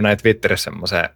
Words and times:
Mä 0.00 0.02
näin 0.02 0.18
Twitterissä 0.18 0.64
semmoisen 0.64 1.08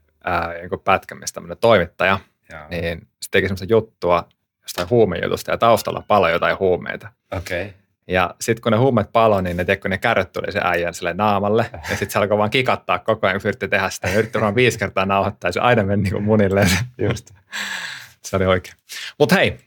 jonkun 0.61 0.81
pätkän, 0.81 1.19
mistä 1.19 1.35
tämmöinen 1.35 1.59
toimittaja, 1.59 2.19
Jaa. 2.53 2.69
niin 2.69 3.09
se 3.21 3.31
teki 3.31 3.47
semmoista 3.47 3.67
juttua 3.69 4.29
jostain 4.63 4.91
huumejutusta 4.91 5.51
ja 5.51 5.59
taustalla 5.59 6.05
paljon 6.09 6.33
jotain 6.33 6.59
huumeita. 6.59 7.09
Okei. 7.37 7.63
Okay. 7.63 7.75
Ja 8.07 8.35
sitten 8.41 8.63
kun 8.63 8.73
ne 8.73 8.79
huumeet 8.79 9.13
palo, 9.13 9.41
niin 9.41 9.57
ne, 9.57 9.65
tiedätkö, 9.65 9.89
ne 9.89 9.99
kärryt 9.99 10.33
tuli 10.33 10.53
se 10.53 10.61
äijän 10.65 10.95
sille 10.95 11.15
naamalle. 11.15 11.67
Ja 11.73 11.97
sitten 11.97 12.11
se 12.11 12.19
alkoi 12.19 12.39
vaan 12.39 12.51
kikattaa 12.51 12.99
koko 12.99 13.27
ajan, 13.27 13.41
kun 13.41 13.49
yritti 13.49 13.69
tehdä 13.69 13.91
sitä. 13.91 14.09
Ja 14.09 14.19
yritti 14.19 14.41
vaan 14.41 14.55
viisi 14.55 14.79
kertaa 14.79 15.07
nauhoittaa 15.07 15.49
ja 15.49 15.53
se 15.53 15.61
aina 15.61 15.83
meni 15.83 16.03
niin 16.03 16.23
munilleen. 16.23 16.69
Just. 16.99 17.31
se 18.23 18.37
oli 18.37 18.47
oikein. 18.47 18.77
Mutta 19.19 19.35
hei, 19.35 19.59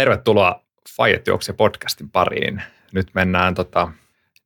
tervetuloa 0.00 0.64
Fajet 0.96 1.24
podcastin 1.56 2.10
pariin. 2.10 2.62
Nyt 2.92 3.10
mennään 3.14 3.54
tota, 3.54 3.92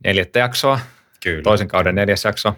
neljättä 0.04 0.38
jaksoa. 0.38 0.80
Kyllä. 1.22 1.42
Toisen 1.42 1.68
kauden 1.68 1.94
neljäs 1.94 2.24
jakso. 2.24 2.56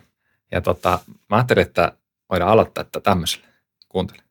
Ja 0.53 0.61
tota, 0.61 0.99
mä 1.31 1.37
ajattelin, 1.37 1.63
että 1.63 1.93
voidaan 2.31 2.51
aloittaa 2.51 2.85
tätä 2.85 3.01
tämmöisellä. 3.01 3.47
Kuuntele. 3.89 4.23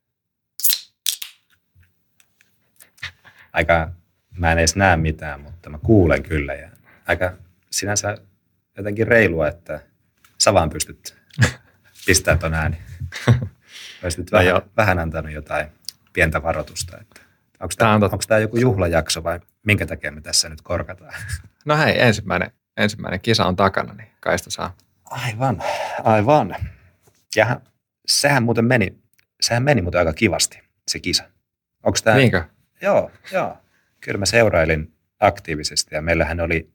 Aika, 3.53 3.89
mä 4.37 4.51
en 4.51 4.57
edes 4.57 4.75
näe 4.75 4.97
mitään, 4.97 5.39
mutta 5.39 5.69
mä 5.69 5.77
kuulen 5.77 6.23
kyllä. 6.23 6.53
Ja 6.53 6.69
aika 7.07 7.33
sinänsä 7.71 8.17
jotenkin 8.77 9.07
reilua, 9.07 9.47
että 9.47 9.79
sä 10.37 10.53
vaan 10.53 10.69
pystyt 10.69 11.17
pistämään 12.05 12.39
ton 12.39 12.53
ääni. 12.53 12.77
Olisit 14.03 14.31
no 14.31 14.39
vähän, 14.39 14.61
vähän 14.77 14.99
antanut 14.99 15.31
jotain 15.31 15.67
pientä 16.13 16.43
varoitusta. 16.43 16.97
Että 17.01 17.24
onko 17.59 17.73
tämä, 17.77 17.93
onko 17.93 18.17
tämä 18.27 18.39
joku 18.39 18.57
juhlajakso 18.57 19.23
vai 19.23 19.39
minkä 19.65 19.85
takia 19.85 20.11
me 20.11 20.21
tässä 20.21 20.49
nyt 20.49 20.61
korkataan? 20.61 21.13
No 21.65 21.77
hei, 21.77 22.01
ensimmäinen, 22.01 22.51
ensimmäinen 22.77 23.21
kisa 23.21 23.45
on 23.45 23.55
takana, 23.55 23.93
niin 23.93 24.11
kai 24.19 24.37
sitä 24.37 24.49
saa. 24.49 24.75
Aivan, 25.05 25.63
aivan. 26.03 26.55
Ja 27.35 27.61
sehän 28.07 28.43
muuten 28.43 28.65
meni, 28.65 28.99
sehän 29.41 29.63
meni 29.63 29.81
muuten 29.81 29.99
aika 29.99 30.13
kivasti, 30.13 30.61
se 30.87 30.99
kisa. 30.99 31.23
Onko 31.83 31.99
tämä? 32.03 32.17
Niinkö? 32.17 32.43
Joo, 32.81 33.11
joo. 33.31 33.57
Kyllä 34.01 34.17
mä 34.17 34.25
seurailin 34.25 34.93
aktiivisesti 35.19 35.95
ja 35.95 36.01
meillähän 36.01 36.39
oli 36.39 36.69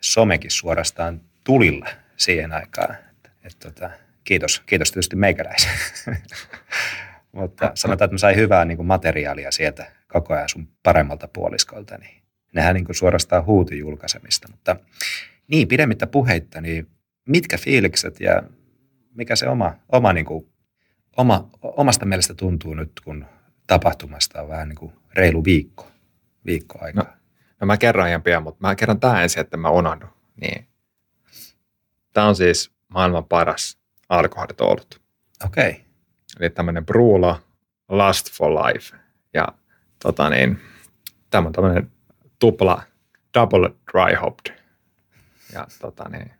somekin 0.00 0.50
suorastaan 0.50 1.20
tulilla 1.44 1.88
siihen 2.16 2.52
aikaan. 2.52 2.94
Et, 2.94 3.30
et, 3.42 3.58
tota, 3.58 3.90
kiitos, 4.24 4.62
kiitos 4.66 4.90
tietysti 4.90 5.16
meikäläisen. 5.16 5.70
Mutta 7.32 7.70
sanotaan, 7.74 8.06
että 8.06 8.14
mä 8.14 8.18
sain 8.18 8.36
hyvää 8.36 8.64
niin 8.64 8.76
kuin 8.76 8.86
materiaalia 8.86 9.50
sieltä 9.50 9.92
koko 10.12 10.34
ajan 10.34 10.48
sun 10.48 10.68
paremmalta 10.82 11.28
puoliskolta. 11.28 11.98
Niin 11.98 12.22
nehän 12.54 12.74
niin 12.74 12.84
kuin 12.84 12.96
suorastaan 12.96 13.44
huuti 13.44 13.78
julkaisemista. 13.78 14.48
Mutta 14.50 14.76
niin, 15.48 15.68
pidemmittä 15.68 16.06
puheitta, 16.06 16.60
niin 16.60 16.86
mitkä 17.28 17.58
fiilikset 17.58 18.20
ja 18.20 18.42
mikä 19.14 19.36
se 19.36 19.48
oma, 19.48 19.74
oma, 19.88 20.12
niin 20.12 20.26
kuin, 20.26 20.52
oma, 21.16 21.50
omasta 21.62 22.06
mielestä 22.06 22.34
tuntuu 22.34 22.74
nyt, 22.74 22.92
kun 23.04 23.26
tapahtumasta 23.66 24.42
on 24.42 24.48
vähän 24.48 24.68
niin 24.68 24.76
kuin 24.76 24.92
reilu 25.14 25.44
viikko, 25.44 25.88
viikko 26.46 26.78
aikaa? 26.82 27.04
No, 27.04 27.10
no 27.60 27.66
mä 27.66 27.76
kerron 27.76 28.08
ihan 28.08 28.22
pian, 28.22 28.42
mutta 28.42 28.66
mä 28.66 28.74
kerron 28.74 29.00
tämä 29.00 29.22
ensin, 29.22 29.40
että 29.40 29.56
mä 29.56 29.70
unohdu. 29.70 30.06
Niin. 30.40 30.66
Tämä 32.12 32.26
on 32.26 32.36
siis 32.36 32.72
maailman 32.88 33.24
paras 33.24 33.78
alkoholitolut. 34.08 35.00
Okei. 35.44 35.70
Okay. 35.70 35.82
Eli 36.40 36.50
tämmöinen 36.50 36.86
Brula 36.86 37.42
Last 37.88 38.32
for 38.32 38.50
Life. 38.50 38.96
Ja 39.34 39.48
tota 40.02 40.30
niin, 40.30 40.60
tämä 41.30 41.46
on 41.46 41.52
tämmöinen 41.52 41.90
tupla, 42.38 42.82
double 43.34 43.70
dry 43.92 44.16
hopped. 44.20 44.56
Ja 45.52 45.66
tota 45.80 46.08
niin, 46.08 46.32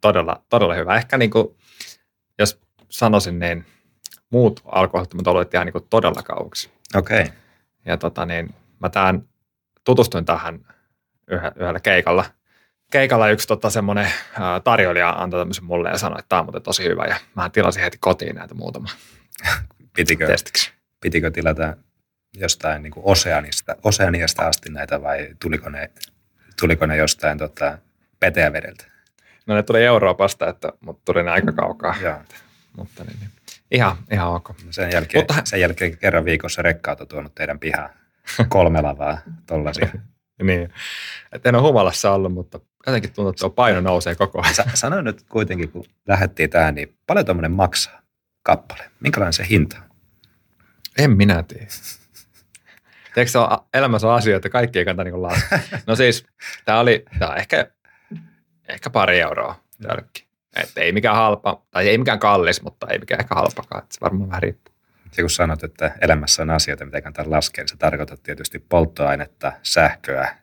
todella, 0.00 0.42
todella 0.48 0.74
hyvä. 0.74 0.96
Ehkä 0.96 1.18
niin 1.18 1.30
kuin, 1.30 1.56
jos 2.38 2.60
sanoisin, 2.88 3.38
niin 3.38 3.66
muut 4.30 4.62
alkoholittomat 4.64 5.26
oluet 5.26 5.52
jää 5.52 5.64
niin 5.64 5.72
kuin 5.72 5.86
todella 5.90 6.22
kauaksi. 6.22 6.70
Okei. 6.94 7.22
Okay. 7.22 7.34
Ja 7.84 7.96
tota 7.96 8.26
niin, 8.26 8.54
mä 8.80 8.88
tämän, 8.88 9.28
tutustuin 9.84 10.24
tähän 10.24 10.66
yhdellä 11.56 11.80
keikalla. 11.80 12.24
Keikalla 12.90 13.28
yksi 13.28 13.48
tota, 13.48 13.70
semmoinen 13.70 14.12
tarjoilija 14.64 15.10
antoi 15.10 15.40
tämmöisen 15.40 15.64
mulle 15.64 15.88
ja 15.88 15.98
sanoi, 15.98 16.18
että 16.18 16.28
tämä 16.28 16.40
on 16.40 16.46
muuten 16.46 16.62
tosi 16.62 16.84
hyvä. 16.84 17.04
Ja 17.04 17.16
mä 17.36 17.50
tilasin 17.50 17.82
heti 17.82 17.98
kotiin 18.00 18.36
näitä 18.36 18.54
muutama 18.54 18.88
pitikö, 19.96 20.26
testiksi. 20.26 20.72
Pitikö 21.00 21.30
tilata 21.30 21.76
jostain 22.36 22.82
niin 22.82 22.90
kuin 22.90 23.06
Oseanista, 23.06 23.76
Oseaniasta 23.82 24.46
asti 24.46 24.70
näitä 24.70 25.02
vai 25.02 25.28
tuliko 25.42 25.68
ne, 25.68 25.90
tuliko 26.60 26.86
ne 26.86 26.96
jostain 26.96 27.38
tota, 27.38 27.78
peteävedeltä? 28.20 28.84
No 29.46 29.54
ne 29.54 29.62
tuli 29.62 29.84
Euroopasta, 29.84 30.48
että, 30.48 30.72
mutta 30.80 31.12
tuli 31.12 31.22
ne 31.22 31.30
aika 31.30 31.52
kaukaa. 31.52 31.94
Joo. 32.02 32.18
Mutta 32.76 33.04
niin, 33.04 33.20
niin. 33.20 33.30
Ihan, 33.70 33.96
ihan 34.12 34.28
ok. 34.28 34.50
Sen, 34.70 34.92
jälkeen, 34.92 35.20
mutta, 35.20 35.42
sen 35.44 35.60
jälkeen 35.60 35.98
kerran 35.98 36.24
viikossa 36.24 36.62
rekkaat 36.62 37.00
on 37.00 37.08
tuonut 37.08 37.34
teidän 37.34 37.58
pihaan 37.58 37.90
kolme 38.48 38.80
lavaa 38.80 39.18
tollaisia. 39.46 39.88
niin, 40.42 40.72
että 41.32 41.48
en 41.48 41.54
ole 41.54 41.62
humalassa 41.62 42.12
ollut, 42.12 42.32
mutta 42.32 42.60
jotenkin 42.86 43.12
tuntuu, 43.12 43.30
että 43.30 43.40
tuo 43.40 43.50
paino 43.50 43.80
nousee 43.80 44.14
koko 44.14 44.42
ajan. 44.42 44.54
Sa- 44.54 44.64
sano 44.74 45.00
nyt 45.00 45.22
kuitenkin, 45.22 45.68
kun 45.68 45.84
lähdettiin 46.08 46.50
tähän, 46.50 46.74
niin 46.74 46.96
paljon 47.06 47.26
tuommoinen 47.26 47.52
maksaa 47.52 48.02
kappale? 48.42 48.90
Minkälainen 49.00 49.32
se 49.32 49.46
hinta 49.50 49.76
on? 49.76 49.96
En 50.98 51.10
minä 51.16 51.42
tiedä. 51.42 51.66
Tiedätkö, 53.14 53.40
on, 53.40 53.58
elämässä 53.74 54.08
on 54.08 54.14
asioita, 54.14 54.48
kaikki 54.48 54.78
ei 54.78 54.84
kannata 54.84 55.04
niin 55.04 55.22
laskea. 55.22 55.58
No 55.86 55.96
siis, 55.96 56.26
tämä 56.64 56.80
oli 56.80 57.04
tämä 57.18 57.34
ehkä 57.34 57.66
ehkä 58.68 58.90
pari 58.90 59.20
euroa 59.20 59.60
tölkki. 59.82 60.26
Että 60.56 60.80
ei 60.80 60.92
mikään 60.92 61.16
halpa, 61.16 61.62
tai 61.70 61.88
ei 61.88 61.98
mikään 61.98 62.18
kallis, 62.18 62.62
mutta 62.62 62.86
ei 62.90 62.98
mikään 62.98 63.20
ehkä 63.20 63.34
halpakaan. 63.34 63.82
Että 63.82 63.94
se 63.94 64.00
varmaan 64.00 64.28
vähän 64.28 64.42
riippuu. 64.42 64.74
Ja 65.16 65.22
kun 65.22 65.30
sanot, 65.30 65.64
että 65.64 65.94
elämässä 66.00 66.42
on 66.42 66.50
asioita, 66.50 66.84
mitä 66.84 67.00
kannattaa 67.00 67.30
laskea, 67.30 67.62
niin 67.62 67.68
se 67.68 67.76
tarkoittaa 67.76 68.16
tietysti 68.22 68.58
polttoainetta, 68.58 69.52
sähköä 69.62 70.36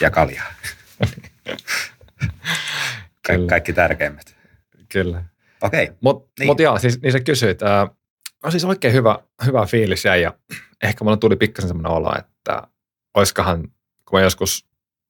ja 0.00 0.10
kaljaa. 0.10 0.52
Ka- 3.26 3.46
kaikki 3.48 3.72
tärkeimmät. 3.72 4.36
Kyllä. 4.88 5.24
Okei. 5.62 5.84
Okay. 5.84 5.96
Mutta 6.00 6.32
niin. 6.38 6.46
mut 6.46 6.60
joo, 6.60 6.78
siis, 6.78 7.02
niin 7.02 7.12
sä 7.12 7.20
kysyit. 7.20 7.62
Äh, 7.62 7.88
no 8.44 8.50
siis 8.50 8.64
oikein 8.64 8.94
hyvä, 8.94 9.18
hyvä 9.46 9.66
fiilis 9.66 10.04
jäi 10.04 10.22
ja 10.22 10.34
ehkä 10.82 11.04
mulla 11.04 11.16
tuli 11.16 11.36
pikkasen 11.36 11.68
semmoinen 11.68 11.92
olo, 11.92 12.18
että 12.18 12.62
oiskahan, 13.14 13.62
kun 14.08 14.18
mä 14.18 14.20
joskus 14.20 14.66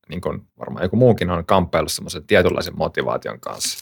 niin 0.09 0.21
kuin 0.21 0.47
varmaan 0.59 0.83
joku 0.83 0.97
muukin 0.97 1.31
on 1.31 1.47
kamppaillut 1.47 1.93
semmoisen 1.93 2.27
tietynlaisen 2.27 2.77
motivaation 2.77 3.41
kanssa. 3.41 3.79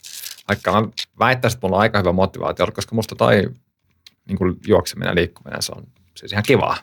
Vaikka 0.49 0.73
mä 0.73 0.89
väittäisin, 1.19 1.57
että 1.57 1.67
mulla 1.67 1.77
on 1.77 1.83
aika 1.83 1.99
hyvä 1.99 2.13
motivaatio, 2.13 2.67
koska 2.67 2.95
musta 2.95 3.17
toi 3.17 3.51
niin 4.27 4.39
kuin 4.39 4.57
juokseminen 4.67 5.11
ja 5.11 5.15
liikkuminen, 5.15 5.63
se 5.63 5.73
on 5.77 5.87
siis 6.15 6.33
ihan 6.33 6.45
kivaa. 6.47 6.77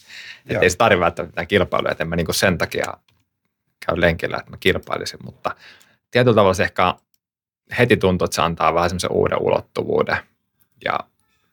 että 0.46 0.60
ei 0.62 0.70
se 0.70 0.76
tarvitse 0.76 1.00
välttämättä 1.00 1.32
mitään 1.32 1.46
kilpailuja, 1.46 1.92
että 1.92 2.04
en 2.04 2.08
mä 2.08 2.16
niin 2.16 2.26
kuin 2.26 2.34
sen 2.34 2.58
takia 2.58 2.94
käy 3.86 4.00
lenkillä, 4.00 4.36
että 4.36 4.50
mä 4.50 4.56
kilpailisin, 4.56 5.18
mutta 5.24 5.56
tietyllä 6.10 6.34
tavalla 6.34 6.54
se 6.54 6.62
ehkä 6.62 6.94
heti 7.78 7.96
tuntuu, 7.96 8.24
että 8.24 8.34
se 8.34 8.42
antaa 8.42 8.74
vähän 8.74 8.90
semmoisen 8.90 9.12
uuden 9.12 9.42
ulottuvuuden 9.42 10.16
ja 10.84 11.00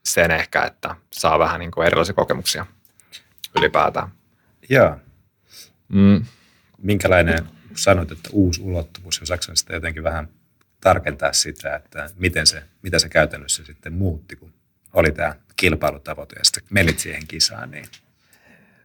sen 0.06 0.32
ehkä, 0.32 0.64
että 0.64 0.96
saa 1.14 1.40
vähän 1.40 1.60
niin 1.60 1.72
kuin 1.72 1.88
erilaisia 1.88 2.16
kokemuksia 2.16 2.66
ylipäätään. 3.56 4.08
Joo. 4.70 4.98
Mm 5.90 6.26
minkälainen, 6.82 7.50
sanoit, 7.76 8.12
että 8.12 8.30
uusi 8.32 8.62
ulottuvuus, 8.62 9.22
jos 9.22 9.30
sitä 9.54 9.74
jotenkin 9.74 10.04
vähän 10.04 10.28
tarkentaa 10.82 11.34
sitä, 11.34 11.76
että 11.76 12.10
miten 12.16 12.48
se, 12.48 12.64
mitä 12.82 13.00
se 13.00 13.10
käytännössä 13.10 13.66
sitten 13.66 13.94
muutti, 13.94 14.36
kun 14.36 14.54
oli 14.94 15.12
tämä 15.12 15.36
kilpailutavoite 15.56 16.36
ja 16.40 16.44
sitten 16.44 16.64
menit 16.70 17.00
siihen 17.00 17.28
kisaan, 17.28 17.72
niin 17.72 17.86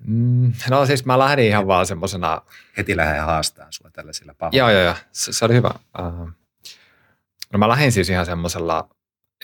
mm, 0.06 0.52
No 0.70 0.86
siis 0.86 1.04
mä 1.04 1.18
lähdin 1.18 1.44
ihan 1.44 1.66
vaan 1.66 1.86
semmoisena... 1.86 2.42
Heti 2.76 2.96
lähden 2.96 3.22
haastaa 3.22 3.66
sua 3.70 3.90
tällaisilla 3.90 4.34
pahoilla. 4.34 4.58
Joo, 4.58 4.70
joo, 4.70 4.82
joo. 4.82 4.94
Se, 5.12 5.32
se 5.32 5.44
oli 5.44 5.54
hyvä. 5.54 5.70
Uh, 5.98 6.30
no 7.52 7.58
mä 7.58 7.68
lähdin 7.68 7.92
siis 7.92 8.10
ihan 8.10 8.26
semmoisella, 8.26 8.93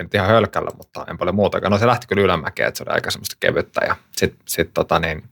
en 0.01 0.05
nyt 0.05 0.15
ihan 0.15 0.29
hölkällä, 0.29 0.71
mutta 0.77 1.07
en 1.11 1.19
paljon 1.19 1.35
muutakaan. 1.35 1.71
No 1.71 1.79
se 1.79 1.87
lähti 1.87 2.07
kyllä 2.07 2.23
ylämäkeen, 2.23 2.69
että 2.69 2.79
se 2.79 2.85
oli 2.85 2.95
aika 2.95 3.11
semmoista 3.11 3.37
kevyttä 3.41 3.81
ja 3.85 3.97
sitten 4.17 4.41
sit, 4.49 4.75
tota 4.75 5.01
niin, 5.01 5.25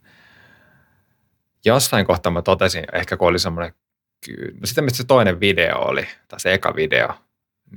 jossain 1.65 2.06
kohtaa 2.06 2.32
mä 2.32 2.43
totesin, 2.43 2.85
ehkä 2.93 3.17
kun 3.17 3.29
oli 3.29 3.38
semmoinen, 3.38 3.73
no 4.61 4.67
sitten 4.67 4.85
mistä 4.85 4.97
se 4.97 5.06
toinen 5.06 5.41
video 5.41 5.79
oli, 5.79 6.06
tai 6.29 6.41
se 6.41 6.55
eka 6.55 6.75
video, 6.75 7.09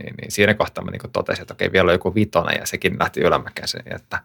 niin, 0.04 0.16
niin 0.22 0.32
siinä 0.32 0.54
kohtaa 0.54 0.84
mä 0.84 0.92
niin 0.92 1.12
totesin, 1.14 1.42
että 1.42 1.54
okei, 1.54 1.72
vielä 1.72 1.88
on 1.88 1.94
joku 1.94 2.16
vitonen 2.16 2.60
ja 2.60 2.66
sekin 2.66 3.00
lähti 3.00 3.20
ylämäkeen, 3.20 3.68
että, 3.86 4.20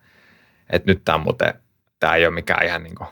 että 0.71 0.91
nyt 0.91 1.05
tämä 1.05 1.19
muuten, 1.19 1.55
tämä 2.01 2.15
ei 2.15 2.27
ole 2.27 2.35
mikään 2.35 2.67
ihan 2.67 2.83
niin 2.83 2.95
kuin 2.95 3.09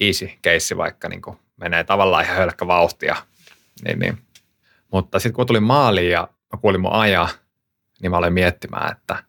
easy 0.00 0.30
case, 0.44 0.76
vaikka 0.76 1.08
niin 1.08 1.22
kuin 1.22 1.38
menee 1.56 1.84
tavallaan 1.84 2.24
ihan 2.24 2.36
hölkkä 2.36 2.66
vauhtia. 2.66 3.16
Niin, 3.84 3.98
niin. 3.98 4.18
Mutta 4.92 5.18
sitten 5.18 5.32
kun 5.36 5.46
tuli 5.46 5.60
maaliin 5.60 6.10
ja 6.10 6.28
mä 6.52 6.58
kuulin 6.60 6.80
mun 6.80 6.92
ajaa, 6.92 7.28
niin 8.04 8.10
mä 8.10 8.16
aloin 8.16 8.32
miettimään, 8.32 8.92
että, 8.92 9.24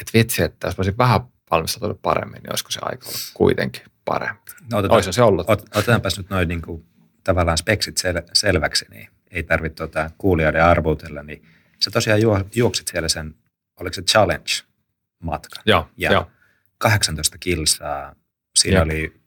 että 0.00 0.12
vitsi, 0.14 0.42
että 0.42 0.68
jos 0.68 0.78
mä 0.78 0.82
olisin 0.82 0.98
vähän 0.98 1.20
valmistautunut 1.50 2.02
paremmin, 2.02 2.42
niin 2.42 2.52
olisiko 2.52 2.70
se 2.70 2.80
aika 2.82 3.06
ollut 3.06 3.30
kuitenkin 3.34 3.82
parempi. 4.04 4.52
No, 4.70 4.78
otetaan, 4.78 5.12
se 5.12 5.22
ollut. 5.22 5.50
Ot, 5.50 5.62
otetaanpas 5.74 6.18
nyt 6.18 6.30
noin 6.30 6.48
niin 6.48 6.62
kuin, 6.62 6.84
tavallaan 7.24 7.58
speksit 7.58 7.96
sel, 7.96 8.22
selväksi, 8.32 8.86
niin 8.90 9.08
ei 9.30 9.42
tarvitse 9.42 9.76
tuota, 9.76 10.10
kuulijoiden 10.18 10.64
arvuutella, 10.64 11.22
niin 11.22 11.42
sä 11.84 11.90
tosiaan 11.90 12.20
juoksit 12.54 12.88
siellä 12.88 13.08
sen, 13.08 13.34
oliko 13.80 13.94
se 13.94 14.02
challenge-matka? 14.02 15.60
Joo, 15.66 15.88
ja 15.96 16.12
joo. 16.12 16.30
18 16.78 17.38
kilsaa, 17.38 18.14
siinä 18.54 18.82
oli, 18.82 19.20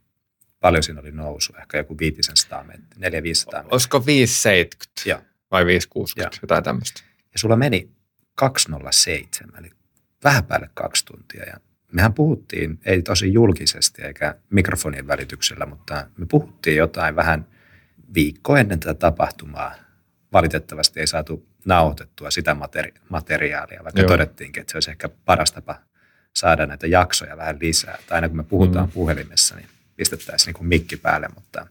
paljon 0.59 0.83
siinä 0.83 1.01
oli 1.01 1.11
nousu, 1.11 1.53
ehkä 1.59 1.77
joku 1.77 1.97
500 1.97 2.63
metriä, 2.63 3.09
400 3.09 3.59
metriä. 3.59 3.73
Olisiko 3.73 4.05
570 4.05 5.09
Joo. 5.09 5.19
vai 5.51 5.65
560, 5.65 6.37
jotain 6.41 6.63
tämmöistä. 6.63 7.01
Ja 7.33 7.39
sulla 7.39 7.55
meni 7.55 7.89
207, 8.41 9.55
eli 9.59 9.69
vähän 10.23 10.43
päälle 10.43 10.69
kaksi 10.73 11.05
tuntia. 11.05 11.43
Ja 11.43 11.57
mehän 11.91 12.13
puhuttiin, 12.13 12.79
ei 12.85 13.01
tosi 13.01 13.33
julkisesti 13.33 14.01
eikä 14.01 14.35
mikrofonin 14.49 15.07
välityksellä, 15.07 15.65
mutta 15.65 16.07
me 16.17 16.25
puhuttiin 16.25 16.77
jotain 16.77 17.15
vähän 17.15 17.47
viikko 18.13 18.57
ennen 18.57 18.79
tätä 18.79 18.93
tapahtumaa. 18.93 19.75
Valitettavasti 20.33 20.99
ei 20.99 21.07
saatu 21.07 21.47
nauhoitettua 21.65 22.31
sitä 22.31 22.53
materi- 22.53 23.01
materiaalia, 23.09 23.83
vaikka 23.83 24.01
Joo. 24.01 24.07
todettiinkin, 24.07 24.61
että 24.61 24.71
se 24.71 24.77
olisi 24.77 24.91
ehkä 24.91 25.09
paras 25.25 25.51
tapa 25.51 25.81
saada 26.35 26.65
näitä 26.65 26.87
jaksoja 26.87 27.37
vähän 27.37 27.57
lisää. 27.61 27.97
Tai 28.07 28.15
aina 28.15 28.27
kun 28.27 28.37
me 28.37 28.43
puhutaan 28.43 28.85
mm. 28.85 28.91
puhelimessa, 28.91 29.55
niin 29.55 29.67
pistettäisiin 29.95 30.47
niin 30.47 30.57
kuin 30.57 30.67
mikki 30.67 30.97
päälle, 30.97 31.27
mutta 31.35 31.67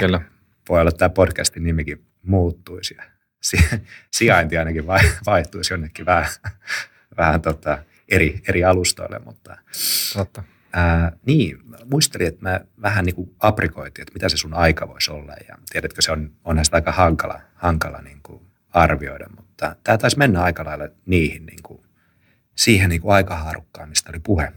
Kyllä. 0.00 0.20
voi 0.68 0.80
olla, 0.80 0.88
että 0.88 0.98
tämä 0.98 1.08
podcastin 1.08 1.64
nimikin 1.64 2.06
muuttuisi 2.22 2.94
ja 2.98 3.15
sijainti 4.16 4.58
ainakin 4.58 4.86
vaihtuisi 5.26 5.72
jonnekin 5.72 6.06
vähän, 6.06 6.30
vähän 7.16 7.42
tota 7.42 7.78
eri, 8.08 8.40
eri 8.48 8.64
alustoille. 8.64 9.18
Mutta, 9.18 9.58
Totta. 10.12 10.42
Ää, 10.72 11.12
niin, 11.26 11.58
muistelin, 11.84 12.26
että 12.26 12.42
mä 12.42 12.60
vähän 12.82 13.04
niin 13.04 13.14
kuin 13.14 13.34
aprikoitin, 13.38 14.02
että 14.02 14.14
mitä 14.14 14.28
se 14.28 14.36
sun 14.36 14.54
aika 14.54 14.88
voisi 14.88 15.10
olla. 15.10 15.32
Ja 15.48 15.58
tiedätkö, 15.70 16.02
se 16.02 16.12
on, 16.12 16.30
on 16.44 16.56
näistä 16.56 16.76
aika 16.76 16.92
hankala, 16.92 17.40
hankala 17.54 18.02
niin 18.02 18.20
kuin 18.22 18.46
arvioida, 18.70 19.26
mutta 19.36 19.76
tämä 19.84 19.98
taisi 19.98 20.18
mennä 20.18 20.42
aika 20.42 20.64
lailla 20.64 20.88
niihin, 21.06 21.46
niin 21.46 21.62
kuin, 21.62 21.80
siihen 22.56 22.88
niin 22.88 23.00
kuin 23.00 23.14
aikahaarukkaan, 23.14 23.88
mistä 23.88 24.10
oli 24.10 24.18
puhe. 24.18 24.52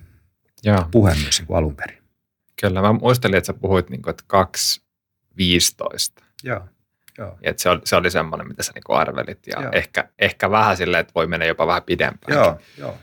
Joo. 0.63 0.88
Puhe 0.92 1.15
myös 1.15 1.39
niin 1.39 1.47
kuin 1.47 1.57
alun 1.57 1.75
perin. 1.75 2.03
Kyllä, 2.62 2.81
mä 2.81 2.94
muistelin, 2.94 3.38
että 3.38 3.45
sä 3.47 3.53
puhuit, 3.53 3.89
niin 3.89 4.01
kuin, 4.01 4.12
että 4.12 4.24
2.15. 6.19 6.24
Joo. 6.44 6.68
Joo. 7.19 7.38
Et 7.42 7.60
se, 7.60 7.69
oli, 7.69 7.81
se 7.83 7.95
oli 7.95 8.12
semmoinen, 8.12 8.48
mitä 8.48 8.63
sä 8.63 8.71
niinku 8.75 8.94
arvelit. 8.94 9.48
Ja 9.48 9.69
ehkä, 9.71 10.10
ehkä 10.19 10.51
vähän 10.51 10.77
silleen, 10.77 11.01
että 11.01 11.13
voi 11.16 11.27
mennä 11.27 11.45
jopa 11.45 11.68
vähän 11.68 11.83
pidempään. 11.83 12.38
Joo, 12.38 12.60
joo. 12.77 12.98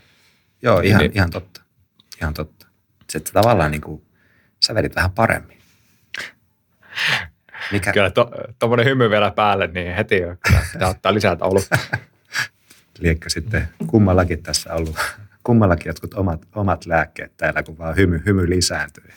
joo 0.61 0.79
ihan, 0.79 0.99
niin. 0.99 1.11
ihan 1.15 1.29
totta. 1.29 1.61
Ihan 2.21 2.33
totta. 2.33 2.67
Että 3.15 3.31
tavallaan 3.33 3.71
niin 3.71 3.81
kuin, 3.81 4.05
sä 4.65 4.75
vedit 4.75 4.95
vähän 4.95 5.11
paremmin. 5.11 5.57
Mikä? 7.71 7.93
Kyllä 7.93 8.11
tuommoinen 8.59 8.85
to, 8.85 8.89
hymy 8.89 9.09
vielä 9.09 9.31
päälle, 9.31 9.67
niin 9.67 9.95
heti 9.95 10.17
jo 10.17 10.35
pitää 10.73 10.89
ottaa 10.95 11.13
lisää 11.13 11.35
taulua. 11.35 11.61
Liekkö 12.99 13.29
sitten 13.29 13.69
kummallakin 13.87 14.43
tässä 14.43 14.73
ollut, 14.73 14.97
kummallakin 15.43 15.89
jotkut 15.89 16.13
omat, 16.13 16.41
omat 16.55 16.85
lääkkeet 16.85 17.37
täällä, 17.37 17.63
kun 17.63 17.77
vaan 17.77 17.95
hymy, 17.95 18.21
hymy 18.25 18.49
lisääntyy. 18.49 19.09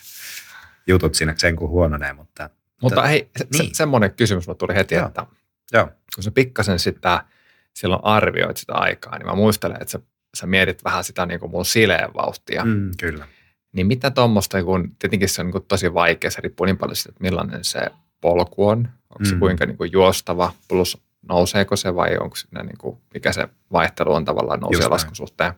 Jutut 0.87 1.15
siinä 1.15 1.33
sen 1.37 1.55
kuin 1.55 1.69
huononee, 1.69 2.13
mutta– 2.13 2.49
mutta 2.81 3.07
hei, 3.07 3.29
niin. 3.39 3.67
se, 3.67 3.69
semmoinen 3.73 4.13
kysymys 4.13 4.47
mulle 4.47 4.57
tuli 4.57 4.75
heti, 4.75 4.95
Joo. 4.95 5.07
että 5.07 5.25
Joo. 5.73 5.89
kun 6.15 6.23
sä 6.23 6.31
pikkasen 6.31 6.79
sitä 6.79 7.25
silloin 7.73 8.01
arvioit 8.03 8.57
sitä 8.57 8.73
aikaa, 8.73 9.17
niin 9.17 9.25
mä 9.25 9.35
muistelen, 9.35 9.77
että 9.81 9.91
sä, 9.91 9.99
sä 10.37 10.47
mietit 10.47 10.83
vähän 10.83 11.03
sitä 11.03 11.25
niin 11.25 11.39
kuin 11.39 11.51
mun 11.51 11.65
sileen 11.65 12.13
vauhtia. 12.13 12.65
Mm, 12.65 12.91
kyllä. 12.99 13.27
Niin 13.71 13.87
mitä 13.87 14.11
tuommoista, 14.11 14.63
kun 14.63 14.95
tietenkin 14.99 15.29
se 15.29 15.41
on 15.41 15.45
niin 15.45 15.51
kuin 15.51 15.65
tosi 15.67 15.93
vaikea, 15.93 16.31
se 16.31 16.41
riippuu 16.41 16.65
niin 16.65 16.77
paljon 16.77 16.95
siitä, 16.95 17.09
että 17.09 17.23
millainen 17.23 17.63
se 17.63 17.79
polku 18.21 18.67
on, 18.67 18.89
onko 19.09 19.25
se 19.25 19.33
mm. 19.33 19.39
kuinka 19.39 19.65
niin 19.65 19.77
kuin 19.77 19.91
juostava, 19.91 20.53
plus 20.67 20.97
nouseeko 21.29 21.75
se 21.75 21.95
vai 21.95 22.17
onko 22.17 22.35
siinä 22.35 22.63
niin 22.63 22.77
kuin, 22.77 22.97
mikä 23.13 23.31
se 23.31 23.47
vaihtelu 23.71 24.13
on 24.13 24.25
tavallaan 24.25 24.59
nousee 24.59 24.87
laskun 24.87 25.15
suhteen. 25.15 25.53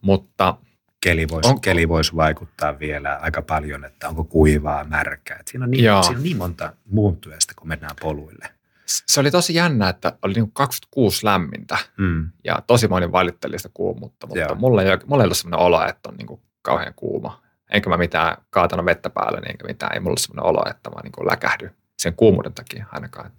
Mutta– 0.00 0.56
keli 1.02 1.28
voisi, 1.28 1.48
onko? 1.48 1.60
keli 1.60 1.88
voisi 1.88 2.16
vaikuttaa 2.16 2.78
vielä 2.78 3.16
aika 3.16 3.42
paljon, 3.42 3.84
että 3.84 4.08
onko 4.08 4.24
kuivaa, 4.24 4.84
märkää. 4.84 5.36
Et 5.40 5.48
siinä, 5.48 5.64
on 5.64 5.70
niin, 5.70 5.82
siinä 5.82 6.18
on 6.18 6.22
niin 6.22 6.36
monta 6.36 6.72
muuntuesta, 6.84 7.54
kun 7.56 7.68
mennään 7.68 7.96
poluille. 8.00 8.48
Se 8.86 9.20
oli 9.20 9.30
tosi 9.30 9.54
jännä, 9.54 9.88
että 9.88 10.18
oli 10.22 10.34
niin 10.34 10.52
26 10.52 11.26
lämmintä 11.26 11.78
mm. 11.96 12.30
ja 12.44 12.62
tosi 12.66 12.88
moni 12.88 13.12
valitteli 13.12 13.58
sitä 13.58 13.70
kuumuutta, 13.74 14.26
mutta 14.26 14.40
Joo. 14.40 14.54
mulla 14.54 14.82
ei, 14.82 14.98
mulla 15.06 15.22
ei 15.22 15.26
ollut 15.26 15.36
sellainen 15.36 15.66
olo, 15.66 15.84
että 15.88 16.08
on 16.08 16.16
niin 16.16 16.26
kuin 16.26 16.40
kauhean 16.62 16.94
kuuma. 16.96 17.42
Enkä 17.72 17.90
mä 17.90 17.96
mitään 17.96 18.36
kaatanut 18.50 18.86
vettä 18.86 19.10
päälle, 19.10 19.40
niin 19.40 19.50
enkä 19.50 19.66
mitään. 19.66 19.92
Ei 19.94 20.00
mulla 20.00 20.10
ollut 20.10 20.20
sellainen 20.20 20.44
olo, 20.44 20.70
että 20.70 20.90
mä 20.90 21.00
niin 21.02 21.12
kuin 21.12 21.26
läkähdyn 21.26 21.74
sen 21.98 22.14
kuumuuden 22.14 22.52
takia 22.52 22.86
ainakaan. 22.92 23.30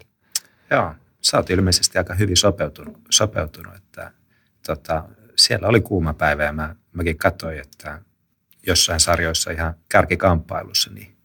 Joo, 0.72 0.94
sä 1.22 1.38
oot 1.38 1.50
ilmeisesti 1.50 1.98
aika 1.98 2.14
hyvin 2.14 2.38
sopeutunut, 2.38 2.98
sopeutunut 3.10 3.75
että 3.75 4.12
tota, 4.68 5.04
siellä 5.36 5.68
oli 5.68 5.81
kuuma 5.81 6.14
päivä 6.14 6.44
ja 6.44 6.54
mä, 6.54 6.75
mäkin 6.94 7.18
katsoin, 7.18 7.60
että 7.60 8.02
jossain 8.68 9.00
sarjoissa 9.00 9.52
ihan 9.52 9.74
kärkikamppailussa 9.90 10.94
niin 10.94 11.18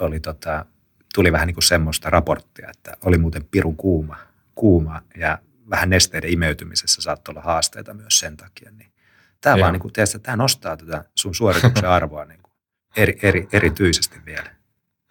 oli 0.00 0.20
tota, 0.20 0.66
tuli 1.14 1.32
vähän 1.32 1.46
niin 1.46 1.54
kuin 1.54 1.64
semmoista 1.64 2.10
raporttia, 2.10 2.70
että 2.70 2.96
oli 3.04 3.18
muuten 3.18 3.44
pirun 3.50 3.76
kuuma, 3.76 4.16
kuuma 4.54 5.02
ja 5.16 5.38
vähän 5.70 5.90
nesteiden 5.90 6.32
imeytymisessä 6.32 7.02
saattoi 7.02 7.32
olla 7.32 7.42
haasteita 7.42 7.94
myös 7.94 8.18
sen 8.18 8.36
takia. 8.36 8.70
Niin 8.70 8.92
tämä 9.40 9.58
vaan 9.60 9.72
niin 9.72 9.80
kuin, 9.80 9.92
tiedätkö, 9.92 10.18
tämä 10.18 10.36
nostaa 10.36 10.76
tätä 10.76 11.04
sun 11.14 11.34
suorituksen 11.34 11.88
arvoa 11.98 12.24
niin 12.24 12.42
kuin 12.42 12.52
eri, 12.96 13.18
eri, 13.22 13.48
erityisesti 13.52 14.18
vielä. 14.26 14.50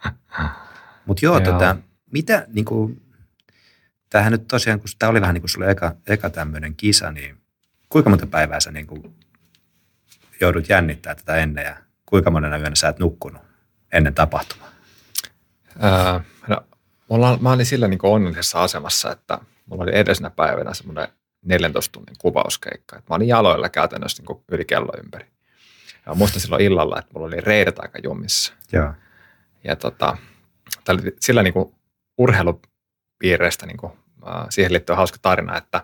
Mutta 1.05 1.25
joo, 1.25 1.39
joo. 1.39 1.51
Tota, 1.51 1.75
mitä 2.11 2.45
niin 2.47 2.65
kuin, 2.65 3.01
tämähän 4.09 4.31
nyt 4.31 4.47
tosiaan, 4.47 4.79
kun 4.79 4.89
tämä 4.99 5.09
oli 5.09 5.21
vähän 5.21 5.33
niin 5.33 5.41
kuin 5.41 5.49
sulle 5.49 5.71
eka, 5.71 5.95
eka 6.07 6.29
tämmöinen 6.29 6.75
kisa, 6.75 7.11
niin 7.11 7.37
kuinka 7.89 8.09
monta 8.09 8.27
päivää 8.27 8.59
sä 8.59 8.71
niin 8.71 8.87
kuin 8.87 9.15
joudut 10.41 10.69
jännittää 10.69 11.15
tätä 11.15 11.35
ennen 11.35 11.65
ja 11.65 11.75
kuinka 12.05 12.31
monena 12.31 12.57
yönä 12.57 12.75
sä 12.75 12.87
et 12.87 12.99
nukkunut 12.99 13.41
ennen 13.93 14.13
tapahtumaa? 14.13 14.69
Öö, 15.83 16.19
no, 16.47 16.57
mulla, 17.09 17.37
mä 17.41 17.51
olin 17.51 17.65
sillä 17.65 17.87
niin 17.87 17.99
onnellisessa 18.03 18.63
asemassa, 18.63 19.11
että 19.11 19.39
mulla 19.65 19.83
oli 19.83 19.95
edellisenä 19.95 20.29
päivänä 20.29 20.73
semmoinen 20.73 21.07
14 21.45 21.91
tunnin 21.91 22.15
kuvauskeikka. 22.19 22.97
Että 22.97 23.11
mä 23.13 23.15
olin 23.15 23.27
jaloilla 23.27 23.69
käytännössä 23.69 24.23
niin 24.23 24.43
yli 24.51 24.65
kello 24.65 24.91
ympäri. 25.03 25.25
Ja 26.05 26.13
muista 26.13 26.39
silloin 26.39 26.63
illalla, 26.63 26.99
että 26.99 27.11
mulla 27.13 27.27
oli 27.27 27.41
reidet 27.41 27.79
aika 27.79 27.99
jumissa. 28.03 28.53
Joo. 28.71 28.93
Ja 29.63 29.75
tota, 29.75 30.17
oli 30.89 31.15
sillä 31.19 31.43
niin 31.43 31.53
kuin 31.53 31.75
urheilupiireistä 32.17 33.65
niin 33.65 33.77
kuin, 33.77 33.93
äh, 34.27 34.45
siihen 34.49 34.73
liittyy 34.73 34.95
hauska 34.95 35.17
tarina, 35.21 35.57
että 35.57 35.83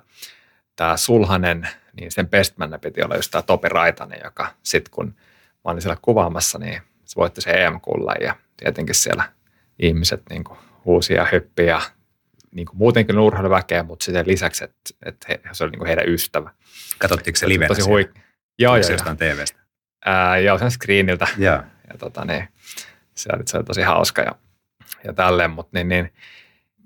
tämä 0.75 0.97
Sulhanen, 0.97 1.67
niin 1.99 2.11
sen 2.11 2.27
bestmanna 2.27 2.79
piti 2.79 3.03
olla 3.03 3.15
just 3.15 3.31
tämä 3.31 3.41
Topi 3.41 3.69
Raitanen, 3.69 4.19
joka 4.23 4.47
sitten 4.63 4.91
kun 4.91 5.07
mä 5.65 5.71
olin 5.71 5.81
siellä 5.81 5.97
kuvaamassa, 6.01 6.59
niin 6.59 6.81
se 7.05 7.15
voitti 7.15 7.41
se 7.41 7.51
EM-kullan 7.51 8.15
ja 8.21 8.35
tietenkin 8.57 8.95
siellä 8.95 9.23
ihmiset 9.79 10.21
niin 10.29 10.43
kuin 10.43 10.59
huusi 10.85 11.13
ja 11.13 11.27
hyppi 11.31 11.65
ja 11.65 11.81
niin 12.51 12.65
kuin 12.65 12.77
muutenkin 12.77 13.19
urheiluväkeä, 13.19 13.83
mutta 13.83 14.05
sitten 14.05 14.27
lisäksi, 14.27 14.63
että, 14.63 14.77
että 15.05 15.25
he, 15.29 15.39
se 15.51 15.63
oli 15.63 15.71
niin 15.71 15.79
kuin 15.79 15.87
heidän 15.87 16.09
ystävä. 16.09 16.51
Katsottiinko 16.97 17.37
se 17.37 17.47
livenä 17.47 17.67
tosi 17.67 17.81
hui... 17.81 18.09
Joo, 18.59 18.75
joo. 18.75 18.89
Jostain 18.89 19.17
TVstä? 19.17 19.59
Ää, 20.05 20.37
joo, 20.37 20.57
sen 20.57 20.71
screeniltä. 20.71 21.27
Joo. 21.37 21.63
Ja 21.87 21.97
tota, 21.99 22.25
niin, 22.25 22.47
se, 23.15 23.29
oli, 23.35 23.43
se 23.45 23.57
oli 23.57 23.63
tosi 23.63 23.81
hauska 23.81 24.21
ja, 24.21 24.35
ja 25.03 25.13
tälleen, 25.13 25.51
mutta 25.51 25.69
niin, 25.73 25.87
niin, 25.87 26.13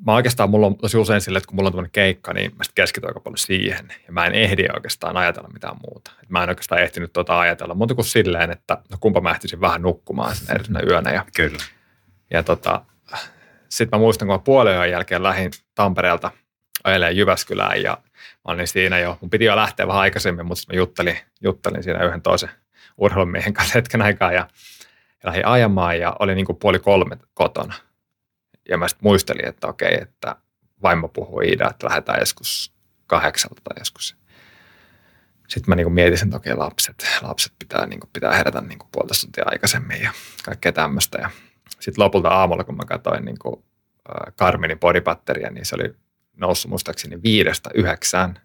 mä 0.06 0.16
oikeastaan, 0.16 0.50
mulla 0.50 0.68
on 0.68 0.78
tosi 0.78 0.98
usein 0.98 1.22
sille, 1.22 1.38
että 1.38 1.48
kun 1.48 1.56
mulla 1.56 1.68
on 1.68 1.74
tämmöinen 1.74 1.92
keikka, 1.92 2.34
niin 2.34 2.52
mä 2.58 2.64
sitten 2.64 2.84
keskityn 2.84 3.10
aika 3.10 3.20
paljon 3.20 3.38
siihen. 3.38 3.88
Ja 4.08 4.14
mä 4.14 4.26
en 4.26 4.34
ehdi 4.34 4.66
oikeastaan 4.74 5.18
ajatella 5.18 5.50
mitään 5.54 5.76
muuta. 5.88 6.12
Et 6.24 6.30
mä 6.30 6.44
en 6.44 6.50
oikeastaan 6.50 6.82
ehtinyt 6.82 7.14
tuota 7.14 7.40
ajatella 7.40 7.74
muuta 7.74 7.96
kuin 7.96 8.06
silleen, 8.06 8.52
että 8.52 8.78
no 8.92 8.98
kumpa 9.00 9.22
mä 9.22 9.32
ehtisin 9.32 9.62
vähän 9.62 9.82
nukkumaan 9.82 10.36
sen 10.36 10.52
edellisenä 10.52 10.80
yönä. 10.90 11.12
Ja, 11.12 11.26
Kyllä. 11.36 11.58
Ja 12.32 12.44
tota, 12.44 12.86
sitten 13.70 14.00
mä 14.00 14.04
muistan, 14.04 14.28
kun 14.28 14.36
mä 14.36 14.40
puolen 14.40 14.76
yön 14.76 14.92
jälkeen 14.92 15.24
lähdin 15.24 15.52
Tampereelta 15.76 16.32
ajelemaan 16.84 17.18
Jyväskylään 17.18 17.82
ja 17.82 17.98
mä 18.20 18.54
olin 18.54 18.68
siinä 18.68 19.00
jo, 19.00 19.18
mun 19.22 19.30
piti 19.30 19.46
jo 19.46 19.56
lähteä 19.56 19.88
vähän 19.88 20.02
aikaisemmin, 20.02 20.46
mutta 20.46 20.74
mä 20.74 20.78
juttelin, 20.78 21.18
juttelin 21.42 21.84
siinä 21.84 22.04
yhden 22.06 22.22
toisen 22.22 22.50
urheilumiehen 22.98 23.54
kanssa 23.54 23.74
hetken 23.76 24.02
aikaa 24.02 24.32
ja, 24.32 24.48
ja 25.24 25.28
lähdin 25.30 25.46
ajamaan 25.46 26.00
ja 26.00 26.16
oli 26.20 26.36
niin 26.36 26.46
kuin 26.46 26.58
puoli 26.58 26.80
kolme 26.80 27.18
kotona– 27.34 27.74
ja 28.72 28.78
mä 28.78 28.88
sitten 28.88 29.08
muistelin, 29.08 29.48
että 29.48 29.68
okei, 29.68 29.98
että 30.02 30.36
vaimo 30.84 31.08
puhui 31.08 31.48
Iida, 31.48 31.70
että 31.70 31.88
lähdetään 31.88 32.20
joskus 32.20 32.74
kahdeksalta 33.08 33.62
tai 33.64 33.76
joskus. 33.80 34.18
Sitten 35.48 35.72
mä 35.72 35.76
niin 35.76 35.94
mietin 35.94 36.24
että 36.24 36.38
okei, 36.38 36.56
lapset, 36.56 37.08
lapset 37.22 37.54
pitää, 37.60 37.86
niin 37.86 38.00
kuin, 38.00 38.10
pitää 38.14 38.36
herätä 38.36 38.62
niin 38.62 38.80
kuin 38.80 38.90
puolitoista 38.92 39.26
tuntia 39.26 39.44
aikaisemmin 39.48 40.02
ja 40.02 40.12
kaikkea 40.44 40.72
tämmöistä. 40.72 41.18
Ja 41.22 41.30
sitten 41.80 42.04
lopulta 42.04 42.30
aamulla, 42.30 42.64
kun 42.64 42.78
mä 42.78 42.86
katsoin 42.86 43.26
niin 43.26 43.40
kuin, 43.40 43.64
äh, 44.10 44.34
Carmenin 44.34 44.80
bodybatteria, 44.80 45.52
niin 45.52 45.66
se 45.66 45.76
oli 45.76 45.96
noussut 46.38 46.70
muistaakseni 46.70 47.24
viidestä 47.24 47.70
yhdeksään. 47.74 48.40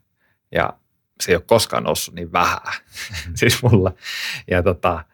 Ja 0.52 0.72
se 1.20 1.32
ei 1.32 1.36
ole 1.36 1.44
koskaan 1.46 1.82
noussut 1.82 2.14
niin 2.14 2.32
vähän, 2.32 2.72
siis 3.34 3.62
mulla. 3.62 3.92
Ja 4.50 4.62
tota, 4.62 5.04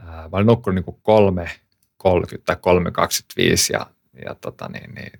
äh, 0.00 0.06
mä 0.06 0.28
olin 0.32 0.46
nukkunut 0.46 0.74
niin 0.74 0.84
kuin 0.84 0.98
kolme 1.02 1.50
30 1.96 2.56
tai 2.56 2.56
3,25 2.56 3.42
ja, 3.72 3.86
ja 4.24 4.34
tota 4.34 4.68
niin, 4.68 4.94
niin 4.94 5.12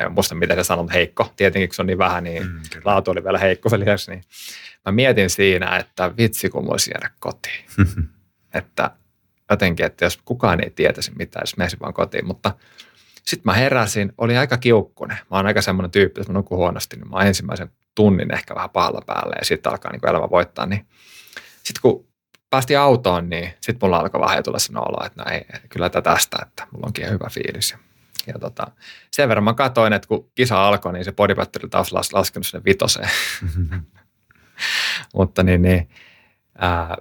en 0.00 0.12
muista 0.12 0.34
miten 0.34 0.56
se 0.56 0.64
sanoo, 0.64 0.88
heikko. 0.92 1.32
Tietenkin 1.36 1.68
kun 1.68 1.74
se 1.74 1.82
on 1.82 1.86
niin 1.86 1.98
vähän, 1.98 2.24
niin 2.24 2.46
mm, 2.46 2.60
laatu 2.84 3.10
oli 3.10 3.24
vielä 3.24 3.38
heikko 3.38 3.68
sen 3.68 3.80
lisäksi. 3.80 4.10
Niin 4.10 4.24
mä 4.86 4.92
mietin 4.92 5.30
siinä, 5.30 5.76
että 5.76 6.16
vitsi 6.16 6.48
kun 6.48 6.66
voisi 6.66 6.90
jäädä 6.90 7.10
kotiin. 7.20 7.64
että 8.54 8.90
jotenkin, 9.50 9.86
että 9.86 10.04
jos 10.04 10.18
kukaan 10.24 10.64
ei 10.64 10.70
tietäisi 10.70 11.12
mitään, 11.18 11.42
jos 11.42 11.56
menisin 11.56 11.80
vaan 11.80 11.94
kotiin. 11.94 12.26
Mutta 12.26 12.54
sitten 13.24 13.42
mä 13.44 13.52
heräsin, 13.52 14.12
oli 14.18 14.36
aika 14.36 14.56
kiukkunen. 14.56 15.18
Mä 15.30 15.36
oon 15.36 15.46
aika 15.46 15.62
semmoinen 15.62 15.90
tyyppi, 15.90 16.20
jos 16.20 16.28
mä 16.28 16.34
nukun 16.34 16.58
huonosti, 16.58 16.96
niin 16.96 17.10
mä 17.10 17.16
oon 17.16 17.26
ensimmäisen 17.26 17.70
tunnin 17.94 18.34
ehkä 18.34 18.54
vähän 18.54 18.70
pahalla 18.70 19.02
päälle 19.06 19.36
ja 19.38 19.44
sitten 19.44 19.72
alkaa 19.72 19.92
niin 19.92 20.08
elämä 20.08 20.30
voittaa. 20.30 20.66
Niin 20.66 20.86
sitten 21.62 21.82
kun 21.82 22.06
päästiin 22.50 22.78
autoon, 22.78 23.30
niin 23.30 23.54
sitten 23.60 23.88
mulla 23.88 23.96
alkoi 23.96 24.20
vähän 24.20 24.42
tulla 24.42 24.58
sen 24.58 24.76
olo, 24.76 25.06
että 25.06 25.22
no 25.22 25.30
ei, 25.30 25.44
kyllä 25.68 25.90
tätä 25.90 26.10
tästä, 26.10 26.38
että 26.42 26.66
mulla 26.72 26.86
onkin 26.86 27.10
hyvä 27.10 27.28
fiilis. 27.30 27.76
Ja 28.26 28.38
tota, 28.38 28.66
sen 29.10 29.28
verran 29.28 29.44
mä 29.44 29.54
katsoin, 29.54 29.92
että 29.92 30.08
kun 30.08 30.30
kisa 30.34 30.68
alkoi, 30.68 30.92
niin 30.92 31.04
se 31.04 31.12
bodybatteri 31.12 31.68
taas 31.68 31.92
las, 31.92 32.12
laskenut 32.12 32.46
sinne 32.46 32.64
vitoseen. 32.64 33.10
Mutta 35.14 35.42
niin, 35.42 35.62
niin 35.62 35.88
ää, 36.58 36.96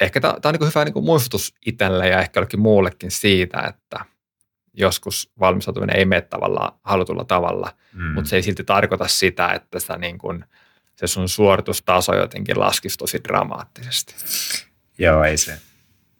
ehkä 0.00 0.20
tämä 0.20 0.34
on 0.44 0.54
niin 0.54 0.68
hyvä 0.74 0.84
niin 0.84 1.04
muistutus 1.04 1.54
itselle 1.66 2.08
ja 2.08 2.20
ehkä 2.20 2.40
jollekin 2.40 2.60
muullekin 2.60 3.10
siitä, 3.10 3.60
että 3.60 4.04
joskus 4.74 5.32
valmistautuminen 5.40 5.96
ei 5.96 6.04
mene 6.04 6.20
tavallaan 6.20 6.72
halutulla 6.84 7.24
tavalla, 7.24 7.72
mm. 7.92 8.04
mutta 8.04 8.30
se 8.30 8.36
ei 8.36 8.42
silti 8.42 8.64
tarkoita 8.64 9.08
sitä, 9.08 9.48
että 9.48 9.80
sitä 9.80 9.98
niin 9.98 10.18
kuin, 10.18 10.44
se 10.96 11.06
sun 11.06 11.28
suoritustaso 11.28 12.14
jotenkin 12.14 12.60
laskisi 12.60 12.98
tosi 12.98 13.24
dramaattisesti. 13.24 14.14
Joo, 14.98 15.24
ei 15.24 15.36
se. 15.36 15.58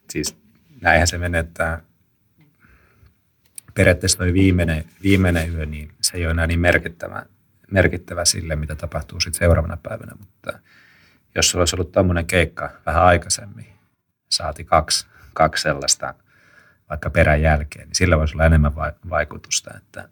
Siis 0.09 0.37
näinhän 0.81 1.07
se 1.07 1.17
menee, 1.17 1.39
että 1.39 1.81
periaatteessa 3.73 4.17
toi 4.17 4.33
viimeinen, 4.33 4.85
viimeinen 5.03 5.53
yö, 5.55 5.65
niin 5.65 5.91
se 6.01 6.17
ei 6.17 6.25
ole 6.25 6.31
enää 6.31 6.47
niin 6.47 6.59
merkittävä, 6.59 7.25
merkittävä 7.71 8.25
sille, 8.25 8.55
mitä 8.55 8.75
tapahtuu 8.75 9.19
sitten 9.19 9.39
seuraavana 9.39 9.77
päivänä, 9.77 10.11
mutta 10.19 10.59
jos 11.35 11.49
sulla 11.49 11.61
olisi 11.61 11.75
ollut 11.75 11.91
tämmöinen 11.91 12.25
keikka 12.25 12.69
vähän 12.85 13.03
aikaisemmin, 13.03 13.67
saati 14.29 14.63
kaksi, 14.63 15.07
kaksi 15.33 15.61
sellaista 15.61 16.13
vaikka 16.89 17.09
perän 17.09 17.41
jälkeen, 17.41 17.87
niin 17.87 17.95
sillä 17.95 18.17
voisi 18.17 18.35
olla 18.35 18.45
enemmän 18.45 18.75
vaikutusta, 19.09 19.71
että 19.77 20.09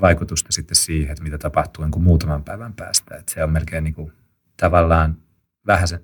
vaikutusta 0.00 0.52
sitten 0.52 0.76
siihen, 0.76 1.10
että 1.10 1.24
mitä 1.24 1.38
tapahtuu 1.38 1.84
niin 1.84 1.92
kuin 1.92 2.02
muutaman 2.02 2.44
päivän 2.44 2.72
päästä. 2.72 3.16
Että 3.16 3.32
se 3.32 3.44
on 3.44 3.50
melkein 3.50 3.84
niin 3.84 3.94
kuin, 3.94 4.12
tavallaan 4.56 5.16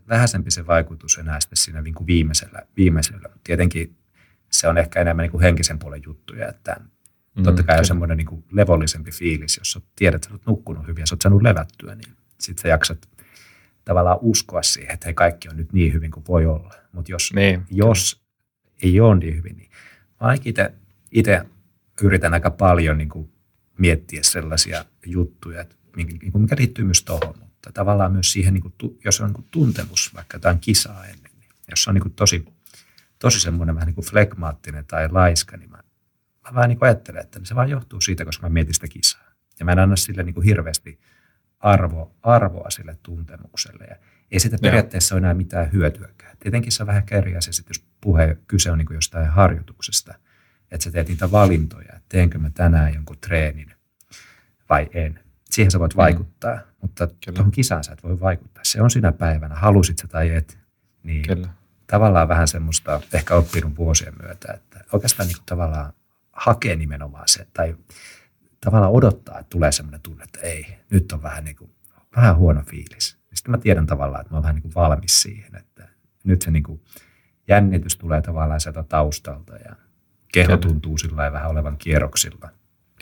vähäisempi 0.09 0.51
se 0.51 0.67
vaikutus 0.67 1.19
enää 1.19 1.41
sitten 1.41 1.57
siinä 1.57 1.83
niin 1.83 1.95
kuin 1.95 2.07
viimeisellä, 2.07 2.63
viimeisellä. 2.77 3.29
Tietenkin 3.45 3.97
se 4.51 4.69
on 4.69 4.79
ehkä 4.79 5.01
enemmän 5.01 5.23
niin 5.23 5.31
kuin 5.31 5.43
henkisen 5.43 5.79
puolen 5.79 6.03
juttuja, 6.07 6.49
että 6.49 6.77
mm, 7.37 7.43
totta 7.43 7.63
kai 7.63 7.79
on 7.79 7.85
semmoinen 7.85 8.17
niin 8.17 8.27
kuin 8.27 8.45
levollisempi 8.53 9.11
fiilis, 9.11 9.59
jos 9.59 9.79
tiedät, 9.97 10.25
että 10.25 10.35
olet 10.35 10.47
nukkunut 10.47 10.87
hyvin 10.87 11.03
ja 11.03 11.07
sä 11.07 11.15
oot 11.15 11.23
saanut 11.23 11.43
levättyä, 11.43 11.95
niin 11.95 12.17
sitten 12.41 12.63
sä 12.63 12.69
jaksat 12.69 13.09
tavallaan 13.85 14.19
uskoa 14.21 14.63
siihen, 14.63 14.95
että 14.95 15.07
hei, 15.07 15.15
kaikki 15.15 15.49
on 15.49 15.57
nyt 15.57 15.73
niin 15.73 15.93
hyvin 15.93 16.11
kuin 16.11 16.25
voi 16.29 16.47
olla. 16.47 16.75
Mutta 16.93 17.13
jos, 17.13 17.33
niin. 17.35 17.63
jos 17.71 18.23
ei 18.83 19.01
ole 19.01 19.17
niin 19.17 19.37
hyvin, 19.37 19.57
niin 19.57 19.71
mä 20.21 20.35
itse 21.11 21.47
yritän 22.03 22.35
aika 22.35 22.51
paljon 22.51 22.99
niin 22.99 23.09
kuin 23.09 23.33
miettiä 23.79 24.21
sellaisia 24.23 24.85
juttuja, 25.07 25.61
että 25.61 25.77
niin 25.97 26.33
kuin 26.33 26.43
mikä 26.43 26.57
liittyy 26.59 26.85
myös 26.85 27.05
tuohon, 27.05 27.35
mutta 27.39 27.73
tavallaan 27.73 28.13
myös 28.13 28.33
siihen, 28.33 28.55
niin 28.55 28.63
kuin, 28.63 28.99
jos 29.05 29.21
on 29.21 29.27
niin 29.27 29.35
kuin 29.35 29.47
tuntemus 29.51 30.15
vaikka 30.15 30.37
jotain 30.37 30.59
kisaa 30.61 31.05
ennen, 31.05 31.33
niin 31.41 31.49
jos 31.71 31.89
on 31.89 31.95
niin 31.95 32.03
kuin 32.03 32.15
tosi, 32.15 32.45
tosi 33.21 33.41
semmoinen 33.41 33.75
vähän 33.75 33.87
niin 33.87 33.95
kuin 33.95 34.05
flegmaattinen 34.05 34.87
tai 34.87 35.09
laiska, 35.11 35.57
niin 35.57 35.71
mä, 35.71 35.77
mä 36.45 36.55
vähän 36.55 36.69
niin 36.69 36.79
kuin 36.79 36.87
ajattelen, 36.87 37.23
että 37.23 37.41
se 37.43 37.55
vaan 37.55 37.71
johtuu 37.71 38.01
siitä, 38.01 38.25
koska 38.25 38.47
mä 38.47 38.53
mietin 38.53 38.75
sitä 38.75 38.89
kisaa. 38.89 39.31
Ja 39.59 39.65
mä 39.65 39.73
en 39.73 39.79
anna 39.79 39.97
sille 39.97 40.23
niin 40.23 40.35
kuin 40.35 40.45
hirveästi 40.45 41.01
arvo, 41.59 42.17
arvoa 42.23 42.71
sille 42.71 42.99
tuntemukselle. 43.03 43.85
Ja 43.85 43.97
ei 44.31 44.41
sitä 44.41 44.57
periaatteessa 44.63 45.15
ole 45.15 45.19
enää 45.19 45.35
mitään 45.35 45.73
hyötyäkään. 45.73 46.37
Tietenkin 46.41 46.73
se 46.73 46.83
on 46.83 46.87
vähän 46.87 47.03
eri 47.11 47.37
asia, 47.37 47.65
jos 47.69 47.85
puhe, 48.01 48.37
kyse 48.47 48.71
on 48.71 48.79
niin 48.79 48.89
jostain 48.91 49.27
harjoituksesta, 49.27 50.15
että 50.71 50.85
sä 50.85 50.91
teet 50.91 51.09
niitä 51.09 51.31
valintoja, 51.31 51.89
että 51.89 52.09
teenkö 52.09 52.39
mä 52.39 52.51
tänään 52.51 52.95
jonkun 52.95 53.19
treenin 53.19 53.73
vai 54.69 54.91
en. 54.95 55.21
Siihen 55.51 55.71
sä 55.71 55.79
voit 55.79 55.95
mm. 55.95 55.97
vaikuttaa, 55.97 56.55
mm. 56.55 56.63
mutta 56.81 57.07
Kyllä. 57.07 57.37
tuohon 57.37 57.53
kisaan 57.53 57.85
sä 57.85 57.93
et 57.93 58.03
voi 58.03 58.21
vaikuttaa. 58.21 58.65
Se 58.65 58.83
on 58.83 58.91
sinä 58.91 59.13
päivänä, 59.13 59.55
halusit 59.55 59.99
sä 59.99 60.09
tai 60.09 60.31
et. 60.31 60.59
Niin 61.03 61.23
Kyllä. 61.23 61.49
Tavallaan 61.91 62.29
vähän 62.29 62.49
semmoista 62.49 63.01
ehkä 63.13 63.35
oppinut 63.35 63.77
vuosien 63.77 64.15
myötä, 64.23 64.53
että 64.53 64.85
oikeastaan 64.93 65.29
niin 65.29 65.37
tavallaan 65.47 65.93
hakee 66.33 66.77
nimenomaan 66.77 67.29
se, 67.29 67.47
tai 67.53 67.77
tavallaan 68.61 68.93
odottaa, 68.93 69.39
että 69.39 69.51
tulee 69.51 69.73
semmoinen 69.73 70.01
tunne, 70.01 70.25
että 70.25 70.41
ei, 70.41 70.79
nyt 70.91 71.13
on 71.13 71.23
vähän, 71.23 71.45
niin 71.45 71.57
kuin, 71.57 71.71
vähän 72.17 72.37
huono 72.37 72.63
fiilis. 72.63 73.19
Sitten 73.35 73.51
mä 73.51 73.59
tiedän 73.59 73.87
tavallaan, 73.87 74.21
että 74.21 74.33
mä 74.33 74.37
oon 74.37 74.43
vähän 74.43 74.55
niin 74.55 74.63
kuin 74.63 74.75
valmis 74.75 75.23
siihen, 75.23 75.57
että 75.57 75.89
nyt 76.25 76.43
se 76.43 76.51
niin 76.51 76.63
kuin 76.63 76.81
jännitys 77.49 77.97
tulee 77.97 78.23
tavallaan 78.23 78.61
sieltä 78.61 78.83
taustalta 78.83 79.57
ja 79.57 79.77
keho 80.33 80.47
kyllä. 80.47 80.59
tuntuu 80.59 80.99
sillä 80.99 81.33
vähän 81.33 81.51
olevan 81.51 81.79
kierroksilla. 81.79 82.49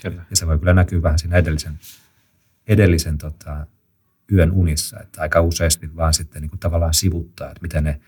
Kyllä. 0.01 0.25
Ja 0.29 0.35
se 0.35 0.47
voi 0.47 0.59
kyllä 0.59 0.73
näkyä 0.73 1.01
vähän 1.01 1.19
siinä 1.19 1.37
edellisen, 1.37 1.79
edellisen 2.67 3.17
tota, 3.17 3.67
yön 4.31 4.51
unissa, 4.51 4.99
että 4.99 5.21
aika 5.21 5.41
useasti 5.41 5.95
vaan 5.95 6.13
sitten 6.13 6.41
niin 6.41 6.49
kuin 6.49 6.59
tavallaan 6.59 6.93
sivuttaa, 6.93 7.47
että 7.47 7.61
miten 7.61 7.83
ne 7.83 7.99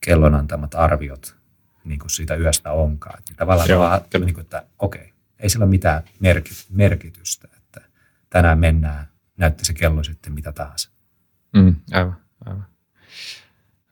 kellon 0.00 0.34
antamat 0.34 0.74
arviot 0.74 1.38
niin 1.84 1.98
kuin 1.98 2.10
siitä 2.10 2.36
yöstä 2.36 2.72
onkaan. 2.72 3.18
Että 3.18 3.34
tavallaan 3.36 3.68
Joo, 3.68 3.80
vaan, 3.80 4.00
niin 4.12 4.34
kuin, 4.34 4.42
että 4.42 4.66
okei, 4.78 5.12
ei 5.38 5.48
sillä 5.48 5.62
ole 5.62 5.70
mitään 5.70 6.02
merkitystä, 6.70 7.48
että 7.56 7.80
tänään 8.30 8.58
mennään, 8.58 9.08
näytti 9.36 9.64
se 9.64 9.72
kello 9.72 10.04
sitten 10.04 10.32
mitä 10.32 10.52
tahansa. 10.52 10.90
Mm, 11.56 11.76
aivan, 11.92 12.16
aivan. 12.46 12.66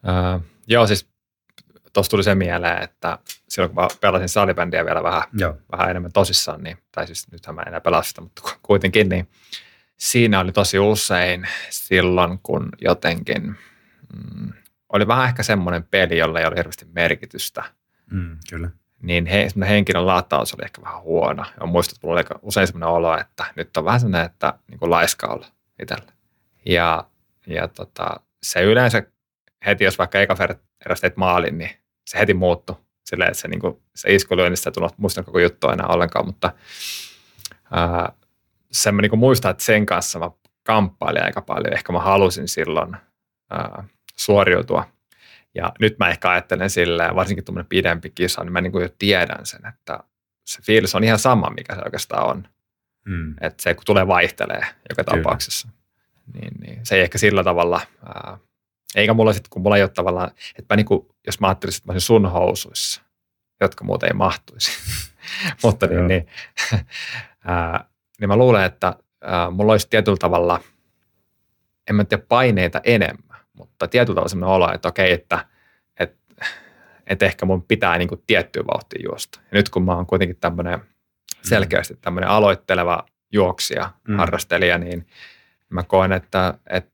Uh, 0.04 0.44
joo, 0.66 0.86
siis 0.86 1.08
tuossa 1.92 2.10
tuli 2.10 2.24
se 2.24 2.34
mieleen, 2.34 2.82
että 2.82 3.18
silloin 3.48 3.74
kun 3.74 3.82
mä 3.82 3.88
pelasin 4.00 4.28
salibändiä 4.28 4.84
vielä 4.84 5.02
vähän, 5.02 5.22
joo. 5.32 5.56
vähän 5.72 5.90
enemmän 5.90 6.12
tosissaan, 6.12 6.62
niin, 6.62 6.78
tai 6.92 7.06
siis 7.06 7.32
nythän 7.32 7.54
mä 7.54 7.62
en 7.62 7.68
enää 7.68 7.80
pelaa 7.80 8.02
sitä, 8.02 8.20
mutta 8.20 8.42
kuitenkin, 8.62 9.08
niin 9.08 9.28
siinä 9.96 10.40
oli 10.40 10.52
tosi 10.52 10.78
usein 10.78 11.48
silloin, 11.70 12.38
kun 12.42 12.68
jotenkin 12.80 13.56
mm, 14.14 14.52
oli 14.92 15.06
vähän 15.06 15.28
ehkä 15.28 15.42
semmoinen 15.42 15.84
peli, 15.84 16.18
jolla 16.18 16.40
ei 16.40 16.46
ole 16.46 16.56
hirveästi 16.56 16.86
merkitystä. 16.92 17.64
Mm, 18.10 18.38
kyllä 18.50 18.70
niin 19.02 19.26
he, 19.26 19.48
henkilön 19.68 20.06
lataus 20.06 20.54
oli 20.54 20.64
ehkä 20.64 20.82
vähän 20.82 21.02
huono. 21.02 21.44
Ja 21.60 21.66
muistan, 21.66 21.94
että 21.96 22.06
mulla 22.06 22.20
oli 22.20 22.40
usein 22.42 22.66
sellainen 22.66 22.88
olo, 22.88 23.18
että 23.18 23.44
nyt 23.56 23.76
on 23.76 23.84
vähän 23.84 24.00
sellainen, 24.00 24.30
että 24.30 24.58
niin 24.70 24.78
kuin 24.78 24.90
laiska 24.90 25.26
olla 25.26 25.46
itsellä. 25.82 26.12
Ja, 26.66 27.04
ja 27.46 27.68
tota, 27.68 28.20
se 28.42 28.62
yleensä 28.62 29.02
heti, 29.66 29.84
jos 29.84 29.98
vaikka 29.98 30.20
eka 30.20 30.36
eräs 30.84 31.00
teit 31.00 31.16
maalin, 31.16 31.58
niin 31.58 31.70
se 32.06 32.18
heti 32.18 32.34
muuttui. 32.34 32.76
Silleen, 33.04 33.30
että 33.30 33.40
se, 33.40 33.48
niin 33.48 33.60
kuin, 33.60 33.82
se 33.94 34.14
iskulyönnistä 34.14 34.70
ei 34.70 34.72
tullut 34.72 34.98
muistan 34.98 35.24
koko 35.24 35.38
juttu 35.38 35.68
enää 35.68 35.86
ollenkaan, 35.86 36.26
mutta 36.26 36.52
ää, 37.70 38.12
sen 38.72 38.94
mä 38.94 39.02
niin 39.02 39.18
muistan, 39.18 39.50
että 39.50 39.64
sen 39.64 39.86
kanssa 39.86 40.18
mä 40.18 40.30
kamppailin 40.62 41.22
aika 41.22 41.42
paljon. 41.42 41.72
Ehkä 41.72 41.92
mä 41.92 42.00
halusin 42.00 42.48
silloin 42.48 42.96
ää, 43.50 43.84
suoriutua 44.18 44.96
ja 45.56 45.72
nyt 45.80 45.98
mä 45.98 46.08
ehkä 46.08 46.30
ajattelen 46.30 46.70
silleen, 46.70 47.14
varsinkin 47.14 47.44
tuommoinen 47.44 47.68
pidempi 47.68 48.10
kisa, 48.10 48.44
niin 48.44 48.52
mä 48.52 48.60
niin 48.60 48.72
kuin 48.72 48.82
jo 48.82 48.88
tiedän 48.98 49.46
sen, 49.46 49.66
että 49.66 50.00
se 50.44 50.62
fiilis 50.62 50.94
on 50.94 51.04
ihan 51.04 51.18
sama, 51.18 51.50
mikä 51.50 51.74
se 51.74 51.80
oikeastaan 51.84 52.26
on. 52.26 52.48
Mm. 53.06 53.34
Että 53.40 53.62
se 53.62 53.74
kun 53.74 53.84
tulee 53.86 54.06
vaihtelee 54.06 54.66
joka 54.88 55.04
Kyllä. 55.04 55.22
tapauksessa. 55.22 55.68
Niin, 56.34 56.52
niin, 56.60 56.86
se 56.86 56.94
ei 56.94 57.02
ehkä 57.02 57.18
sillä 57.18 57.44
tavalla, 57.44 57.80
ää, 58.06 58.38
eikä 58.94 59.14
mulla 59.14 59.32
sitten, 59.32 59.50
kun 59.50 59.62
mulla 59.62 59.76
ei 59.76 59.82
ole 59.82 59.90
tavallaan, 59.90 60.30
että 60.58 60.74
mä 60.74 60.76
niin 60.76 60.86
kuin, 60.86 61.08
jos 61.26 61.40
mä 61.40 61.46
ajattelisin, 61.46 61.78
että 61.78 61.88
mä 61.88 61.92
olisin 61.92 62.06
sun 62.06 62.30
housuissa, 62.30 63.02
jotka 63.60 63.84
muuten 63.84 64.08
ei 64.08 64.14
mahtuisi. 64.14 64.70
Mutta 65.62 65.86
niin, 65.86 66.08
niin, 66.08 66.26
ää, 67.44 67.84
niin 68.20 68.28
mä 68.28 68.36
luulen, 68.36 68.64
että 68.64 68.96
ää, 69.22 69.50
mulla 69.50 69.72
olisi 69.72 69.88
tietyllä 69.90 70.16
tavalla, 70.20 70.60
en 71.90 71.96
mä 71.96 72.04
tiedä, 72.04 72.24
paineita 72.28 72.80
enemmän 72.84 73.25
mutta 73.56 73.88
tietyllä 73.88 74.14
tavalla 74.14 74.28
sellainen 74.28 74.54
olo, 74.54 74.72
että 74.74 74.88
okei, 74.88 75.12
että, 75.12 75.46
että, 75.98 76.44
että 77.06 77.26
ehkä 77.26 77.46
mun 77.46 77.62
pitää 77.62 77.98
niin 77.98 78.08
kuin 78.08 78.22
tiettyä 78.26 78.62
vauhtia 78.66 79.02
juosta. 79.04 79.40
Ja 79.40 79.56
nyt 79.56 79.68
kun 79.68 79.84
mä 79.84 79.94
oon 79.94 80.06
kuitenkin 80.06 80.36
tämmöinen 80.40 80.80
selkeästi 81.42 81.96
tämmöinen 82.00 82.30
aloitteleva 82.30 83.06
juoksija, 83.32 83.90
mm. 84.08 84.16
harrastelija, 84.16 84.78
niin 84.78 85.06
mä 85.68 85.82
koen, 85.82 86.12
että, 86.12 86.54
että 86.70 86.90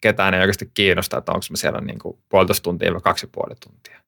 ketään 0.00 0.34
ei 0.34 0.40
oikeasti 0.40 0.70
kiinnosta, 0.74 1.18
että 1.18 1.32
onko 1.32 1.46
mä 1.50 1.56
siellä 1.56 1.80
niin 1.80 1.98
kuin 1.98 2.18
puolitoista 2.28 2.62
tuntia 2.62 2.92
vai 2.92 3.00
kaksi 3.00 3.26
puoli 3.26 3.54
tuntia. 3.54 4.00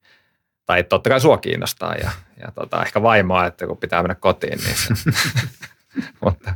Tai 0.66 0.84
totta 0.84 1.10
kai 1.10 1.20
sua 1.20 1.38
kiinnostaa 1.38 1.94
ja, 1.94 2.10
ja 2.40 2.52
tota, 2.52 2.82
ehkä 2.82 3.02
vaimoa, 3.02 3.46
että 3.46 3.66
kun 3.66 3.76
pitää 3.76 4.02
mennä 4.02 4.14
kotiin, 4.14 4.58
niin 4.58 4.76
se, 4.76 4.94
mutta, 6.24 6.54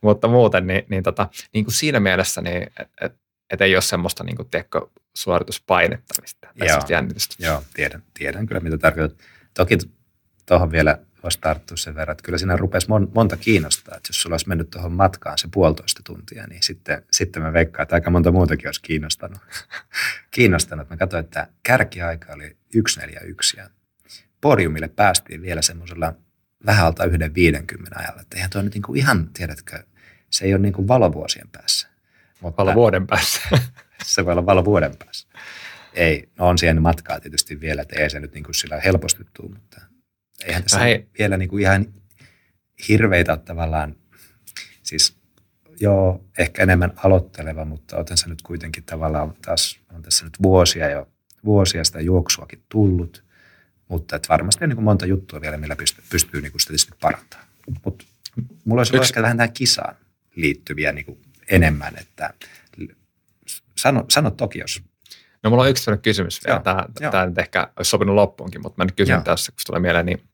mutta 0.00 0.28
muuten, 0.28 0.66
niin, 0.66 0.84
niin, 0.88 1.02
tota, 1.02 1.28
niin 1.52 1.64
kuin 1.64 1.74
siinä 1.74 2.00
mielessä, 2.00 2.40
niin, 2.40 2.62
että 2.62 2.88
et, 3.00 3.16
että 3.50 3.64
ei 3.64 3.76
ole 3.76 3.82
semmoista 3.82 4.24
niin 4.24 4.36
kuin, 4.36 4.50
tiedätkö, 4.50 4.80
suorituspainetta 5.14 6.14
mistä, 6.20 6.48
tai 6.58 6.68
joo, 6.68 6.80
jännitystä. 6.88 7.34
Joo, 7.38 7.62
tiedän, 7.74 8.02
tiedän 8.14 8.46
kyllä 8.46 8.60
mitä 8.60 8.78
tarkoitat. 8.78 9.18
Toki 9.54 9.78
tuohon 10.46 10.72
vielä 10.72 10.98
voisi 11.22 11.40
tarttua 11.40 11.76
sen 11.76 11.94
verran, 11.94 12.12
että 12.12 12.22
kyllä 12.22 12.38
siinä 12.38 12.56
rupesi 12.56 12.88
mon, 12.88 13.10
monta 13.14 13.36
kiinnostaa. 13.36 13.96
Että 13.96 14.08
jos 14.08 14.22
sulla 14.22 14.34
olisi 14.34 14.48
mennyt 14.48 14.70
tuohon 14.70 14.92
matkaan 14.92 15.38
se 15.38 15.48
puolitoista 15.52 16.00
tuntia, 16.04 16.46
niin 16.46 16.62
sitten, 16.62 17.02
sitten 17.10 17.42
mä 17.42 17.52
veikkaan, 17.52 17.82
että 17.82 17.94
aika 17.94 18.10
monta 18.10 18.32
muutakin 18.32 18.68
olisi 18.68 18.82
kiinnostanut. 18.82 19.38
kiinnostanut. 20.34 20.90
Mä 20.90 20.96
katsoin, 20.96 21.24
että 21.24 21.48
kärkiaika 21.62 22.32
oli 22.32 22.56
141 22.88 23.56
ja 23.56 23.70
podiumille 24.40 24.88
päästiin 24.88 25.42
vielä 25.42 25.62
semmoisella 25.62 26.14
vähän 26.66 26.86
alta 26.86 27.04
yhden 27.04 27.34
50 27.34 27.98
ajalla. 27.98 28.20
Että 28.20 28.36
eihän 28.36 28.50
tuo 28.50 28.62
nyt 28.62 28.74
niinku 28.74 28.94
ihan, 28.94 29.30
tiedätkö, 29.32 29.82
se 30.30 30.44
ei 30.44 30.54
ole 30.54 30.62
niinku 30.62 30.88
valovuosien 30.88 31.48
päässä. 31.52 31.88
Mutta 32.40 32.62
valovuoden 32.62 33.06
päässä. 33.06 33.40
se 34.04 34.24
voi 34.24 34.32
olla 34.32 34.46
valovuoden 34.46 34.96
päässä. 35.04 35.28
Ei, 35.94 36.28
no 36.38 36.48
on 36.48 36.58
siihen 36.58 36.82
matkaa 36.82 37.20
tietysti 37.20 37.60
vielä, 37.60 37.82
että 37.82 38.02
ei 38.02 38.10
se 38.10 38.20
nyt 38.20 38.34
niinku 38.34 38.52
sillä 38.52 38.80
helposti 38.80 39.24
tule, 39.34 39.48
mutta 39.48 39.80
eihän 40.44 40.62
tässä 40.62 40.76
no 40.76 40.84
hei. 40.84 41.08
vielä 41.18 41.36
niinku 41.36 41.58
ihan 41.58 41.86
hirveitä 42.88 43.36
tavallaan, 43.36 43.96
siis 44.82 45.16
joo, 45.80 46.24
ehkä 46.38 46.62
enemmän 46.62 46.92
aloitteleva, 46.96 47.64
mutta 47.64 47.96
otan 47.96 48.16
se 48.16 48.28
nyt 48.28 48.42
kuitenkin 48.42 48.84
tavallaan 48.84 49.34
taas, 49.44 49.80
on 49.94 50.02
tässä 50.02 50.24
nyt 50.24 50.34
vuosia 50.42 50.90
jo, 50.90 51.08
vuosia 51.44 51.84
sitä 51.84 52.00
juoksuakin 52.00 52.62
tullut, 52.68 53.24
mutta 53.88 54.16
että 54.16 54.28
varmasti 54.28 54.64
on 54.64 54.68
niin 54.68 54.76
kuin 54.76 54.84
monta 54.84 55.06
juttua 55.06 55.40
vielä, 55.40 55.56
millä 55.56 55.76
pystyy, 55.76 56.04
pystyy 56.10 56.40
niin 56.40 56.52
kuin 56.52 56.60
sitä 56.60 56.68
tietysti 56.68 56.92
parantamaan. 57.00 57.48
Mutta 57.84 58.04
mulla 58.64 58.80
olisi 58.80 58.96
Yksi... 58.96 59.08
ehkä 59.08 59.22
vähän 59.22 59.36
tähän 59.36 59.52
kisaan 59.52 59.96
liittyviä 60.36 60.92
niin 60.92 61.04
kuin 61.04 61.18
enemmän, 61.50 61.94
että 61.98 62.34
sano, 63.78 64.04
sano 64.08 64.30
toki, 64.30 64.58
jos... 64.58 64.82
No 65.42 65.50
mulla 65.50 65.62
on 65.62 65.70
yksi 65.70 65.90
kysymys 66.02 66.40
vielä. 66.46 66.60
Tämä, 66.60 66.84
tämä 67.10 67.26
nyt 67.26 67.38
ehkä 67.38 67.68
olisi 67.76 67.90
sopinut 67.90 68.14
loppuunkin, 68.14 68.62
mutta 68.62 68.74
mä 68.78 68.84
nyt 68.84 68.96
kysyn 68.96 69.14
Joo. 69.14 69.22
tässä, 69.22 69.52
kun 69.52 69.58
tulee 69.66 69.80
mieleen, 69.80 70.06
niin 70.06 70.28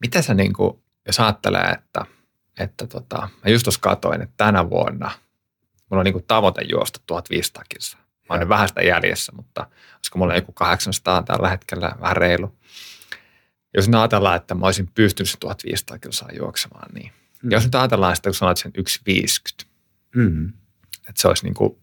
mitä 0.00 0.22
sä 0.22 0.34
niin 0.34 0.52
kuin, 0.52 0.82
jos 1.06 1.20
ajattelee, 1.20 1.70
että, 1.70 2.06
että 2.58 2.86
tota, 2.86 3.28
mä 3.44 3.50
just 3.50 3.64
tuossa 3.64 3.80
katoin, 3.80 4.22
että 4.22 4.34
tänä 4.36 4.70
vuonna 4.70 5.10
mulla 5.90 6.00
on 6.00 6.04
niin 6.04 6.12
kuin 6.12 6.24
tavoite 6.26 6.62
juosta 6.62 7.00
1500 7.06 7.64
kilsaa. 7.68 8.00
Mä 8.28 8.36
olen 8.36 8.48
vähän 8.48 8.68
sitä 8.68 8.82
jäljessä, 8.82 9.32
mutta 9.36 9.66
olisiko 9.96 10.18
mulla 10.18 10.34
joku 10.34 10.52
800 10.52 11.22
tällä 11.22 11.48
hetkellä, 11.48 11.92
vähän 12.00 12.16
reilu. 12.16 12.58
Jos 13.74 13.88
nyt 13.88 13.94
ajatellaan, 13.94 14.36
että 14.36 14.54
mä 14.54 14.66
olisin 14.66 14.90
pystynyt 14.94 15.36
1500 15.40 15.98
kilsaa 15.98 16.28
juoksemaan, 16.32 16.94
niin 16.94 17.12
mm. 17.42 17.50
jos 17.50 17.64
nyt 17.64 17.74
ajatellaan 17.74 18.16
sitä, 18.16 18.28
kun 18.28 18.34
sanoit 18.34 18.58
sen 18.58 18.72
1,50, 18.78 19.66
mm. 20.14 20.48
että 21.08 21.22
se 21.22 21.28
olisi 21.28 21.44
niin 21.44 21.54
kuin, 21.54 21.78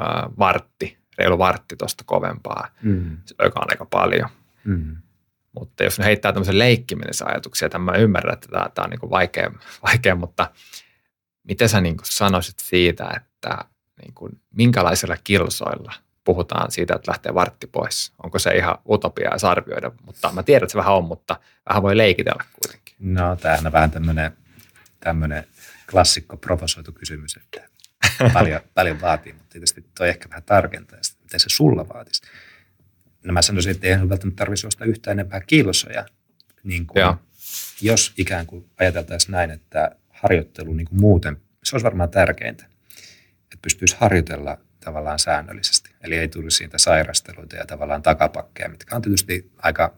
äh, 0.00 0.30
vartti, 0.38 0.98
reilu 1.18 1.38
vartti 1.38 1.76
tuosta 1.76 2.04
kovempaa, 2.06 2.68
mm. 2.82 3.16
joka 3.42 3.60
on 3.60 3.66
aika 3.70 3.84
paljon. 3.84 4.28
Mm. 4.64 4.96
Mutta 5.58 5.84
jos 5.84 5.98
ne 5.98 6.04
heittää 6.04 6.32
tämmöisen 6.32 6.58
leikkimisen 6.58 7.28
ajatuksia, 7.28 7.66
että 7.66 7.78
mä 7.78 7.92
ymmärrän, 7.92 8.34
että 8.34 8.48
tämä, 8.48 8.66
tämä 8.74 8.84
on 8.84 8.90
niin 8.90 9.10
vaikea, 9.10 9.50
vaikea, 9.86 10.14
mutta 10.14 10.50
miten 11.44 11.68
sä 11.68 11.80
niin 11.80 11.96
sanoisit 12.02 12.58
siitä, 12.58 13.10
että 13.16 13.64
niin 14.02 14.14
kuin, 14.14 14.40
minkälaisilla 14.54 15.16
kilsoilla 15.24 15.92
puhutaan 16.24 16.70
siitä, 16.70 16.94
että 16.94 17.10
lähtee 17.10 17.34
vartti 17.34 17.66
pois? 17.66 18.12
Onko 18.22 18.38
se 18.38 18.50
ihan 18.50 18.78
utopia 18.88 19.30
ja 19.42 19.50
arvioida? 19.50 19.90
Mutta 20.06 20.32
mä 20.32 20.42
tiedän, 20.42 20.64
että 20.64 20.72
se 20.72 20.78
vähän 20.78 20.94
on, 20.94 21.04
mutta 21.04 21.36
vähän 21.68 21.82
voi 21.82 21.96
leikitellä 21.96 22.44
kuitenkin. 22.62 22.94
No, 22.98 23.36
tämähän 23.36 23.66
on 23.66 23.72
vähän 23.72 23.90
tämmöinen, 23.90 24.36
tämmöinen 25.00 25.44
klassikko 25.90 26.36
provosoitu 26.36 26.92
kysymys, 26.92 27.36
että 27.36 27.68
paljon, 28.32 28.60
paljon 28.74 29.00
vaatii, 29.00 29.32
mutta 29.32 29.48
tietysti 29.48 29.84
toi 29.98 30.08
ehkä 30.08 30.28
vähän 30.28 30.42
tarkentaa, 30.42 30.98
että 30.98 31.22
miten 31.22 31.40
se 31.40 31.48
sulla 31.48 31.88
vaatisi. 31.88 32.22
No 33.24 33.32
mä 33.32 33.42
sanoisin, 33.42 33.70
että 33.70 33.86
eihän 33.86 34.08
välttämättä 34.08 34.38
tarvitsisi 34.38 34.66
ostaa 34.66 34.86
yhtään 34.86 35.18
enempää 35.18 35.40
kilsoja, 35.40 36.06
niin 36.62 36.86
kuin, 36.86 37.16
jos 37.80 38.12
ikään 38.18 38.46
kuin 38.46 38.70
ajateltaisiin 38.80 39.32
näin, 39.32 39.50
että 39.50 39.96
harjoittelu 40.08 40.72
niin 40.72 40.86
kuin 40.86 41.00
muuten, 41.00 41.36
se 41.64 41.76
olisi 41.76 41.84
varmaan 41.84 42.10
tärkeintä 42.10 42.72
että 43.52 43.62
pystyisi 43.62 43.96
harjoitella 43.98 44.58
tavallaan 44.84 45.18
säännöllisesti. 45.18 45.90
Eli 46.00 46.18
ei 46.18 46.28
tulisi 46.28 46.56
siitä 46.56 46.78
sairasteluita 46.78 47.56
ja 47.56 47.66
tavallaan 47.66 48.02
takapakkeja, 48.02 48.68
mitkä 48.68 48.96
on 48.96 49.02
tietysti 49.02 49.50
aika, 49.58 49.94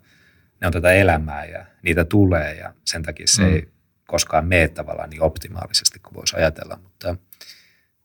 ne 0.60 0.66
on 0.66 0.72
tätä 0.72 0.92
elämää 0.92 1.44
ja 1.44 1.64
niitä 1.82 2.04
tulee 2.04 2.54
ja 2.54 2.74
sen 2.84 3.02
takia 3.02 3.26
se 3.26 3.42
mm. 3.42 3.54
ei 3.54 3.68
koskaan 4.06 4.46
mene 4.46 4.68
tavallaan 4.68 5.10
niin 5.10 5.22
optimaalisesti 5.22 5.98
kuin 5.98 6.14
voisi 6.14 6.36
ajatella. 6.36 6.78
Mutta 6.82 7.16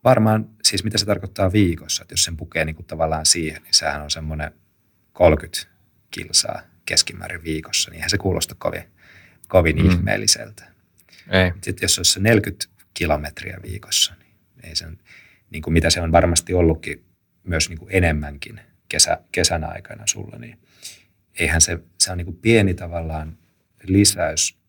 varmaan 0.04 0.50
siis 0.64 0.84
mitä 0.84 0.98
se 0.98 1.06
tarkoittaa 1.06 1.52
viikossa, 1.52 2.02
että 2.04 2.14
jos 2.14 2.24
sen 2.24 2.38
pukee 2.38 2.66
niin 2.66 2.76
kuin 2.76 2.86
tavallaan 2.86 3.26
siihen, 3.26 3.64
niin 3.64 3.74
sehän 3.74 4.02
on 4.02 4.12
semmoinen 4.12 4.52
30 5.14 5.68
kilsaa 6.12 6.62
keskimäärin 6.86 7.44
viikossa, 7.44 7.92
niin 7.92 7.96
eihän 7.96 8.10
se 8.10 8.18
kuulosta 8.18 8.56
kovin, 8.58 8.84
kovin 9.48 9.76
mm. 9.76 9.90
ihmeelliseltä. 9.90 10.66
Ei. 11.30 11.52
Sitten 11.62 11.86
jos 11.86 11.96
se 11.96 12.00
olisi 12.00 12.20
40 12.20 12.66
kilometriä 12.94 13.58
viikossa, 13.64 14.14
niin 14.20 14.36
ei 14.64 14.76
sen, 14.76 15.00
niin 15.50 15.62
kuin 15.62 15.74
mitä 15.74 15.90
se 15.90 16.02
on 16.02 16.12
varmasti 16.12 16.54
ollutkin 16.54 17.06
myös 17.44 17.70
niin 17.70 17.80
kuin 17.80 17.96
enemmänkin 17.96 18.62
kesä, 18.90 19.20
kesän 19.32 19.64
aikana 19.64 20.04
sulla, 20.08 20.38
niin 20.38 20.60
eihän 21.40 21.62
se, 21.62 21.80
se 21.98 22.12
on 22.12 22.18
niin 22.18 22.26
kuin 22.26 22.38
pieni 22.38 22.74
tavallaan 22.74 23.38
lisäys, 23.84 24.60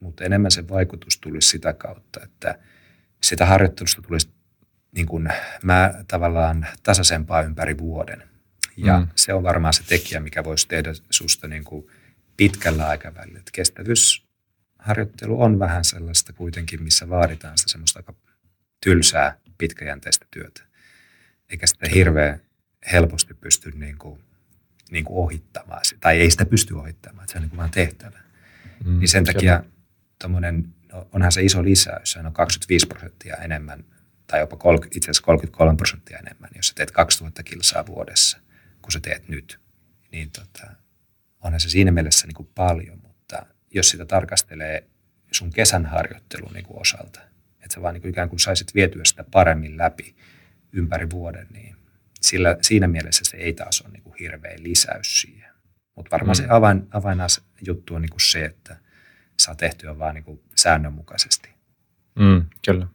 mutta 0.00 0.24
enemmän 0.24 0.50
se 0.50 0.68
vaikutus 0.68 1.18
tulisi 1.20 1.48
sitä 1.48 1.72
kautta, 1.72 2.20
että 2.22 2.58
sitä 3.22 3.46
harjoittelusta 3.46 4.02
tulisi 4.02 4.28
niin 4.92 5.06
kuin 5.06 5.28
mä 5.62 5.94
tavallaan 6.08 6.66
tasaisempaa 6.82 7.42
ympäri 7.42 7.78
vuoden. 7.78 8.22
Ja 8.76 9.00
mm. 9.00 9.08
se 9.16 9.34
on 9.34 9.42
varmaan 9.42 9.74
se 9.74 9.82
tekijä, 9.82 10.20
mikä 10.20 10.44
voisi 10.44 10.68
tehdä 10.68 10.90
susta 11.10 11.48
niin 11.48 11.64
kuin 11.64 11.86
pitkällä 12.36 12.88
aikavälillä. 12.88 13.38
Että 13.38 13.50
kestävyysharjoittelu 13.54 15.42
on 15.42 15.58
vähän 15.58 15.84
sellaista 15.84 16.32
kuitenkin, 16.32 16.82
missä 16.82 17.08
vaaditaan 17.08 17.58
sitä 17.58 17.70
semmoista 17.70 17.98
aika 17.98 18.14
tylsää 18.84 19.36
pitkäjänteistä 19.58 20.26
työtä. 20.30 20.62
Eikä 21.50 21.66
sitä 21.66 21.88
hirveän 21.94 22.40
helposti 22.92 23.34
pysty 23.34 23.70
niin 23.74 23.98
kuin, 23.98 24.20
niin 24.90 25.04
kuin 25.04 25.16
ohittamaan. 25.16 25.80
Tai 26.00 26.20
ei 26.20 26.30
sitä 26.30 26.44
pysty 26.46 26.74
ohittamaan, 26.74 27.24
että 27.24 27.32
se 27.32 27.38
on 27.38 27.42
niin 27.42 27.50
kuin 27.50 27.58
vaan 27.58 27.70
tehtävä. 27.70 28.20
Mm, 28.84 28.98
niin 28.98 29.08
sen 29.08 29.24
takia 29.24 29.64
tommonen, 30.18 30.74
no 30.92 31.08
onhan 31.12 31.32
se 31.32 31.42
iso 31.42 31.64
lisäys, 31.64 32.12
se 32.12 32.18
on 32.18 32.32
25 32.32 32.86
prosenttia 32.86 33.36
enemmän, 33.36 33.84
tai 34.30 34.40
jopa 34.40 34.56
30, 34.56 34.98
itse 34.98 35.06
asiassa 35.06 35.22
33 35.22 35.76
prosenttia 35.76 36.18
enemmän, 36.18 36.50
jos 36.56 36.68
sä 36.68 36.74
teet 36.74 36.90
2000 36.90 37.42
kilsaa 37.42 37.86
vuodessa, 37.86 38.38
kun 38.82 38.92
sä 38.92 39.00
teet 39.00 39.28
nyt. 39.28 39.60
Niin 40.12 40.30
tota, 40.30 40.70
onhan 41.40 41.60
se 41.60 41.68
siinä 41.68 41.90
mielessä 41.90 42.26
niin 42.26 42.34
kuin 42.34 42.50
paljon, 42.54 42.98
mutta 43.02 43.46
jos 43.70 43.90
sitä 43.90 44.06
tarkastelee 44.06 44.84
sun 45.32 45.50
kesän 45.50 45.86
harjoittelun 45.86 46.52
niin 46.52 46.64
kuin 46.64 46.80
osalta, 46.80 47.20
että 47.62 47.74
sä 47.74 47.82
vaan 47.82 47.94
niin 47.94 48.02
kuin 48.02 48.10
ikään 48.10 48.28
kuin 48.28 48.40
saisit 48.40 48.74
vietyä 48.74 49.04
sitä 49.04 49.24
paremmin 49.30 49.78
läpi 49.78 50.16
ympäri 50.72 51.10
vuoden, 51.10 51.46
niin 51.50 51.76
sillä, 52.20 52.56
siinä 52.62 52.88
mielessä 52.88 53.24
se 53.24 53.36
ei 53.36 53.52
taas 53.52 53.80
ole 53.80 53.92
niin 53.92 54.02
kuin 54.02 54.14
hirveä 54.20 54.54
lisäys 54.58 55.20
siihen. 55.20 55.50
Mutta 55.96 56.10
varmaan 56.10 56.36
mm. 56.36 56.42
se 56.42 56.46
avain, 56.48 56.88
avainas 56.90 57.44
juttu 57.66 57.94
on 57.94 58.02
niin 58.02 58.10
kuin 58.10 58.20
se, 58.20 58.44
että 58.44 58.76
saa 59.38 59.54
tehtyä 59.54 59.98
vaan 59.98 60.14
niin 60.14 60.24
kuin 60.24 60.40
säännönmukaisesti. 60.54 61.50
Mm, 62.18 62.44
kyllä. 62.66 62.86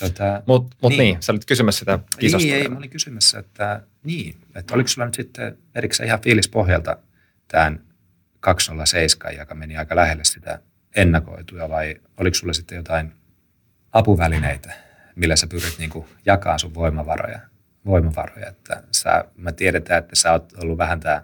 Tota, 0.00 0.42
Mutta 0.46 0.76
mut 0.82 0.90
niin. 0.90 0.98
niin, 0.98 1.22
sä 1.22 1.32
olit 1.32 1.44
kysymässä 1.44 1.78
sitä 1.78 1.98
kisasta. 2.18 2.46
Niin, 2.46 2.54
ei, 2.54 2.68
mä 2.68 2.78
olin 2.78 2.90
kysymässä, 2.90 3.38
että 3.38 3.82
niin, 4.04 4.36
että 4.54 4.74
oliko 4.74 4.88
sulla 4.88 5.06
nyt 5.06 5.14
sitten 5.14 5.58
erikseen 5.74 6.06
ihan 6.06 6.20
fiilis 6.20 6.48
pohjalta 6.48 6.96
tämän 7.48 7.80
207, 8.40 9.36
joka 9.36 9.54
meni 9.54 9.76
aika 9.76 9.96
lähelle 9.96 10.24
sitä 10.24 10.60
ennakoituja 10.96 11.68
vai 11.68 11.96
oliko 12.16 12.34
sulla 12.34 12.52
sitten 12.52 12.76
jotain 12.76 13.12
apuvälineitä, 13.92 14.72
millä 15.16 15.36
sä 15.36 15.46
pyrit 15.46 15.78
niin 15.78 15.90
kuin 15.90 16.06
jakaa 16.26 16.58
sun 16.58 16.74
voimavaroja. 16.74 17.40
voimavaroja. 17.86 18.48
Että 18.48 18.82
sä, 18.92 19.24
mä 19.36 19.52
tiedetään, 19.52 19.98
että 19.98 20.16
sä 20.16 20.32
oot 20.32 20.52
ollut 20.52 20.78
vähän 20.78 21.00
tämä 21.00 21.22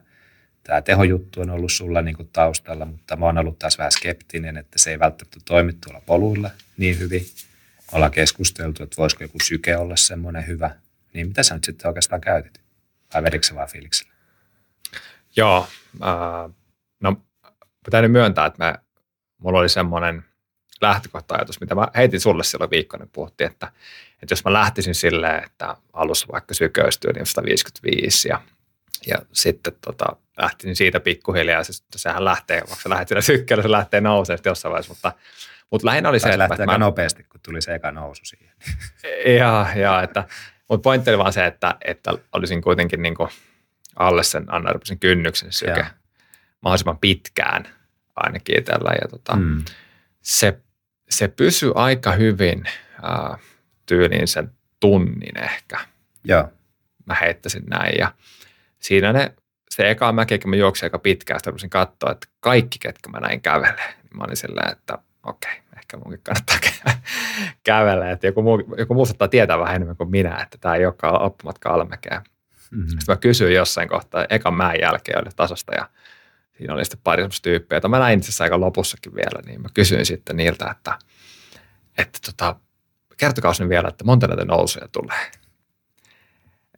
tämä 0.66 0.82
tehojuttu 0.82 1.40
on 1.40 1.50
ollut 1.50 1.72
sulla 1.72 2.02
niin 2.02 2.16
kuin 2.16 2.28
taustalla, 2.32 2.84
mutta 2.84 3.16
mä 3.16 3.26
oon 3.26 3.38
ollut 3.38 3.58
taas 3.58 3.78
vähän 3.78 3.92
skeptinen, 3.92 4.56
että 4.56 4.78
se 4.78 4.90
ei 4.90 4.98
välttämättä 4.98 5.40
toimi 5.44 5.72
tuolla 5.72 6.02
poluilla 6.06 6.50
niin 6.76 6.98
hyvin. 6.98 7.26
Ollaan 7.92 8.10
keskusteltu, 8.10 8.82
että 8.82 8.96
voisiko 8.96 9.24
joku 9.24 9.38
syke 9.42 9.76
olla 9.76 9.96
semmoinen 9.96 10.46
hyvä. 10.46 10.70
Niin 11.12 11.28
mitä 11.28 11.42
sä 11.42 11.54
nyt 11.54 11.64
sitten 11.64 11.88
oikeastaan 11.88 12.20
käytit? 12.20 12.60
Vai 13.14 13.22
vedikö 13.22 13.46
vaan 13.54 13.68
fiiliksellä? 13.68 14.12
Joo, 15.36 15.68
äh, 16.02 16.54
no 17.00 17.22
pitää 17.84 18.02
nyt 18.02 18.12
myöntää, 18.12 18.46
että 18.46 18.64
mä, 18.64 18.74
mulla 19.38 19.58
oli 19.58 19.68
semmoinen– 19.68 20.24
lähtökohta-ajatus, 20.80 21.60
mitä 21.60 21.74
mä 21.74 21.88
heitin 21.96 22.20
sulle 22.20 22.44
silloin 22.44 22.70
viikkona, 22.70 23.04
niin 23.04 23.12
puhuttiin, 23.12 23.50
että, 23.50 23.72
että 24.22 24.32
jos 24.32 24.44
mä 24.44 24.52
lähtisin 24.52 24.94
silleen, 24.94 25.44
että 25.44 25.76
alussa 25.92 26.26
vaikka 26.32 26.54
syköistyy 26.54 27.12
niin 27.12 27.26
155 27.26 28.28
ja, 28.28 28.40
ja 29.06 29.16
sitten 29.32 29.72
tota, 29.80 30.16
lähtisin 30.38 30.76
siitä 30.76 31.00
pikkuhiljaa, 31.00 31.64
se, 31.64 31.72
sehän 31.96 32.24
lähtee, 32.24 32.56
vaikka 32.56 32.82
sä 32.82 32.90
lähdet 32.90 33.08
sillä 33.08 33.20
sykkeellä, 33.20 33.62
se 33.62 33.70
lähtee 33.70 34.00
nousemaan 34.00 34.40
jossain 34.44 34.70
vaiheessa, 34.70 34.92
mutta, 34.92 35.12
mutta 35.70 35.86
lähinnä 35.86 36.08
oli 36.08 36.20
se, 36.20 36.28
että... 36.28 36.46
aika 36.50 36.66
mä, 36.66 36.78
nopeasti, 36.78 37.22
kun 37.24 37.40
tuli 37.44 37.62
se 37.62 37.74
eka 37.74 37.90
nousu 37.90 38.24
siihen. 38.24 38.54
ja, 39.38 39.66
ja 39.76 40.02
että, 40.02 40.24
mutta 40.68 40.82
pointti 40.82 41.10
oli 41.10 41.18
vaan 41.18 41.32
se, 41.32 41.46
että, 41.46 41.76
että 41.84 42.12
olisin 42.32 42.62
kuitenkin 42.62 43.02
niin 43.02 43.14
kuin 43.14 43.28
alle 43.96 44.24
sen 44.24 44.54
anaerobisen 44.54 44.98
kynnyksen 44.98 45.52
syke 45.52 45.80
ja. 45.80 45.86
mahdollisimman 46.62 46.98
pitkään 46.98 47.68
ainakin 48.16 48.58
itsellä. 48.58 48.90
Ja 49.02 49.08
tota, 49.08 49.36
mm. 49.36 49.64
se, 50.22 50.60
se 51.10 51.28
pysyy 51.28 51.72
aika 51.74 52.12
hyvin 52.12 52.64
äh, 53.04 53.40
tyyliin 53.86 54.28
sen 54.28 54.50
tunnin 54.80 55.42
ehkä. 55.42 55.80
Joo. 56.24 56.52
Mä 57.06 57.14
heittäisin 57.14 57.64
näin. 57.66 57.94
Ja 57.98 58.14
siinä 58.78 59.12
ne, 59.12 59.34
se 59.70 59.90
eka 59.90 60.12
mäki, 60.12 60.38
kun 60.38 60.50
mä 60.50 60.56
juoksin 60.56 60.86
aika 60.86 60.98
pitkään, 60.98 61.40
sitä 61.40 61.50
rupesin 61.50 61.70
katsoa, 61.70 62.12
että 62.12 62.26
kaikki, 62.40 62.78
ketkä 62.78 63.08
mä 63.08 63.20
näin 63.20 63.40
kävelee, 63.40 63.94
niin 64.02 64.16
mä 64.16 64.24
olin 64.24 64.36
silleen, 64.36 64.72
että 64.72 64.98
okei, 65.26 65.52
okay, 65.52 65.78
ehkä 65.78 65.96
munkin 65.96 66.20
kannattaa 66.22 66.56
kävellä. 67.64 68.10
Että 68.10 68.26
joku 68.26 68.42
muu, 68.42 68.74
joku 68.78 68.94
muu 68.94 69.06
saattaa 69.06 69.28
tietää 69.28 69.58
vähän 69.58 69.76
enemmän 69.76 69.96
kuin 69.96 70.10
minä, 70.10 70.42
että 70.42 70.58
tämä 70.58 70.74
ei 70.74 70.86
olekaan 70.86 71.22
oppimatka 71.22 71.70
alamäkeä. 71.70 72.22
Mm-hmm. 72.70 72.88
Sitten 72.88 73.04
mä 73.08 73.16
kysyin 73.16 73.54
jossain 73.54 73.88
kohtaa, 73.88 74.26
ekan 74.30 74.54
mäen 74.54 74.80
jälkeen 74.80 75.18
oli 75.18 75.30
tasasta 75.36 75.74
ja 75.74 75.88
siinä 76.58 76.74
oli 76.74 76.84
sitten 76.84 77.00
pari 77.04 77.22
semmoista 77.22 77.42
tyyppiä, 77.42 77.76
jota 77.76 77.88
mä 77.88 77.98
näin 77.98 78.18
itse 78.18 78.28
asiassa 78.28 78.44
aika 78.44 78.60
lopussakin 78.60 79.14
vielä, 79.14 79.42
niin 79.46 79.62
mä 79.62 79.68
kysyin 79.74 80.06
sitten 80.06 80.36
niiltä, 80.36 80.70
että, 80.70 80.98
että 81.98 82.18
tota, 82.26 82.56
kertokaa 83.16 83.52
nyt 83.58 83.68
vielä, 83.68 83.88
että 83.88 84.04
monta 84.04 84.26
näitä 84.26 84.44
nousuja 84.44 84.88
tulee. 84.88 85.30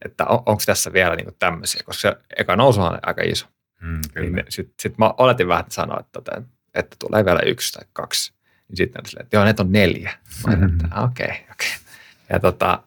Että 0.04 0.24
on, 0.24 0.42
onko 0.46 0.62
tässä 0.66 0.92
vielä 0.92 1.16
niin 1.16 1.36
tämmöisiä, 1.38 1.82
koska 1.84 2.00
se 2.00 2.16
eka 2.36 2.56
nousu 2.56 2.82
on 2.82 2.98
aika 3.02 3.22
iso. 3.24 3.46
Mm, 3.80 4.00
Niin 4.20 4.44
sitten 4.48 4.74
sit 4.80 4.98
mä 4.98 5.14
oletin 5.18 5.48
vähän, 5.48 5.60
että 5.60 5.74
sanoa, 5.74 6.00
että, 6.00 6.42
että 6.74 6.96
tulee 6.98 7.24
vielä 7.24 7.40
yksi 7.46 7.72
tai 7.72 7.88
kaksi. 7.92 8.37
Niin 8.68 8.76
sitten 8.76 9.06
silleen, 9.06 9.24
että 9.24 9.36
joo, 9.36 9.44
ne 9.44 9.54
on 9.58 9.72
neljä. 9.72 10.12
Mm-hmm. 10.46 10.78
Okei, 11.04 11.04
okei. 11.04 11.26
Okay, 11.26 11.42
okay. 11.52 11.68
Ja 12.30 12.40
tota, 12.40 12.82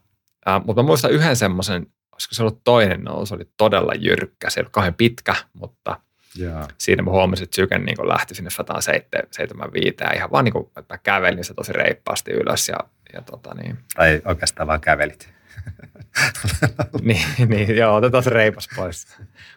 äh, 0.47 0.65
mutta 0.65 0.83
mä 0.83 0.87
muistan 0.87 1.11
yhden 1.11 1.35
semmoisen, 1.35 1.87
olisiko 2.11 2.35
se 2.35 2.43
ollut 2.43 2.63
toinen 2.63 3.03
nousu, 3.03 3.35
oli 3.35 3.49
todella 3.57 3.93
jyrkkä. 3.93 4.49
Se 4.49 4.59
ei 4.59 4.61
ollut 4.61 4.73
kauhean 4.73 4.93
pitkä, 4.93 5.35
mutta– 5.53 5.97
Yeah. 6.39 6.67
Siinä 6.77 7.03
mä 7.03 7.11
huomasin, 7.11 7.43
että 7.43 7.55
syke 7.55 7.77
niin 7.77 8.07
lähti 8.07 8.35
sinne 8.35 8.49
175 8.49 9.97
ja 9.99 10.13
ihan 10.13 10.31
vaan 10.31 10.45
niin 10.45 10.53
kuin, 10.53 10.67
että 10.77 10.93
mä 10.93 10.97
kävelin 10.97 11.43
se 11.43 11.53
tosi 11.53 11.73
reippaasti 11.73 12.31
ylös 12.31 12.69
ja, 12.69 12.77
ja 13.13 13.21
tota 13.21 13.53
niin. 13.53 13.77
Tai 13.95 14.21
oikeastaan 14.25 14.67
vaan 14.67 14.81
kävelit. 14.81 15.29
niin, 17.01 17.25
niin, 17.47 17.77
joo, 17.77 17.95
otetaan 17.95 18.23
se 18.23 18.29
reipas 18.29 18.69
pois. 18.75 19.07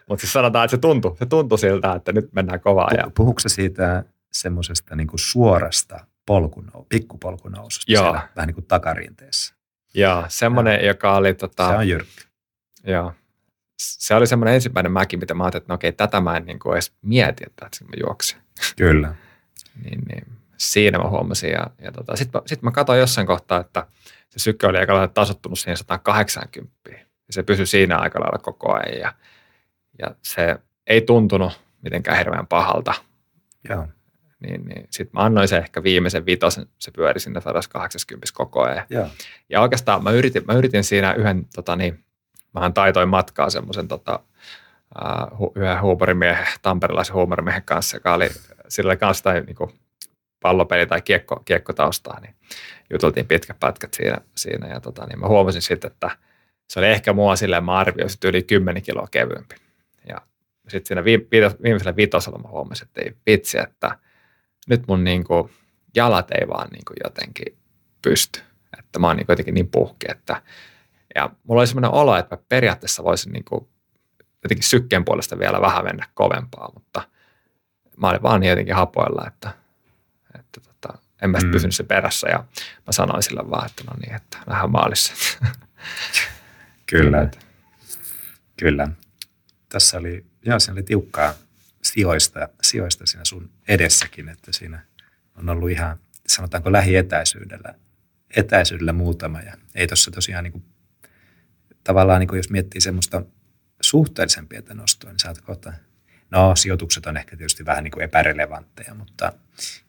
Mutta 0.09 0.21
siis 0.21 0.33
sanotaan, 0.33 0.65
että 0.65 0.77
se 0.77 0.81
tuntui, 0.81 1.15
se 1.19 1.25
tuntui 1.25 1.59
siltä, 1.59 1.93
että 1.93 2.11
nyt 2.11 2.33
mennään 2.33 2.59
kovaa. 2.59 2.89
Ja... 2.97 3.11
Puhuuko 3.17 3.39
se 3.39 3.49
siitä 3.49 4.03
semmoisesta 4.31 4.95
niin 4.95 5.07
suorasta 5.15 6.05
polkunoususta, 6.25 6.87
pikkupolkunoususta 6.89 7.91
joo. 7.91 8.03
siellä 8.03 8.27
vähän 8.35 8.47
niin 8.47 8.55
kuin 8.55 8.65
takarinteessä? 8.65 9.55
Joo, 9.93 10.25
semmoinen, 10.27 10.73
ja. 10.73 10.87
joka 10.87 11.15
oli... 11.15 11.33
Tota, 11.33 11.69
se 11.69 11.75
on 11.75 11.87
jyrkkä. 11.87 12.21
Joo, 12.83 13.13
se 13.77 14.15
oli 14.15 14.27
semmoinen 14.27 14.55
ensimmäinen 14.55 14.91
mäki, 14.91 15.17
mitä 15.17 15.33
mä 15.33 15.43
ajattelin, 15.43 15.63
että 15.63 15.73
no 15.73 15.75
okei, 15.75 15.91
tätä 15.91 16.21
mä 16.21 16.37
en 16.37 16.45
niin 16.45 16.59
kuin 16.59 16.73
edes 16.73 16.93
mieti, 17.01 17.43
että 17.47 17.65
mä 17.83 17.89
juoksin. 17.99 18.37
Kyllä. 18.77 19.07
niin, 19.83 20.01
niin, 20.07 20.25
siinä 20.57 20.97
mä 20.97 21.09
huomasin. 21.09 21.51
Ja, 21.51 21.67
ja 21.81 21.91
tota, 21.91 22.15
sitten 22.15 22.41
mä, 22.41 22.47
sit 22.47 22.61
mä 22.61 22.71
katsoin 22.71 22.99
jossain 22.99 23.27
kohtaa, 23.27 23.59
että 23.59 23.87
se 24.29 24.39
sykke 24.39 24.67
oli 24.67 24.77
aika 24.77 24.93
lailla 24.93 25.07
tasottunut 25.07 25.59
siihen 25.59 25.77
180. 25.77 26.75
Ja 27.27 27.33
se 27.33 27.43
pysyi 27.43 27.65
siinä 27.65 27.97
aika 27.97 28.19
lailla 28.19 28.37
koko 28.37 28.73
ajan. 28.73 28.99
Ja, 28.99 29.13
ja 29.99 30.15
se 30.23 30.55
ei 30.87 31.01
tuntunut 31.01 31.61
mitenkään 31.81 32.17
hirveän 32.17 32.47
pahalta. 32.47 32.93
Joo. 33.69 33.87
Niin, 34.45 34.65
niin 34.65 34.87
sitten 34.89 35.11
mä 35.13 35.25
annoin 35.25 35.47
se 35.47 35.57
ehkä 35.57 35.83
viimeisen 35.83 36.25
vitosen, 36.25 36.65
se 36.79 36.91
pyöri 36.91 37.19
sinne 37.19 37.41
180 37.41 38.27
koko 38.33 38.63
ajan. 38.63 38.85
Joo. 38.89 39.07
Ja 39.49 39.61
oikeastaan 39.61 40.03
mä 40.03 40.11
yritin, 40.11 40.43
mä 40.47 40.53
yritin 40.53 40.83
siinä 40.83 41.13
yhden 41.13 41.45
tota 41.55 41.75
niin, 41.75 42.03
vähän 42.55 42.73
taitoin 42.73 43.09
matkaa 43.09 43.49
semmoisen 43.49 43.87
tota, 43.87 44.19
uh, 45.39 45.51
yhden 45.55 45.81
huumorimiehen, 45.81 46.47
tamperilaisen 46.61 47.15
huumorimiehen 47.15 47.63
kanssa, 47.63 47.97
joka 47.97 48.13
oli, 48.13 48.29
sillä 48.67 48.95
kanssa 48.95 49.23
tai 49.23 49.41
niin 49.41 49.55
kuin, 49.55 49.69
pallopeli 50.41 50.85
tai 50.85 51.01
kiekko, 51.01 51.41
kiekkotaustaa, 51.45 52.19
niin 52.19 52.35
jutultiin 52.93 53.27
pitkät 53.27 53.59
pätkät 53.59 53.93
siinä, 53.93 54.17
siinä 54.35 54.67
ja 54.67 54.79
tota, 54.79 55.05
niin 55.05 55.19
mä 55.19 55.27
huomasin 55.27 55.61
sitten, 55.61 55.91
että 55.91 56.09
se 56.69 56.79
oli 56.79 56.87
ehkä 56.87 57.13
mua 57.13 57.35
silleen, 57.35 57.63
mä 57.63 57.73
arvioisin, 57.73 58.17
että 58.17 58.27
yli 58.27 58.43
10 58.43 58.83
kiloa 58.83 59.07
kevyempi. 59.11 59.55
Ja 60.09 60.21
sitten 60.67 60.87
siinä 60.87 61.03
viimeisellä 61.03 61.95
vitosella 61.95 62.39
mä 62.39 62.49
huomasin, 62.49 62.87
että 62.87 63.01
ei 63.01 63.13
vitsi, 63.27 63.57
että 63.57 63.99
nyt 64.65 64.87
mun 64.87 65.03
niin 65.03 65.23
kuin, 65.23 65.51
jalat 65.95 66.31
ei 66.31 66.47
vaan 66.47 66.69
niin 66.69 66.85
kuin, 66.85 66.97
jotenkin 67.03 67.57
pysty. 68.01 68.41
Että 68.79 68.99
mä 68.99 69.07
oon 69.07 69.15
niin 69.15 69.25
jotenkin 69.29 69.53
niin 69.53 69.67
puhki, 69.67 70.05
että 70.09 70.41
ja 71.15 71.29
mulla 71.43 71.61
oli 71.61 71.67
semmoinen 71.67 71.91
olo, 71.91 72.17
että 72.17 72.35
mä 72.35 72.41
periaatteessa 72.49 73.03
voisin 73.03 73.33
niin 73.33 73.45
kuin 73.45 73.67
jotenkin 74.43 74.63
sykkeen 74.63 75.05
puolesta 75.05 75.39
vielä 75.39 75.61
vähän 75.61 75.85
mennä 75.85 76.07
kovempaa, 76.13 76.71
mutta 76.73 77.01
mä 77.97 78.09
olin 78.09 78.23
vaan 78.23 78.41
niin 78.41 78.49
jotenkin 78.49 78.75
hapoilla, 78.75 79.27
että, 79.27 79.53
että 80.39 80.61
tota, 80.61 80.97
en 81.21 81.29
mä 81.29 81.37
mm. 81.43 81.51
pysynyt 81.51 81.75
se 81.75 81.83
perässä 81.83 82.27
ja 82.27 82.37
mä 82.87 82.91
sanoin 82.91 83.23
sille 83.23 83.49
vaan, 83.49 83.65
että 83.65 83.83
no 83.83 83.93
niin, 84.01 84.15
että 84.15 84.37
vähän 84.47 84.71
maalissa. 84.71 85.13
Kyllä. 86.85 87.29
Kyllä. 88.57 88.87
Tässä 89.69 89.97
oli, 89.97 90.25
joo, 90.45 90.59
siinä 90.59 90.73
oli 90.73 90.83
tiukkaa 90.83 91.33
sijoista, 91.95 92.49
sijoista 92.61 93.05
siinä 93.05 93.25
sun 93.25 93.49
edessäkin, 93.67 94.29
että 94.29 94.51
siinä 94.51 94.85
on 95.35 95.49
ollut 95.49 95.71
ihan, 95.71 95.99
sanotaanko 96.27 96.71
lähietäisyydellä 96.71 97.75
etäisyydellä 98.35 98.93
muutama 98.93 99.41
ja 99.41 99.57
ei 99.75 99.87
tuossa 99.87 100.11
tosiaan 100.11 100.43
niin 100.43 100.51
kuin 100.51 100.65
tavallaan 101.83 102.19
niin 102.19 102.27
kuin 102.27 102.37
jos 102.37 102.49
miettii 102.49 102.81
semmoista 102.81 103.21
suhteellisen 103.81 104.47
pientä 104.47 104.73
nostoa, 104.73 105.11
niin 105.11 105.19
saat 105.19 105.41
kohta, 105.41 105.73
no 106.31 106.55
sijoitukset 106.55 107.05
on 107.05 107.17
ehkä 107.17 107.37
tietysti 107.37 107.65
vähän 107.65 107.83
niin 107.83 107.91
kuin 107.91 108.03
epärelevantteja, 108.03 108.93
mutta 108.93 109.33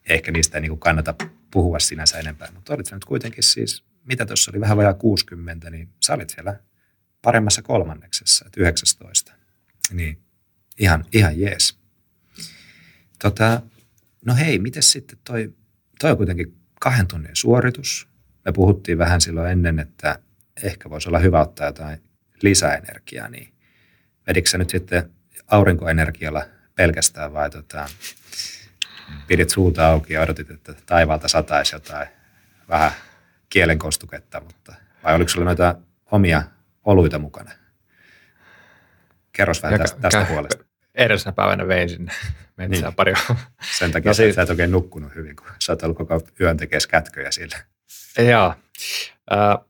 ehkä 0.09 0.33
niistä 0.33 0.59
ei 0.59 0.63
niin 0.63 0.71
kuin 0.71 0.81
kannata 0.81 1.15
puhua 1.51 1.79
sinänsä 1.79 2.19
enempää. 2.19 2.49
Mutta 2.55 2.75
olit 2.75 2.93
nyt 2.93 3.05
kuitenkin 3.05 3.45
siis, 3.45 3.85
mitä 4.05 4.27
tuossa 4.27 4.51
oli 4.51 4.61
vähän 4.61 4.77
vajaa 4.77 4.95
60, 4.95 5.71
niin 5.71 5.89
sä 6.05 6.15
olit 6.15 6.31
siellä 6.31 6.61
paremmassa 7.23 7.63
kolmanneksessa, 7.63 8.45
että 8.47 8.61
19. 8.61 9.33
Niin 9.93 10.19
ihan, 10.79 11.05
ihan 11.13 11.41
jees. 11.41 11.86
Tota, 13.23 13.63
no 14.25 14.35
hei, 14.35 14.59
miten 14.59 14.83
sitten 14.83 15.19
toi, 15.25 15.55
toi 16.01 16.11
on 16.11 16.17
kuitenkin 16.17 16.57
kahden 16.81 17.07
tunnin 17.07 17.37
suoritus. 17.37 18.09
Me 18.45 18.53
puhuttiin 18.53 18.99
vähän 18.99 19.21
silloin 19.21 19.51
ennen, 19.51 19.79
että 19.79 20.19
ehkä 20.63 20.91
voisi 20.91 21.09
olla 21.09 21.19
hyvä 21.19 21.41
ottaa 21.41 21.67
jotain 21.67 22.03
lisäenergiaa, 22.43 23.29
niin 23.29 23.55
vedikö 24.27 24.49
sä 24.49 24.59
nyt 24.59 24.71
sitten 24.71 25.11
aurinkoenergialla 25.47 26.45
pelkästään 26.75 27.33
vai 27.33 27.51
tota, 27.51 27.89
pidit 29.27 29.51
suuta 29.51 29.89
auki 29.89 30.13
ja 30.13 30.23
odotit, 30.23 30.51
että 30.51 30.75
taivaalta 30.87 31.29
sataisi 31.29 31.75
jotain 31.75 32.09
vähän 32.69 32.93
kielenkostuketta, 33.49 34.41
mutta 34.41 34.75
vai 35.05 35.15
oliko 35.15 35.29
sulla 35.29 35.45
noita 35.45 35.77
omia 36.11 36.43
oluita 36.85 37.19
mukana? 37.19 37.51
Kerros 39.33 39.63
vähän 39.63 39.81
tästä, 39.81 40.01
tästä 40.01 40.25
puolesta. 40.25 40.66
Edellisenä 40.97 41.33
päivänä 41.33 41.69
vein 41.69 41.89
sinne 41.89 42.13
metsään 42.57 42.83
niin. 42.83 42.95
pari 42.95 43.15
Sen 43.79 43.93
takia 43.93 44.11
no, 44.11 44.15
siis... 44.15 44.35
sä 44.35 44.43
et 44.43 44.51
oikein 44.51 44.71
nukkunut 44.71 45.15
hyvin, 45.15 45.37
kun 45.37 45.47
sä 45.59 45.73
oot 45.73 45.83
ollut 45.83 45.97
koko 45.97 46.21
yön 46.41 46.57
tekemään 46.57 46.89
kätköjä 46.89 47.31
sillä. 47.31 47.57
Joo. 48.19 48.55
Äh, 49.33 49.67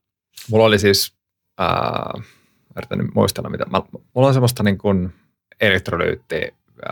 Mulla 0.51 0.65
oli 0.65 0.79
siis, 0.79 1.17
ää, 1.59 2.13
yritän 2.77 3.09
muistella 3.15 3.51
mitä, 3.51 3.65
mä, 3.65 3.83
mulla 4.15 4.29
on 4.29 4.35
semmoista 4.35 4.63
niin 4.63 4.79
kuin 4.79 5.15
elektrolyyttiä, 5.61 6.49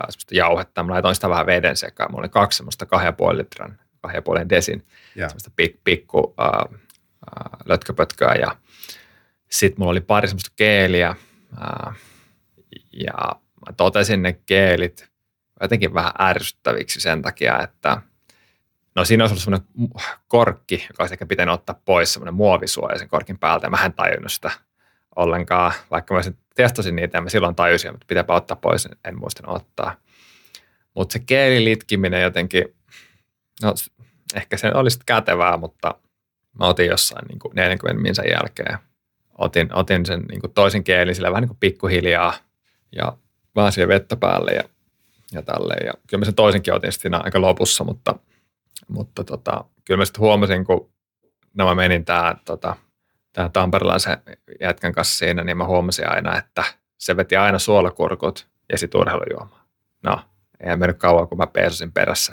semmoista 0.09 0.35
jauhetta, 0.35 0.83
mä 0.83 0.93
laitoin 0.93 1.15
sitä 1.15 1.29
vähän 1.29 1.47
veden 1.47 1.77
sekaan. 1.77 2.11
Mulla 2.11 2.23
oli 2.23 2.29
kaksi 2.29 2.57
semmoista 2.57 2.87
2,5 3.31 3.37
litran, 3.37 3.79
2,5 4.07 4.49
desin, 4.49 4.87
yeah. 5.17 5.31
semmoista 5.31 5.51
pik, 5.57 5.77
pikku 5.85 6.35
ää, 6.39 6.47
ää, 6.47 7.57
lötköpötköä 7.65 8.35
ja 8.35 8.57
sitten 9.51 9.81
mulla 9.81 9.91
oli 9.91 10.01
pari 10.01 10.29
semmoista 10.29 10.53
keeliä 10.57 11.17
ää, 11.61 11.95
ja 12.93 13.15
mä 13.67 13.73
totesin 13.77 14.23
ne 14.23 14.33
keelit 14.33 15.09
jotenkin 15.61 15.95
vähän 15.95 16.13
ärsyttäviksi 16.21 17.01
sen 17.01 17.23
takia, 17.23 17.63
että– 17.63 18.01
No 18.95 19.05
siinä 19.05 19.25
olisi 19.25 19.33
ollut 19.33 19.43
semmoinen 19.43 19.91
korkki, 20.29 20.87
joka 20.89 21.03
olisi 21.03 21.15
ehkä 21.15 21.27
pitänyt 21.27 21.55
ottaa 21.55 21.81
pois, 21.85 22.13
semmoinen 22.13 22.35
muovisuoja 22.35 22.99
sen 22.99 23.09
korkin 23.09 23.39
päältä. 23.39 23.67
Ja 23.67 23.71
mä 23.71 23.85
en 23.85 23.93
tajunnut 23.93 24.33
sitä 24.33 24.51
ollenkaan, 25.17 25.73
vaikka 25.91 26.15
mä 26.15 26.21
testasin 26.55 26.97
niitä 26.97 27.19
ja 27.19 27.23
mä 27.23 27.29
silloin 27.29 27.55
tajusin, 27.55 27.93
mutta 27.93 28.07
pitääpä 28.09 28.35
ottaa 28.35 28.57
pois, 28.57 28.89
en 29.05 29.19
muistanut 29.19 29.57
ottaa. 29.57 29.97
Mutta 30.95 31.13
se 31.13 31.19
keelilitkiminen 31.19 32.23
jotenkin, 32.23 32.65
no 33.63 33.75
ehkä 34.35 34.57
se 34.57 34.71
olisi 34.75 34.99
kätevää, 35.07 35.57
mutta 35.57 35.95
mä 36.59 36.67
otin 36.67 36.87
jossain 36.87 37.27
niin 37.29 37.39
kuin 37.39 37.55
40 37.55 38.03
minsan 38.03 38.29
jälkeen. 38.29 38.79
Otin, 39.39 39.75
otin 39.75 40.07
sen 40.07 40.23
niin 40.23 40.53
toisen 40.55 40.85
keelin 40.85 41.15
sillä 41.15 41.31
vähän 41.31 41.43
niin 41.43 41.49
kuin 41.49 41.61
pikkuhiljaa 41.61 42.35
ja 42.93 43.17
vaan 43.57 43.73
siihen 43.73 43.89
vettä 43.89 44.17
päälle 44.17 44.51
ja, 44.51 44.63
ja 45.33 45.43
tälleen. 45.43 45.87
Ja 45.87 45.93
kyllä 46.07 46.21
mä 46.21 46.25
sen 46.25 46.35
toisenkin 46.35 46.75
otin 46.75 46.93
sitten 46.93 47.25
aika 47.25 47.41
lopussa, 47.41 47.85
mutta– 47.85 48.15
mutta 48.89 49.25
tota, 49.25 49.65
kyllä 49.85 49.99
mä 49.99 50.05
sitten 50.05 50.21
huomasin, 50.21 50.65
kun 50.65 50.91
nämä 51.55 51.75
menin 51.75 52.05
tämä 52.05 52.35
tota, 52.45 52.77
tämän 53.33 53.53
tamperilaisen 53.53 54.17
jätkän 54.61 54.93
kanssa 54.93 55.19
siinä, 55.19 55.45
niin 55.45 55.57
mä 55.57 55.65
huomasin 55.65 56.11
aina, 56.11 56.39
että 56.39 56.65
se 56.99 57.17
veti 57.17 57.37
aina 57.37 57.59
suolakurkut 57.59 58.49
ja 58.73 58.79
sitten 58.79 59.01
urheilujuomaa. 59.01 59.65
No, 60.03 60.21
ei 60.61 60.77
mennyt 60.77 60.99
kauan, 60.99 61.29
kun 61.29 61.39
mä 61.39 61.47
peesasin 61.47 61.93
perässä. 61.93 62.33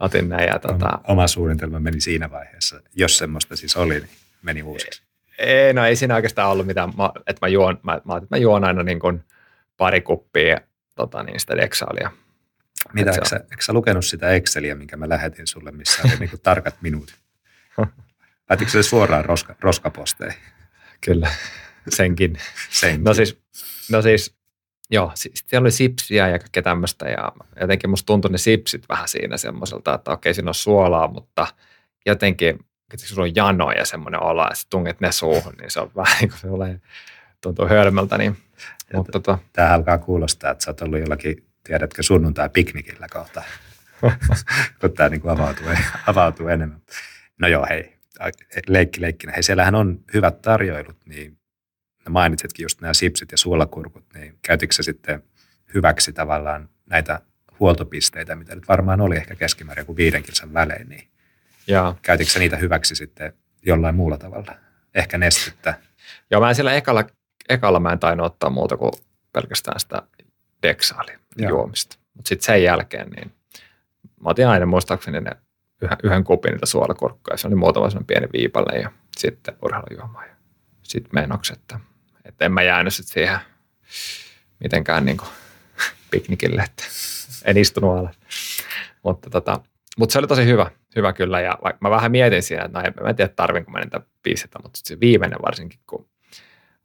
Otin 0.00 0.28
näin 0.28 0.48
ja 0.48 0.58
tota... 0.58 0.98
Oma 1.08 1.26
suunnitelma 1.26 1.80
meni 1.80 2.00
siinä 2.00 2.30
vaiheessa, 2.30 2.80
jos 2.94 3.18
semmoista 3.18 3.56
siis 3.56 3.76
oli, 3.76 3.94
niin 3.94 4.10
meni 4.42 4.62
uusiksi. 4.62 5.02
Ei, 5.38 5.72
no 5.72 5.84
ei 5.84 5.96
siinä 5.96 6.14
oikeastaan 6.14 6.50
ollut 6.50 6.66
mitään, 6.66 6.92
mä, 6.96 7.10
että 7.26 7.46
mä 7.46 7.48
juon, 7.48 7.78
mä, 7.82 8.00
mä, 8.04 8.16
että 8.16 8.26
mä 8.30 8.36
juon 8.36 8.64
aina 8.64 8.82
niin 8.82 9.00
kuin 9.00 9.24
pari 9.82 10.00
kuppia 10.00 10.60
tota, 10.94 11.22
niin 11.22 11.40
sitä 11.40 11.56
deksaalia. 11.56 12.10
Mitä, 12.92 13.10
eikö 13.10 13.28
sä, 13.28 13.36
eikö 13.36 13.62
sä 13.62 13.72
lukenut 13.72 14.04
sitä 14.04 14.30
Exceliä, 14.30 14.74
minkä 14.74 14.96
mä 14.96 15.08
lähetin 15.08 15.46
sulle, 15.46 15.70
missä 15.70 16.02
oli 16.04 16.16
niin 16.18 16.30
kuin 16.30 16.40
tarkat 16.40 16.74
minuutit? 16.80 17.16
Laitatko 18.50 18.70
se 18.72 18.82
suoraan 18.82 19.24
roska, 19.24 19.54
roskaposteihin? 19.60 20.40
Kyllä, 21.04 21.30
senkin. 21.88 22.38
senkin. 22.70 23.04
No 23.04 23.14
siis, 23.14 23.38
no 23.90 24.02
siis 24.02 24.34
joo, 24.90 25.12
siellä 25.14 25.64
oli 25.64 25.70
sipsiä 25.70 26.28
ja 26.28 26.38
kaikkea 26.38 26.62
tämmöistä 26.62 27.08
ja 27.08 27.32
jotenkin 27.60 27.90
musta 27.90 28.06
tuntui 28.06 28.30
ne 28.30 28.38
sipsit 28.38 28.88
vähän 28.88 29.08
siinä 29.08 29.36
semmoiselta, 29.36 29.94
että 29.94 30.10
okei 30.10 30.34
siinä 30.34 30.50
on 30.50 30.54
suolaa, 30.54 31.08
mutta 31.08 31.46
jotenkin, 32.06 32.58
että 32.94 33.06
sulla 33.06 33.22
on 33.22 33.36
jano 33.36 33.70
ja 33.70 33.84
semmoinen 33.84 34.22
olo, 34.22 34.44
että 34.44 34.64
tunget 34.70 35.00
ne 35.00 35.12
suuhun, 35.12 35.54
niin 35.60 35.70
se 35.70 35.80
on 35.80 35.90
vähän 35.96 36.16
niin 36.20 36.30
kuin 36.30 36.40
se 36.40 36.80
tuntuu 37.40 37.68
hölmöltä. 37.68 38.18
Niin, 38.18 38.36
mutta 38.96 39.12
tota... 39.12 39.38
Tämä 39.52 39.74
alkaa 39.74 39.98
kuulostaa, 39.98 40.50
että 40.50 40.64
sä 40.64 40.70
oot 40.70 40.82
ollut 40.82 41.00
jollakin, 41.00 41.46
tiedätkö, 41.64 42.02
sunnuntai-piknikillä 42.02 43.06
kohta, 43.12 43.42
kun 44.80 44.92
tämä 44.92 45.08
niin 45.08 45.28
avautuu, 45.28 45.66
avautuu 46.06 46.48
enemmän. 46.48 46.80
No 47.40 47.48
joo, 47.48 47.66
hei, 47.68 47.96
leikki 48.68 49.00
leikkinä. 49.00 49.32
Hei, 49.32 49.42
siellähän 49.42 49.74
on 49.74 50.00
hyvät 50.14 50.42
tarjoilut, 50.42 50.96
niin 51.06 51.38
mainitsitkin 52.08 52.64
just 52.64 52.80
nämä 52.80 52.94
sipsit 52.94 53.32
ja 53.32 53.38
suolakurkut, 53.38 54.04
niin 54.14 54.38
käytitkö 54.42 54.74
se 54.74 54.82
sitten 54.82 55.22
hyväksi 55.74 56.12
tavallaan 56.12 56.68
näitä 56.86 57.20
huoltopisteitä, 57.60 58.36
mitä 58.36 58.54
nyt 58.54 58.68
varmaan 58.68 59.00
oli 59.00 59.16
ehkä 59.16 59.34
keskimäärin 59.34 59.86
kuin 59.86 59.96
viiden 59.96 60.22
kilsan 60.22 60.54
välein, 60.54 60.88
niin 60.88 61.08
ja. 61.66 61.94
käytitkö 62.02 62.38
niitä 62.38 62.56
hyväksi 62.56 62.94
sitten 62.94 63.32
jollain 63.62 63.94
muulla 63.94 64.18
tavalla? 64.18 64.54
Ehkä 64.94 65.18
nestettä? 65.18 65.74
Joo, 66.30 66.40
mä 66.40 66.48
en 66.48 66.54
siellä 66.54 66.74
ekalla, 66.74 67.04
ekalla 67.48 67.80
mä 67.80 67.92
en 67.92 67.98
tainnut 67.98 68.26
ottaa 68.26 68.50
muuta 68.50 68.76
kuin 68.76 68.92
pelkästään 69.32 69.80
sitä 69.80 70.02
deksaalia 70.62 71.18
juomista. 71.36 71.98
Mutta 72.14 72.28
sitten 72.28 72.46
sen 72.46 72.62
jälkeen, 72.62 73.10
niin 73.10 73.32
mä 74.20 74.30
otin 74.30 74.48
aina 74.48 74.66
muistaakseni 74.66 75.20
ne 75.20 75.30
yhden, 75.82 75.98
yhden 76.02 76.24
kupin 76.24 76.52
niitä 76.52 76.66
suolakurkkuja. 76.66 77.36
Se 77.36 77.46
oli 77.46 77.54
muutama 77.54 77.90
sellainen 77.90 78.06
pieni 78.06 78.28
viipalle 78.32 78.78
ja 78.78 78.92
sitten 79.16 79.56
urheilujuoma 79.62 80.24
ja 80.24 80.34
sitten 80.82 81.10
menoksi, 81.14 81.52
että 81.52 81.80
että 82.24 82.44
en 82.44 82.52
mä 82.52 82.62
jäänyt 82.62 82.94
sit 82.94 83.06
siihen 83.06 83.38
mitenkään 84.60 85.04
niin 85.04 85.16
kuin 85.16 85.28
piknikille, 86.10 86.62
että 86.62 86.84
en 87.44 87.56
istunut 87.56 87.98
alas. 87.98 88.16
Mutta 89.02 89.30
tota, 89.30 89.60
mutta 89.98 90.12
se 90.12 90.18
oli 90.18 90.26
tosi 90.26 90.44
hyvä, 90.44 90.70
hyvä 90.96 91.12
kyllä. 91.12 91.40
Ja 91.40 91.58
mä 91.80 91.90
vähän 91.90 92.10
mietin 92.10 92.42
siinä, 92.42 92.64
että 92.64 92.78
no 92.78 92.84
en, 92.86 92.94
mä 93.02 93.08
en 93.08 93.16
tiedä 93.16 93.32
tarvinko 93.36 93.70
mä 93.70 93.80
niitä 93.80 94.00
pistetä, 94.22 94.58
mutta 94.62 94.80
se 94.84 95.00
viimeinen 95.00 95.38
varsinkin, 95.42 95.80
kun 95.86 96.08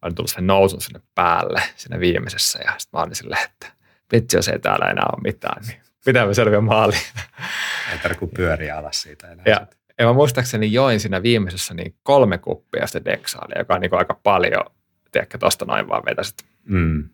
olin 0.08 0.16
tullut 0.16 0.32
sen 0.32 0.48
nousun 0.48 0.82
sinne 0.82 1.02
päälle 1.16 1.62
siinä 1.76 2.00
viimeisessä. 2.00 2.60
Ja 2.66 2.74
sitten 2.78 2.98
mä 3.00 3.04
olin 3.04 3.16
silleen, 3.16 3.46
että 3.46 3.68
vitsi, 4.12 4.38
jos 4.38 4.48
ei 4.48 4.60
täällä 4.60 4.86
enää 4.86 5.06
ole 5.14 5.22
mitään, 5.24 5.64
niin 5.68 5.82
pitää 6.06 6.26
me 6.26 6.34
selviä 6.34 6.62
maaliin. 6.62 7.02
Ei 7.92 7.98
tarvitse 7.98 8.28
pyöriä 8.36 8.78
alas 8.78 9.02
siitä 9.02 9.32
enää. 9.32 9.44
Ja, 9.46 9.68
ja 10.00 10.06
mä 10.06 10.14
muistaakseni 10.14 10.74
join 10.74 11.00
siinä 11.00 11.24
viimeisessä 11.24 11.74
niin 11.74 11.96
kolme 12.04 12.38
kuppia 12.38 12.88
sitä 12.88 13.06
deksaalia, 13.06 13.60
joka 13.60 13.74
on 13.74 13.82
niin 13.82 13.98
aika 13.98 14.20
paljon 14.24 14.66
tiedätkö, 15.12 15.38
tuosta 15.38 15.66
noin 15.66 15.88
vaan 15.88 16.06
vetäsit. 16.06 16.46
Mm. 16.66 17.10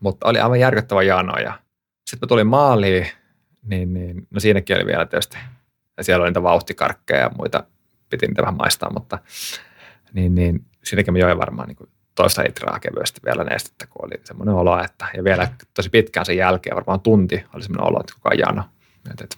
Mutta 0.00 0.28
oli 0.28 0.38
aivan 0.38 0.60
järkyttävä 0.60 1.02
jano 1.02 1.38
ja 1.38 1.58
sitten 2.06 2.26
mä 2.26 2.28
tulin 2.28 2.46
maaliin, 2.46 3.06
niin, 3.62 3.94
niin 3.94 4.26
no 4.30 4.40
siinäkin 4.40 4.76
oli 4.76 4.86
vielä 4.86 5.06
tietysti, 5.06 5.36
ja 5.96 6.04
siellä 6.04 6.22
oli 6.22 6.30
niitä 6.30 6.42
vauhtikarkkeja 6.42 7.20
ja 7.20 7.30
muita, 7.38 7.64
piti 8.10 8.26
niitä 8.26 8.42
vähän 8.42 8.56
maistaa, 8.56 8.92
mutta 8.92 9.18
niin, 10.12 10.34
niin 10.34 10.64
siinäkin 10.84 11.14
mä 11.14 11.18
join 11.18 11.38
varmaan 11.38 11.68
niin 11.68 11.76
kuin 11.76 11.90
toista 12.14 12.42
litraa 12.42 12.80
kevyesti 12.80 13.20
vielä 13.24 13.44
nestettä, 13.44 13.86
kun 13.86 14.04
oli 14.04 14.20
semmoinen 14.24 14.54
olo, 14.54 14.84
että 14.84 15.06
ja 15.16 15.24
vielä 15.24 15.52
tosi 15.74 15.90
pitkään 15.90 16.26
sen 16.26 16.36
jälkeen, 16.36 16.76
varmaan 16.76 17.00
tunti 17.00 17.44
oli 17.54 17.62
semmoinen 17.62 17.86
olo, 17.86 18.00
että 18.00 18.14
kukaan 18.14 18.38
jano. 18.38 18.70
Mietin, 19.04 19.24
että 19.24 19.36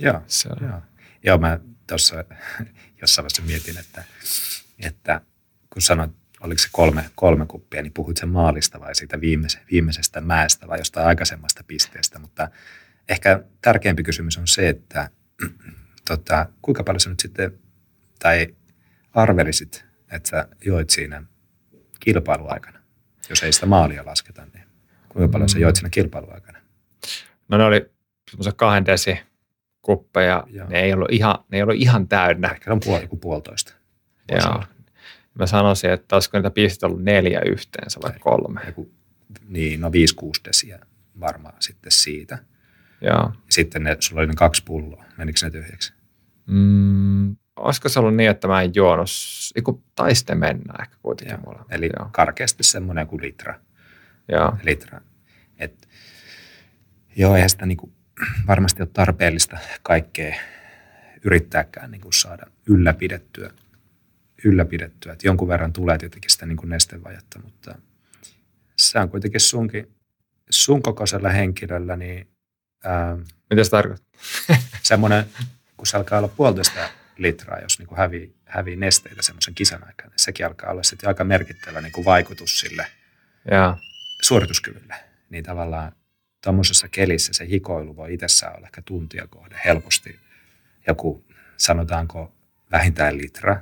joo, 0.00 0.22
se 0.26 0.48
on. 0.48 0.68
joo. 0.68 0.80
joo, 1.24 1.38
mä 1.38 1.58
tuossa 1.86 2.24
jossain 3.00 3.24
vaiheessa 3.24 3.42
mietin, 3.42 3.78
että, 3.78 4.04
että 4.78 5.20
kun 5.70 5.82
sanoit 5.82 6.12
oliko 6.42 6.58
se 6.58 6.68
kolme, 6.72 7.10
kolme 7.14 7.46
kuppia, 7.46 7.82
niin 7.82 7.92
puhuit 7.92 8.16
sen 8.16 8.28
maalista 8.28 8.80
vai 8.80 8.94
siitä 8.94 9.20
viimeise, 9.20 9.58
viimeisestä 9.70 10.20
mäestä 10.20 10.68
vai 10.68 10.78
jostain 10.78 11.06
aikaisemmasta 11.06 11.64
pisteestä. 11.66 12.18
Mutta 12.18 12.48
ehkä 13.08 13.42
tärkeämpi 13.62 14.02
kysymys 14.02 14.38
on 14.38 14.48
se, 14.48 14.68
että 14.68 15.10
tota, 16.08 16.46
kuinka 16.62 16.84
paljon 16.84 17.00
sä 17.00 17.10
nyt 17.10 17.20
sitten, 17.20 17.58
tai 18.18 18.54
arvelisit, 19.14 19.84
että 20.12 20.28
sä 20.28 20.48
joit 20.64 20.90
siinä 20.90 21.22
kilpailuaikana, 22.00 22.78
jos 23.28 23.42
ei 23.42 23.52
sitä 23.52 23.66
maalia 23.66 24.06
lasketa, 24.06 24.46
niin 24.54 24.64
kuinka 25.08 25.32
paljon 25.32 25.48
sä 25.48 25.58
joit 25.58 25.76
siinä 25.76 25.90
kilpailuaikana? 25.90 26.58
No 27.48 27.58
ne 27.58 27.64
oli 27.64 27.90
semmoisia 28.30 28.52
kahden 28.52 28.86
desi 28.86 29.18
kuppeja, 29.82 30.46
ne 30.68 30.80
ei 30.80 30.92
ollut 30.92 31.08
ihan, 31.10 31.34
ne 31.50 31.58
ei 31.58 31.62
ollut 31.62 31.76
ihan 31.76 32.08
täynnä. 32.08 32.48
Ehkä 32.48 32.72
on 32.72 32.80
puoli, 32.84 33.02
joku 33.02 33.16
puolitoista. 33.16 33.74
Joo, 34.32 34.64
Mä 35.34 35.46
sanoisin, 35.46 35.90
että 35.90 36.16
olisiko 36.16 36.38
niitä 36.38 36.50
pisteitä 36.50 36.86
ollut 36.86 37.02
neljä 37.02 37.40
yhteensä 37.46 38.00
vai 38.02 38.12
kolme. 38.20 38.60
Joku, 38.66 38.90
niin, 39.48 39.80
no 39.80 39.92
viisi, 39.92 40.14
kuusi 40.14 40.40
desiä 40.44 40.78
varmaan 41.20 41.54
sitten 41.58 41.92
siitä. 41.92 42.38
Joo. 43.00 43.32
Sitten 43.50 43.82
ne, 43.82 43.96
sulla 44.00 44.20
oli 44.20 44.28
ne 44.28 44.34
kaksi 44.34 44.62
pulloa. 44.64 45.04
Menikö 45.16 45.38
ne 45.42 45.50
tyhjäksi? 45.50 45.92
Mm, 46.46 47.36
olisiko 47.62 47.88
se 47.88 48.00
ollut 48.00 48.16
niin, 48.16 48.30
että 48.30 48.48
mä 48.48 48.62
en 48.62 48.72
juonut, 48.74 49.08
kun 49.64 49.82
taiste 49.94 50.34
mennä 50.34 50.74
ehkä 50.82 50.96
kuitenkin 51.02 51.34
Joo. 51.34 51.42
mulla. 51.44 51.66
Eli 51.70 51.90
Joo. 51.98 52.08
karkeasti 52.12 52.62
semmoinen 52.62 53.06
kuin 53.06 53.22
litra. 53.22 53.60
Joo. 54.28 54.56
litra. 54.62 55.00
Et, 55.58 55.88
joo, 57.16 57.34
eihän 57.34 57.50
sitä 57.50 57.66
niinku, 57.66 57.92
varmasti 58.48 58.82
ole 58.82 58.88
tarpeellista 58.92 59.58
kaikkea 59.82 60.34
yrittääkään 61.24 61.90
niinku 61.90 62.12
saada 62.12 62.46
ylläpidettyä 62.66 63.50
ylläpidettyä. 64.44 65.12
Että 65.12 65.26
jonkun 65.26 65.48
verran 65.48 65.72
tulee 65.72 65.98
tietenkin 65.98 66.30
sitä 66.30 66.46
niin 66.46 66.56
kuin 66.56 66.68
nestevajetta, 66.68 67.40
mutta 67.44 67.78
se 68.76 68.98
on 68.98 69.08
kuitenkin 69.08 69.40
sunkin, 69.40 69.90
sun 70.50 70.82
kokoisella 70.82 71.28
henkilöllä, 71.28 71.96
niin... 71.96 72.28
Ää, 72.84 73.16
Mitä 73.50 73.64
se 73.64 73.70
tarkoittaa? 73.70 74.20
semmoinen, 74.82 75.24
kun 75.76 75.86
se 75.86 75.96
alkaa 75.96 76.18
olla 76.18 76.28
puolitoista 76.28 76.80
litraa, 77.16 77.58
jos 77.60 77.78
niin 77.78 77.86
kuin 77.86 77.98
hävii, 77.98 78.34
hävii 78.44 78.76
nesteitä 78.76 79.22
semmoisen 79.22 79.54
kisan 79.54 79.86
aikana, 79.86 80.10
niin 80.10 80.18
sekin 80.18 80.46
alkaa 80.46 80.70
olla 80.70 80.82
sitten 80.82 81.08
aika 81.08 81.24
merkittävä 81.24 81.80
niin 81.80 81.92
kuin 81.92 82.04
vaikutus 82.04 82.60
sille 82.60 82.86
ja. 83.50 83.76
suorituskyvylle. 84.22 84.94
Niin 85.30 85.44
tavallaan 85.44 85.92
tuommoisessa 86.44 86.88
kelissä 86.88 87.32
se 87.32 87.48
hikoilu 87.48 87.96
voi 87.96 88.14
itsessään 88.14 88.56
olla 88.56 88.66
ehkä 88.66 88.82
tuntia 88.82 89.26
kohde 89.26 89.60
helposti 89.64 90.20
joku, 90.86 91.24
sanotaanko 91.56 92.32
vähintään 92.72 93.18
litra, 93.18 93.60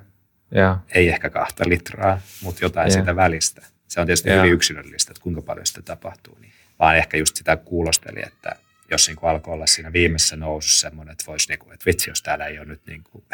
ja. 0.55 0.79
Ei 0.95 1.09
ehkä 1.09 1.31
kahta 1.31 1.65
litraa, 1.69 2.21
mutta 2.43 2.65
jotain 2.65 2.87
ja. 2.87 2.93
sitä 2.93 3.17
välistä. 3.17 3.63
Se 3.89 4.01
on 4.01 4.07
tietysti 4.07 4.29
ja. 4.29 4.37
hyvin 4.37 4.53
yksilöllistä, 4.53 5.13
että 5.13 5.23
kuinka 5.23 5.43
paljon 5.43 5.67
sitä 5.67 5.83
tapahtuu. 5.83 6.39
Niin. 6.41 6.53
Vaan 6.79 6.97
ehkä 6.97 7.17
just 7.17 7.37
sitä 7.37 7.57
kuulosteli, 7.57 8.23
että 8.27 8.57
jos 8.91 9.09
niin 9.09 9.17
kuin 9.17 9.31
alkoi 9.31 9.55
olla 9.55 9.67
siinä 9.67 9.93
viimeisessä 9.93 10.37
nousussa 10.37 10.81
semmoinen, 10.81 11.13
että 11.13 11.25
voisi, 11.27 11.49
niin 11.49 11.59
kuin, 11.59 11.75
että 11.75 11.87
vitsi, 11.87 12.11
jos 12.11 12.23
täällä 12.23 12.47
ei 12.47 12.59
ole 12.59 12.67
nyt 12.67 12.87
niin 12.87 13.05
kuin 13.05 13.25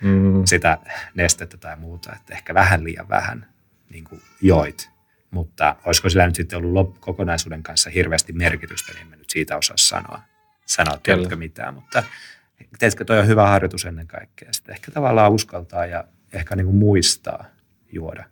mm. 0.00 0.42
sitä 0.52 0.78
nestettä 1.14 1.56
tai 1.56 1.76
muuta, 1.76 2.12
että 2.16 2.34
ehkä 2.34 2.54
vähän 2.54 2.84
liian 2.84 3.08
vähän 3.08 3.46
niin 3.90 4.04
kuin 4.04 4.22
joit. 4.40 4.90
Mutta 5.30 5.76
olisiko 5.84 6.08
sillä 6.08 6.26
nyt 6.26 6.34
sitten 6.34 6.58
ollut 6.58 6.98
kokonaisuuden 6.98 7.62
kanssa 7.62 7.90
hirveästi 7.90 8.32
merkitystä, 8.32 8.92
niin 8.92 9.12
en 9.12 9.18
nyt 9.18 9.30
siitä 9.30 9.56
osaa 9.56 9.76
sanoa, 9.76 10.20
sanoa 10.66 10.96
tiedätkö 11.02 11.36
mitään. 11.36 11.74
Mutta 11.74 12.02
teetkö 12.78 13.04
toi 13.04 13.18
on 13.18 13.26
hyvä 13.26 13.48
harjoitus 13.48 13.84
ennen 13.84 14.06
kaikkea. 14.06 14.52
Sitten 14.52 14.74
ehkä 14.74 14.90
tavallaan 14.90 15.32
uskaltaa 15.32 15.86
ja 15.86 16.04
ehkä 16.32 16.56
niin 16.56 16.66
kuin 16.66 16.76
muistaa 16.76 17.44
juoda. 17.92 18.24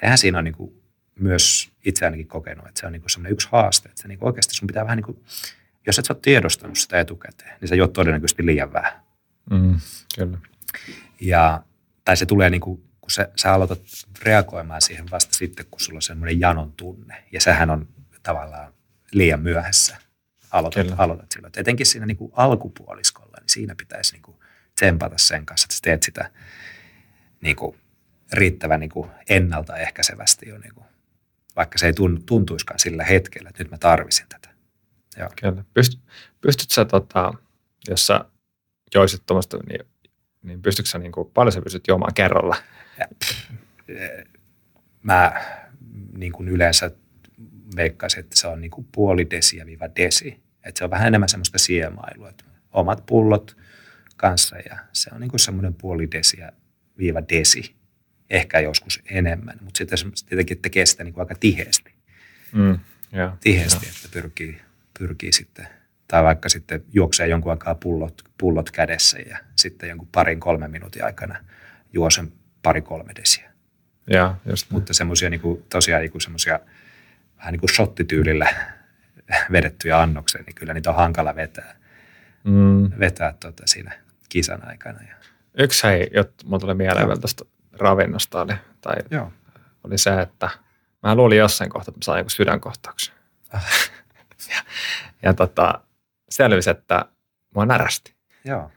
Sehän 0.00 0.18
siinä 0.18 0.38
on 0.38 0.44
niin 0.44 0.54
kuin 0.54 0.82
myös 1.20 1.72
itse 1.84 2.04
ainakin 2.04 2.28
kokenut, 2.28 2.66
että 2.66 2.80
se 2.80 2.86
on 2.86 2.92
niin 2.92 3.02
kuin 3.02 3.32
yksi 3.32 3.48
haaste, 3.52 3.88
että 3.88 4.02
se 4.02 4.08
niin 4.08 4.18
kuin 4.18 4.26
oikeasti 4.26 4.54
sun 4.54 4.66
pitää 4.66 4.84
vähän 4.84 4.96
niin 4.96 5.04
kuin, 5.04 5.24
jos 5.86 5.98
et 5.98 6.04
sä 6.04 6.12
ole 6.12 6.18
tiedostanut 6.22 6.78
sitä 6.78 7.00
etukäteen, 7.00 7.56
niin 7.60 7.68
sä 7.68 7.74
juot 7.74 7.92
todennäköisesti 7.92 8.46
liian 8.46 8.72
vähän. 8.72 8.92
Mm, 9.50 9.80
kyllä. 10.16 10.38
Ja, 11.20 11.62
tai 12.04 12.16
se 12.16 12.26
tulee 12.26 12.50
niin 12.50 12.60
kuin, 12.60 12.82
kun 13.00 13.10
sä, 13.10 13.28
sä 13.36 13.52
aloitat 13.52 13.80
reagoimaan 14.22 14.82
siihen 14.82 15.10
vasta 15.10 15.34
sitten, 15.34 15.66
kun 15.70 15.80
sulla 15.80 15.98
on 15.98 16.02
semmoinen 16.02 16.40
janon 16.40 16.72
tunne. 16.72 17.24
Ja 17.32 17.40
sehän 17.40 17.70
on 17.70 17.88
tavallaan 18.22 18.72
liian 19.12 19.40
myöhässä. 19.40 19.96
Aloitat, 20.50 20.86
aloitat 20.96 21.32
silloin. 21.32 21.50
Et 21.50 21.56
etenkin 21.56 21.86
siinä 21.86 22.06
niin 22.06 22.16
kuin 22.16 22.32
alkupuoliskolla, 22.34 23.36
niin 23.40 23.48
siinä 23.48 23.74
pitäisi 23.74 24.12
niin 24.12 24.22
kuin 24.22 24.36
tsempata 24.74 25.18
sen 25.18 25.46
kanssa, 25.46 25.66
että 25.66 25.74
sä 25.74 25.80
teet 25.82 26.02
sitä 26.02 26.30
niin 27.40 27.56
kuin 27.56 27.76
riittävän 28.32 28.80
niin 28.80 28.90
kuin 28.90 29.10
ennaltaehkäisevästi 29.28 30.48
jo, 30.48 30.58
niin 30.58 30.74
kuin, 30.74 30.86
vaikka 31.56 31.78
se 31.78 31.86
ei 31.86 31.92
tuntuiskaan 32.26 32.78
sillä 32.78 33.04
hetkellä, 33.04 33.48
että 33.48 33.62
nyt 33.62 33.70
mä 33.70 33.78
tarvisin 33.78 34.26
tätä. 34.28 34.55
Joo. 35.18 35.30
Kyllä. 35.40 35.64
Pyst, 35.74 36.00
pystyt 36.40 36.70
sä, 36.70 36.84
tota, 36.84 37.34
jos 37.88 38.06
sä 38.06 38.24
joisit 38.94 39.22
tuommoista, 39.26 39.58
niin, 39.68 39.86
niin 40.42 40.62
pystytkö 40.62 40.90
sä, 40.90 40.98
niin 40.98 41.12
kuin, 41.12 41.30
paljon 41.30 41.52
sä 41.52 41.62
pystyt 41.62 41.88
juomaan 41.88 42.14
kerralla? 42.14 42.56
Mä 45.02 45.32
niin 46.16 46.32
kuin 46.32 46.48
yleensä 46.48 46.90
veikkaisin, 47.76 48.20
että 48.20 48.36
se 48.36 48.46
on 48.46 48.60
niin 48.60 48.70
kuin 48.70 48.88
puoli 48.92 49.30
desiä 49.30 49.66
viiva 49.66 49.88
desi. 49.96 50.40
Että 50.64 50.78
se 50.78 50.84
on 50.84 50.90
vähän 50.90 51.06
enemmän 51.06 51.28
semmoista 51.28 51.58
siemailua. 51.58 52.28
Että 52.28 52.44
omat 52.72 53.06
pullot 53.06 53.56
kanssa 54.16 54.56
ja 54.70 54.78
se 54.92 55.10
on 55.14 55.20
niin 55.20 55.30
kuin 55.30 55.40
semmoinen 55.40 55.74
puoli 55.74 56.10
desiä 56.10 56.52
viiva 56.98 57.22
desi. 57.28 57.76
Ehkä 58.30 58.60
joskus 58.60 59.02
enemmän, 59.10 59.58
mutta 59.60 59.78
sitten 59.78 59.98
tietenkin 60.28 60.62
tekee 60.62 60.86
sitä 60.86 61.04
niin 61.04 61.14
kuin 61.14 61.22
aika 61.22 61.34
tiheästi. 61.34 61.94
Mm, 62.52 62.78
yeah, 63.14 63.38
tiheästi, 63.40 63.86
että 63.86 64.08
pyrkii, 64.12 64.60
pyrkii 64.98 65.32
sitten, 65.32 65.68
tai 66.08 66.24
vaikka 66.24 66.48
sitten 66.48 66.84
juoksee 66.92 67.28
jonkun 67.28 67.50
aikaa 67.50 67.74
pullot, 67.74 68.22
pullot 68.38 68.70
kädessä 68.70 69.18
ja 69.18 69.38
sitten 69.56 69.88
jonkun 69.88 70.08
parin 70.12 70.40
kolmen 70.40 70.70
minuutin 70.70 71.04
aikana 71.04 71.44
juo 71.92 72.10
sen 72.10 72.32
pari 72.62 72.82
kolme 72.82 73.12
desiä. 73.16 73.52
Ja, 74.10 74.34
just 74.46 74.70
Mutta 74.70 74.94
semmoisia 74.94 75.30
niin 75.30 75.40
kuin, 75.40 75.64
tosiaan 75.68 76.02
niin 76.02 76.20
semmoisia 76.20 76.60
vähän 77.38 77.52
niin 77.52 77.60
kuin 77.60 77.70
shottityylillä 77.74 78.54
vedettyjä 79.52 80.00
annoksia, 80.00 80.42
niin 80.42 80.54
kyllä 80.54 80.74
niitä 80.74 80.90
on 80.90 80.96
hankala 80.96 81.36
vetää, 81.36 81.76
mm. 82.44 82.90
vetää 82.98 83.34
tuota 83.40 83.62
siinä 83.66 83.92
kisan 84.28 84.68
aikana. 84.68 84.98
Ja, 85.02 85.16
Yksi 85.58 85.86
hei, 85.86 86.10
jotta 86.14 86.44
mulla 86.44 86.58
tuli 86.58 86.74
mieleen 86.74 87.06
vielä 87.06 87.20
tästä 87.20 87.44
ravinnosta, 87.72 88.40
oli, 88.40 88.54
tai 88.80 88.96
joo. 89.10 89.32
oli 89.84 89.98
se, 89.98 90.20
että 90.20 90.50
mä 91.02 91.14
luulin 91.14 91.38
jossain 91.38 91.70
kohtaa, 91.70 91.90
että 91.90 91.98
mä 91.98 92.02
saan 92.04 92.30
sydänkohtauksen. 92.30 93.14
Tota, 95.36 95.80
selvisi, 96.30 96.70
että 96.70 97.04
mua 97.54 97.66
närästi. 97.66 98.14
Joo. 98.44 98.70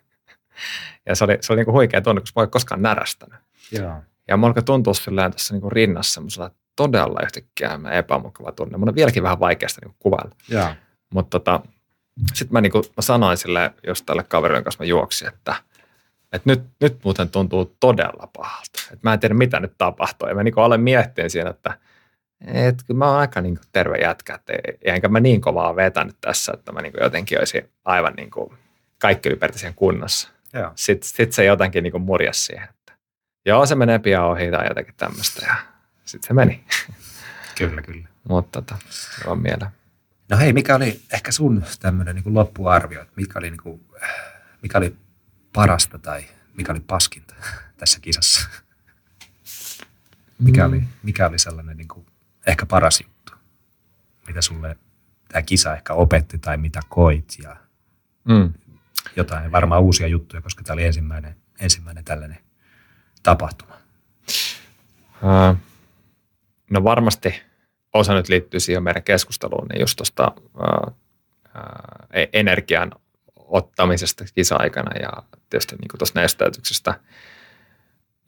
Ja 1.06 1.16
se 1.16 1.24
oli, 1.24 1.38
se 1.42 1.54
oli 1.54 1.60
niinku 1.60 1.72
huikea 1.72 2.02
tunne, 2.02 2.22
koska 2.22 2.40
mä 2.40 2.44
en 2.44 2.50
koskaan 2.50 2.82
närästänyt. 2.82 3.40
Joo. 3.72 3.96
Ja 4.28 4.38
mulla 4.38 4.48
alkoi 4.48 4.64
tuntua 4.64 4.94
silleen 4.94 5.32
tässä 5.32 5.54
niinku 5.54 5.70
rinnassa 5.70 6.14
semmoisella 6.14 6.52
todella 6.76 7.20
yhtäkkiä 7.24 7.80
epämukava 7.92 8.52
tunne. 8.52 8.78
Mun 8.78 8.90
on 8.90 8.96
vieläkin 8.96 9.24
vähän 9.24 9.40
vaikeasta 9.40 9.82
niinku 9.82 9.96
kuvailla. 10.00 10.36
Joo. 10.50 10.68
Mutta 11.14 11.40
tota, 11.40 11.62
sitten 12.34 12.54
mä, 12.54 12.62
niinku, 12.62 12.78
mä 12.98 13.02
sanoin 13.02 13.38
sille 13.38 13.74
just 13.88 14.06
tälle 14.06 14.24
kaverille, 14.24 14.64
kanssa 14.64 14.84
mä 14.84 14.88
juoksin, 14.88 15.28
että, 15.28 15.56
että 16.32 16.50
nyt, 16.50 16.64
nyt 16.82 17.00
muuten 17.04 17.30
tuntuu 17.30 17.76
todella 17.80 18.30
pahalta. 18.38 18.80
Että 18.84 19.10
mä 19.10 19.14
en 19.14 19.20
tiedä, 19.20 19.34
mitä 19.34 19.60
nyt 19.60 19.74
tapahtuu. 19.78 20.30
Ja 20.30 20.36
mä 20.36 20.44
niinku 20.44 20.62
aloin 20.62 20.82
miettiä 20.82 21.30
siinä, 21.30 21.50
että 21.50 21.78
et, 22.48 22.84
kyllä 22.88 22.98
mä 22.98 23.08
oon 23.10 23.20
aika 23.20 23.42
niinku 23.42 23.64
terve 23.72 23.98
jätkä, 23.98 24.36
että 24.36 24.54
enkä 24.82 25.10
mä 25.10 25.20
niin 25.20 25.42
kovaa 25.42 25.76
vetänyt 25.76 26.16
tässä, 26.22 26.52
että 26.56 26.72
mä 26.72 26.82
niinku 26.82 26.98
jotenkin 27.02 27.40
olisin 27.40 27.70
aivan 27.86 28.14
niinku 28.18 28.54
kaikki 29.00 29.30
ylipäätään 29.30 29.74
kunnossa. 29.74 30.30
Joo. 30.54 30.72
Sitten 30.76 31.10
sit 31.10 31.34
se 31.34 31.46
jotenkin 31.46 31.84
niinku 31.84 32.00
murjas 32.00 32.46
siihen, 32.46 32.70
että 32.70 32.94
joo, 33.46 33.66
se 33.66 33.76
menee 33.76 34.00
pian 34.00 34.24
ohi 34.26 34.52
tai 34.52 34.68
jotenkin 34.68 34.94
tämmöistä. 34.98 35.46
Ja 35.46 35.56
sitten 36.06 36.28
se 36.28 36.34
meni. 36.34 36.64
Kyllä, 37.58 37.82
kyllä. 37.82 38.08
Mutta 38.30 38.62
tota, 38.62 38.76
on 39.26 39.42
mieleen. 39.42 39.72
No 40.30 40.38
hei, 40.38 40.54
mikä 40.54 40.76
oli 40.76 41.02
ehkä 41.14 41.32
sun 41.32 41.64
tämmöinen 41.80 42.16
niin 42.16 42.34
loppuarvio, 42.34 43.02
että 43.02 43.14
mikä 43.16 43.40
oli, 43.40 43.50
niin 43.50 43.62
kuin, 43.64 43.86
mikä 44.62 44.78
oli 44.78 44.96
parasta 45.54 46.00
tai 46.00 46.24
mikä 46.54 46.72
oli 46.72 46.80
paskinta 46.80 47.36
tässä 47.78 48.00
kisassa? 48.00 48.50
Mikä, 50.40 50.68
Mm. 50.68 50.74
oli, 50.74 50.84
mikä 51.04 51.28
oli 51.28 51.40
sellainen 51.40 51.78
niin 51.78 51.88
kuin, 51.88 52.06
ehkä 52.48 52.66
paras 52.66 53.02
juttu, 53.02 53.34
mitä 54.28 54.42
sulle 54.42 54.78
tämä 55.28 55.42
kisa 55.42 55.74
ehkä 55.76 55.94
opetti 55.94 56.38
tai 56.38 56.58
mitä 56.58 56.80
koit 56.90 57.34
ja 57.44 57.56
Mm. 58.24 58.54
jotain 59.16 59.52
varmaan 59.52 59.82
uusia 59.82 60.08
juttuja, 60.08 60.42
koska 60.42 60.64
tämä 60.64 60.74
oli 60.74 60.84
ensimmäinen, 60.86 61.36
ensimmäinen 61.60 62.06
tällainen 62.06 62.38
tapahtuma. 63.24 63.76
Ää, 65.24 65.56
No 66.72 66.84
varmasti 66.84 67.42
osa 67.94 68.14
nyt 68.14 68.30
liittyy 68.30 68.60
siihen 68.60 68.84
meidän 68.84 69.04
keskusteluun, 69.04 69.68
niin 69.68 69.80
just 69.80 69.96
tuosta 69.98 70.32
ää, 70.60 70.92
ää, 71.54 72.08
e- 72.14 72.28
energian 72.34 72.92
ottamisesta 73.36 74.26
kisa-aikana 74.36 74.92
ja 75.02 75.10
tietysti 75.50 75.76
niin 75.76 75.90
tuosta 75.98 76.22
nesteytyksestä. 76.22 77.00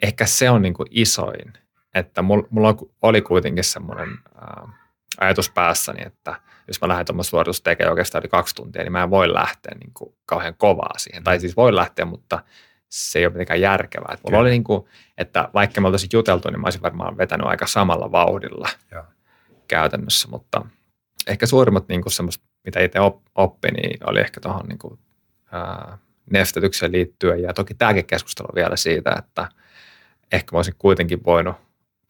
Ehkä 0.01 0.25
se 0.25 0.49
on 0.49 0.61
niin 0.61 0.73
isoin, 0.89 1.53
että 1.95 2.21
mulla, 2.21 2.77
oli 3.01 3.21
kuitenkin 3.21 3.63
semmoinen 3.63 4.09
ajatus 5.19 5.49
päässäni, 5.49 6.03
että 6.05 6.35
jos 6.67 6.81
mä 6.81 6.87
lähden 6.87 7.05
tuommoista 7.05 7.29
suoritus 7.29 7.61
tekemään 7.61 7.91
oikeastaan 7.91 8.21
yli 8.21 8.29
kaksi 8.29 8.55
tuntia, 8.55 8.83
niin 8.83 8.91
mä 8.91 9.03
en 9.03 9.09
voi 9.09 9.33
lähteä 9.33 9.75
niin 9.79 9.93
kuin 9.93 10.15
kauhean 10.25 10.55
kovaa 10.57 10.97
siihen. 10.97 11.23
Tai 11.23 11.39
siis 11.39 11.55
voi 11.55 11.75
lähteä, 11.75 12.05
mutta 12.05 12.39
se 12.89 13.19
ei 13.19 13.25
ole 13.25 13.33
mitenkään 13.33 13.61
järkevää. 13.61 14.13
Et 14.13 14.19
mulla 14.19 14.31
Kyllä. 14.31 14.41
oli 14.41 14.49
niin 14.49 14.63
kuin, 14.63 14.85
että 15.17 15.49
vaikka 15.53 15.81
me 15.81 15.87
oltaisiin 15.87 16.09
juteltu, 16.13 16.49
niin 16.49 16.59
mä 16.59 16.65
olisin 16.65 16.81
varmaan 16.81 17.17
vetänyt 17.17 17.47
aika 17.47 17.67
samalla 17.67 18.11
vauhdilla 18.11 18.69
Joo. 18.91 19.03
käytännössä, 19.67 20.27
mutta 20.27 20.65
ehkä 21.27 21.45
suurimmat 21.45 21.87
niin 21.87 22.01
kuin 22.01 22.13
semmoista, 22.13 22.45
mitä 22.65 22.79
itse 22.79 22.99
op- 22.99 23.25
oppi, 23.35 23.71
niin 23.71 24.09
oli 24.09 24.19
ehkä 24.19 24.39
tuohon 24.39 24.65
niin 24.65 24.79
kuin, 24.79 24.99
ää, 25.51 25.97
nestetykseen 26.31 26.91
liittyen. 26.91 27.41
Ja 27.41 27.53
toki 27.53 27.73
tämäkin 27.73 28.05
keskustelu 28.05 28.47
vielä 28.55 28.75
siitä, 28.75 29.15
että 29.17 29.49
ehkä 30.31 30.49
mä 30.51 30.57
olisin 30.57 30.75
kuitenkin 30.77 31.25
voinut 31.25 31.55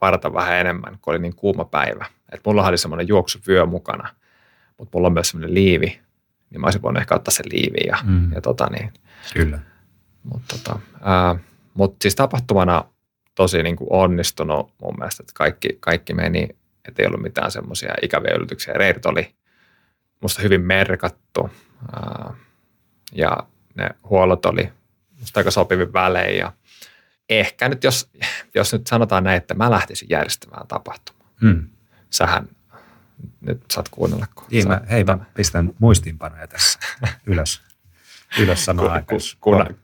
varata 0.01 0.33
vähän 0.33 0.57
enemmän, 0.59 0.97
kun 1.01 1.13
oli 1.13 1.19
niin 1.19 1.35
kuuma 1.35 1.65
päivä. 1.65 2.05
Et 2.31 2.41
mulla 2.45 2.67
oli 2.67 2.77
semmoinen 2.77 3.07
juoksuvyö 3.07 3.65
mukana, 3.65 4.09
mutta 4.77 4.97
mulla 4.97 5.07
on 5.07 5.13
myös 5.13 5.29
semmoinen 5.29 5.53
liivi, 5.53 5.99
niin 6.49 6.61
mä 6.61 6.67
olisin 6.67 6.81
voinut 6.81 7.01
ehkä 7.01 7.15
ottaa 7.15 7.31
sen 7.31 7.45
liiviin. 7.51 7.87
Ja, 7.87 7.97
Mm. 8.03 8.31
ja 8.33 8.41
tota 8.41 8.67
niin, 8.71 8.93
Kyllä. 9.33 9.59
mutta 10.23 10.55
tota, 10.57 10.79
ää, 11.01 11.35
mut 11.73 11.95
siis 12.01 12.15
tapahtumana 12.15 12.83
tosi 13.35 13.63
niin 13.63 13.75
kuin 13.75 13.87
onnistunut 13.91 14.73
mun 14.81 14.95
mielestä, 14.97 15.23
että 15.23 15.33
kaikki, 15.35 15.77
kaikki 15.79 16.13
meni, 16.13 16.47
että 16.87 17.01
ei 17.01 17.07
ollut 17.07 17.21
mitään 17.21 17.51
semmoisia 17.51 17.93
ikäviä 18.01 18.33
yllätyksiä. 18.35 18.73
Reirit 18.73 19.05
oli 19.05 19.35
musta 20.21 20.41
hyvin 20.41 20.61
merkattu 20.61 21.49
ää, 21.93 22.33
ja 23.11 23.37
ne 23.75 23.89
huollot 24.09 24.45
oli 24.45 24.69
musta 25.19 25.39
aika 25.39 25.51
sopivin 25.51 25.93
välein 25.93 26.37
ja 26.37 26.51
ehkä 27.39 27.69
nyt 27.69 27.83
jos, 27.83 28.09
jos 28.55 28.73
nyt 28.73 28.87
sanotaan 28.87 29.23
näin, 29.23 29.37
että 29.37 29.53
mä 29.53 29.71
lähtisin 29.71 30.07
järjestämään 30.11 30.67
tapahtumaa. 30.67 31.29
Mm. 31.41 31.67
Sähän 32.09 32.47
nyt 33.41 33.63
saat 33.71 33.89
kuunnella. 33.89 34.25
Kun 34.35 34.45
Niin, 34.51 34.67
mä, 34.67 34.81
hei, 34.89 35.03
mä 35.03 35.17
pistän 35.33 35.73
muistiinpanoja 35.79 36.47
tässä 36.47 36.79
ylös, 37.25 37.61
ylös 38.39 38.65
samaan 38.65 38.87
kun, 38.87 38.93
aikaan. 38.93 39.21
kun, 39.39 39.67
kun 39.67 39.77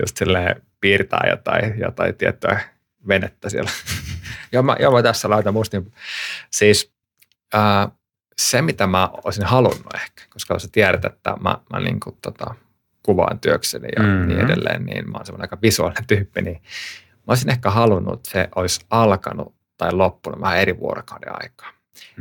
just 0.00 0.16
silleen 0.16 0.62
piirtää 0.80 1.26
jotain, 1.30 1.80
jotain 1.80 2.14
tiettyä 2.14 2.60
venettä 3.08 3.48
siellä. 3.48 3.70
joo, 4.52 4.62
mä, 4.62 4.76
joo, 4.80 4.92
mä 4.92 5.02
tässä 5.02 5.30
laitan 5.30 5.54
mustin. 5.54 5.92
Siis 6.50 6.92
ää, 7.54 7.88
se, 8.38 8.62
mitä 8.62 8.86
mä 8.86 9.10
olisin 9.24 9.44
halunnut 9.44 9.94
ehkä, 9.94 10.22
koska 10.30 10.58
sä 10.58 10.68
tiedät, 10.72 11.04
että 11.04 11.36
mä, 11.40 11.58
mä 11.72 11.80
niin 11.80 12.00
kuin, 12.00 12.16
tota, 12.22 12.54
kuvaan 13.02 13.40
työkseni 13.40 13.88
ja 13.96 14.02
Mhm. 14.02 14.10
mm-hmm. 14.12 14.28
niin 14.28 14.40
edelleen, 14.40 14.84
niin 14.86 15.10
mä 15.10 15.16
oon 15.18 15.26
semmoinen 15.26 15.44
aika 15.44 15.58
visuaalinen 15.62 16.06
tyyppi, 16.06 16.42
niin 16.42 16.62
mä 17.16 17.22
olisin 17.28 17.50
ehkä 17.50 17.70
halunnut, 17.70 18.14
että 18.14 18.30
se 18.30 18.48
olisi 18.56 18.86
alkanut 18.90 19.54
tai 19.76 19.92
loppunut 19.92 20.40
vähän 20.40 20.58
eri 20.58 20.78
vuorokauden 20.78 21.42
aikaa. 21.42 21.68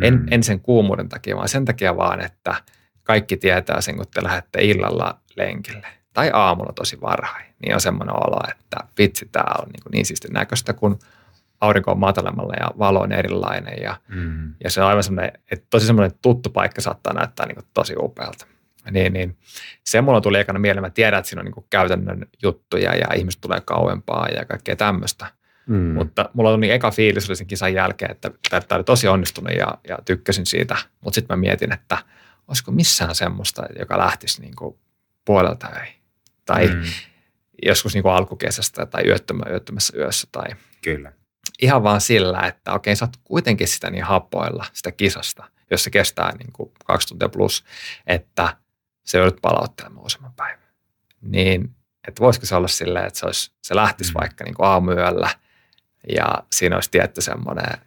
En, 0.01 0.13
Mm. 0.13 0.25
en 0.31 0.43
sen 0.43 0.59
kuumuuden 0.59 1.09
takia, 1.09 1.35
vaan 1.35 1.49
sen 1.49 1.65
takia 1.65 1.97
vaan, 1.97 2.21
että 2.25 2.55
kaikki 3.03 3.37
tietää 3.37 3.81
sen, 3.81 3.95
kun 3.97 4.05
te 4.13 4.23
lähdette 4.23 4.61
illalla 4.61 5.19
lenkille 5.35 5.87
tai 6.13 6.29
aamulla 6.33 6.73
tosi 6.75 7.01
varhain, 7.01 7.45
niin 7.61 7.73
on 7.73 7.81
semmoinen 7.81 8.15
olo, 8.15 8.41
että 8.51 8.77
vitsi, 8.97 9.29
tämä 9.31 9.53
on 9.59 9.65
niin, 9.67 9.81
niin 9.91 10.05
siistin 10.05 10.33
näköistä, 10.33 10.73
kun 10.73 10.99
aurinko 11.61 11.91
on 11.91 11.99
matalemmalla 11.99 12.53
ja 12.59 12.71
valo 12.79 12.99
on 12.99 13.11
erilainen 13.11 13.81
ja, 13.83 13.95
Mm. 14.07 14.53
ja 14.63 14.69
se 14.69 14.81
on 14.81 14.87
aivan 14.87 15.03
semmoinen, 15.03 15.31
että 15.51 15.65
tosi 15.69 15.85
semmoinen 15.85 16.11
tuttu 16.21 16.49
paikka 16.49 16.81
saattaa 16.81 17.13
näyttää 17.13 17.45
niin 17.45 17.57
tosi 17.73 17.93
upealta. 17.97 18.45
Niin, 18.91 19.13
niin 19.13 19.37
se 19.85 20.01
mulla 20.01 20.21
tuli 20.21 20.39
ekana 20.39 20.59
mieleen, 20.59 20.83
mä 20.83 20.89
tiedän, 20.89 21.19
että 21.19 21.29
siinä 21.29 21.39
on 21.39 21.45
niin 21.45 21.65
käytännön 21.69 22.25
juttuja 22.43 22.95
ja 22.95 23.07
ihmiset 23.15 23.41
tulee 23.41 23.61
kauempaa 23.61 24.27
ja 24.27 24.45
kaikkea 24.45 24.75
tämmöistä. 24.75 25.27
Mm. 25.67 25.93
Mutta 25.93 26.29
mulla 26.33 26.57
niin 26.57 26.73
eka 26.73 26.91
fiilis 26.91 27.29
oli 27.29 27.35
sen 27.35 27.47
kisan 27.47 27.73
jälkeen, 27.73 28.11
että 28.11 28.31
tämä 28.49 28.77
oli 28.77 28.83
tosi 28.83 29.07
onnistunut 29.07 29.53
ja, 29.57 29.77
ja 29.87 29.97
tykkäsin 30.05 30.45
siitä. 30.45 30.77
Mutta 31.01 31.15
sitten 31.15 31.37
mä 31.37 31.41
mietin, 31.41 31.73
että 31.73 31.97
olisiko 32.47 32.71
missään 32.71 33.15
semmoista, 33.15 33.63
joka 33.79 33.97
lähtisi 33.97 34.41
niin 34.41 34.55
kuin 34.55 34.75
puolelta 35.25 35.69
ei. 35.69 35.95
Tai 36.45 36.67
mm. 36.67 36.83
Joskus 37.65 37.93
niin 37.93 38.03
kuin 38.03 38.13
alkukesästä 38.13 38.85
tai 38.85 39.03
yöttömä, 39.07 39.43
yöttömässä 39.49 39.97
yössä. 39.97 40.27
Tai 40.31 40.49
Kyllä. 40.81 41.13
ihan 41.61 41.83
vaan 41.83 42.01
sillä, 42.01 42.39
että 42.39 42.73
okei, 42.73 42.95
sä 42.95 43.05
oot 43.05 43.17
kuitenkin 43.23 43.67
sitä 43.67 43.89
niin 43.89 44.03
happoilla, 44.03 44.65
sitä 44.73 44.91
kisasta, 44.91 45.43
jos 45.71 45.83
se 45.83 45.89
kestää 45.89 46.35
niin 46.37 46.53
kuin 46.53 46.71
kaksi 46.85 47.07
tuntia 47.07 47.29
plus, 47.29 47.63
että 48.07 48.57
se 49.11 49.17
joudut 49.17 49.41
palauttelemaan 49.41 50.05
useamman 50.05 50.33
päivän. 50.33 50.67
Niin, 51.21 51.75
että 52.07 52.19
voisiko 52.19 52.45
se 52.45 52.55
olla 52.55 52.67
silleen, 52.67 53.07
että 53.07 53.19
se, 53.19 53.25
olisi, 53.25 53.51
se 53.61 53.75
lähtisi 53.75 54.11
Mm. 54.11 54.19
vaikka 54.19 54.43
niin 54.43 54.53
kuin 54.53 54.67
aamuyöllä 54.67 55.29
ja 56.15 56.43
siinä 56.51 56.75
olisi 56.75 56.91
tietty 56.91 57.21
semmoinen 57.21 57.77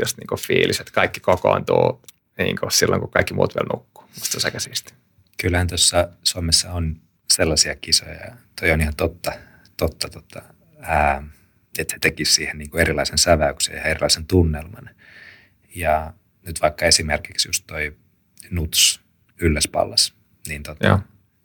just 0.00 0.18
niin 0.18 0.26
kuin 0.26 0.40
fiilis, 0.40 0.80
että 0.80 0.92
kaikki 0.92 1.20
kokoontuu 1.20 2.02
niin 2.38 2.56
kuin 2.56 2.72
silloin, 2.72 3.00
kun 3.00 3.10
kaikki 3.10 3.34
muut 3.34 3.54
vielä 3.54 3.68
nukkuu. 3.74 4.04
Musta 4.18 4.40
se 4.40 4.46
on 4.46 4.48
aika 4.48 4.60
siisti. 4.60 4.94
Kyllähän 5.42 5.66
tuossa 5.66 6.08
Suomessa 6.22 6.72
on 6.72 7.00
sellaisia 7.32 7.76
kisoja, 7.76 8.14
ja 8.14 8.36
toi 8.60 8.70
on 8.70 8.80
ihan 8.80 8.96
totta, 8.96 9.32
totta, 9.76 10.08
totta 10.08 10.42
ää, 10.80 11.22
että 11.78 11.94
he 11.94 11.98
tekisivät 11.98 12.34
siihen 12.34 12.58
niin 12.58 12.70
kuin 12.70 12.80
erilaisen 12.80 13.18
säväyksen 13.18 13.76
ja 13.76 13.82
erilaisen 13.82 14.26
tunnelman. 14.26 14.90
Ja 15.74 16.12
nyt 16.46 16.62
vaikka 16.62 16.86
esimerkiksi 16.86 17.48
just 17.48 17.64
toi 17.66 17.96
Nuts 18.50 19.00
Ylläspallas, 19.40 20.14
niin 20.48 20.62
tota, 20.62 21.00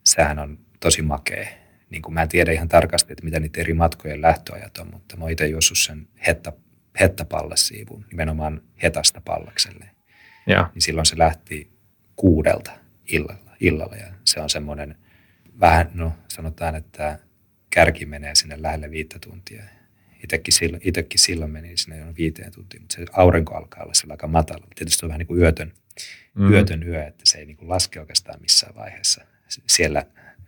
sehän 0.05 0.39
on 0.39 0.59
tosi 0.79 1.01
makea. 1.01 1.47
Niin 1.89 2.01
kuin 2.01 2.13
mä 2.13 2.21
en 2.21 2.29
tiedä 2.29 2.51
ihan 2.51 2.67
tarkasti, 2.67 3.13
että 3.13 3.25
mitä 3.25 3.39
niitä 3.39 3.61
eri 3.61 3.73
matkojen 3.73 4.21
lähtöajat 4.21 4.77
on, 4.77 4.89
mutta 4.91 5.17
mä 5.17 5.23
oon 5.23 5.31
itse 5.31 5.47
juossut 5.47 5.77
sen 5.77 6.07
hetta, 6.27 6.53
hettapallasiivun, 6.99 8.05
nimenomaan 8.11 8.61
hetasta 8.83 9.21
pallakselle. 9.25 9.89
Ja. 10.47 10.69
Niin 10.73 10.81
silloin 10.81 11.05
se 11.05 11.17
lähti 11.17 11.71
kuudelta 12.15 12.71
illalla, 13.05 13.55
illalla 13.59 13.95
ja 13.95 14.07
se 14.25 14.39
on 14.39 14.49
semmoinen 14.49 14.95
vähän, 15.59 15.91
no 15.93 16.13
sanotaan, 16.27 16.75
että 16.75 17.19
kärki 17.69 18.05
menee 18.05 18.35
sinne 18.35 18.61
lähelle 18.61 18.91
viittä 18.91 19.19
tuntia. 19.19 19.63
Itekin 20.23 20.53
silloin, 20.53 20.81
itekin 20.85 21.19
silloin 21.19 21.51
meni 21.51 21.77
sinne 21.77 22.15
viiteen 22.17 22.51
tuntiin, 22.51 22.81
mutta 22.81 22.95
se 22.95 23.05
aurinko 23.11 23.55
alkaa 23.55 23.83
olla 23.83 23.93
sillä 23.93 24.13
aika 24.13 24.27
matala. 24.27 24.67
Tietysti 24.75 25.05
on 25.05 25.09
vähän 25.09 25.19
niin 25.19 25.27
kuin 25.27 25.39
yötön, 25.39 25.73
mm. 26.37 26.51
yötön 26.51 26.83
yö, 26.83 27.07
että 27.07 27.23
se 27.25 27.37
ei 27.37 27.45
niin 27.45 27.57
kuin 27.57 27.69
laske 27.69 27.99
oikeastaan 27.99 28.41
missään 28.41 28.75
vaiheessa 28.75 29.25
siellä 29.67 30.05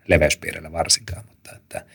leveyspiirillä 0.08 0.72
varsinkaan, 0.72 1.26
mutta 1.30 1.56
että 1.56 1.86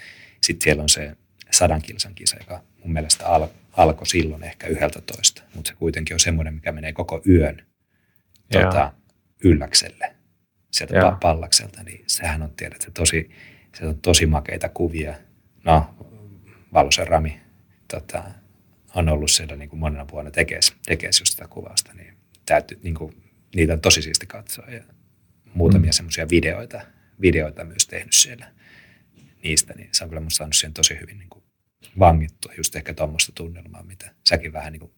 sitten 0.40 0.64
siellä 0.64 0.82
on 0.82 0.88
se 0.88 1.16
sadan 1.51 1.82
kilsan 1.82 2.14
kisa, 2.14 2.36
joka 2.40 2.62
mun 2.78 2.92
mielestä 2.92 3.26
al, 3.26 3.49
alkoi 3.72 4.07
silloin 4.07 4.42
ehkä 4.42 4.66
yhdeltä 4.66 5.01
toista, 5.01 5.42
mutta 5.55 5.68
se 5.68 5.74
kuitenkin 5.74 6.14
on 6.14 6.20
semmoinen, 6.20 6.55
mikä 6.55 6.72
menee 6.72 6.92
koko 6.92 7.22
yön 7.28 7.62
tota, 8.53 8.92
ylläkselle 9.45 10.14
sieltä 10.70 10.97
Joo. 10.97 11.16
pallakselta, 11.20 11.82
niin 11.82 12.05
sehän 12.07 12.42
on, 12.42 12.51
tiedät, 12.57 12.90
tosi, 12.95 13.30
se 13.78 13.86
on 13.86 14.01
tosi 14.01 14.26
makeita 14.26 14.68
kuvia. 14.68 15.14
No, 15.64 15.95
Valosen 16.72 17.09
Rami 17.09 17.40
tota, 17.90 18.24
on 18.95 19.09
ollut 19.09 19.30
siellä 19.30 19.57
niin 19.57 19.68
kuin 19.68 19.80
monena 19.80 20.07
vuonna 20.12 20.30
tekeessä, 20.30 20.74
tekeessä 20.86 21.22
just 21.22 21.30
sitä 21.30 21.49
kuvausta, 21.49 21.92
niin, 21.95 22.14
täytyy, 22.47 22.80
niin 22.82 22.95
kuin, 22.95 23.23
niitä 23.55 23.72
on 23.72 23.80
tosi 23.80 24.02
siisti 24.02 24.26
katsoa 24.26 24.66
ja 24.66 24.84
muutamia 25.55 25.88
mm. 25.88 25.92
semmoisia 25.92 26.28
videoita, 26.30 26.80
videoita 27.20 27.64
myös 27.64 27.86
tehnyt 27.86 28.12
siellä 28.12 28.46
niistä, 29.42 29.74
niin 29.76 29.88
se 29.92 30.05
on 30.05 30.11
kyllä 30.11 30.22
musta 30.22 30.36
saanut 30.36 30.55
siihen 30.55 30.74
tosi 30.74 31.00
hyvin 31.00 31.18
niin 31.18 31.30
kuin 31.30 31.44
vangittua, 31.98 32.52
just 32.57 32.76
ehkä 32.76 32.94
tuommoista 32.94 33.32
tunnelmaa, 33.34 33.82
mitä 33.82 34.11
säkin 34.28 34.52
vähän, 34.52 34.72
niin 34.72 34.80
kuin, 34.80 34.92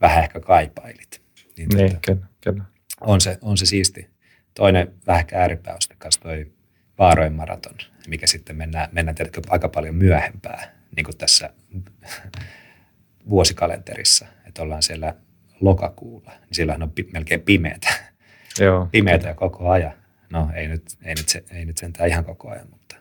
vähän 0.00 0.22
ehkä 0.22 0.40
kaipailit. 0.40 1.22
Niin, 1.56 1.68
niin 1.68 1.88
tota, 1.88 2.00
kyllä, 2.06 2.26
kyllä. 2.40 2.64
On, 3.00 3.20
se, 3.20 3.38
on 3.40 3.58
se 3.58 3.66
siisti. 3.66 4.10
Toinen 4.54 4.94
vähän 5.06 5.26
ääripää 5.32 5.74
on 5.74 5.82
sitten 5.82 6.10
toi 6.22 6.52
Vaarojen 6.98 7.32
maraton, 7.32 7.74
mikä 8.08 8.26
sitten 8.26 8.56
mennään, 8.56 8.88
mennään 8.92 9.14
tiedätkö, 9.14 9.40
aika 9.48 9.68
paljon 9.68 9.94
myöhempää, 9.94 10.74
niin 10.96 11.04
kuin 11.04 11.16
tässä 11.16 11.50
vuosikalenterissa, 13.28 14.26
että 14.46 14.62
ollaan 14.62 14.82
siellä 14.82 15.14
lokakuulla, 15.60 16.30
niin 16.30 16.54
silloin 16.54 16.82
on 16.82 16.92
melkein 17.12 17.40
pimeätä. 17.40 17.88
Joo. 18.60 18.88
Pimeätä 18.92 19.34
koko 19.34 19.70
ajan. 19.70 19.92
No 20.30 20.50
ei 20.54 20.68
nyt, 20.68 20.82
ei 21.02 21.14
nyt, 21.14 21.28
se, 21.28 21.44
ei 21.50 21.64
nyt 21.64 21.78
sentään 21.78 22.08
ihan 22.08 22.24
koko 22.24 22.50
ajan, 22.50 22.66
mutta 22.70 22.96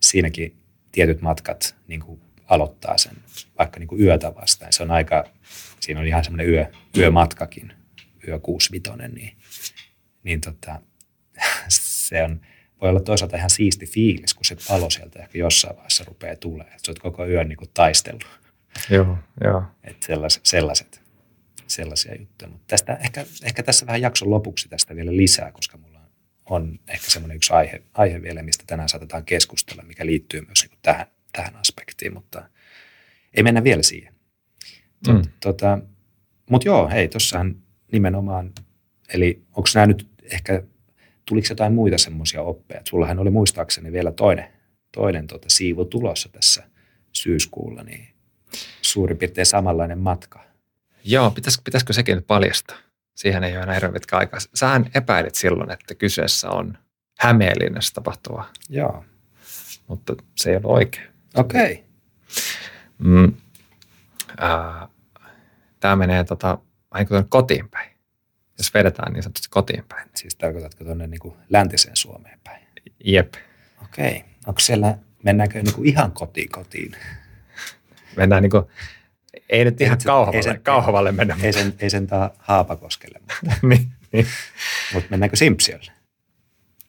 siinäkin 0.00 0.56
tietyt 0.92 1.20
matkat 1.20 1.74
niin 1.88 2.00
kuin 2.00 2.20
aloittaa 2.46 2.98
sen 2.98 3.16
vaikka 3.58 3.80
niin 3.80 3.88
kuin 3.88 4.00
yötä 4.00 4.34
vastaan. 4.34 4.72
Se 4.72 4.82
on 4.82 4.90
aika, 4.90 5.24
siinä 5.80 6.00
on 6.00 6.06
ihan 6.06 6.24
semmoinen 6.24 6.48
yö, 6.48 6.66
yömatkakin, 6.96 7.72
yö 8.28 8.38
kuusivitonen, 8.38 9.14
niin, 9.14 9.36
niin 10.22 10.40
tota, 10.40 10.80
se 11.68 12.22
on, 12.22 12.40
voi 12.80 12.90
olla 12.90 13.00
toisaalta 13.00 13.36
ihan 13.36 13.50
siisti 13.50 13.86
fiilis, 13.86 14.34
kun 14.34 14.44
se 14.44 14.56
palo 14.68 14.90
sieltä 14.90 15.18
ehkä 15.18 15.38
jossain 15.38 15.76
vaiheessa 15.76 16.04
rupeaa 16.04 16.36
tulee. 16.36 16.66
Että 16.66 16.78
sä 16.86 16.92
oot 16.92 16.98
koko 16.98 17.26
yön 17.26 17.48
niin 17.48 17.56
kuin 17.56 17.70
taistellut. 17.74 18.26
Joo, 18.90 19.18
joo. 19.44 19.62
Että 19.84 20.06
sellaiset, 20.06 20.46
sellaiset, 20.46 21.02
sellaisia 21.70 22.14
juttuja. 22.14 22.50
Mutta 22.50 22.64
tästä, 22.66 22.94
ehkä, 23.04 23.26
ehkä 23.44 23.62
tässä 23.62 23.86
vähän 23.86 24.00
jakson 24.00 24.30
lopuksi 24.30 24.68
tästä 24.68 24.96
vielä 24.96 25.16
lisää, 25.16 25.52
koska 25.52 25.78
mulla 25.78 26.00
on 26.46 26.78
ehkä 26.88 27.10
semmoinen 27.10 27.36
yksi 27.36 27.52
aihe, 27.52 27.82
aihe 27.94 28.22
vielä, 28.22 28.42
mistä 28.42 28.64
tänään 28.66 28.88
saatetaan 28.88 29.24
keskustella, 29.24 29.82
mikä 29.82 30.06
liittyy 30.06 30.40
myös 30.40 30.62
niin 30.62 30.78
tähän, 30.82 31.06
tähän 31.32 31.56
aspektiin, 31.56 32.14
mutta 32.14 32.48
ei 33.34 33.42
mennä 33.42 33.64
vielä 33.64 33.82
siihen. 33.82 34.14
Tot, 35.04 35.16
mm. 35.16 35.22
tota, 35.40 35.78
mutta 36.50 36.68
joo, 36.68 36.88
hei, 36.88 37.08
tuossahan 37.08 37.56
nimenomaan, 37.92 38.52
eli 39.14 39.42
onko 39.48 39.68
nämä 39.74 39.86
nyt 39.86 40.08
ehkä, 40.22 40.62
tuliko 41.24 41.46
jotain 41.50 41.72
muita 41.72 41.98
semmoisia 41.98 42.42
oppeja? 42.42 42.80
Sullahan 42.88 43.18
oli 43.18 43.30
muistaakseni 43.30 43.92
vielä 43.92 44.12
toinen, 44.12 44.48
toinen 44.92 45.26
tota, 45.26 45.48
siivu 45.48 45.84
tulossa 45.84 46.28
tässä 46.28 46.62
syyskuulla, 47.12 47.82
niin 47.82 48.08
suurin 48.82 49.18
piirtein 49.18 49.46
samanlainen 49.46 49.98
matka. 49.98 50.46
Joo, 51.06 51.30
pitäis, 51.30 51.60
pitäisikö 51.64 51.92
sekin 51.92 52.16
nyt 52.16 52.26
paljastaa? 52.26 52.76
Siihen 53.14 53.44
ei 53.44 53.52
ole 53.52 53.62
enää 53.62 53.74
hirveän 53.74 53.92
pitkä 53.92 54.16
aikaa. 54.16 54.40
Sähän 54.54 54.90
epäilit 54.94 55.34
silloin, 55.34 55.70
että 55.70 55.94
kyseessä 55.94 56.50
on 56.50 56.78
Hämeenlinnassa 57.18 57.94
tapahtuva. 57.94 58.44
Joo. 58.68 59.04
Mutta 59.86 60.14
se 60.36 60.50
ei 60.50 60.56
ole 60.56 60.66
oikein. 60.66 61.08
Okei. 61.34 61.72
Okay. 61.72 61.84
Mm, 62.98 63.34
Tämä 65.80 65.96
menee 65.96 66.24
tota, 66.24 66.58
vähän 66.94 67.06
kuin 67.06 67.28
kotiin 67.28 67.68
päin, 67.68 67.90
jos 68.58 68.74
vedetään 68.74 69.12
niin 69.12 69.22
sanotusti 69.22 69.48
kotiin 69.50 69.84
päin. 69.88 70.10
Siis 70.14 70.36
tarkoitatko 70.36 70.84
tuonne 70.84 71.06
niin 71.06 71.20
läntiseen 71.50 71.96
Suomeen 71.96 72.40
päin? 72.44 72.66
Jep. 73.04 73.34
Okei. 73.84 74.16
Okay. 74.16 74.28
Onko 74.46 74.60
siellä, 74.60 74.98
mennäänkö 75.22 75.62
niin 75.62 75.74
kuin 75.74 75.88
ihan 75.88 76.12
kotiin 76.12 76.48
kotiin? 76.50 76.96
Mennään 78.16 78.42
niin 78.42 78.50
kuin 78.50 78.64
ei 79.48 79.64
nyt 79.64 79.80
ihan 79.80 79.98
kauhavalle, 80.06 80.42
sen, 80.42 80.62
kauhavalle 80.62 81.12
mennä. 81.12 81.36
Ei 81.42 81.52
sen, 81.52 81.74
ei 81.78 81.90
sen 81.90 82.06
taa 82.06 82.30
Haapakoskelle, 82.38 83.20
mutta, 83.20 83.56
niin, 83.66 83.92
niin. 84.12 84.26
mutta 84.94 85.10
mennäänkö 85.10 85.36
Simpsiolle? 85.36 85.92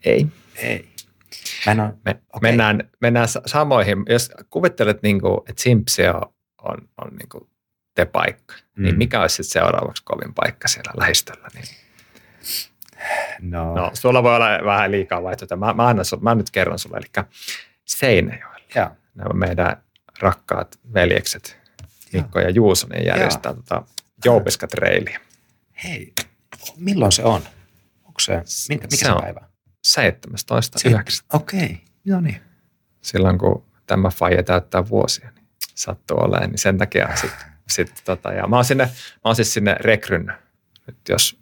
Ei. 0.05 0.27
Ei. 0.55 0.89
Mä 1.65 1.71
en 1.71 1.79
ole, 1.79 1.93
Me, 2.05 2.11
okay. 2.33 2.51
mennään, 2.51 2.89
mennään 3.01 3.27
samoihin. 3.45 3.97
Jos 4.09 4.31
kuvittelet, 4.49 5.01
niin 5.01 5.21
kuin, 5.21 5.37
että 5.49 5.61
Simpsio 5.61 6.33
on, 6.63 6.77
on 6.97 7.15
niin 7.15 7.29
kuin 7.29 7.49
te 7.95 8.05
paikka, 8.05 8.55
niin 8.55 8.65
mm. 8.75 8.83
niin 8.83 8.97
mikä 8.97 9.21
olisi 9.21 9.43
sitten 9.43 9.61
seuraavaksi 9.61 10.03
kovin 10.03 10.33
paikka 10.33 10.67
siellä 10.67 10.91
lähistöllä? 10.97 11.47
Niin... 11.53 11.65
No. 13.41 13.75
no. 13.75 13.91
sulla 13.93 14.23
voi 14.23 14.35
olla 14.35 14.49
vähän 14.65 14.91
liikaa 14.91 15.23
vaihtoehtoja. 15.23 15.57
Mä, 15.57 15.73
mä, 15.73 15.87
annan, 15.87 16.05
mä 16.21 16.35
nyt 16.35 16.51
kerron 16.51 16.79
sulle, 16.79 16.97
eli 16.97 17.25
Seinäjoella. 17.85 18.57
Ja. 18.75 18.95
Nämä 19.15 19.33
meidän 19.33 19.83
rakkaat 20.19 20.79
veljekset 20.93 21.66
Mikko 22.21 22.39
ja 22.39 22.49
Juuso, 22.49 22.87
niin 22.87 23.05
järjestää 23.05 23.53
tota 23.53 23.83
Joupeskat-reiliä. 24.25 25.19
Hei, 25.83 26.13
milloin 26.77 27.11
se 27.11 27.23
on? 27.23 27.41
Onko 28.05 28.19
se, 28.19 28.43
minkä, 28.69 28.87
mikä 28.91 29.05
se, 29.05 29.05
se 29.05 29.21
päivä? 29.21 29.47
17.9. 29.87 31.25
Okei, 31.33 31.63
okay. 31.63 31.75
no 32.05 32.21
niin. 32.21 32.41
Silloin 33.01 33.37
kun 33.37 33.65
tämä 33.85 34.09
faija 34.09 34.43
täyttää 34.43 34.89
vuosia, 34.89 35.31
niin 35.35 35.47
sattuu 35.75 36.17
olemaan, 36.19 36.49
niin 36.49 36.59
sen 36.59 36.77
takia 36.77 37.15
sitten 37.15 37.47
sit, 37.69 38.01
tota, 38.05 38.33
ja 38.33 38.47
mä 38.47 38.55
oon, 38.55 38.65
sinne, 38.65 38.83
mä 38.85 39.21
oon 39.23 39.35
siis 39.35 39.53
sinne 39.53 39.75
rekryn, 39.79 40.33
nyt 40.87 40.97
jos 41.09 41.39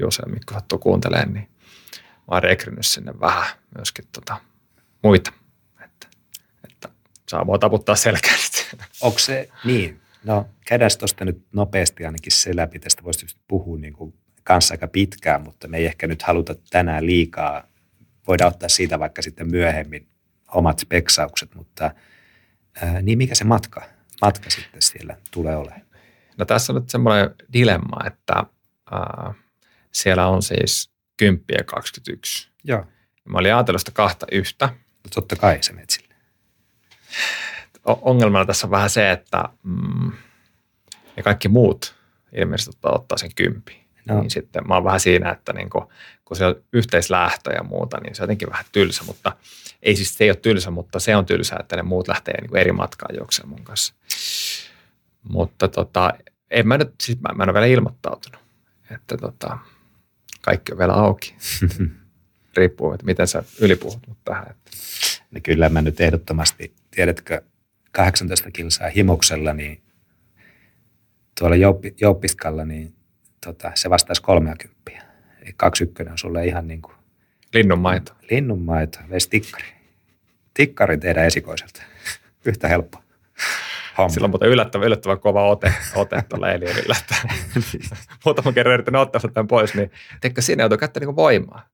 Juuso 0.00 0.22
ja 0.22 0.32
Mikko 0.32 0.54
sattuu 0.54 0.78
kuuntelemaan, 0.78 1.32
niin 1.32 1.50
mä 2.00 2.34
oon 2.34 2.42
rekrynyt 2.42 2.86
sinne 2.86 3.20
vähän 3.20 3.46
myöskin 3.76 4.04
tota, 4.12 4.36
muita, 5.02 5.32
että, 5.84 6.06
että 6.64 6.88
saa 7.28 7.44
mua 7.44 7.58
taputtaa 7.58 7.96
selkään 7.96 8.38
Onko 9.00 9.18
se 9.18 9.48
niin? 9.64 10.00
No 10.24 10.46
käydään 10.66 10.90
tuosta 10.98 11.24
nyt 11.24 11.42
nopeasti 11.52 12.06
ainakin 12.06 12.32
se 12.32 12.56
läpi. 12.56 12.78
Tästä 12.78 13.04
voisi 13.04 13.26
puhua 13.48 13.78
niin 13.78 13.92
kuin 13.92 14.14
kanssa 14.44 14.74
aika 14.74 14.88
pitkään, 14.88 15.42
mutta 15.42 15.68
me 15.68 15.76
ei 15.76 15.86
ehkä 15.86 16.06
nyt 16.06 16.22
haluta 16.22 16.54
tänään 16.70 17.06
liikaa. 17.06 17.64
Voidaan 18.26 18.52
ottaa 18.52 18.68
siitä 18.68 18.98
vaikka 18.98 19.22
sitten 19.22 19.50
myöhemmin 19.50 20.08
omat 20.54 20.78
speksaukset, 20.78 21.54
mutta 21.54 21.90
ää, 22.82 23.02
niin 23.02 23.18
mikä 23.18 23.34
se 23.34 23.44
matka, 23.44 23.82
matka 24.22 24.50
sitten 24.50 24.82
siellä 24.82 25.16
tulee 25.30 25.56
olemaan? 25.56 25.82
No 26.38 26.44
tässä 26.44 26.72
on 26.72 26.80
nyt 26.80 26.90
semmoinen 26.90 27.30
dilemma, 27.52 28.06
että 28.06 28.34
ää, 28.90 29.34
siellä 29.92 30.28
on 30.28 30.42
siis 30.42 30.90
10 31.16 31.44
ja 31.58 31.64
21. 31.64 32.48
Joo. 32.64 32.86
Mä 33.24 33.38
olin 33.38 33.54
ajatellut 33.54 33.80
sitä 33.80 33.92
kahta 33.92 34.26
yhtä. 34.32 34.66
No 35.04 35.10
totta 35.14 35.36
kai 35.36 35.58
se 35.60 35.72
metsille 35.72 36.14
ongelmana 38.02 38.44
tässä 38.44 38.66
on 38.66 38.70
vähän 38.70 38.90
se, 38.90 39.10
että 39.10 39.44
mm, 39.62 40.12
ja 41.16 41.22
kaikki 41.22 41.48
muut 41.48 41.94
ilmeisesti 42.36 42.70
ottaa, 42.70 42.94
ottaa 42.94 43.18
sen 43.18 43.30
kympi. 43.34 43.84
No. 44.08 44.20
Niin 44.20 44.30
sitten 44.30 44.68
mä 44.68 44.74
oon 44.74 44.84
vähän 44.84 45.00
siinä, 45.00 45.30
että 45.30 45.52
niin 45.52 45.70
kun, 45.70 45.88
kun 46.24 46.36
se 46.36 46.46
on 46.46 46.56
yhteislähtö 46.72 47.52
ja 47.52 47.62
muuta, 47.62 48.00
niin 48.00 48.14
se 48.14 48.22
on 48.22 48.24
jotenkin 48.24 48.50
vähän 48.50 48.64
tylsä, 48.72 49.04
mutta 49.04 49.36
ei 49.82 49.96
siis 49.96 50.14
se 50.14 50.24
ei 50.24 50.30
ole 50.30 50.36
tylsä, 50.36 50.70
mutta 50.70 51.00
se 51.00 51.16
on 51.16 51.26
tylsä, 51.26 51.56
että 51.60 51.76
ne 51.76 51.82
muut 51.82 52.08
lähtee 52.08 52.40
niin 52.40 52.56
eri 52.56 52.72
matkaan 52.72 53.16
juoksemaan 53.16 53.48
mun 53.48 53.64
kanssa. 53.64 53.94
Mutta 55.22 55.68
tota, 55.68 56.12
en 56.50 56.68
mä 56.68 56.78
nyt, 56.78 56.94
siis 57.02 57.20
mä, 57.20 57.28
mä 57.34 57.42
en 57.42 57.48
ole 57.48 57.54
vielä 57.54 57.66
ilmoittautunut, 57.66 58.40
että 58.90 59.16
tota, 59.16 59.58
kaikki 60.40 60.72
on 60.72 60.78
vielä 60.78 60.92
auki. 60.92 61.34
riippuu, 62.58 62.92
että 62.92 63.06
miten 63.06 63.28
sä 63.28 63.42
ylipuhut 63.60 64.06
mut 64.06 64.18
tähän. 64.24 64.46
Että. 64.50 64.70
Niin 65.30 65.42
kyllä 65.42 65.68
mä 65.68 65.82
nyt 65.82 66.00
ehdottomasti, 66.00 66.74
tiedätkö, 66.90 67.42
18 67.98 68.50
kilsaa 68.50 68.88
himoksella, 68.88 69.52
niin 69.52 69.82
tuolla 71.38 71.56
Jouppi, 71.56 71.94
Jouppiskalla, 72.00 72.64
niin 72.64 72.94
tota, 73.46 73.72
se 73.74 73.90
vastaisi 73.90 74.22
30. 74.22 74.90
Eli 75.42 75.54
21 75.56 76.12
on 76.12 76.18
sulle 76.18 76.46
ihan 76.46 76.68
niin 76.68 76.82
kuin 76.82 76.94
Linnunmaito. 77.54 78.12
linnunmaito, 78.30 78.98
vesi 79.10 79.30
tikkari. 79.30 79.64
Tikkari 80.54 80.98
tehdään 80.98 81.26
esikoiselta. 81.26 81.82
Yhtä 82.46 82.68
helppoa. 82.68 83.02
Homma. 83.98 84.08
Sillä 84.08 84.24
on 84.24 84.30
muuten 84.30 84.48
yllättävän, 84.48 84.86
yllättävän 84.86 85.20
kova 85.20 85.48
ote, 85.48 85.74
ote 85.94 86.22
tuolla. 86.28 86.50
Että 86.52 87.14
muutaman 88.24 88.54
kerran 88.54 88.74
yrittänyt 88.74 89.00
ottaa 89.00 89.20
tämän 89.34 89.48
pois, 89.48 89.74
niin 89.74 89.90
teikö 90.20 90.42
siinä 90.42 90.62
joutuu 90.62 90.78
käyttää 90.78 91.04
niin 91.04 91.16
voimaa. 91.16 91.68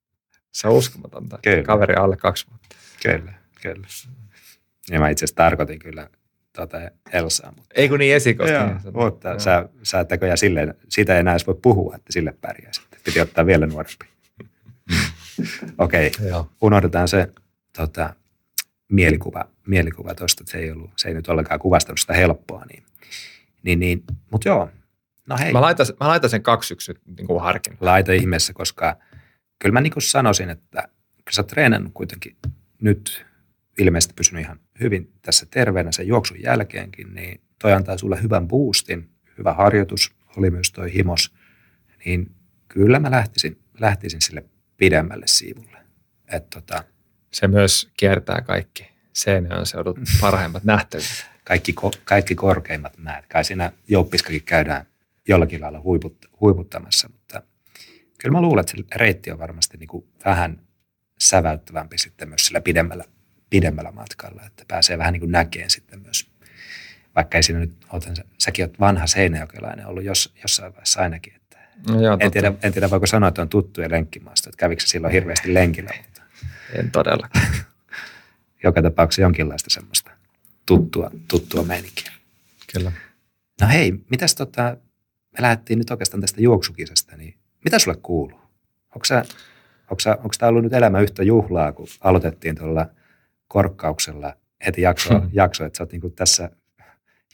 Se 0.52 0.68
on 0.68 0.74
uskomatonta. 0.74 1.38
Kyllä. 1.42 1.62
Kaveri 1.62 1.94
alle 1.94 2.16
kaksi 2.16 2.46
vuotta. 2.50 2.76
Kyllä, 3.02 3.32
kyllä. 3.62 3.86
Ja 4.90 5.00
mä 5.00 5.08
itse 5.08 5.24
asiassa 5.24 5.36
tarkoitin 5.36 5.78
kyllä 5.78 6.08
tuota 6.56 6.78
Elsaa, 7.12 7.52
mutta, 7.56 7.74
Ei 7.74 7.88
kun 7.88 7.98
niin. 7.98 8.12
Joo, 8.38 8.66
niin, 8.66 8.80
se- 8.80 8.90
mutta 8.90 9.28
joo. 9.28 9.38
sä, 9.38 9.68
sä 9.82 10.00
et 10.00 10.10
näköjään 10.10 10.38
silleen, 10.38 10.74
siitä 10.88 11.14
ei 11.14 11.20
enää 11.20 11.32
edes 11.34 11.46
voi 11.46 11.58
puhua, 11.62 11.96
että 11.96 12.12
sille 12.12 12.34
pärjäisi. 12.40 12.82
Piti 13.04 13.20
ottaa 13.20 13.46
vielä 13.46 13.66
nuorempi. 13.66 14.04
Okei, 15.78 16.06
okay. 16.06 16.28
Joo. 16.28 16.48
unohdetaan 16.60 17.08
se 17.08 17.28
tota, 17.76 18.14
mielikuva, 18.88 19.44
mielikuva 19.66 20.14
tuosta, 20.14 20.42
että 20.42 20.52
se 20.52 20.58
ei, 20.58 20.70
ollut, 20.70 20.90
se 20.96 21.08
ei 21.08 21.14
nyt 21.14 21.28
ollenkaan 21.28 21.60
kuvastanut 21.60 22.00
sitä 22.00 22.12
helppoa. 22.14 22.64
Niin, 22.64 22.82
niin, 23.62 23.80
niin. 23.80 24.04
mutta 24.30 24.48
joo, 24.48 24.70
no 25.26 25.36
hei. 25.38 25.52
Mä 25.52 25.60
laitan, 25.60 25.86
mä 26.00 26.08
laitan 26.08 26.30
sen 26.30 26.42
kaksi 26.42 26.74
yksi 26.74 26.92
nyt 26.92 27.00
niin 27.16 27.26
kuin 27.26 27.42
harkin. 27.42 27.76
laita 27.80 28.12
ihmeessä, 28.12 28.52
koska 28.52 28.96
kyllä 29.58 29.72
mä 29.72 29.80
niin 29.80 29.92
kuin 29.92 30.02
sanoisin, 30.02 30.50
että 30.50 30.82
kyllä 31.24 31.34
sä 31.34 31.40
oot 31.40 31.46
treenannut 31.46 31.92
kuitenkin 31.94 32.36
nyt 32.80 33.26
ilmeisesti 33.78 34.14
pysynyt 34.14 34.44
ihan 34.44 34.60
hyvin 34.80 35.12
tässä 35.22 35.46
terveenä 35.50 35.92
sen 35.92 36.06
juoksun 36.06 36.42
jälkeenkin, 36.42 37.14
niin 37.14 37.40
toi 37.58 37.72
antaa 37.72 37.98
sulle 37.98 38.22
hyvän 38.22 38.48
boostin, 38.48 39.10
hyvä 39.38 39.52
harjoitus, 39.52 40.12
oli 40.36 40.50
myös 40.50 40.72
toi 40.72 40.94
himos, 40.94 41.34
niin 42.04 42.34
kyllä 42.68 42.98
mä 42.98 43.10
lähtisin, 43.10 43.58
lähtisin 43.80 44.20
sille 44.20 44.44
pidemmälle 44.76 45.26
siivulle. 45.26 45.78
Et 46.28 46.50
tota, 46.50 46.84
Se 47.30 47.48
myös 47.48 47.90
kiertää 47.96 48.40
kaikki 48.40 48.90
Seinäjoen 49.12 49.66
seudut 49.66 49.98
parhaimmat 50.20 50.64
nähtävyydet. 50.64 51.26
kaikki, 51.44 51.74
ko- 51.80 52.00
kaikki 52.04 52.34
korkeimmat 52.34 52.98
näet. 52.98 53.26
Kai 53.26 53.44
siinä 53.44 53.72
jouppiskakin 53.88 54.42
käydään 54.42 54.86
jollakin 55.28 55.60
lailla 55.60 55.80
huiput, 55.80 56.16
huiputtamassa, 56.40 57.08
mutta 57.08 57.42
kyllä 58.18 58.32
mä 58.32 58.40
luulen, 58.42 58.60
että 58.60 58.72
se 58.76 58.84
reitti 58.94 59.30
on 59.30 59.38
varmasti 59.38 59.76
niin 59.76 59.88
kuin 59.88 60.06
vähän 60.24 60.60
säväyttävämpi 61.18 61.98
sitten 61.98 62.28
myös 62.28 62.46
sillä 62.46 62.60
pidemmällä, 62.60 63.04
pidemmällä 63.54 63.92
matkalla, 63.92 64.42
että 64.46 64.64
pääsee 64.68 64.98
vähän 64.98 65.12
niin 65.12 65.20
kuin 65.20 65.32
näkeen 65.32 65.70
sitten 65.70 66.00
myös. 66.00 66.26
Vaikka 67.16 67.38
ei 67.38 67.42
siinä 67.42 67.60
nyt, 67.60 67.72
ootan, 67.92 68.16
säkin 68.38 68.64
oot 68.64 68.80
vanha 68.80 69.06
seinäjokelainen 69.06 69.86
ollut 69.86 70.04
jos, 70.04 70.34
jossain 70.42 70.72
vaiheessa 70.72 71.00
ainakin. 71.00 71.34
Että 71.36 71.58
No 71.88 72.00
joo, 72.00 72.12
en, 72.12 72.18
totta. 72.18 72.30
tiedä, 72.30 72.52
en 72.62 72.72
tiedä, 72.72 72.90
voiko 72.90 73.06
sanoa, 73.06 73.28
että 73.28 73.42
on 73.42 73.48
tuttuja 73.48 73.90
lenkkimaasta, 73.90 74.48
että 74.48 74.56
kävikö 74.58 74.82
silloin 74.86 75.12
hirveästi 75.12 75.54
lenkillä, 75.54 75.90
mutta 76.02 76.22
En 76.78 76.90
todella. 76.90 77.28
joka 78.64 78.82
tapauksessa 78.82 79.22
jonkinlaista 79.22 79.70
semmoista 79.70 80.10
tuttua, 80.66 81.10
tuttua 81.28 81.62
meininkiä. 81.64 82.12
Kyllä. 82.72 82.92
No 83.60 83.66
hei, 83.68 83.92
mitäs 84.10 84.34
tota, 84.34 84.76
me 85.32 85.42
lähdettiin 85.42 85.78
nyt 85.78 85.90
oikeastaan 85.90 86.20
tästä 86.20 86.40
juoksukisasta, 86.42 87.16
niin 87.16 87.34
mitä 87.64 87.78
sulle 87.78 87.98
kuuluu? 88.02 88.40
Onko, 88.94 89.04
sä, 89.04 89.24
onko, 89.90 90.00
sä, 90.00 90.10
onko 90.10 90.34
tämä 90.38 90.50
ollut 90.50 90.64
nyt 90.64 90.72
elämä 90.72 91.00
yhtä 91.00 91.22
juhlaa, 91.22 91.72
kun 91.72 91.86
aloitettiin 92.00 92.56
tuolla 92.56 92.86
korkkauksella 93.48 94.34
heti 94.66 94.82
jakso, 94.82 95.18
Hmm. 95.18 95.30
jakso 95.32 95.64
että 95.64 95.76
sä 95.76 95.82
oot 95.82 95.92
niin 95.92 96.12
tässä 96.12 96.50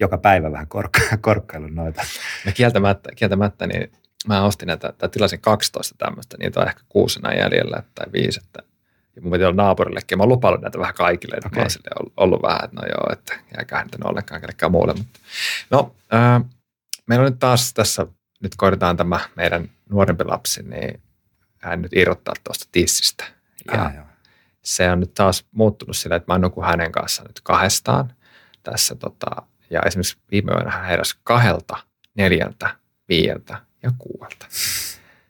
joka 0.01 0.19
päivä 0.19 0.53
vähän 0.53 0.69
korkka, 0.69 1.01
korkkailun 1.21 1.75
noita. 1.75 2.03
Ja 2.47 2.53
kieltämättä, 2.53 3.11
kieltämättä 3.17 3.67
niin 3.67 3.93
mä 4.29 4.45
ostin 4.45 4.67
näitä, 4.67 4.93
tai 4.99 5.09
tilasin 5.09 5.41
12 5.41 5.95
tämmöistä, 5.99 6.37
niitä 6.39 6.61
on 6.61 6.69
ehkä 6.69 6.81
kuusi 6.89 7.19
enää 7.19 7.35
jäljellä 7.35 7.83
tai 7.95 8.07
viisi, 8.13 8.41
että 8.45 8.63
ja 9.17 9.23
mun 9.23 9.33
piti 9.33 9.45
olla 9.45 9.63
naapurillekin. 9.63 10.19
Mä 10.19 10.23
oon 10.23 10.29
lupaillut 10.29 10.63
näitä 10.63 10.79
vähän 10.79 10.95
kaikille, 10.95 11.37
että 11.37 11.49
okay. 11.49 11.63
mä 11.63 11.63
oon 11.63 12.01
ollut, 12.01 12.13
ollut 12.17 12.43
vähän, 12.43 12.65
että 12.65 12.77
no 12.77 12.83
joo, 12.89 13.13
että 13.13 13.35
jääkää 13.57 13.85
nyt 13.85 13.97
ollenkaan 14.05 14.41
kellekään 14.41 14.73
muulle. 14.73 14.95
Mutta. 14.95 15.21
No, 15.71 15.95
ää, 16.11 16.41
meillä 17.07 17.25
on 17.25 17.31
nyt 17.33 17.39
taas 17.39 17.75
tässä, 17.75 18.07
nyt 18.43 18.53
koitetaan 18.57 18.97
tämä 18.97 19.21
meidän 19.37 19.71
nuorempi 19.91 20.25
lapsi, 20.25 20.63
niin 20.63 21.01
hän 21.59 21.83
nyt 21.83 21.93
irrottaa 21.93 22.35
tuosta 22.45 22.69
tissistä. 22.73 23.25
Ja 23.73 23.85
Ah, 23.85 23.95
joo. 23.95 24.05
Se 24.63 24.91
on 24.91 25.01
nyt 25.01 25.15
taas 25.15 25.47
muuttunut 25.53 25.97
sillä, 25.97 26.17
että 26.17 26.33
mä 26.33 26.39
nukun 26.39 26.65
hänen 26.65 26.93
kanssaan 26.93 27.27
nyt 27.27 27.41
kahdestaan 27.43 28.13
tässä. 28.63 28.95
Tota, 28.95 29.31
ja 29.71 29.81
esimerkiksi 29.87 30.19
viime 30.31 30.53
yönä 30.53 30.71
hän 30.71 30.85
heräsi 30.85 31.17
kahdelta, 31.23 31.77
neljältä, 32.15 32.77
viieltä 33.09 33.59
ja 33.83 33.91
kuuelta. 33.99 34.47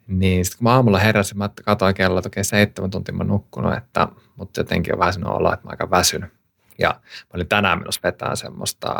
Niin 0.06 0.44
sitten 0.44 0.58
kun 0.58 0.64
mä 0.64 0.74
aamulla 0.74 0.98
heräsin, 0.98 1.38
mä 1.38 1.50
katsoin 1.64 1.94
kello, 1.94 2.18
että 2.18 2.28
okei 2.28 2.44
seitsemän 2.44 2.90
tuntia 2.90 3.14
mä 3.14 3.18
oon 3.18 3.28
nukkunut, 3.28 3.74
että, 3.74 4.08
mutta 4.36 4.60
jotenkin 4.60 4.94
on 4.94 4.98
vähän 4.98 5.12
sellainen 5.12 5.40
olo, 5.40 5.52
että 5.52 5.66
mä 5.66 5.68
oon 5.68 5.72
aika 5.72 5.90
väsynyt. 5.90 6.30
Ja 6.78 6.88
mä 7.02 7.30
olin 7.34 7.48
tänään 7.48 7.78
menossa 7.78 8.00
vetää 8.04 8.36
semmoista 8.36 8.94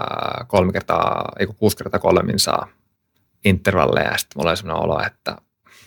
kolme 0.47 0.73
kertaa, 0.73 1.33
ei 1.39 1.47
kun 1.47 1.55
kuusi 1.57 1.77
kertaa 1.77 2.01
kolmin 2.01 2.39
saa 2.39 2.69
intervalleja, 3.45 4.11
ja 4.11 4.19
sitten 4.19 4.39
mulla 4.39 4.51
oli 4.51 4.57
sellainen 4.57 4.85
olo, 4.85 5.03
että 5.07 5.37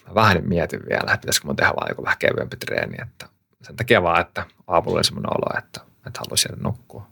mä 0.08 0.16
vähän 0.16 0.48
mietin 0.48 0.80
vielä, 0.90 1.14
että 1.14 1.18
pitäisikö 1.18 1.48
mun 1.48 1.56
tehdä 1.56 1.74
vaan 1.76 1.92
joku 1.92 2.04
vähän 2.04 2.18
kevyempi 2.18 2.58
treeni, 2.58 2.98
että 3.02 3.28
sen 3.64 3.76
takia 3.76 4.04
vaan, 4.04 4.22
että 4.22 4.46
aamulla 4.68 4.98
oli 4.98 5.04
semmoinen 5.04 5.32
olo, 5.38 5.58
että, 5.58 5.82
että 6.08 6.20
haluaisin 6.20 6.50
jäädä 6.52 6.64
nukkua. 6.64 7.08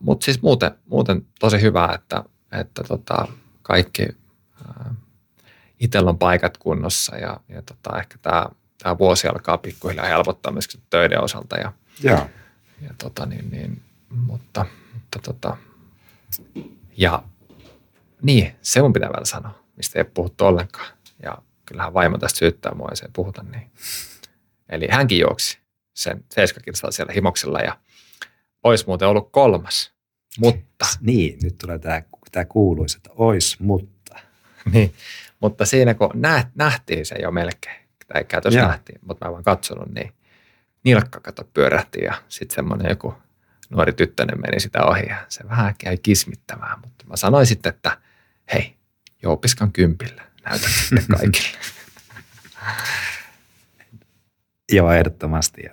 Mutta 0.00 0.24
siis 0.24 0.42
muuten, 0.42 0.70
muuten 0.86 1.26
tosi 1.40 1.60
hyvä, 1.60 1.88
että, 1.94 2.24
että 2.52 2.84
tota, 2.84 3.28
kaikki 3.62 4.08
ää, 4.68 4.94
itsellä 5.80 6.10
on 6.10 6.18
paikat 6.18 6.58
kunnossa 6.58 7.16
ja, 7.16 7.40
ja 7.48 7.62
tota, 7.62 7.98
ehkä 7.98 8.18
tämä 8.22 8.46
tää 8.82 8.98
vuosi 8.98 9.28
alkaa 9.28 9.58
pikkuhiljaa 9.58 10.06
helpottaa 10.06 10.52
myös 10.52 10.78
töiden 10.90 11.22
osalta. 11.24 11.56
Ja, 11.56 11.72
Joo. 12.02 12.26
ja 12.82 12.94
tota, 12.98 13.26
niin, 13.26 13.50
niin, 13.50 13.82
mutta, 14.10 14.66
mutta 14.94 15.18
tota, 15.22 15.56
ja 16.96 17.22
niin, 18.22 18.56
se 18.62 18.82
mun 18.82 18.92
pitää 18.92 19.08
vielä 19.08 19.24
sanoa, 19.24 19.58
mistä 19.76 19.98
ei 19.98 20.04
puhuttu 20.04 20.44
ollenkaan. 20.44 20.88
Ja 21.22 21.38
kyllähän 21.66 21.94
vaimo 21.94 22.18
tästä 22.18 22.38
syyttää 22.38 22.74
mua, 22.74 22.88
jos 22.90 23.02
ei 23.02 23.08
puhuta 23.12 23.42
niin. 23.42 23.70
Eli 24.68 24.88
hänkin 24.90 25.18
juoksi 25.18 25.58
sen 25.94 26.24
seiskakilsalla 26.34 26.92
siellä 26.92 27.12
himoksella 27.12 27.58
ja 27.58 27.76
olisi 28.62 28.84
muuten 28.86 29.08
ollut 29.08 29.32
kolmas. 29.32 29.92
Mutta, 30.38 30.86
Niin, 31.00 31.38
nyt 31.42 31.58
tulee 31.58 31.78
tämä, 31.78 32.02
tämä 32.32 32.44
kuuluisa, 32.44 32.96
että 32.96 33.10
ois, 33.14 33.60
mutta. 33.60 34.18
niin, 34.72 34.94
mutta 35.40 35.66
siinä 35.66 35.94
kun 35.94 36.10
nä, 36.14 36.50
nähtiin 36.54 37.06
se 37.06 37.14
jo 37.22 37.30
melkein, 37.30 37.88
tai 38.06 38.24
käytössä 38.24 38.60
Joo. 38.60 38.68
nähtiin, 38.68 38.98
mutta 39.02 39.24
mä 39.24 39.28
en 39.28 39.32
vaan 39.32 39.44
katsonut, 39.44 39.94
niin 39.94 40.12
nilkka 40.84 41.20
kato 41.20 41.44
pyörähti 41.54 42.00
ja 42.00 42.14
sitten 42.28 42.54
semmoinen 42.54 42.90
joku 42.90 43.14
nuori 43.70 43.92
tyttönen 43.92 44.40
meni 44.40 44.60
sitä 44.60 44.84
ohi 44.84 45.06
ja 45.08 45.26
se 45.28 45.48
vähän 45.48 45.74
käy 45.78 45.96
kismittämään, 45.96 46.80
mutta 46.80 47.04
mä 47.06 47.16
sanoin 47.16 47.46
sitten, 47.46 47.70
että 47.74 47.98
hei, 48.52 48.76
Joupiskan 49.22 49.72
kympillä, 49.72 50.22
näytä 50.44 50.68
sitten 50.68 51.04
kaikille. 51.18 51.58
Joo, 54.72 54.92
ehdottomasti. 54.92 55.62
Ja 55.62 55.70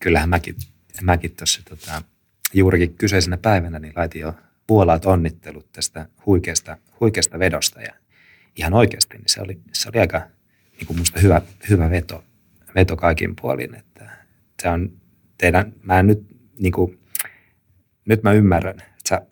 kyllähän 0.00 0.28
mäkin, 0.28 0.56
mäkin 1.02 1.36
tuossa 1.36 1.62
tota, 1.68 2.02
juurikin 2.54 2.94
kyseisenä 2.94 3.36
päivänä 3.36 3.78
niin 3.78 3.92
laitin 3.96 4.20
jo 4.20 4.34
puolaat 4.66 5.06
onnittelut 5.06 5.72
tästä 5.72 6.08
huikeasta, 6.26 6.76
huikeasta 7.00 7.38
vedosta. 7.38 7.82
Ja 7.82 7.92
ihan 8.56 8.74
oikeasti 8.74 9.16
niin 9.16 9.28
se, 9.28 9.40
oli, 9.40 9.60
se 9.72 9.88
oli 9.88 10.00
aika 10.00 10.22
niin 10.76 10.86
kuin 10.86 10.98
musta 10.98 11.20
hyvä, 11.20 11.42
hyvä 11.68 11.90
veto, 11.90 12.24
veto 12.74 12.96
kaikin 12.96 13.36
puolin. 13.40 13.74
Että 13.74 14.10
se 14.62 14.68
on 14.68 14.92
teidän, 15.38 15.72
mä 15.82 15.98
en 15.98 16.06
nyt 16.06 16.26
niin 16.58 16.72
kuin, 16.72 17.00
nyt 18.04 18.22
mä 18.22 18.32
ymmärrän, 18.32 18.80
että 18.80 19.08
sä 19.08 19.22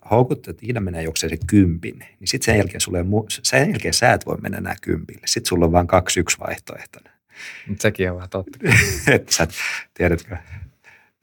Iida 0.63 0.79
menee 0.79 1.03
juoksee 1.03 1.29
se 1.29 1.37
kympin, 1.47 1.99
niin 1.99 2.27
sitten 2.27 2.45
sen 2.45 2.57
jälkeen, 2.57 2.81
sulle, 2.81 3.05
sen 3.29 3.69
jälkeen 3.69 3.93
sä 3.93 4.13
et 4.13 4.25
voi 4.25 4.37
mennä 4.41 4.57
enää 4.57 4.75
kympille. 4.81 5.21
Sitten 5.25 5.49
sulla 5.49 5.65
on 5.65 5.71
vain 5.71 5.87
kaksi 5.87 6.19
yksi 6.19 6.39
vaihtoehtona. 6.39 7.09
Mutta 7.67 7.81
sekin 7.81 8.09
on 8.09 8.15
vähän 8.15 8.29
totta. 8.29 8.59
että 9.15 9.33
sä, 9.33 9.47
tiedätkö, 9.93 10.37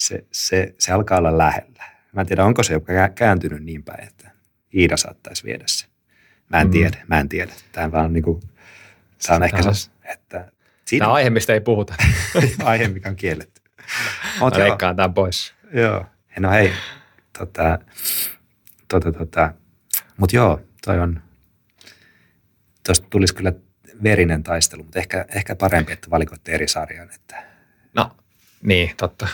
se, 0.00 0.24
se, 0.32 0.74
se 0.78 0.92
alkaa 0.92 1.18
olla 1.18 1.38
lähellä. 1.38 1.84
Mä 2.12 2.20
en 2.20 2.26
tiedä, 2.26 2.44
onko 2.44 2.62
se 2.62 2.72
jopa 2.72 2.92
kä- 2.92 3.12
kääntynyt 3.14 3.64
niin 3.64 3.82
päin, 3.82 4.04
että 4.08 4.30
Iida 4.74 4.96
saattaisi 4.96 5.44
viedä 5.44 5.64
sen. 5.66 5.88
Mä 6.48 6.60
en 6.60 6.66
Mm. 6.66 6.70
tiedä, 6.70 6.96
mä 7.08 7.20
en 7.20 7.28
tiedä. 7.28 7.52
Tämä 7.72 7.92
vaan 7.92 8.12
niinku, 8.12 8.40
tämä 9.26 9.36
on 9.36 9.42
ehkä 9.42 9.62
se, 9.62 9.90
että 10.04 10.52
siinä 10.84 11.04
Tämä 11.04 11.10
on 11.10 11.16
aihe, 11.16 11.30
mistä 11.30 11.52
ei 11.52 11.60
puhuta. 11.60 11.94
aihe, 12.64 12.88
mikä 12.88 13.08
on 13.08 13.16
kielletty. 13.16 13.60
Mä 13.78 13.84
Mut 14.40 14.54
joo, 14.54 14.64
leikkaan 14.64 14.96
tämän 14.96 15.14
pois. 15.14 15.54
joo. 15.72 16.06
No 16.38 16.50
hei, 16.50 16.72
tota, 17.38 17.78
tota, 18.88 19.12
tota. 19.12 19.54
mutta 20.16 20.36
joo, 20.36 20.60
toi 20.84 20.98
on, 21.00 21.22
tuosta 22.86 23.06
tulisi 23.10 23.34
kyllä 23.34 23.52
verinen 24.02 24.42
taistelu, 24.42 24.82
mutta 24.82 24.98
ehkä, 24.98 25.24
ehkä 25.34 25.56
parempi, 25.56 25.92
että 25.92 26.10
valikoitte 26.10 26.52
eri 26.52 26.68
sarjan, 26.68 27.08
että 27.14 27.44
No, 27.94 28.10
niin, 28.62 28.90
totta. 28.96 29.28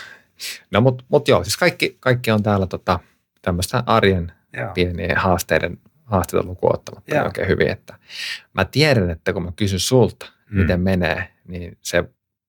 No, 0.71 0.81
mutta 0.81 1.03
mut 1.09 1.27
joo, 1.27 1.43
siis 1.43 1.57
kaikki, 1.57 1.97
kaikki 1.99 2.31
on 2.31 2.43
täällä 2.43 2.67
tota, 2.67 2.99
tämmöistä 3.41 3.83
arjen 3.85 4.31
Joo. 4.57 4.71
pienien 4.73 5.17
haasteiden, 5.17 5.77
haasteita 6.05 6.47
lukuun 6.47 6.75
ottamatta 6.75 7.15
Joo. 7.15 7.25
oikein 7.25 7.47
hyvin. 7.47 7.69
Että 7.69 7.97
mä 8.53 8.65
tiedän, 8.65 9.09
että 9.09 9.33
kun 9.33 9.43
mä 9.43 9.51
kysyn 9.55 9.79
sulta, 9.79 10.25
Mm. 10.49 10.59
miten 10.61 10.81
menee, 10.81 11.33
niin 11.47 11.77
se 11.81 12.03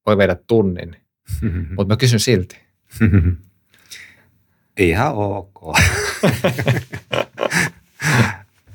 voi 0.07 0.19
viedä 0.19 0.37
tunnin, 0.47 0.97
mutta 1.77 1.95
mä 1.95 1.97
kysyn 1.97 2.21
silti. 2.21 2.61
Ihan 4.79 5.13
ok. 5.15 5.61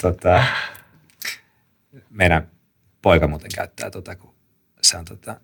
tota, 0.01 0.43
meidän 2.09 2.47
poika 3.01 3.27
muuten 3.27 3.51
käyttää 3.55 3.91
tota, 3.91 4.15
kun 4.15 4.35
se 4.81 4.97
on 4.97 5.05
tota, 5.05 5.41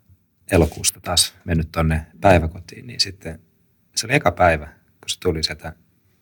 elokuusta 0.52 1.00
taas 1.00 1.36
mennyt 1.46 1.72
tonne 1.72 2.06
päiväkotiin, 2.22 2.88
niin 2.88 3.00
sitten 3.00 3.40
se 3.96 4.08
oli 4.08 4.16
eka 4.16 4.32
päivä, 4.32 4.66
kun 4.66 5.10
se 5.10 5.20
tuli 5.20 5.44
sieltä 5.44 5.74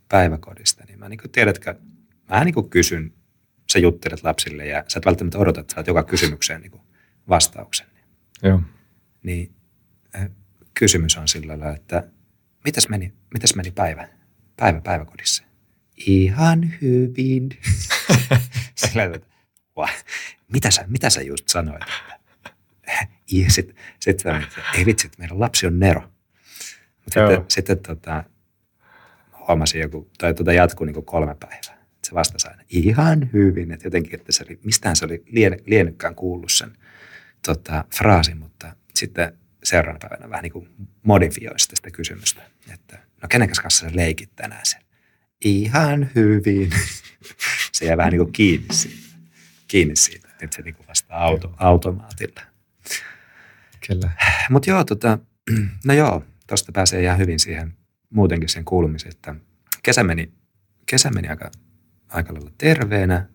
päiväkodista, 0.10 0.84
niin 0.88 1.00
mä 1.00 1.10
niin 1.10 1.20
kuin, 1.20 1.32
tiedätkö, 1.32 1.76
mä 2.30 2.44
niin 2.44 2.54
kuin 2.54 2.70
kysyn, 2.70 3.14
sä 3.72 3.80
juttelet 3.80 4.24
lapsille 4.24 4.66
ja 4.66 4.84
sä 4.88 5.00
et 5.00 5.06
välttämättä 5.06 5.38
odota, 5.38 5.62
että 5.62 5.74
saat 5.74 5.88
joka 5.88 6.04
kysymykseen 6.04 6.62
niin 6.62 6.72
kuin 6.72 6.84
vastauksen. 7.30 7.88
Joo. 8.44 8.62
Niin 9.24 9.56
äh, 10.16 10.30
kysymys 10.74 11.18
on 11.18 11.28
sillä 11.28 11.48
lailla, 11.48 11.76
että 11.76 12.04
mitäs 12.66 12.90
meni, 12.90 13.14
mitäs 13.34 13.56
meni 13.56 13.72
päivä, 13.72 14.08
päivä 14.56 14.82
päiväkodissa? 14.82 15.44
Ihan 15.98 16.72
hyvin. 16.82 17.50
sillä 18.76 19.00
lailla, 19.02 19.16
että 19.16 19.28
"Wah, 19.78 19.94
mitä 20.54 20.72
sä, 20.72 20.86
mitä 20.88 21.10
sä 21.10 21.22
just 21.22 21.48
sanoit? 21.48 21.84
Ja 23.32 23.52
sitten 23.52 23.76
sit 24.00 24.26
että 24.26 24.44
ei 24.78 24.86
vitsi, 24.86 25.08
että 25.08 25.20
meidän 25.20 25.40
lapsi 25.40 25.68
on 25.68 25.80
Nero. 25.80 26.02
Mutta 27.06 27.28
sitten, 27.28 27.46
sitten 27.48 27.80
tota, 27.80 28.24
huomasin 29.48 29.82
joku, 29.82 30.10
tai 30.18 30.34
tuota 30.34 30.54
jatkuu 30.54 30.86
niin 30.86 31.06
kolme 31.06 31.36
päivää. 31.36 31.84
Se 32.04 32.14
vastasi 32.14 32.48
aina 32.48 32.64
ihan 32.70 33.30
hyvin, 33.34 33.72
että 33.72 33.88
jotenkin, 33.88 34.16
että 34.20 34.32
se 34.32 34.46
oli, 34.48 34.60
mistään 34.64 34.96
se 34.96 35.06
oli 35.06 35.24
lien, 35.26 35.60
liennykkään 35.66 36.16
kuullut 36.16 36.52
sen 36.52 36.78
tota, 37.46 37.86
fraasin, 37.96 38.38
mutta 38.38 38.76
sitten 38.96 39.38
seuraavana 39.64 40.10
päivänä 40.10 40.30
vähän 40.30 40.44
niin 40.44 40.54
kuin 40.54 40.70
modifioi 41.04 41.60
sitä, 41.60 41.76
sitä 41.76 41.92
kysymystä, 41.92 42.42
että 42.74 43.00
no 43.22 43.28
kenenkäs 43.30 43.60
kanssa 43.60 43.90
sä 43.90 43.96
leikit 43.96 44.36
tänään 44.36 44.66
sen? 44.66 44.82
Ihan 45.46 46.12
hyvin. 46.16 46.70
se 47.74 47.86
jää 47.86 47.98
vähän 47.98 48.12
niin 48.12 48.22
kuin 48.22 48.34
kiinni 48.34 48.74
siitä. 48.74 49.04
Kiinni 49.68 49.96
siitä, 49.96 50.28
että 50.46 50.56
se 50.56 50.62
niin 50.62 50.76
kuin 50.76 50.88
vastaa 50.88 51.24
auto, 51.24 51.54
automaatilla. 51.58 52.42
Kyllä. 53.88 54.12
Mutta 54.50 54.70
joo, 54.70 54.84
tota, 54.84 55.20
no 55.86 55.94
joo, 55.94 56.24
tuosta 56.48 56.72
pääsee 56.72 57.04
ihan 57.04 57.18
hyvin 57.18 57.40
siihen 57.40 57.74
muutenkin 58.10 58.50
sen 58.50 58.66
kuulumiseen, 58.66 59.12
että 59.16 59.36
kesä 59.84 60.04
meni, 60.04 60.34
kesä 60.86 61.10
meni 61.10 61.28
aika, 61.28 61.52
aika 62.10 62.34
lailla 62.34 62.52
terveenä. 62.58 63.26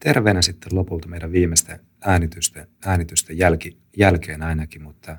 Terveenä 0.00 0.42
sitten 0.42 0.74
lopulta 0.76 1.08
meidän 1.08 1.32
viimeisten 1.32 1.80
äänitysten, 2.00 2.66
äänitysten 2.86 3.38
jälki, 3.38 3.78
jälkeen 3.96 4.42
ainakin, 4.42 4.82
mutta 4.82 5.16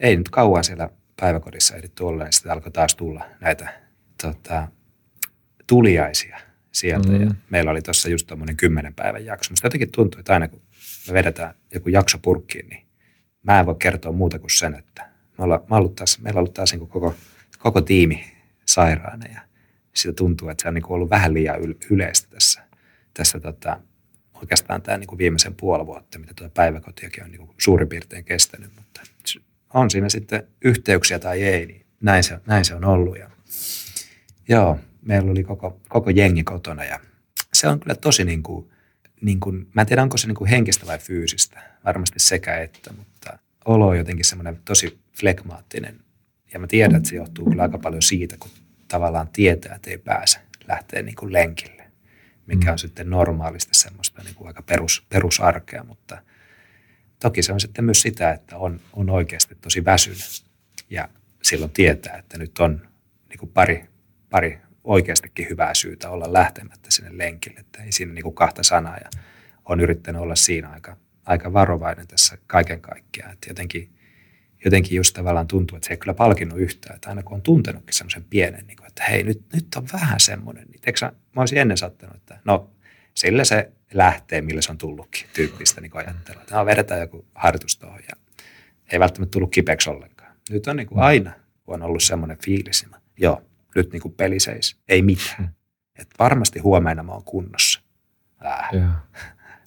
ei 0.00 0.16
nyt 0.16 0.28
kauan 0.28 0.64
siellä 0.64 0.90
päiväkodissa 1.20 1.76
ehditty 1.76 2.04
olla, 2.04 2.24
ja 2.24 2.32
sitten 2.32 2.52
alkoi 2.52 2.72
taas 2.72 2.96
tulla 2.96 3.24
näitä 3.40 3.80
tota, 4.22 4.68
tuliaisia 5.66 6.47
sieltä. 6.72 7.08
Mm. 7.08 7.20
Ja 7.20 7.34
meillä 7.50 7.70
oli 7.70 7.82
tuossa 7.82 8.08
just 8.08 8.26
tuommoinen 8.26 8.56
kymmenen 8.56 8.94
päivän 8.94 9.24
jakso. 9.24 9.52
Musta 9.52 9.66
jotenkin 9.66 9.92
tuntuu, 9.92 10.18
että 10.18 10.32
aina 10.32 10.48
kun 10.48 10.62
me 11.08 11.14
vedetään 11.14 11.54
joku 11.74 11.88
jakso 11.88 12.18
purkkiin, 12.18 12.68
niin 12.68 12.86
mä 13.42 13.60
en 13.60 13.66
voi 13.66 13.76
kertoa 13.78 14.12
muuta 14.12 14.38
kuin 14.38 14.50
sen, 14.50 14.74
että 14.74 15.08
me 15.38 15.44
olla, 15.44 15.64
mä 15.70 15.76
ollut 15.76 15.94
taas, 15.94 16.18
meillä 16.18 16.38
on 16.38 16.40
ollut 16.40 16.54
taas 16.54 16.72
niin 16.72 16.78
kuin 16.78 16.90
koko, 16.90 17.14
koko 17.58 17.80
tiimi 17.80 18.24
sairaana 18.66 19.26
ja 19.26 19.40
sitä 19.94 20.12
tuntuu, 20.12 20.48
että 20.48 20.62
se 20.62 20.68
on 20.68 20.74
niin 20.74 20.82
kuin 20.82 20.94
ollut 20.94 21.10
vähän 21.10 21.34
liian 21.34 21.60
yl- 21.60 21.86
yleistä 21.90 22.28
tässä, 22.30 22.62
tässä 23.14 23.40
tota, 23.40 23.80
oikeastaan 24.34 24.82
tämä 24.82 24.98
niin 24.98 25.06
kuin 25.06 25.18
viimeisen 25.18 25.54
puoli 25.54 25.86
vuotta, 25.86 26.18
mitä 26.18 26.34
tuota 26.34 26.52
päiväkotiakin 26.54 27.24
on 27.24 27.30
niin 27.30 27.38
kuin 27.38 27.50
suurin 27.58 27.88
piirtein 27.88 28.24
kestänyt, 28.24 28.70
mutta 28.76 29.00
on 29.74 29.90
siinä 29.90 30.08
sitten 30.08 30.42
yhteyksiä 30.64 31.18
tai 31.18 31.42
ei, 31.42 31.66
niin 31.66 31.86
näin 32.00 32.24
se, 32.24 32.38
näin 32.46 32.64
se 32.64 32.74
on 32.74 32.84
ollut. 32.84 33.18
Ja, 33.18 33.30
joo, 34.48 34.78
meillä 35.08 35.30
oli 35.30 35.44
koko, 35.44 35.80
koko 35.88 36.10
jengi 36.10 36.44
kotona 36.44 36.84
ja 36.84 37.00
se 37.54 37.68
on 37.68 37.80
kyllä 37.80 37.94
tosi 37.94 38.24
niin 38.24 38.42
kuin, 38.42 38.70
niin 39.20 39.40
kuin, 39.40 39.68
mä 39.74 39.82
en 39.82 39.86
tiedä 39.86 40.02
onko 40.02 40.16
se 40.16 40.26
niin 40.26 40.34
kuin 40.34 40.50
henkistä 40.50 40.86
vai 40.86 40.98
fyysistä, 40.98 41.62
varmasti 41.84 42.18
sekä 42.18 42.56
että, 42.58 42.92
mutta 42.92 43.38
olo 43.64 43.86
on 43.86 43.98
jotenkin 43.98 44.24
semmoinen 44.24 44.58
tosi 44.64 44.98
flegmaattinen. 45.20 46.00
Ja 46.52 46.58
mä 46.58 46.66
tiedän, 46.66 46.96
että 46.96 47.08
se 47.08 47.16
johtuu 47.16 47.50
kyllä 47.50 47.62
aika 47.62 47.78
paljon 47.78 48.02
siitä, 48.02 48.36
kun 48.40 48.50
tavallaan 48.88 49.28
tietää, 49.28 49.74
että 49.74 49.90
ei 49.90 49.98
pääse 49.98 50.38
lähteä 50.68 51.02
niin 51.02 51.16
kuin 51.16 51.32
lenkille, 51.32 51.84
mikä 52.46 52.72
on 52.72 52.78
sitten 52.78 53.10
normaalisti 53.10 53.74
semmoista 53.74 54.22
niin 54.22 54.34
kuin 54.34 54.48
aika 54.48 54.62
perus, 54.62 55.06
perusarkea, 55.08 55.84
mutta 55.84 56.22
toki 57.20 57.42
se 57.42 57.52
on 57.52 57.60
sitten 57.60 57.84
myös 57.84 58.02
sitä, 58.02 58.30
että 58.32 58.56
on, 58.56 58.80
on 58.92 59.10
oikeasti 59.10 59.54
tosi 59.54 59.84
väsynyt 59.84 60.44
ja 60.90 61.08
silloin 61.42 61.72
tietää, 61.72 62.16
että 62.16 62.38
nyt 62.38 62.58
on 62.58 62.88
niin 63.28 63.38
kuin 63.38 63.50
pari, 63.52 63.84
pari 64.30 64.58
oikeastikin 64.88 65.48
hyvää 65.50 65.74
syytä 65.74 66.10
olla 66.10 66.32
lähtemättä 66.32 66.88
sinne 66.90 67.18
lenkille, 67.18 67.60
että 67.60 67.82
ei 67.82 67.92
siinä 67.92 68.12
niin 68.12 68.22
kuin 68.22 68.34
kahta 68.34 68.62
sanaa 68.62 68.96
ja 68.96 69.10
on 69.64 69.80
yrittänyt 69.80 70.22
olla 70.22 70.34
siinä 70.34 70.68
aika, 70.68 70.96
aika 71.26 71.52
varovainen 71.52 72.06
tässä 72.06 72.38
kaiken 72.46 72.80
kaikkiaan, 72.80 73.32
että 73.32 73.50
jotenkin, 73.50 73.90
jotenkin 74.64 74.96
just 74.96 75.14
tavallaan 75.14 75.48
tuntuu, 75.48 75.76
että 75.76 75.86
se 75.86 75.94
ei 75.94 75.98
kyllä 75.98 76.14
palkinnut 76.14 76.58
yhtään, 76.58 76.94
että 76.94 77.08
aina 77.08 77.22
kun 77.22 77.34
on 77.34 77.42
tuntenutkin 77.42 77.94
semmoisen 77.94 78.24
pienen, 78.24 78.66
niin 78.66 78.76
kuin, 78.76 78.86
että 78.86 79.04
hei 79.04 79.22
nyt, 79.22 79.42
nyt 79.52 79.66
on 79.76 79.86
vähän 79.92 80.20
semmoinen, 80.20 80.66
niin 80.68 80.80
teikö, 80.80 80.98
sä- 80.98 81.12
mä 81.36 81.42
olisin 81.42 81.58
ennen 81.58 81.76
sattanut, 81.76 82.16
että 82.16 82.40
no 82.44 82.70
sillä 83.14 83.44
se 83.44 83.72
lähtee, 83.92 84.40
millä 84.40 84.62
se 84.62 84.70
on 84.70 84.78
tullutkin 84.78 85.26
tyyppistä 85.32 85.80
niin 85.80 85.92
ajattelua. 85.94 86.42
Että 86.42 86.54
no, 86.54 86.66
vedetään 86.66 87.00
joku 87.00 87.26
harjoitus 87.34 87.78
tuohon 87.78 88.00
ja 88.08 88.40
ei 88.92 89.00
välttämättä 89.00 89.30
tullut 89.30 89.50
kipeäksi 89.50 89.90
ollenkaan. 89.90 90.36
Nyt 90.50 90.66
on 90.66 90.76
niin 90.76 90.86
kuin 90.86 90.98
aina, 90.98 91.32
kun 91.64 91.74
on 91.74 91.82
ollut 91.82 92.02
semmoinen 92.02 92.38
fiilis, 92.38 92.86
niin 92.86 93.00
joo, 93.16 93.47
nyt 93.74 93.92
niin 93.92 94.02
kuin 94.02 94.14
peli 94.14 94.40
seis, 94.40 94.76
ei 94.88 95.02
mitään. 95.02 95.54
Et 95.98 96.08
varmasti 96.18 96.58
huomenna 96.58 97.02
mä 97.02 97.12
oon 97.12 97.24
kunnossa. 97.24 97.80
Äh, 98.46 98.68
Joo. 98.72 98.90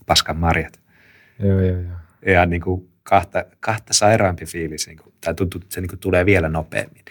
paskan 0.05 0.37
marjat. 0.37 0.79
Joo, 1.39 1.59
joo, 1.59 1.79
joo. 1.79 1.97
Ja 2.25 2.45
niin 2.45 2.61
kuin 2.61 2.91
kahta, 3.03 3.45
kahta 3.59 3.93
sairaampi 3.93 4.45
fiilis, 4.45 4.87
niin 4.87 4.97
kuin, 4.97 5.13
tai 5.21 5.33
tuntuu, 5.33 5.61
että 5.61 5.73
se 5.73 5.81
niin 5.81 5.89
kuin 5.89 5.99
tulee 5.99 6.25
vielä 6.25 6.49
nopeammin. 6.49 7.05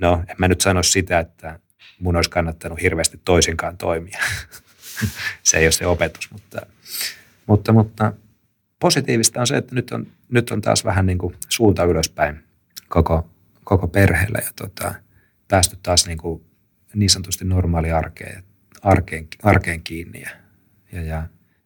No, 0.00 0.24
en 0.28 0.36
mä 0.38 0.48
nyt 0.48 0.60
sano 0.60 0.82
sitä, 0.82 1.18
että 1.18 1.58
mun 2.00 2.16
olisi 2.16 2.30
kannattanut 2.30 2.82
hirveästi 2.82 3.20
toisinkaan 3.24 3.76
toimia. 3.76 4.18
se 5.42 5.58
ei 5.58 5.64
ole 5.64 5.72
se 5.72 5.86
opetus, 5.86 6.30
mutta, 6.30 6.66
mutta, 7.46 7.72
mutta 7.72 8.12
positiivista 8.80 9.40
on 9.40 9.46
se, 9.46 9.56
että 9.56 9.74
nyt 9.74 9.90
on, 9.90 10.06
nyt 10.28 10.50
on 10.50 10.60
taas 10.60 10.84
vähän 10.84 11.06
niin 11.06 11.18
kuin 11.18 11.34
suunta 11.48 11.84
ylöspäin 11.84 12.44
koko, 12.88 13.30
koko 13.64 13.88
perheellä 13.88 14.38
ja 14.44 14.50
tota, 14.56 14.94
päästy 15.50 15.76
taas 15.82 16.06
niin, 16.06 16.18
kuin 16.18 16.44
niin 16.94 17.10
sanotusti 17.10 17.44
normaali 17.44 17.92
arkeen, 17.92 18.44
arkeen, 18.82 19.28
arkeen 19.42 19.82
kiinni. 19.82 20.22
Ja, 20.22 20.30
ja, 20.92 21.02
ja 21.02 21.22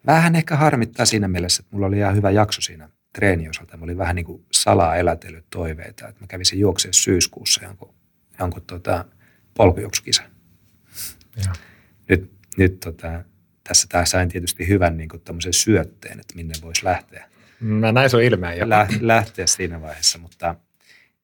vähän 0.07 0.37
ehkä 0.37 0.57
harmittaa 0.57 1.07
siinä 1.07 1.29
mielessä, 1.29 1.61
että 1.61 1.77
mulla 1.77 1.87
oli 1.87 1.99
ihan 1.99 2.17
hyvä 2.17 2.31
jakso 2.31 2.61
siinä 2.61 2.89
treenin 3.15 3.51
osalta. 3.51 3.77
Mä 3.77 3.85
olin 3.85 3.99
vähän 3.99 4.17
niin 4.17 4.27
kuin 4.27 4.45
salaa 4.53 4.97
elätellyt 4.97 5.47
toiveita, 5.51 6.09
että 6.09 6.21
mä 6.21 6.27
kävisin 6.27 6.59
juoksemaan 6.61 6.95
syyskuussa 6.95 7.65
jonkun, 7.65 7.95
jonkun 8.39 8.63
tota, 8.63 9.05
polkujuoksukisa. 9.55 10.23
Joo. 11.37 11.55
Nyt, 12.09 12.31
nyt 12.57 12.81
tota, 12.81 13.25
tässä 13.69 13.87
taas 13.91 14.11
sain 14.11 14.29
tietysti 14.29 14.69
hyvän 14.69 14.97
niin 14.97 15.09
kuin 15.09 15.23
syötteen, 15.51 16.21
että 16.21 16.35
minne 16.35 16.55
voisi 16.63 16.85
lähteä 16.85 17.29
Mä 17.61 17.93
näin 17.93 18.11
sun 18.11 18.23
ilmeen 18.23 18.59
jo. 18.59 18.69
lä- 18.69 18.89
lähteä 19.01 19.47
siinä 19.47 19.81
vaiheessa, 19.81 20.19
mutta 20.19 20.55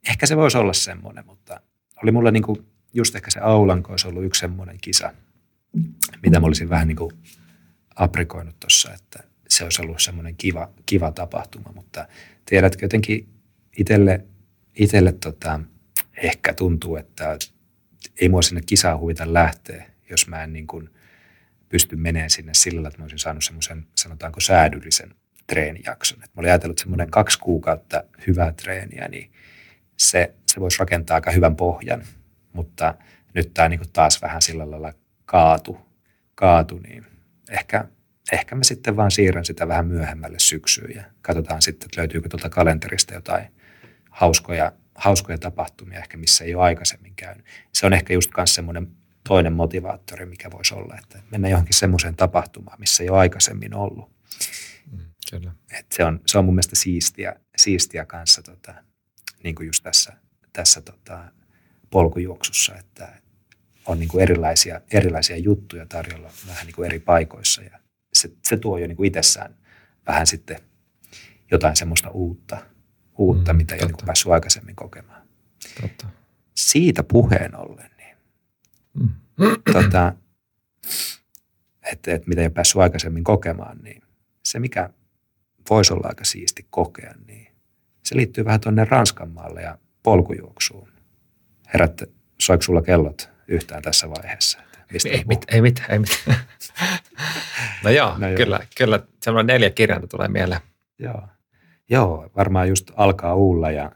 ehkä 0.09 0.27
se 0.27 0.37
voisi 0.37 0.59
olla 0.59 0.73
semmoinen, 0.73 1.27
mutta 1.27 1.61
oli 2.03 2.13
mulla 2.13 2.31
niin 2.31 2.43
kuin 2.43 2.67
just 2.93 3.15
ehkä 3.15 3.31
se 3.31 3.41
Aulanko 3.41 3.93
olisi 3.93 4.09
ollut 4.09 4.25
yksi 4.25 4.41
semmoinen 4.41 4.79
kisa, 4.81 5.13
mitä 6.23 6.41
mä 6.41 6.47
olisin 6.47 6.69
vähän 6.69 6.89
niin 6.89 6.97
kuin 6.97 7.13
aprikoinut 7.97 8.61
tuossa, 8.61 8.95
että 8.95 9.25
se 9.49 9.65
olisi 9.65 9.83
ollut 9.83 10.03
semmoinen 10.03 10.37
kiva, 10.37 10.71
kiva 10.87 11.11
tapahtuma, 11.13 11.73
mutta 11.75 12.09
tiedätkö 12.47 12.85
jotenkin 12.85 13.29
itselle, 13.79 14.25
itselle 14.75 15.13
tota, 15.13 15.61
ehkä 16.17 16.55
tuntuu, 16.55 16.97
että 16.97 17.39
ei 18.21 18.29
mua 18.29 18.43
sinne 18.43 18.63
kisaan 18.67 18.99
huvita 18.99 19.33
lähteä, 19.33 19.87
jos 20.11 20.29
mä 20.29 20.43
en 20.43 20.53
niin 20.53 20.67
kuin 20.67 20.91
pysty 21.69 21.97
menemään 21.97 22.31
sinne 22.31 22.55
sillä 22.55 22.89
että 22.89 22.99
mä 22.99 23.05
olisin 23.05 23.19
saanut 23.19 23.45
semmoisen, 23.45 23.87
sanotaanko 23.95 24.41
säädyllisen 24.41 25.15
treenijakson. 25.47 26.19
Et 26.25 26.31
mä 26.37 26.41
olin 26.41 26.51
ajatellut, 26.51 26.79
semmoinen 26.79 27.11
kaksi 27.11 27.39
kuukautta 27.39 28.05
hyvää 28.27 28.53
treeniä, 28.53 29.09
niin 29.09 29.33
se, 29.97 30.35
se 30.51 30.61
voisi 30.61 30.79
rakentaa 30.79 31.15
aika 31.15 31.31
hyvän 31.31 31.57
pohjan, 31.57 32.03
mutta 32.53 32.95
nyt 33.35 33.55
tämä 33.55 33.69
niin 33.69 33.81
taas 33.93 34.23
vähän 34.23 34.43
sillä 34.43 34.71
lailla 34.71 34.93
kaatu, 35.25 35.79
kaatu 36.35 36.79
niin 36.79 37.07
ehkä, 37.51 37.85
ehkä 38.33 38.55
mä 38.55 38.63
sitten 38.63 38.97
vaan 38.97 39.11
siirrän 39.11 39.45
sitä 39.45 39.69
vähän 39.69 39.87
myöhemmälle 39.87 40.39
syksyyn 40.39 40.97
ja 40.97 41.05
katsotaan 41.23 41.63
sitten, 41.63 41.87
että 41.87 42.01
löytyykö 42.01 42.29
tuolta 42.29 42.49
kalenterista 42.49 43.15
jotain 43.15 43.45
hauskoja, 44.11 44.73
hauskoja 44.95 45.39
tapahtumia 45.39 45.99
ehkä, 45.99 46.17
missä 46.17 46.45
ei 46.45 46.55
ole 46.55 46.65
aikaisemmin 46.65 47.15
käynyt. 47.17 47.47
Se 47.75 47.87
on 47.87 47.93
ehkä 47.93 48.15
just 48.15 48.31
myös 48.37 48.55
semmoinen 48.55 48.89
toinen 49.29 49.53
motivaattori, 49.53 50.27
mikä 50.27 50.51
voisi 50.51 50.75
olla, 50.75 50.97
että 50.99 51.23
mennä 51.31 51.49
johonkin 51.49 51.75
semmoiseen 51.75 52.17
tapahtumaan, 52.17 52.81
missä 52.81 53.03
ei 53.03 53.11
ole 53.11 53.19
aikaisemmin 53.19 53.75
ollut. 53.75 54.11
Mm, 54.93 54.99
kyllä. 55.31 55.53
Et 55.79 55.87
se, 55.93 56.05
on, 56.05 56.21
se 56.27 56.39
on 56.39 56.45
mun 56.45 56.55
mielestä 56.55 56.77
siistiä, 56.77 57.37
siistiä 57.57 58.05
kanssa 58.07 58.43
tota, 58.43 58.75
niin 59.45 59.55
kuin 59.55 59.67
just 59.67 59.83
tässä, 59.83 60.13
tässä 60.53 60.81
tota, 60.81 61.25
polkujuoksussa, 61.91 62.77
että 62.77 63.21
on 63.87 63.99
niin 63.99 64.09
kuin 64.09 64.23
erilaisia, 64.23 64.81
erilaisia 64.91 65.37
juttuja 65.37 65.87
tarjolla 65.87 66.31
vähän 66.47 66.67
niin 66.67 66.75
kuin 66.75 66.87
eri 66.87 67.01
paikoissa 67.01 67.63
ja 67.63 67.79
se, 68.13 68.31
se 68.45 68.57
tuo 68.57 68.79
jo 68.79 68.87
niin 68.87 68.97
kuin 68.97 69.07
itsessään 69.07 69.55
vähän 70.07 70.27
sitten 70.27 70.61
jotain 71.51 71.77
semmoista 71.77 72.11
uutta, 72.11 72.59
uutta 73.19 73.53
mm, 73.53 73.57
mitä 73.57 73.75
ei 73.75 73.81
ole 73.83 73.93
niin 73.93 74.07
päässyt 74.07 74.33
aikaisemmin 74.33 74.77
kokemaan. 74.77 75.23
Totta. 75.81 76.07
Siitä 76.55 77.03
puheen 77.03 77.57
ollen, 77.57 77.91
niin, 77.97 78.17
mm. 78.95 79.63
tota, 79.73 80.15
että, 81.93 82.15
että 82.15 82.29
mitä 82.29 82.41
ei 82.41 82.47
ole 82.47 82.53
päässyt 82.53 82.77
aikaisemmin 82.83 83.25
kokemaan, 83.25 83.79
niin 83.83 84.03
se 84.45 84.59
mikä 84.59 84.91
voisi 85.71 85.93
olla 85.93 86.09
aika 86.09 86.25
siisti 86.25 86.67
kokea, 86.71 87.15
niin 87.27 87.53
se 88.05 88.17
liittyy 88.17 88.45
vähän 88.45 88.61
tuonne 88.61 88.85
Ranskan 88.85 89.31
maalle 89.31 89.63
ja 89.63 89.79
polkujuoksuun. 90.03 90.89
Herätte, 91.75 92.07
soiko 92.41 92.63
sulla 92.63 92.83
kellot 92.83 93.31
yhtään 93.49 93.83
tässä 93.83 94.11
vaiheessa? 94.11 94.59
Mistä 94.93 95.09
ei, 95.09 95.25
mit, 95.27 95.45
ei 95.49 95.61
mitään, 95.61 95.91
ei 95.91 95.99
mitään. 95.99 96.41
no 97.85 97.91
joo, 97.91 98.19
no 98.19 98.27
kyllä, 98.37 98.57
joo. 98.57 98.67
kyllä 98.77 99.01
semmoinen 99.23 99.55
neljä 99.55 99.71
kirjainta 99.71 100.07
tulee 100.07 100.29
mieleen. 100.29 100.61
Joo. 100.99 101.29
joo, 101.91 102.31
varmaan 102.37 102.69
just 102.69 102.91
alkaa 102.97 103.35
uulla 103.35 103.71
ja 103.71 103.93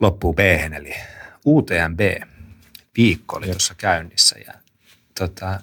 loppuu 0.00 0.34
b 0.34 0.38
eli 0.76 0.94
UTMB 1.46 2.00
viikko 2.96 3.36
oli 3.36 3.46
tuossa 3.46 3.74
käynnissä 3.74 4.38
ja 4.46 4.52
tota, 5.18 5.60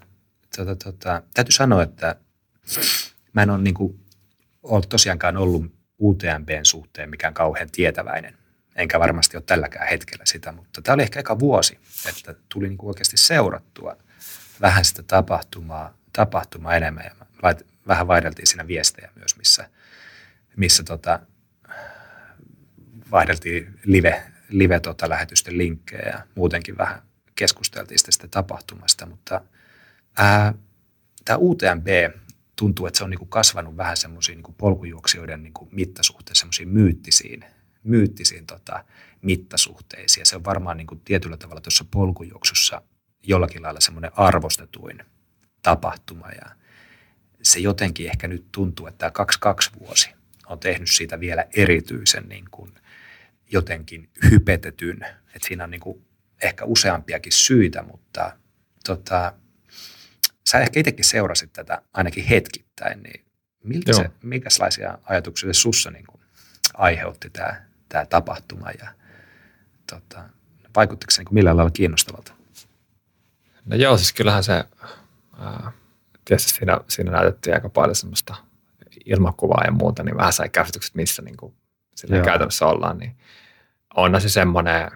tota, 0.55 0.75
tota, 0.75 1.21
täytyy 1.33 1.51
sanoa, 1.51 1.83
että 1.83 2.15
mä 3.33 3.43
en 3.43 3.49
ole, 3.49 3.61
niin 3.61 3.73
kuin, 3.73 3.99
ole 4.63 4.83
tosiaankaan 4.89 5.37
ollut 5.37 5.71
UTMBn 6.01 6.65
suhteen 6.65 7.09
mikään 7.09 7.33
kauhean 7.33 7.69
tietäväinen. 7.71 8.38
Enkä 8.79 8.99
varmasti 8.99 9.37
ole 9.37 9.43
tälläkään 9.45 9.87
hetkellä 9.87 10.25
sitä, 10.25 10.51
mutta 10.51 10.81
tämä 10.81 10.93
oli 10.93 11.01
ehkä 11.01 11.19
eka 11.19 11.39
vuosi, 11.39 11.79
että 12.09 12.35
tuli 12.49 12.67
niin 12.67 12.77
kuin 12.77 12.87
oikeasti 12.87 13.17
seurattua 13.17 13.97
vähän 14.61 14.85
sitä 14.85 15.03
tapahtumaa, 15.03 15.97
tapahtumaa 16.13 16.75
enemmän. 16.75 17.05
Ja 17.05 17.55
vähän 17.87 18.07
vaihdeltiin 18.07 18.47
siinä 18.47 18.67
viestejä 18.67 19.09
myös, 19.15 19.37
missä, 19.37 19.69
missä 20.55 20.83
tota, 20.83 21.19
vaihdeltiin 23.11 23.79
live, 23.83 24.23
live 24.49 24.79
tota, 24.79 25.09
lähetysten 25.09 25.57
linkkejä 25.57 26.09
ja 26.09 26.23
muutenkin 26.35 26.77
vähän 26.77 27.01
keskusteltiin 27.35 27.99
sitä, 27.99 28.11
sitä 28.11 28.27
tapahtumasta, 28.27 29.05
mutta 29.05 29.41
tämä 31.25 31.37
UTMB 31.37 31.87
tuntuu, 32.55 32.85
että 32.85 32.97
se 32.97 33.03
on 33.03 33.09
niin 33.09 33.19
kuin 33.19 33.29
kasvanut 33.29 33.77
vähän 33.77 33.97
semmoisiin 33.97 34.41
niin 34.41 34.55
polkujuoksijoiden 34.57 35.43
niin 35.43 35.53
kuin 35.53 35.69
mittasuhteisiin, 35.71 36.39
semmoisiin 36.39 36.69
myyttisiin, 36.69 37.45
myyttisiin 37.89 38.45
tota, 38.45 38.85
mittasuhteisiin. 39.21 40.21
Ja 40.21 40.25
se 40.25 40.35
on 40.35 40.45
varmaan 40.45 40.77
niin 40.77 40.87
kuin 40.87 41.01
tietyllä 41.05 41.37
tavalla 41.37 41.61
tuossa 41.61 41.85
polkujuoksussa 41.91 42.81
jollakin 43.23 43.63
lailla 43.63 43.79
semmoinen 43.79 44.11
arvostetuin 44.15 45.03
tapahtuma. 45.61 46.29
Ja 46.29 46.51
se 47.41 47.59
jotenkin 47.59 48.09
ehkä 48.09 48.27
nyt 48.27 48.45
tuntuu, 48.51 48.87
että 48.87 48.97
tämä 48.97 49.11
22 49.11 49.71
vuosi 49.79 50.09
on 50.45 50.59
tehnyt 50.59 50.89
siitä 50.89 51.19
vielä 51.19 51.45
erityisen 51.57 52.29
niin 52.29 52.45
kuin 52.51 52.73
jotenkin 53.51 54.09
hypetetyn. 54.31 55.05
Että 55.35 55.47
siinä 55.47 55.63
on 55.63 55.71
niin 55.71 55.81
kuin 55.81 56.05
ehkä 56.43 56.65
useampiakin 56.65 57.31
syitä, 57.31 57.81
mutta 57.83 58.37
tota, 58.85 59.33
sä 60.49 60.59
ehkä 60.59 60.79
itsekin 60.79 61.05
seurasit 61.05 61.53
tätä 61.53 61.81
ainakin 61.93 62.23
hetkittäin, 62.23 63.03
niin 63.03 63.25
miltä 63.63 63.93
se, 63.93 64.09
minkälaisia 64.23 64.97
ajatuksia 65.03 65.53
se 65.53 65.59
sussa 65.59 65.91
niin 65.91 66.05
kuin 66.07 66.21
aiheutti 66.73 67.29
tämä, 67.29 67.68
tämä 67.89 68.05
tapahtuma 68.05 68.71
ja 68.71 68.87
tota, 69.89 70.23
vaikuttiko 70.75 71.11
se 71.11 71.23
niin 71.23 71.33
millään 71.33 71.57
lailla 71.57 71.71
kiinnostavalta? 71.71 72.33
No 73.65 73.75
joo, 73.75 73.97
siis 73.97 74.13
kyllähän 74.13 74.43
se, 74.43 74.63
ää, 75.39 75.71
tietysti 76.25 76.51
siinä, 76.51 76.79
siinä 76.87 77.11
näytettiin 77.11 77.53
aika 77.53 77.69
paljon 77.69 77.95
semmoista 77.95 78.35
ilmakuvaa 79.05 79.63
ja 79.65 79.71
muuta, 79.71 80.03
niin 80.03 80.17
vähän 80.17 80.33
sai 80.33 80.49
käsitykset, 80.49 80.95
missä 80.95 81.21
niin 81.21 81.37
kuin 81.37 81.53
käytännössä 82.23 82.65
ollaan, 82.65 82.97
niin 82.97 83.15
on 83.95 84.21
se 84.21 84.29
semmoinen 84.29 84.91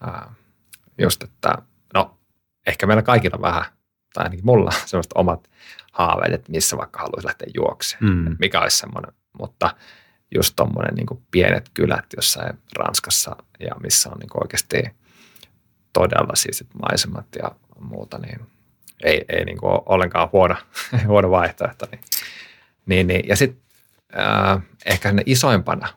ää, 0.00 0.34
just, 0.98 1.22
että 1.22 1.58
no 1.94 2.18
ehkä 2.66 2.86
meillä 2.86 3.02
kaikilla 3.02 3.40
vähän 3.40 3.64
tai 4.14 4.24
ainakin 4.24 4.46
mulla 4.46 4.70
on 4.74 4.80
semmoiset 4.88 5.12
omat 5.14 5.50
haaveet, 5.92 6.32
että 6.32 6.52
missä 6.52 6.76
vaikka 6.76 6.98
haluaisi 6.98 7.26
lähteä 7.26 7.48
juoksemaan, 7.54 8.14
mm. 8.14 8.36
mikä 8.38 8.60
olisi 8.60 8.78
semmoinen, 8.78 9.12
mutta 9.38 9.76
just 10.34 10.56
tuommoinen 10.56 10.94
niin 10.94 11.24
pienet 11.30 11.70
kylät 11.74 12.04
jossain 12.16 12.58
Ranskassa 12.76 13.36
ja 13.60 13.74
missä 13.82 14.10
on 14.10 14.18
niin 14.18 14.42
oikeasti 14.42 14.82
todella 15.92 16.34
siisit 16.34 16.68
maisemat 16.82 17.26
ja 17.38 17.50
muuta, 17.80 18.18
niin 18.18 18.40
ei, 19.04 19.24
ei 19.28 19.44
niin 19.44 19.58
kuin 19.58 19.72
ole 19.72 19.82
ollenkaan 19.86 20.28
huono, 20.32 20.56
huono 21.06 21.30
vaihtoehto. 21.30 21.86
Niin, 21.90 22.00
niin, 22.86 23.06
niin. 23.06 23.28
Ja 23.28 23.36
sitten 23.36 23.62
äh, 24.18 24.62
ehkä 24.86 25.12
ne 25.12 25.22
isoimpana, 25.26 25.88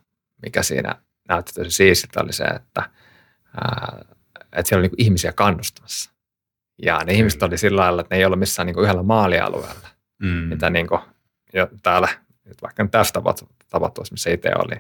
mikä 0.42 0.64
siinä 0.64 0.96
näytti 1.30 1.54
tosi 1.54 1.72
siistiltä, 1.72 2.22
oli 2.22 2.34
se, 2.34 2.44
että, 2.44 2.90
äh, 3.64 4.00
että 4.52 4.70
siellä 4.70 4.82
oli 4.82 4.88
niin 4.88 5.06
ihmisiä 5.06 5.34
kannustamassa. 5.34 6.12
Ja 6.82 6.98
ne 6.98 7.06
Kyllä. 7.06 7.18
ihmiset 7.18 7.44
oli 7.44 7.58
sillä 7.58 7.82
lailla, 7.82 8.02
että 8.02 8.16
ne 8.16 8.20
ei 8.20 8.26
ollut 8.26 8.40
missään 8.40 8.66
niin 8.66 8.80
yhdellä 8.80 9.04
maalialueella, 9.04 9.88
mm. 10.22 10.28
mitä 10.28 10.70
niin 10.70 10.88
kuin, 10.88 11.02
jo 11.54 11.68
täällä, 11.84 12.08
vaikka 12.62 12.88
tästä 12.92 13.24
tapahtumassa, 13.70 14.14
missä 14.14 14.30
itse 14.30 14.52
oli, 14.56 14.76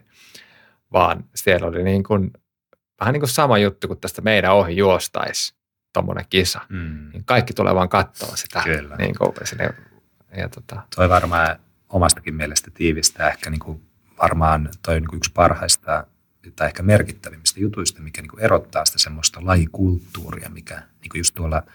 vaan 0.94 1.26
siellä 1.36 1.68
oli 1.68 1.84
niin 1.84 2.04
kuin, 2.04 2.34
vähän 3.00 3.14
niin 3.14 3.22
kuin 3.22 3.30
sama 3.30 3.58
juttu 3.58 3.88
kuin 3.88 4.00
tästä 4.00 4.22
meidän 4.22 4.54
ohi 4.54 4.78
juostaisi 4.78 5.56
tuommoinen 5.94 6.26
kisa. 6.30 6.62
Mm. 6.70 7.10
Niin 7.14 7.26
kaikki 7.26 7.54
tulee 7.54 7.76
vaan 7.76 7.90
katsoa 7.90 8.36
sitä. 8.36 8.62
Kyllä. 8.64 8.96
Niin 8.96 9.16
kuin, 9.18 9.34
sinne, 9.44 9.70
ja 10.38 10.50
tota. 10.50 10.82
Toi 10.96 11.10
varmaan 11.10 11.60
omastakin 11.90 12.36
mielestä 12.36 12.72
tiivistää 12.74 13.30
ehkä 13.30 13.50
niin 13.50 13.60
kuin 13.60 13.82
varmaan 14.22 14.70
toi 14.86 15.00
niin 15.00 15.08
kuin 15.08 15.18
yksi 15.18 15.32
parhaista 15.34 16.08
tai 16.56 16.68
ehkä 16.68 16.84
merkittävimmistä 16.84 17.60
jutuista, 17.60 18.02
mikä 18.02 18.22
niin 18.22 18.30
kuin 18.30 18.44
erottaa 18.44 18.86
sitä 18.86 19.00
semmoista 19.00 19.40
lajikulttuuria, 19.44 20.50
mikä 20.50 20.76
niin 20.76 21.10
kuin 21.10 21.20
just 21.20 21.36
tuolla– 21.36 21.64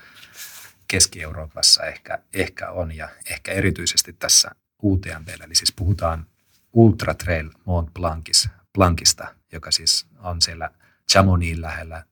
Keski-Euroopassa 0.88 1.84
ehkä, 1.84 2.18
ehkä 2.34 2.70
on 2.70 2.96
ja 2.96 3.08
ehkä 3.30 3.52
erityisesti 3.52 4.12
tässä 4.12 4.50
UTMBllä. 4.82 5.44
Eli 5.44 5.54
siis 5.54 5.72
puhutaan 5.72 6.26
Ultra 6.74 7.14
Trail 7.14 7.50
Mont 7.64 7.94
Blancis, 7.94 8.48
Blancista, 8.72 9.34
joka 9.52 9.70
siis 9.70 10.06
on 10.18 10.42
siellä 10.42 10.70
Chamonixin 11.10 11.62
lähellä, 11.62 12.04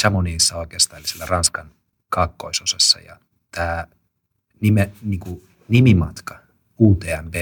Chamonixissa 0.00 0.56
oikeastaan, 0.56 0.98
eli 0.98 1.08
siellä 1.08 1.26
Ranskan 1.26 1.70
kaakkoisosassa. 2.08 2.98
Ja 3.00 3.16
tämä 3.50 3.86
nime, 4.60 4.92
niin 5.02 5.20
kuin 5.20 5.48
nimimatka 5.68 6.38
UTMB 6.80 7.34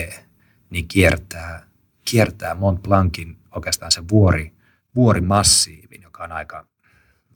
niin 0.70 0.88
kiertää, 0.88 1.66
kiertää 2.04 2.54
Mont 2.54 2.82
Blancin 2.82 3.38
oikeastaan 3.54 3.92
se 3.92 4.08
vuori, 4.08 4.52
vuorimassiivin, 4.94 6.02
joka 6.02 6.24
on 6.24 6.32
aika, 6.32 6.66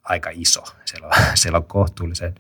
aika 0.02 0.30
iso. 0.32 0.64
Siellä 0.84 1.06
on, 1.08 1.12
siellä 1.38 1.56
on 1.56 1.64
kohtuullisen 1.64 2.34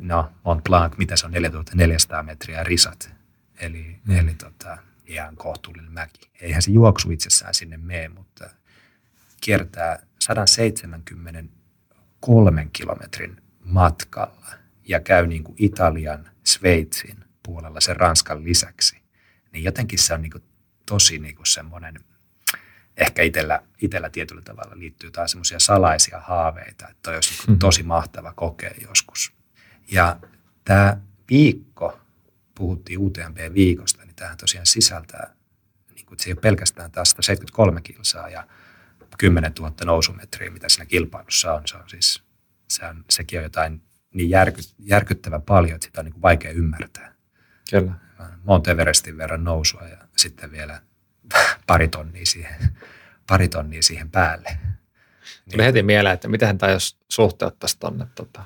no 0.00 0.32
Mont 0.44 0.64
Blanc, 0.64 0.96
mitä 0.98 1.16
se 1.16 1.26
on, 1.26 1.32
4400 1.32 2.22
metriä 2.22 2.64
risat. 2.64 3.10
Eli, 3.60 4.00
mm. 4.04 4.18
eli 4.18 4.34
tota, 4.34 4.78
ihan 5.10 5.36
kohtuullinen 5.36 5.92
mäki. 5.92 6.30
Eihän 6.40 6.62
se 6.62 6.70
juoksu 6.70 7.10
itsessään 7.10 7.54
sinne 7.54 7.76
mene, 7.76 8.08
mutta 8.08 8.50
kiertää 9.40 10.06
173 10.18 12.68
kilometrin 12.72 13.42
matkalla 13.64 14.46
ja 14.88 15.00
käy 15.00 15.26
niin 15.26 15.44
kuin 15.44 15.54
Italian, 15.58 16.30
Sveitsin 16.44 17.24
puolella 17.42 17.80
sen 17.80 17.96
Ranskan 17.96 18.44
lisäksi. 18.44 19.02
Niin 19.52 19.64
jotenkin 19.64 19.98
se 19.98 20.14
on 20.14 20.22
niin 20.22 20.32
kuin 20.32 20.44
tosi 20.86 21.18
niin 21.18 21.36
kuin 21.36 21.46
semmoinen, 21.46 22.04
ehkä 22.96 23.22
itsellä, 23.22 23.62
itsellä 23.82 24.10
tietyllä 24.10 24.42
tavalla 24.42 24.78
liittyy 24.78 25.10
taas 25.10 25.30
semmoisia 25.30 25.58
salaisia 25.58 26.20
haaveita, 26.20 26.88
että 26.88 27.02
toi 27.02 27.14
olisi 27.14 27.46
niin 27.46 27.58
tosi 27.58 27.82
mahtava 27.82 28.32
kokea 28.32 28.70
joskus 28.88 29.32
ja 29.90 30.16
tämä 30.64 30.96
viikko, 31.30 31.99
puhuttiin 32.60 32.98
UTMB-viikosta, 32.98 34.04
niin 34.04 34.16
tämähän 34.16 34.38
tosiaan 34.38 34.66
sisältää, 34.66 35.34
niin 35.94 36.06
kuin, 36.06 36.14
että 36.14 36.24
se 36.24 36.30
ei 36.30 36.32
ole 36.32 36.40
pelkästään 36.40 36.90
taas 36.90 37.10
73 37.20 37.80
kilsaa 37.80 38.28
ja 38.28 38.46
10 39.18 39.52
000 39.58 39.74
nousumetriä, 39.84 40.50
mitä 40.50 40.68
siinä 40.68 40.86
kilpailussa 40.86 41.54
on. 41.54 41.62
Se 41.66 41.76
on 41.76 41.88
siis, 41.88 42.22
se 42.68 42.86
on, 42.86 43.04
sekin 43.10 43.38
on 43.38 43.42
jotain 43.42 43.82
niin 44.14 44.30
järky, 44.30 44.62
järkyttävän 44.78 45.42
paljon, 45.42 45.74
että 45.74 45.86
sitä 45.86 46.00
on 46.00 46.04
niin 46.04 46.12
kuin 46.12 46.22
vaikea 46.22 46.50
ymmärtää. 46.50 47.14
Kyllä. 47.70 47.92
Monteverestin 48.44 49.16
verran 49.18 49.44
nousua 49.44 49.88
ja 49.88 49.98
sitten 50.16 50.52
vielä 50.52 50.82
pari 51.66 51.88
tonnia 51.88 52.26
siihen, 52.26 52.78
pari 53.26 53.48
tonnia 53.48 53.82
siihen 53.82 54.10
päälle. 54.10 54.58
Tuli 55.44 55.56
niin. 55.56 55.64
heti 55.64 55.82
mieleen, 55.82 56.14
että 56.14 56.28
miten 56.28 56.58
tämä 56.58 56.72
jos 56.72 56.98
suhteuttaisi 57.08 57.78
tuonne 57.78 58.06
tota, 58.14 58.44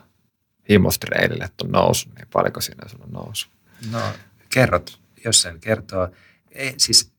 himostreilille 0.70 1.48
tuon 1.56 1.72
nousun, 1.72 2.12
niin 2.14 2.28
paljonko 2.32 2.60
siinä 2.60 2.82
on 3.00 3.12
nousu? 3.12 3.53
No 3.90 4.00
kerrot, 4.50 5.00
jos 5.24 5.42
sen 5.42 5.60
kertoo. 5.60 6.08
Ei, 6.50 6.74
siis 6.78 7.12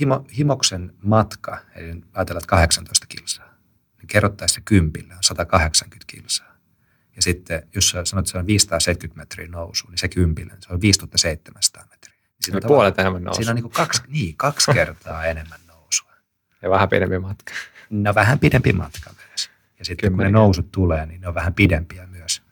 himo, 0.00 0.26
himoksen 0.38 0.94
matka, 1.02 1.58
eli 1.74 2.02
ajatellaan, 2.12 2.42
että 2.42 2.50
18 2.50 3.06
kilsaa, 3.06 3.54
niin 3.98 4.06
kerrottaisiin 4.06 4.54
se 4.54 4.62
kympillä 4.64 5.14
on 5.14 5.22
180 5.22 6.04
kilsaa. 6.06 6.56
Ja 7.16 7.22
sitten, 7.22 7.62
jos 7.74 7.90
sä 7.90 8.04
sanot, 8.04 8.22
että 8.22 8.32
se 8.32 8.38
on 8.38 8.46
570 8.46 9.22
metriä 9.22 9.48
nousu, 9.48 9.88
niin 9.88 9.98
se 9.98 10.08
kympillä, 10.08 10.56
se 10.60 10.72
on 10.72 10.80
5700 10.80 11.86
metriä. 11.90 12.14
Niin 12.14 12.36
siinä 12.40 12.56
on 12.56 12.68
puolet 12.68 12.98
enemmän 12.98 13.24
nousu. 13.24 13.36
Siinä 13.36 13.50
on 13.50 13.56
niin 13.56 13.70
kaksi, 13.70 14.02
niin, 14.08 14.36
kaksi 14.36 14.72
kertaa 14.72 15.26
enemmän 15.26 15.60
nousua. 15.66 16.12
Ja 16.62 16.70
vähän 16.70 16.88
pidempi 16.88 17.18
matka. 17.18 17.52
No 17.90 18.14
vähän 18.14 18.38
pidempi 18.38 18.72
matka 18.72 19.10
myös. 19.28 19.50
Ja 19.78 19.84
sitten 19.84 20.12
kun 20.12 20.24
ne 20.24 20.30
nousut 20.30 20.72
tulee, 20.72 21.06
niin 21.06 21.20
ne 21.20 21.28
on 21.28 21.34
vähän 21.34 21.54
pidempiä 21.54 22.06
myös. 22.06 22.42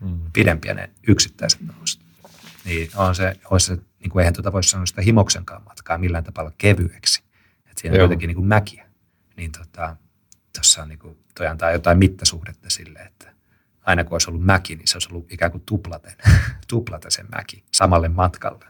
Mm. 0.00 0.20
Pidempiä 0.32 0.74
ne 0.74 0.90
yksittäiset 1.08 1.60
nousut. 1.60 2.07
Niin 2.68 2.90
on 2.96 3.14
se, 3.14 3.36
on 3.50 3.60
se 3.60 3.78
niin 4.00 4.10
kuin 4.10 4.20
eihän 4.20 4.34
tuota 4.34 4.52
voisi 4.52 4.70
sanoa 4.70 4.86
sitä 4.86 5.02
himoksenkaan 5.02 5.62
matkaa 5.64 5.98
millään 5.98 6.24
tapaa 6.24 6.52
kevyeksi. 6.58 7.22
Et 7.70 7.78
siinä 7.78 7.96
Joo. 7.96 8.02
on 8.02 8.04
jotenkin 8.04 8.26
niin 8.26 8.36
kuin 8.36 8.46
mäkiä. 8.46 8.86
Niin 9.36 9.52
tota, 9.52 9.96
tuossa 10.54 10.82
on 10.82 10.88
niin 10.88 10.98
kuin, 10.98 11.18
toi 11.34 11.46
antaa 11.46 11.70
jotain 11.70 11.98
mittasuhdetta 11.98 12.70
sille, 12.70 12.98
että 12.98 13.32
aina 13.82 14.04
kun 14.04 14.14
olisi 14.14 14.30
ollut 14.30 14.44
mäki, 14.44 14.76
niin 14.76 14.88
se 14.88 14.96
olisi 14.96 15.08
ollut 15.10 15.32
ikään 15.32 15.50
kuin 15.50 15.62
tuplaten, 15.66 16.16
tuplaten 16.68 17.10
sen 17.10 17.26
mäki 17.36 17.64
samalle 17.74 18.08
matkalle. 18.08 18.64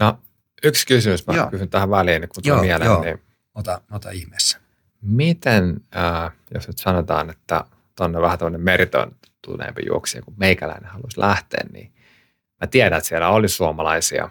No, 0.00 0.18
yksi 0.64 0.86
kysymys 0.86 1.26
mä 1.26 1.34
joo. 1.34 1.50
kysyn 1.50 1.68
tähän 1.68 1.90
väliin, 1.90 2.28
kun 2.28 2.42
tulee 2.42 2.60
mieleen. 2.60 2.86
Joo. 2.86 3.02
Niin 3.02 3.22
ota, 3.54 3.80
ota 3.90 4.10
ihmeessä. 4.10 4.60
Miten, 5.02 5.80
äh, 5.96 6.32
jos 6.54 6.66
nyt 6.66 6.78
sanotaan, 6.78 7.30
että 7.30 7.64
tuonne 7.96 8.20
vähän 8.20 8.38
tuonne 8.38 8.58
meritontuneempi 8.58 9.82
juoksija, 9.86 10.22
kun 10.22 10.34
meikäläinen 10.36 10.90
haluaisi 10.90 11.20
lähteä, 11.20 11.64
niin 11.72 11.92
mä 12.60 12.66
tiedän, 12.66 12.98
että 12.98 13.08
siellä 13.08 13.28
oli 13.28 13.48
suomalaisia 13.48 14.26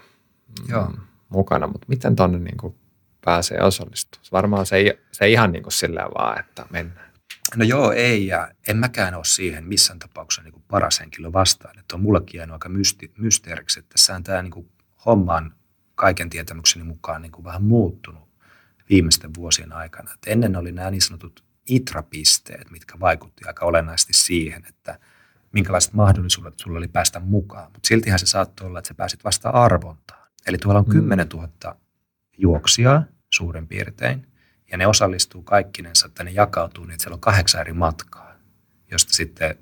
mm, 0.47 0.69
Joo. 0.69 0.93
mukana, 1.29 1.67
mutta 1.67 1.85
miten 1.89 2.15
tuonne 2.15 2.39
niin 2.39 2.75
pääsee 3.25 3.61
osallistumaan? 3.61 4.27
Varmaan 4.31 4.65
se 4.65 4.75
ei, 4.75 4.99
se 5.11 5.25
ei 5.25 5.31
ihan 5.31 5.51
niin 5.51 5.63
kuin 5.63 5.73
silleen 5.73 6.07
vaan, 6.17 6.39
että 6.39 6.65
mennään. 6.69 7.09
No 7.55 7.65
joo, 7.65 7.91
ei, 7.91 8.27
ja 8.27 8.51
en 8.67 8.77
mäkään 8.77 9.15
ole 9.15 9.25
siihen 9.25 9.65
missään 9.65 9.99
tapauksessa 9.99 10.41
niin 10.41 10.63
paras 10.67 10.99
henkilö 10.99 11.33
vastaan. 11.33 11.79
Että 11.79 11.95
on 11.95 12.01
mullekin 12.01 12.37
jäänyt 12.37 12.53
aika 12.53 12.69
mysti, 12.69 13.11
mysteeriksi, 13.17 13.79
että 13.79 13.89
tässä 13.89 14.15
on 14.15 14.23
tämä 14.23 14.41
niin 14.41 14.71
homma 15.05 15.35
on 15.35 15.53
kaiken 15.95 16.29
tietämykseni 16.29 16.85
mukaan 16.85 17.21
niin 17.21 17.31
kuin 17.31 17.45
vähän 17.45 17.63
muuttunut 17.63 18.29
viimeisten 18.89 19.35
vuosien 19.35 19.73
aikana. 19.73 20.13
Et 20.13 20.19
ennen 20.27 20.55
oli 20.55 20.71
nämä 20.71 20.91
niin 20.91 21.01
sanotut 21.01 21.43
itrapisteet, 21.65 22.71
mitkä 22.71 22.99
vaikutti 22.99 23.45
aika 23.47 23.65
olennaisesti 23.65 24.13
siihen, 24.13 24.63
että 24.69 24.99
minkälaiset 25.51 25.93
mahdollisuudet 25.93 26.53
sulla 26.59 26.77
oli 26.77 26.87
päästä 26.87 27.19
mukaan. 27.19 27.71
Mutta 27.71 27.87
siltihän 27.87 28.19
se 28.19 28.25
saattoi 28.25 28.67
olla, 28.67 28.79
että 28.79 28.87
sä 28.87 28.93
pääsit 28.93 29.23
vasta 29.23 29.49
arvontaan. 29.49 30.27
Eli 30.47 30.57
tuolla 30.57 30.79
on 30.79 30.85
mm. 30.85 30.91
10 30.91 31.27
000 31.33 31.75
juoksijaa 32.37 33.03
suurin 33.33 33.67
piirtein, 33.67 34.27
ja 34.71 34.77
ne 34.77 34.87
osallistuu 34.87 35.41
kaikkinensa, 35.41 36.07
että 36.07 36.23
ne 36.23 36.31
jakautuu 36.31 36.85
niin, 36.85 36.93
että 36.93 37.03
siellä 37.03 37.15
on 37.15 37.21
kahdeksan 37.21 37.61
eri 37.61 37.73
matkaa, 37.73 38.33
josta 38.91 39.13
sitten 39.13 39.55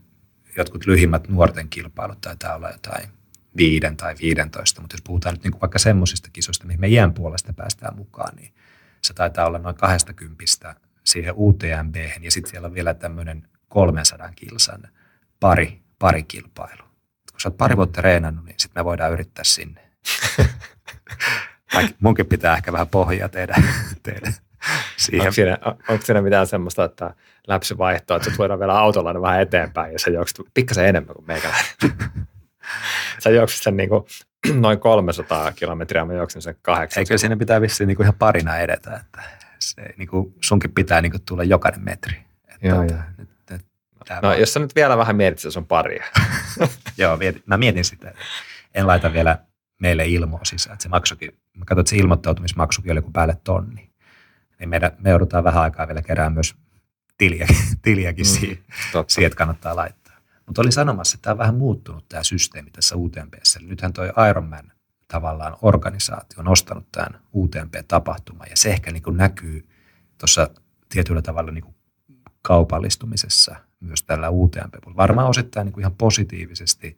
jotkut 0.58 0.86
lyhimmät 0.86 1.28
nuorten 1.28 1.70
kilpailut 1.70 2.22
taitaa 2.22 2.56
olla 2.56 2.70
jotain 2.70 3.10
viiden 3.58 3.98
tai 3.98 4.16
viidentoista, 4.22 4.82
mutta 4.82 4.94
jos 4.94 5.02
puhutaan 5.02 5.36
nyt 5.36 5.44
niin 5.44 5.52
kuin 5.52 5.62
vaikka 5.62 5.80
semmoisista 5.80 6.30
kisoista, 6.34 6.66
mihin 6.66 6.82
me 6.82 6.88
iän 6.88 7.14
puolesta 7.14 7.54
päästään 7.54 7.96
mukaan, 7.96 8.36
niin 8.36 8.54
se 9.02 9.14
taitaa 9.14 9.48
olla 9.48 9.60
noin 9.60 9.76
20 9.76 10.44
siihen 11.04 11.34
UTMB, 11.38 11.96
ja 12.22 12.32
sitten 12.32 12.50
siellä 12.52 12.66
on 12.66 12.74
vielä 12.74 12.94
tämmöinen 12.94 13.48
300 13.68 14.32
kilsan 14.36 14.88
pari, 15.40 15.82
pari 16.00 16.24
kilpailu. 16.24 16.84
Kun 17.32 17.40
sä 17.40 17.50
oot 17.50 17.58
pari 17.58 17.78
vuotta 17.78 18.02
reenannut, 18.02 18.46
niin 18.46 18.56
sitten 18.58 18.82
me 18.82 18.86
voidaan 18.86 19.12
yrittää 19.12 19.44
sinne. 19.44 19.82
Munkin 22.00 22.26
pitää 22.26 22.56
ehkä 22.56 22.72
vähän 22.72 22.88
pohjaa 22.88 23.30
tehdä, 23.30 23.56
tehdä 24.04 24.34
siihen. 24.98 25.22
Onko 25.22 25.32
siinä, 25.32 25.58
onko 25.90 26.06
siinä 26.06 26.22
mitään 26.22 26.48
semmoista, 26.48 26.84
että 26.84 27.14
läpsyvaihtoa, 27.48 28.18
että 28.18 28.30
sä 28.30 28.38
voidaan 28.38 28.60
vielä 28.60 28.80
autolla 28.80 29.22
vähän 29.22 29.42
eteenpäin 29.42 29.94
ja 29.94 30.00
sä 30.00 30.10
juokset 30.10 30.46
pikkasen 30.54 30.86
enemmän 30.86 31.16
kuin 31.16 31.28
meikäläinen. 31.28 31.72
sä 33.24 33.30
juoksit 33.30 33.64
sen 33.64 33.78
niin 33.78 33.90
kuin 33.90 34.04
noin 34.62 34.80
300 34.80 35.52
kilometriä, 35.52 36.06
mä 36.06 36.14
juoksin 36.14 36.42
sen 36.42 36.56
kahdeksan. 36.62 37.02
Eikö 37.02 37.18
siinä 37.18 37.38
pitää 37.38 37.62
vissiin 37.62 37.88
niin 37.88 37.98
kuin 37.98 38.06
ihan 38.06 38.16
parina 38.20 38.58
edetä, 38.58 39.02
että 39.06 39.22
se, 39.60 39.86
niin 39.98 40.08
kuin 40.08 40.34
sunkin 40.42 40.72
pitää 40.72 41.02
niin 41.02 41.12
kuin 41.12 41.22
tulla 41.28 41.44
jokainen 41.44 41.82
metri. 41.82 42.18
Että 42.48 42.68
joo, 42.68 42.84
joo. 42.84 43.00
Nyt, 43.18 43.30
nyt, 44.00 44.22
no, 44.22 44.28
vaan. 44.28 44.40
jos 44.40 44.54
sä 44.54 44.60
nyt 44.60 44.76
vielä 44.76 44.98
vähän 44.98 45.16
mietit, 45.16 45.40
se 45.40 45.60
on 45.60 45.66
paria. 45.66 46.06
joo, 46.98 47.18
mietin, 47.18 47.44
mä 47.46 47.58
mietin 47.58 47.86
sitä. 47.86 48.14
En 48.74 48.88
laita 48.88 49.14
vielä 49.14 49.40
meille 49.80 50.06
ilmoa 50.06 50.46
sisään. 50.46 50.74
Että 50.74 50.84
se 50.84 50.90
maksukin, 50.90 51.32
mä 51.54 51.66
katsoin, 51.66 51.80
että 51.80 51.90
se 51.90 51.96
ilmoittautumismaksukin 51.98 52.92
oli 52.92 53.02
kuin 53.02 53.14
päälle 53.14 53.38
tonni. 53.44 53.90
Niin 54.60 54.70
meidän, 54.70 54.92
me 55.00 55.10
joudutaan 55.10 55.44
vähän 55.44 55.64
aikaa 55.64 55.88
vielä 55.88 56.02
kerään 56.02 56.34
myös 56.34 56.56
tiliä, 57.18 57.48
tiliäkin 57.82 58.26
mm, 58.26 58.30
siihen, 58.30 58.58
siihen, 59.08 59.28
että 59.28 59.38
kannattaa 59.38 59.76
laittaa. 59.76 60.18
Mutta 60.46 60.62
oli 60.62 60.72
sanomassa, 60.72 61.16
että 61.16 61.24
tämä 61.24 61.32
on 61.32 61.38
vähän 61.38 61.56
muuttunut 61.56 62.06
tämä 62.10 62.24
systeemi 62.24 62.72
tässä 62.72 62.96
UTMPssä. 62.96 63.60
Nythän 63.60 63.94
tuo 63.94 64.06
Ironman 64.30 64.72
tavallaan 65.08 65.58
organisaatio 65.62 66.40
on 66.40 66.48
ostanut 66.48 66.92
tämän 66.92 67.22
UTMP-tapahtuman 67.36 68.48
ja 68.50 68.58
se 68.58 68.70
ehkä 68.70 68.92
niin 68.92 69.04
kuin 69.04 69.18
näkyy 69.18 69.68
tuossa 70.18 70.50
tietyllä 70.90 71.22
tavalla 71.22 71.52
niin 71.52 71.64
kuin 71.64 71.76
kaupallistumisessa 72.42 73.56
myös 73.80 74.04
tällä 74.04 74.30
UTMP. 74.30 74.74
Varmaan 74.98 75.28
osittain 75.28 75.66
niin 75.66 75.74
kuin 75.74 75.82
ihan 75.82 75.96
positiivisesti, 75.96 76.98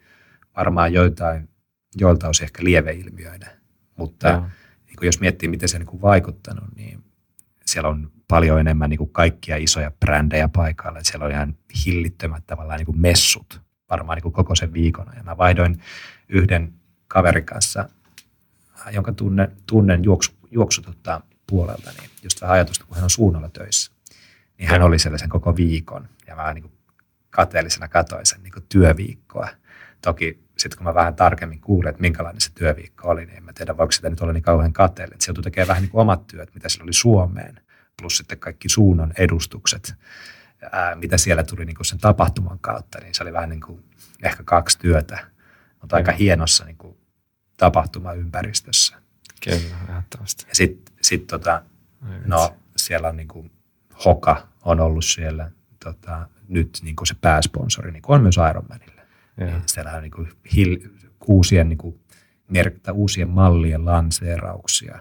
varmaan 0.58 0.94
joitain, 0.94 1.50
joilta 1.96 2.30
osin 2.30 2.44
ehkä 2.44 2.64
lieveilmiöinä, 2.64 3.48
mutta 3.96 4.50
niin 4.86 4.96
kuin 4.98 5.06
jos 5.06 5.20
miettii, 5.20 5.50
miten 5.50 5.70
se 5.70 5.78
on 5.78 5.80
niin 5.80 5.88
kuin 5.88 6.02
vaikuttanut, 6.02 6.76
niin 6.76 7.04
siellä 7.66 7.90
on 7.90 8.12
paljon 8.28 8.60
enemmän 8.60 8.90
niin 8.90 8.98
kuin 8.98 9.10
kaikkia 9.10 9.58
isoja 9.58 9.92
brändejä 10.00 10.48
paikalla. 10.48 11.00
Siellä 11.04 11.26
on 11.26 11.32
ihan 11.32 11.56
hillittömät 11.86 12.44
tavallaan 12.48 12.78
niin 12.78 12.86
kuin 12.86 13.02
messut 13.02 13.62
varmaan 13.90 14.16
niin 14.16 14.24
kuin 14.24 14.34
koko 14.34 14.56
sen 14.56 14.74
viikon. 14.74 15.06
Ja 15.16 15.24
mä 15.24 15.38
vaihdoin 15.38 15.82
yhden 16.30 16.74
kaverin 17.08 17.46
kanssa, 17.46 17.90
jonka 18.92 19.14
tunnen, 19.14 19.58
tunnen 19.68 20.04
juoksu, 20.04 20.32
juoksututta 20.52 21.22
puolelta, 21.50 21.92
niin 21.92 22.10
just 22.24 22.42
vähän 22.42 22.54
ajatusta, 22.54 22.86
kun 22.86 22.96
hän 22.96 23.04
on 23.04 23.10
suunnalla 23.10 23.50
töissä. 23.50 23.92
Niin 24.60 24.70
hän 24.70 24.82
oli 24.82 25.00
sellaisen 25.00 25.30
koko 25.30 25.56
viikon 25.56 26.10
ja 26.28 26.36
mä 26.36 26.54
niin 26.54 26.62
kuin 26.62 26.74
kateellisena 27.30 27.88
katoin 27.88 28.26
sen 28.26 28.44
niin 28.44 28.54
kuin 28.54 28.66
työviikkoa. 28.70 29.48
Toki 30.02 30.50
sitten 30.58 30.78
kun 30.78 30.86
mä 30.86 30.94
vähän 30.94 31.16
tarkemmin 31.16 31.62
kuulin, 31.62 31.90
että 31.90 32.02
minkälainen 32.02 32.42
se 32.42 32.52
työviikko 32.56 33.10
oli, 33.10 33.26
niin 33.26 33.38
en 33.38 33.44
mä 33.44 33.54
tiedä, 33.54 33.78
voiko 33.78 33.92
sitä 33.92 34.10
nyt 34.10 34.22
olla 34.22 34.34
niin 34.34 34.44
kauhean 34.44 34.74
kateellinen. 34.74 35.16
Että 35.16 35.26
se 35.26 35.30
joutui 35.30 35.44
tekemään 35.44 35.68
vähän 35.68 35.84
niin 35.84 35.92
kuin 35.92 36.02
omat 36.02 36.28
työt, 36.28 36.54
mitä 36.54 36.70
sillä 36.70 36.84
oli 36.84 36.94
Suomeen, 36.94 37.62
plus 38.02 38.18
sitten 38.18 38.40
kaikki 38.40 38.70
suunnan 38.70 39.14
edustukset, 39.18 39.94
ää, 40.72 40.96
mitä 40.96 41.18
siellä 41.18 41.44
tuli 41.44 41.66
niin 41.66 41.76
kuin 41.76 41.86
sen 41.86 42.00
tapahtuman 42.00 42.60
kautta, 42.60 43.00
niin 43.00 43.16
se 43.16 43.24
oli 43.24 43.34
vähän 43.34 43.50
niin 43.50 43.62
kuin 43.62 43.84
ehkä 44.24 44.44
kaksi 44.44 44.80
työtä, 44.80 45.28
mutta 45.82 45.96
aika 45.96 46.12
hienossa 46.12 46.66
niin 46.66 46.78
kuin 46.78 46.98
tapahtumaympäristössä. 47.58 48.96
Kyllä, 49.44 49.58
ehdottomasti. 49.90 50.46
Ja 50.48 50.56
sitten 50.56 50.96
sit 51.02 51.28
tota, 51.28 51.62
no, 52.26 52.56
siellä 52.78 53.08
on 53.08 53.18
niin 53.18 53.28
kuin 53.28 53.52
Hoka 54.06 54.48
on 54.66 54.80
ollut 54.80 55.06
siellä 55.06 55.52
tota, 55.84 56.28
nyt 56.48 56.80
niin 56.84 56.96
kuin 56.96 57.08
se 57.08 57.16
pääsponsori, 57.22 57.92
niin 57.92 58.02
kuin 58.02 58.16
on 58.16 58.22
myös 58.22 58.36
Ironmanilla. 58.50 59.02
Niin 59.38 59.62
siellä 59.66 59.92
on 59.92 60.02
niin 60.02 60.12
kuin 60.12 60.32
hil, 60.56 60.78
uusien, 61.28 61.70
niin 61.70 61.78
kuin, 61.78 62.00
merkitä, 62.50 62.94
uusien 62.94 63.30
mallien 63.30 63.86
lanseerauksia. 63.86 65.00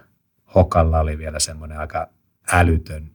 Hokalla 0.55 1.01
oli 1.01 1.19
vielä 1.19 1.39
semmoinen 1.39 1.79
aika 1.79 2.09
älytön 2.53 3.11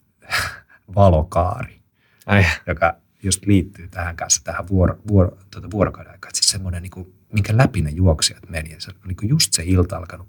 valokaari, 0.96 1.82
Ai. 2.26 2.46
joka 2.68 2.96
just 3.24 3.46
liittyy 3.46 3.88
tähän 3.88 4.16
kanssa, 4.16 4.44
tähän 4.44 4.68
vuoro, 4.68 4.98
vuoro, 5.08 5.38
tuota 5.52 5.72
vuorokauden 5.72 6.12
aikaan. 6.12 6.36
Siis 6.36 6.52
semmoinen, 6.52 6.82
niin 6.82 6.92
kuin, 6.92 7.14
minkä 7.34 7.58
läpi 7.58 7.82
ne 7.82 7.90
juoksijat 7.90 8.50
meni. 8.50 8.72
Ja 8.72 8.82
se 8.82 8.92
niin 9.06 9.16
kuin 9.16 9.30
just 9.30 9.54
se 9.54 9.64
ilta 9.66 9.98
alkanut 9.98 10.28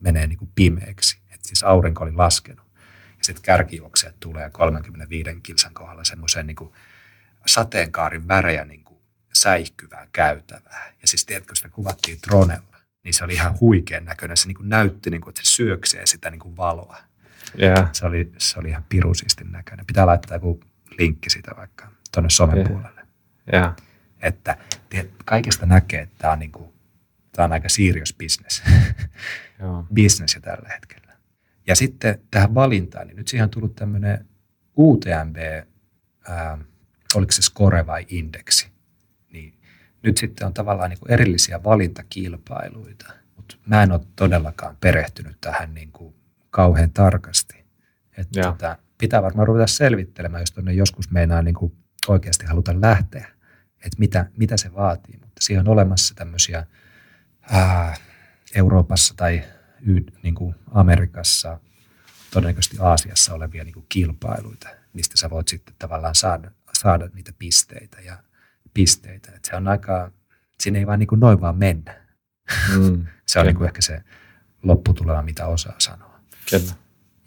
menee 0.00 0.26
niin 0.26 0.38
kuin 0.38 0.50
pimeäksi. 0.54 1.18
että 1.30 1.48
siis 1.48 1.62
aurinko 1.62 2.04
oli 2.04 2.12
laskenut. 2.12 2.63
Sitten 3.24 3.42
kärkijuoksijat 3.42 4.14
tulee 4.20 4.50
35 4.50 5.40
kilsan 5.42 5.74
kohdalla 5.74 6.04
semmoisen 6.04 6.46
niin 6.46 6.72
sateenkaarin 7.46 8.28
värejä 8.28 8.64
niin 8.64 8.84
säihkyvää 9.32 10.06
käytävää. 10.12 10.92
Ja 11.02 11.08
siis 11.08 11.26
tiedätkö, 11.26 11.54
sitä 11.54 11.68
kuvattiin 11.68 12.18
dronella, 12.26 12.76
niin 13.04 13.14
se 13.14 13.24
oli 13.24 13.32
ihan 13.32 13.60
huikean 13.60 14.04
näköinen. 14.04 14.36
Se 14.36 14.46
niin 14.46 14.56
kuin 14.56 14.68
näytti, 14.68 15.10
niin 15.10 15.20
kuin, 15.20 15.30
että 15.30 15.40
se 15.44 15.50
syöksee 15.50 16.06
sitä 16.06 16.30
niin 16.30 16.38
kuin 16.38 16.56
valoa. 16.56 16.96
Yeah. 17.62 17.88
Se, 17.92 18.06
oli, 18.06 18.32
se 18.38 18.58
oli 18.58 18.68
ihan 18.68 18.84
pirusistin 18.88 19.52
näköinen. 19.52 19.86
Pitää 19.86 20.06
laittaa 20.06 20.36
joku 20.36 20.60
linkki 20.98 21.30
siitä 21.30 21.52
vaikka 21.56 21.88
tuonne 22.12 22.30
somen 22.30 22.56
yeah. 22.56 22.68
puolelle. 22.68 23.00
Yeah. 23.52 23.76
Että 24.20 24.56
tiedät, 24.88 25.10
kaikesta 25.24 25.66
näkee, 25.66 26.00
että 26.00 26.14
tämä 26.18 26.32
on, 26.32 26.38
niin 26.38 26.52
kuin, 26.52 26.72
tämä 27.32 27.44
on 27.44 27.52
aika 27.52 27.68
serious 27.68 28.14
business. 28.18 28.62
business 29.94 30.34
jo 30.34 30.40
tällä 30.40 30.68
hetkellä. 30.68 31.03
Ja 31.66 31.76
sitten 31.76 32.20
tähän 32.30 32.54
valintaan, 32.54 33.06
niin 33.06 33.16
nyt 33.16 33.28
siihen 33.28 33.44
on 33.44 33.50
tullut 33.50 33.76
tämmöinen 33.76 34.26
UTMB 34.78 35.36
ää, 36.28 36.58
oliko 37.14 37.32
se 37.32 37.42
score 37.42 37.86
vai 37.86 38.06
indeksi, 38.08 38.68
niin 39.32 39.54
nyt 40.02 40.16
sitten 40.16 40.46
on 40.46 40.54
tavallaan 40.54 40.90
niin 40.90 40.98
kuin 40.98 41.12
erillisiä 41.12 41.64
valintakilpailuita, 41.64 43.12
mutta 43.36 43.56
mä 43.66 43.82
en 43.82 43.92
ole 43.92 44.00
todellakaan 44.16 44.76
perehtynyt 44.80 45.36
tähän 45.40 45.74
niin 45.74 45.92
kuin 45.92 46.14
kauhean 46.50 46.90
tarkasti. 46.90 47.64
Että 48.18 48.42
tota, 48.42 48.78
pitää 48.98 49.22
varmaan 49.22 49.46
ruveta 49.46 49.66
selvittelemään, 49.66 50.42
jos 50.42 50.52
tuonne 50.52 50.72
joskus 50.72 51.10
meinaa 51.10 51.42
niin 51.42 51.54
kuin 51.54 51.72
oikeasti 52.08 52.46
haluta 52.46 52.80
lähteä, 52.80 53.28
että 53.74 53.98
mitä, 53.98 54.26
mitä 54.36 54.56
se 54.56 54.74
vaatii. 54.74 55.16
Mutta 55.16 55.40
siihen 55.40 55.68
on 55.68 55.72
olemassa 55.72 56.14
tämmöisiä 56.14 56.66
ää, 57.50 57.96
Euroopassa 58.54 59.14
tai 59.16 59.42
niin 60.22 60.34
kuin 60.34 60.54
Amerikassa, 60.70 61.60
todennäköisesti 62.30 62.76
Aasiassa 62.80 63.34
olevia 63.34 63.64
niin 63.64 63.74
kuin 63.74 63.86
kilpailuita, 63.88 64.68
mistä 64.92 65.16
sä 65.16 65.30
voit 65.30 65.48
sitten 65.48 65.74
tavallaan 65.78 66.14
saada, 66.14 66.50
saada 66.72 67.08
niitä 67.14 67.32
pisteitä 67.38 68.00
ja 68.00 68.18
pisteitä. 68.74 69.32
Et 69.36 69.44
se 69.44 69.56
on 69.56 69.68
aika, 69.68 70.12
siinä 70.60 70.78
ei 70.78 70.86
vaan 70.86 70.98
niin 70.98 71.06
kuin 71.06 71.20
noin 71.20 71.40
vaan 71.40 71.56
mennä. 71.56 72.00
Mm. 72.76 73.06
se 73.26 73.40
on 73.40 73.46
niin 73.46 73.56
kuin 73.56 73.66
ehkä 73.66 73.82
se 73.82 74.04
lopputulema, 74.62 75.22
mitä 75.22 75.46
osaa 75.46 75.74
sanoa. 75.78 76.20
Kyllä. 76.50 76.72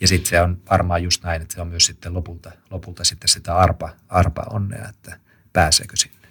Ja 0.01 0.07
sitten 0.07 0.29
se 0.29 0.41
on 0.41 0.61
varmaan 0.71 1.03
just 1.03 1.23
näin, 1.23 1.41
että 1.41 1.53
se 1.53 1.61
on 1.61 1.67
myös 1.67 1.85
sitten 1.85 2.13
lopulta, 2.13 2.51
lopulta 2.71 3.03
sitten 3.03 3.29
sitä 3.29 3.55
arpa, 3.55 3.89
arpa 4.09 4.45
onnea, 4.49 4.89
että 4.89 5.19
pääseekö 5.53 5.95
sinne. 5.95 6.27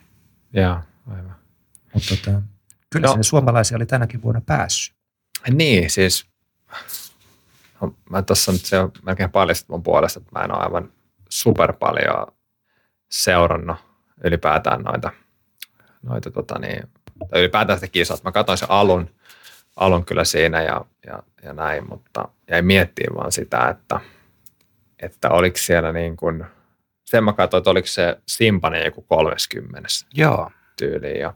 Joo, 0.53 0.81
aivan. 1.07 1.37
Mutta 1.95 2.17
tota, 2.17 2.43
kyllä 2.91 3.07
no. 3.07 3.13
sinne 3.13 3.23
suomalaisia 3.23 3.77
oli 3.77 3.87
tänäkin 3.87 4.23
vuonna 4.23 4.41
päässyt. 4.41 4.96
Niin, 5.51 5.91
siis 5.91 6.27
no, 7.81 7.95
mä 8.11 8.23
tuossa 8.23 8.53
nyt 8.53 8.65
se 8.65 8.79
on 8.79 8.93
melkein 9.03 9.31
paljastunut 9.31 9.77
mun 9.77 9.83
puolesta, 9.83 10.21
että 10.21 10.39
mä 10.39 10.45
en 10.45 10.55
ole 10.55 10.65
aivan 10.65 10.93
super 11.29 11.73
paljon 11.73 12.27
seurannut 13.11 13.77
ylipäätään 14.25 14.83
noita, 14.83 15.13
noita 16.03 16.31
tota 16.31 16.59
niin, 16.59 16.83
tai 17.31 17.41
ylipäätään 17.41 17.79
sitä 17.79 17.93
kisaa. 17.93 18.17
Mä 18.25 18.33
katsoin 18.33 18.59
sen 18.59 18.71
alun, 18.71 19.11
alun 19.77 20.05
kyllä 20.05 20.25
siinä 20.25 20.63
ja, 20.63 20.85
ja, 21.07 21.23
ja 21.43 21.53
näin, 21.53 21.89
mutta 21.89 22.29
jäi 22.51 22.63
miettimään 22.63 23.17
vaan 23.17 23.33
sitä, 23.33 23.69
että, 23.69 24.01
että 24.99 25.31
oliko 25.31 25.57
siellä 25.57 25.93
niin 25.93 26.17
kuin, 26.17 26.45
sen 27.05 27.25
mä 27.25 27.33
katsoin, 27.33 27.59
että 27.59 27.71
oliko 27.71 27.87
se 27.87 28.17
Simpanen 28.29 28.85
joku 28.85 29.03
30 29.03 29.89
Joo. 30.15 30.51
tyyliin. 30.79 31.21
Ja, 31.21 31.35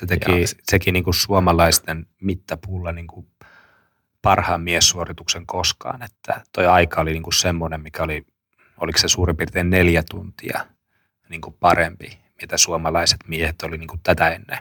se 0.00 0.06
teki, 0.06 0.40
ja, 0.40 0.46
teki 0.70 0.92
niin 0.92 1.04
kuin 1.04 1.14
suomalaisten 1.14 2.06
mittapuulla 2.20 2.92
niin 2.92 3.06
kuin 3.06 3.26
parhaan 4.22 4.60
miessuorituksen 4.60 5.46
koskaan, 5.46 6.02
että 6.02 6.40
toi 6.52 6.66
aika 6.66 7.00
oli 7.00 7.12
niin 7.12 7.22
kuin 7.22 7.34
semmoinen, 7.34 7.80
mikä 7.80 8.02
oli, 8.02 8.26
oliko 8.80 8.98
se 8.98 9.08
suurin 9.08 9.36
piirtein 9.36 9.70
neljä 9.70 10.02
tuntia 10.10 10.66
niin 11.28 11.40
kuin 11.40 11.56
parempi, 11.60 12.18
mitä 12.42 12.56
suomalaiset 12.56 13.20
miehet 13.28 13.62
oli 13.62 13.78
niin 13.78 13.88
kuin 13.88 14.00
tätä 14.02 14.30
ennen 14.30 14.58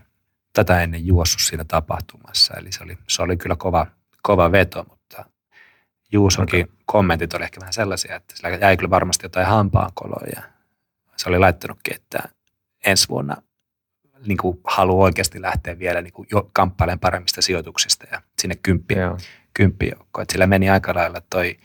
tätä 0.54 0.82
ennen 0.82 1.06
juossut 1.06 1.42
siinä 1.42 1.64
tapahtumassa. 1.64 2.54
Eli 2.54 2.72
se 2.72 2.84
oli, 2.84 2.98
se 3.08 3.22
oli 3.22 3.38
kyllä 3.38 3.56
kova, 3.56 3.88
kova 4.22 4.52
veto, 4.52 4.86
mutta 4.90 5.26
Juusonkin 6.12 6.64
okay. 6.64 6.76
kommentit 6.86 7.34
oli 7.34 7.44
ehkä 7.44 7.60
vähän 7.60 7.74
sellaisia, 7.74 8.16
että 8.16 8.36
sillä 8.36 8.50
jäi 8.50 8.78
kyllä 8.78 8.90
varmasti 8.90 9.26
jotain 9.26 9.48
hampaankoloja. 9.48 10.42
Se 11.18 11.30
oli 11.30 11.40
laittanutkin, 11.40 11.96
että 11.96 12.20
ensi 12.86 13.10
vuonna 13.10 13.38
niin 14.26 14.38
kuin 14.38 14.60
haluaa 14.64 15.04
oikeasti 15.04 15.42
lähteä 15.42 15.80
vielä 15.80 16.02
niin 16.02 16.14
kuin 16.14 16.28
jo 16.32 16.50
kamppailemaan 16.54 17.00
paremmista 17.00 17.42
sijoituksista 17.42 18.08
ja 18.12 18.22
sinne 18.42 18.56
kymppi, 18.64 18.96
kymppijoukkoon. 19.54 20.26
Sillä 20.32 20.48
meni 20.48 20.70
aika 20.70 20.94
lailla 20.96 21.22
toi 21.30 21.58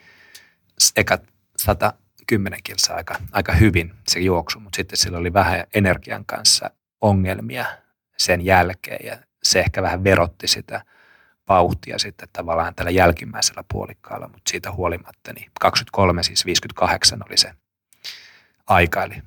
eka 0.96 1.18
110 1.56 2.60
kilsaa 2.64 2.96
aika, 2.96 3.14
aika 3.32 3.52
hyvin 3.52 3.94
se 4.08 4.20
juoksu, 4.20 4.60
mutta 4.60 4.76
sitten 4.76 4.96
sillä 4.96 5.18
oli 5.18 5.32
vähän 5.32 5.64
energian 5.74 6.24
kanssa 6.24 6.70
ongelmia 7.00 7.64
sen 8.16 8.44
jälkeen 8.44 9.06
ja 9.06 9.18
se 9.42 9.60
ehkä 9.60 9.82
vähän 9.82 10.04
verotti 10.04 10.48
sitä 10.48 10.84
vauhtia 11.48 11.98
sitten 11.98 12.28
tavallaan 12.32 12.74
tällä 12.74 12.90
jälkimmäisellä 12.90 13.64
puolikkaalla, 13.72 14.28
mutta 14.28 14.50
siitä 14.50 14.72
huolimatta 14.72 15.32
niin 15.32 15.50
23, 15.60 16.22
siis 16.22 16.46
58 16.46 17.20
oli 17.28 17.36
se 17.36 17.52
aika, 18.66 19.02
eli 19.02 19.22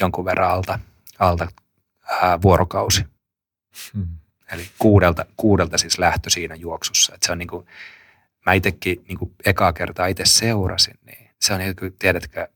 jonkun 0.00 0.24
verran 0.24 0.50
alta, 0.50 0.78
alta 1.18 1.48
ää, 2.22 2.42
vuorokausi. 2.42 3.04
Hmm. 3.94 4.06
Eli 4.52 4.68
kuudelta, 4.78 5.26
kuudelta 5.36 5.78
siis 5.78 5.98
lähtö 5.98 6.30
siinä 6.30 6.54
juoksussa. 6.54 7.14
Et 7.14 7.22
se 7.22 7.32
on 7.32 7.38
niin 7.38 7.48
kuin, 7.48 7.66
mä 8.46 8.52
itsekin 8.52 9.04
niin 9.08 9.18
kuin 9.18 9.34
ekaa 9.44 9.72
kertaa 9.72 10.06
itse 10.06 10.24
seurasin, 10.24 10.98
niin 11.06 11.30
se 11.40 11.52
on 11.52 11.58
niin 11.58 11.76
kuin, 11.76 11.92
tiedätkö, 11.98 12.48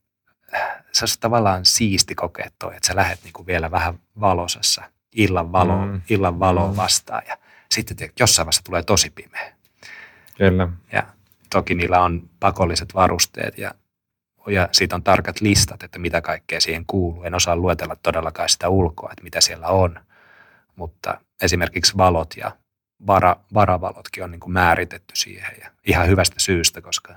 se 0.93 1.05
on 1.05 1.09
tavallaan 1.21 1.65
siisti 1.65 2.15
kokea 2.15 2.51
toi, 2.59 2.77
että 2.77 2.87
sä 2.87 2.97
lähdet 2.97 3.21
niin 3.25 3.33
kuin 3.33 3.47
vielä 3.47 3.71
vähän 3.71 3.99
valosassa 4.21 4.83
illan 5.15 5.53
valoon, 5.53 5.89
mm. 5.89 6.01
illan 6.11 6.39
valoon 6.39 6.71
mm. 6.71 6.77
vastaan 6.77 7.23
ja 7.29 7.37
sitten 7.71 7.97
te, 7.97 8.11
jossain 8.21 8.47
vaiheessa 8.47 8.65
tulee 8.65 8.83
tosi 8.83 9.11
pimeä. 9.11 9.53
Kyllä. 10.37 10.69
Ja 10.93 11.03
toki 11.51 11.75
niillä 11.75 12.01
on 12.01 12.31
pakolliset 12.41 12.95
varusteet 12.95 13.59
ja, 13.59 13.75
ja 14.47 14.69
siitä 14.73 14.97
on 14.97 15.03
tarkat 15.03 15.41
listat, 15.41 15.83
että 15.83 15.99
mitä 15.99 16.21
kaikkea 16.21 16.61
siihen 16.61 16.87
kuuluu. 16.87 17.25
En 17.25 17.35
osaa 17.35 17.57
luetella 17.57 17.97
todellakaan 17.97 18.49
sitä 18.49 18.69
ulkoa, 18.69 19.13
että 19.13 19.25
mitä 19.25 19.41
siellä 19.41 19.67
on, 19.67 20.01
mutta 20.77 21.21
esimerkiksi 21.43 21.97
valot 21.97 22.37
ja 22.37 22.57
vara, 23.07 23.37
varavalotkin 23.55 24.25
on 24.25 24.31
niin 24.31 24.41
kuin 24.41 24.53
määritetty 24.53 25.17
siihen 25.17 25.57
ja 25.61 25.71
ihan 25.87 26.09
hyvästä 26.09 26.37
syystä, 26.39 26.81
koska 26.81 27.15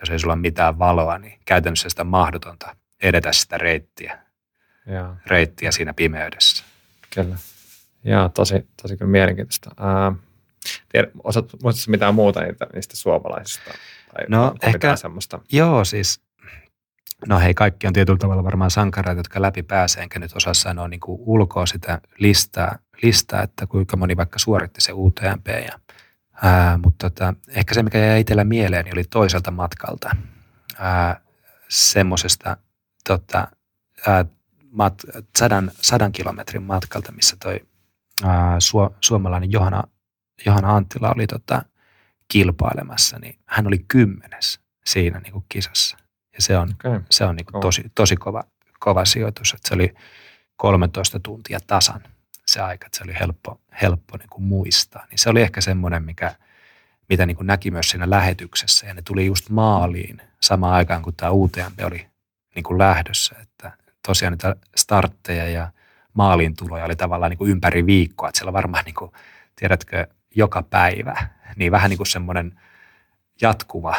jos 0.00 0.10
ei 0.10 0.18
sulla 0.18 0.34
ole 0.34 0.40
mitään 0.40 0.78
valoa, 0.78 1.18
niin 1.18 1.40
käytännössä 1.44 1.88
sitä 1.88 2.04
mahdotonta 2.04 2.76
edetä 3.02 3.32
sitä 3.32 3.58
reittiä, 3.58 4.18
ja. 4.86 5.16
reittiä 5.26 5.70
siinä 5.70 5.94
pimeydessä. 5.94 6.64
Kyllä. 7.14 7.36
Joo, 8.04 8.28
tosi, 8.28 8.66
tosi 8.82 8.96
kyllä 8.96 9.10
mielenkiintoista. 9.10 9.70
Ää, 9.76 10.12
tiedä, 10.88 11.08
osaat 11.24 11.46
muistatko 11.62 11.90
mitään 11.90 12.14
muuta 12.14 12.40
niitä, 12.40 12.66
niistä 12.74 12.96
suomalaisista? 12.96 13.70
Tai 14.14 14.24
no 14.28 14.54
ehkä, 14.62 14.96
semmoista? 14.96 15.40
joo 15.52 15.84
siis, 15.84 16.20
no 17.28 17.38
hei 17.38 17.54
kaikki 17.54 17.86
on 17.86 17.92
tietyllä 17.92 18.18
tavalla 18.18 18.44
varmaan 18.44 18.70
sankareita, 18.70 19.18
jotka 19.18 19.42
läpi 19.42 19.62
pääsee, 19.62 20.02
enkä 20.02 20.18
nyt 20.18 20.36
osaa 20.36 20.54
sanoa 20.54 20.88
niin 20.88 21.00
kuin 21.00 21.18
ulkoa 21.20 21.66
sitä 21.66 22.00
listaa, 22.18 22.78
listaa, 23.02 23.42
että 23.42 23.66
kuinka 23.66 23.96
moni 23.96 24.16
vaikka 24.16 24.38
suoritti 24.38 24.80
se 24.80 24.92
UTMP. 24.92 25.46
Ja, 25.46 25.78
ää, 26.42 26.78
mutta 26.78 27.10
tota, 27.10 27.34
ehkä 27.48 27.74
se, 27.74 27.82
mikä 27.82 27.98
jäi 27.98 28.20
itsellä 28.20 28.44
mieleen, 28.44 28.84
niin 28.84 28.94
oli 28.94 29.04
toiselta 29.04 29.50
matkalta 29.50 30.16
semmoisesta 31.68 32.56
tota, 33.08 33.48
mat, 34.70 34.94
sadan, 35.38 35.70
sadan 35.80 36.12
kilometrin 36.12 36.62
matkalta, 36.62 37.12
missä 37.12 37.36
toi 37.42 37.60
ää, 38.24 38.60
su, 38.60 38.78
suomalainen 39.00 39.52
Johanna, 39.52 39.82
Johanna 40.46 40.76
Anttila 40.76 41.12
oli 41.16 41.26
tota, 41.26 41.62
kilpailemassa, 42.28 43.18
niin 43.18 43.38
hän 43.46 43.66
oli 43.66 43.84
kymmenes 43.88 44.60
siinä 44.86 45.20
niin 45.20 45.32
kuin 45.32 45.44
kisassa. 45.48 46.05
Ja 46.36 46.42
se 46.42 46.58
on, 46.58 46.70
okay. 46.74 47.00
se 47.10 47.24
on 47.24 47.36
niin 47.36 47.46
kuin 47.46 47.60
tosi, 47.60 47.84
tosi 47.94 48.16
kova, 48.16 48.44
kova 48.78 49.04
sijoitus, 49.04 49.54
että 49.54 49.68
se 49.68 49.74
oli 49.74 49.94
13 50.56 51.20
tuntia 51.20 51.58
tasan 51.66 52.00
se 52.46 52.60
aika, 52.60 52.86
että 52.86 52.98
se 52.98 53.04
oli 53.04 53.14
helppo, 53.20 53.60
helppo 53.82 54.16
niin 54.16 54.28
kuin 54.30 54.44
muistaa. 54.44 55.06
Niin 55.10 55.18
se 55.18 55.30
oli 55.30 55.42
ehkä 55.42 55.60
semmoinen, 55.60 56.02
mikä, 56.02 56.34
mitä 57.08 57.26
niin 57.26 57.36
kuin 57.36 57.46
näki 57.46 57.70
myös 57.70 57.88
siinä 57.90 58.10
lähetyksessä. 58.10 58.86
Ja 58.86 58.94
ne 58.94 59.02
tuli 59.02 59.26
just 59.26 59.50
maaliin 59.50 60.22
samaan 60.40 60.74
aikaan, 60.74 61.02
kun 61.02 61.14
tämä 61.16 61.32
UTMP 61.32 61.80
oli 61.84 62.06
niin 62.54 62.62
kuin 62.62 62.78
lähdössä. 62.78 63.36
Että 63.42 63.72
tosiaan 64.06 64.32
niitä 64.32 64.56
startteja 64.76 65.48
ja 65.48 65.70
maalintuloja 66.14 66.84
oli 66.84 66.96
tavallaan 66.96 67.30
niin 67.30 67.38
kuin 67.38 67.50
ympäri 67.50 67.86
viikkoa. 67.86 68.28
Että 68.28 68.38
siellä 68.38 68.52
varmaan, 68.52 68.84
niin 68.84 68.94
kuin, 68.94 69.12
tiedätkö, 69.56 70.06
joka 70.34 70.62
päivä, 70.62 71.26
niin 71.56 71.72
vähän 71.72 71.90
niin 71.90 71.98
kuin 71.98 72.06
semmoinen 72.06 72.60
jatkuva 73.40 73.96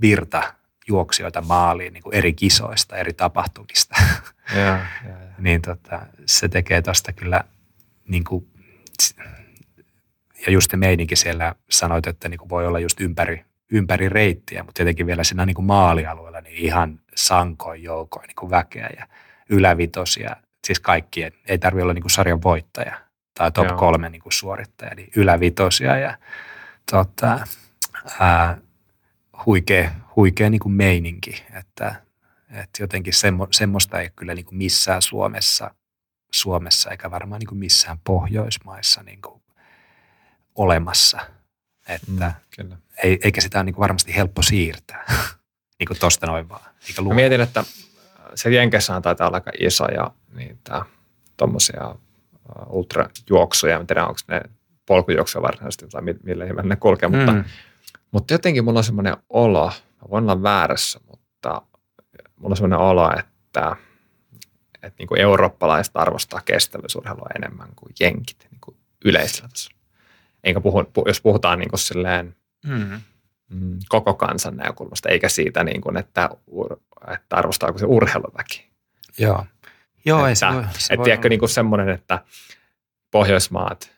virta 0.00 0.54
juoksijoita 0.88 1.42
maaliin 1.42 1.92
niin 1.92 2.02
kuin 2.02 2.14
eri 2.14 2.32
kisoista, 2.32 2.96
eri 2.96 3.12
tapahtumista. 3.12 3.96
Ja, 4.54 4.60
ja, 4.60 4.78
ja. 5.08 5.16
niin 5.38 5.62
tota, 5.62 6.06
se 6.26 6.48
tekee 6.48 6.82
tuosta 6.82 7.12
kyllä, 7.12 7.44
niin 8.08 8.24
kuin, 8.24 8.46
ja 10.46 10.52
just 10.52 10.70
se 10.70 10.76
meininki 10.76 11.16
siellä 11.16 11.54
sanoit, 11.70 12.06
että 12.06 12.28
niin 12.28 12.38
kuin 12.38 12.48
voi 12.48 12.66
olla 12.66 12.78
just 12.78 13.00
ympäri, 13.00 13.44
ympäri 13.72 14.08
reittiä, 14.08 14.62
mutta 14.62 14.76
tietenkin 14.76 15.06
vielä 15.06 15.24
siinä 15.24 15.46
niin 15.46 15.54
kuin 15.54 15.64
maalialueella 15.64 16.40
niin 16.40 16.56
ihan 16.56 17.00
sankoin 17.14 17.82
joukoin 17.82 18.26
niin 18.26 18.36
kuin 18.36 18.50
väkeä 18.50 18.90
ja 18.98 19.06
ylävitosia, 19.48 20.36
siis 20.66 20.80
kaikkien, 20.80 21.32
ei 21.48 21.58
tarvi 21.58 21.82
olla 21.82 21.94
niin 21.94 22.02
kuin 22.02 22.10
sarjan 22.10 22.42
voittaja 22.42 23.00
tai 23.38 23.52
top 23.52 23.66
Joo. 23.66 23.76
kolme 23.76 24.08
niin 24.08 24.22
kuin 24.22 24.32
suorittaja, 24.32 24.94
niin 24.94 25.08
ylävitosia 25.16 25.96
ja 25.98 26.18
tota, 26.90 27.46
ää, 28.20 28.58
huikea, 29.46 29.90
huikea 30.16 30.50
niin 30.50 30.60
kuin 30.60 30.72
meininki, 30.72 31.44
että, 31.58 31.94
että 32.50 32.82
jotenkin 32.82 33.12
semmo, 33.12 33.48
semmoista 33.50 34.00
ei 34.00 34.10
kyllä 34.16 34.34
niin 34.34 34.46
kuin 34.46 34.58
missään 34.58 35.02
Suomessa, 35.02 35.74
Suomessa 36.32 36.90
eikä 36.90 37.10
varmaan 37.10 37.38
niin 37.38 37.48
kuin 37.48 37.58
missään 37.58 37.98
Pohjoismaissa 38.04 39.02
niin 39.02 39.22
kuin 39.22 39.42
olemassa, 40.54 41.20
että 41.88 42.26
mm, 42.26 42.32
kyllä. 42.56 42.76
Ei, 43.02 43.18
eikä 43.22 43.40
sitä 43.40 43.58
ole 43.58 43.64
niin 43.64 43.74
kuin 43.74 43.82
varmasti 43.82 44.16
helppo 44.16 44.42
siirtää 44.42 45.04
niin 45.78 45.86
kuin 45.86 45.98
tosta 45.98 46.26
noin 46.26 46.48
vaan. 46.48 46.70
Eikä 46.88 47.02
Mä 47.02 47.14
mietin, 47.14 47.40
että 47.40 47.64
se 48.34 48.50
Jenkessähän 48.50 49.02
taitaa 49.02 49.26
olla 49.26 49.36
aika 49.36 49.50
iso 49.60 49.84
ja 49.84 50.10
niitä 50.34 50.84
tuommoisia 51.36 51.94
ultrajuoksuja, 52.68 53.80
en 53.80 53.86
tiedä 53.86 54.06
onko 54.06 54.20
ne 54.28 54.40
polkujuoksuja 54.86 55.42
varsinaisesti 55.42 55.88
tai 55.88 56.02
millä 56.22 56.44
hyvä 56.44 56.62
ne 56.62 56.76
kulkee, 56.76 57.08
mm. 57.08 57.16
mutta, 57.16 57.44
mutta 58.10 58.34
jotenkin 58.34 58.64
mulla 58.64 58.78
on 58.78 58.84
semmoinen 58.84 59.16
olo, 59.30 59.72
voin 60.10 60.24
olla 60.24 60.42
väärässä, 60.42 61.00
mutta 61.10 61.62
mulla 62.36 62.52
on 62.52 62.56
semmoinen 62.56 62.78
olo, 62.78 63.10
että, 63.18 63.76
että 64.74 64.96
niin 64.98 65.08
kuin 65.08 65.20
eurooppalaiset 65.20 65.96
arvostaa 65.96 66.40
kestävyysurheilua 66.44 67.28
enemmän 67.36 67.68
kuin 67.76 67.92
jenkit 68.00 68.46
niin 68.50 68.60
kuin 68.60 68.76
yleisellä 69.04 69.48
tasolla. 69.48 69.78
Enkä 70.44 70.60
puhu, 70.60 70.84
jos 71.06 71.20
puhutaan 71.20 71.58
niin 71.58 71.70
kuin 71.70 71.80
silleen, 71.80 72.36
mm. 72.66 73.00
Mm, 73.48 73.78
koko 73.88 74.14
kansan 74.14 74.56
näkökulmasta, 74.56 75.08
eikä 75.08 75.28
siitä, 75.28 75.64
niin 75.64 75.80
kuin, 75.80 75.96
että, 75.96 76.30
että 77.14 77.36
arvostaako 77.36 77.78
se 77.78 77.86
urheiluväki. 77.86 78.70
Joo. 79.18 79.46
Joo, 80.04 80.18
että, 80.18 80.28
ei 80.28 80.36
se 80.36 80.46
voi, 80.46 80.64
se 80.78 80.94
että 80.94 81.20
voi 81.20 81.28
niin 81.28 81.38
kuin 81.40 81.48
semmoinen, 81.48 81.88
että 81.88 82.24
Pohjoismaat, 83.10 83.92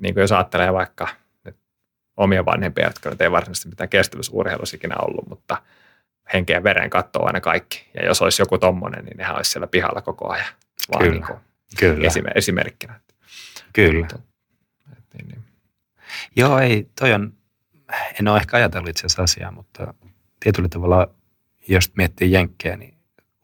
niin 0.00 0.14
kuin 0.14 0.22
jos 0.22 0.32
ajattelee 0.32 0.72
vaikka 0.72 1.08
omia 2.18 2.44
vanhempia, 2.44 2.86
jotka 2.86 3.10
nyt 3.10 3.20
ei 3.20 3.30
varsinaisesti 3.30 3.68
mitään 3.68 3.88
kestävyysurheilussa 3.88 4.76
ikinä 4.76 4.94
ollut, 4.96 5.28
mutta 5.28 5.62
henkeä 6.32 6.62
veren 6.62 6.90
katsoo 6.90 7.26
aina 7.26 7.40
kaikki. 7.40 7.90
Ja 7.94 8.06
jos 8.06 8.22
olisi 8.22 8.42
joku 8.42 8.58
tommonen, 8.58 9.04
niin 9.04 9.16
nehän 9.16 9.36
olisi 9.36 9.50
siellä 9.50 9.66
pihalla 9.66 10.02
koko 10.02 10.28
ajan. 10.28 10.46
Vaan 10.92 11.04
Kyllä. 11.04 11.12
Niin 11.12 11.26
kuin 11.26 11.38
Kyllä. 11.78 12.08
esimerkkinä. 12.34 13.00
Kyllä. 13.72 14.06
Että, 14.06 14.18
niin, 15.14 15.28
niin. 15.28 15.42
Joo, 16.36 16.58
ei, 16.58 16.88
toi 17.00 17.12
on, 17.12 17.32
en 18.20 18.28
ole 18.28 18.38
ehkä 18.38 18.56
ajatellut 18.56 18.88
itse 18.88 19.06
asiassa 19.06 19.22
asiaa, 19.22 19.50
mutta 19.50 19.94
tietyllä 20.40 20.68
tavalla, 20.68 21.10
jos 21.68 21.92
miettii 21.96 22.32
jenkkejä, 22.32 22.76
niin 22.76 22.94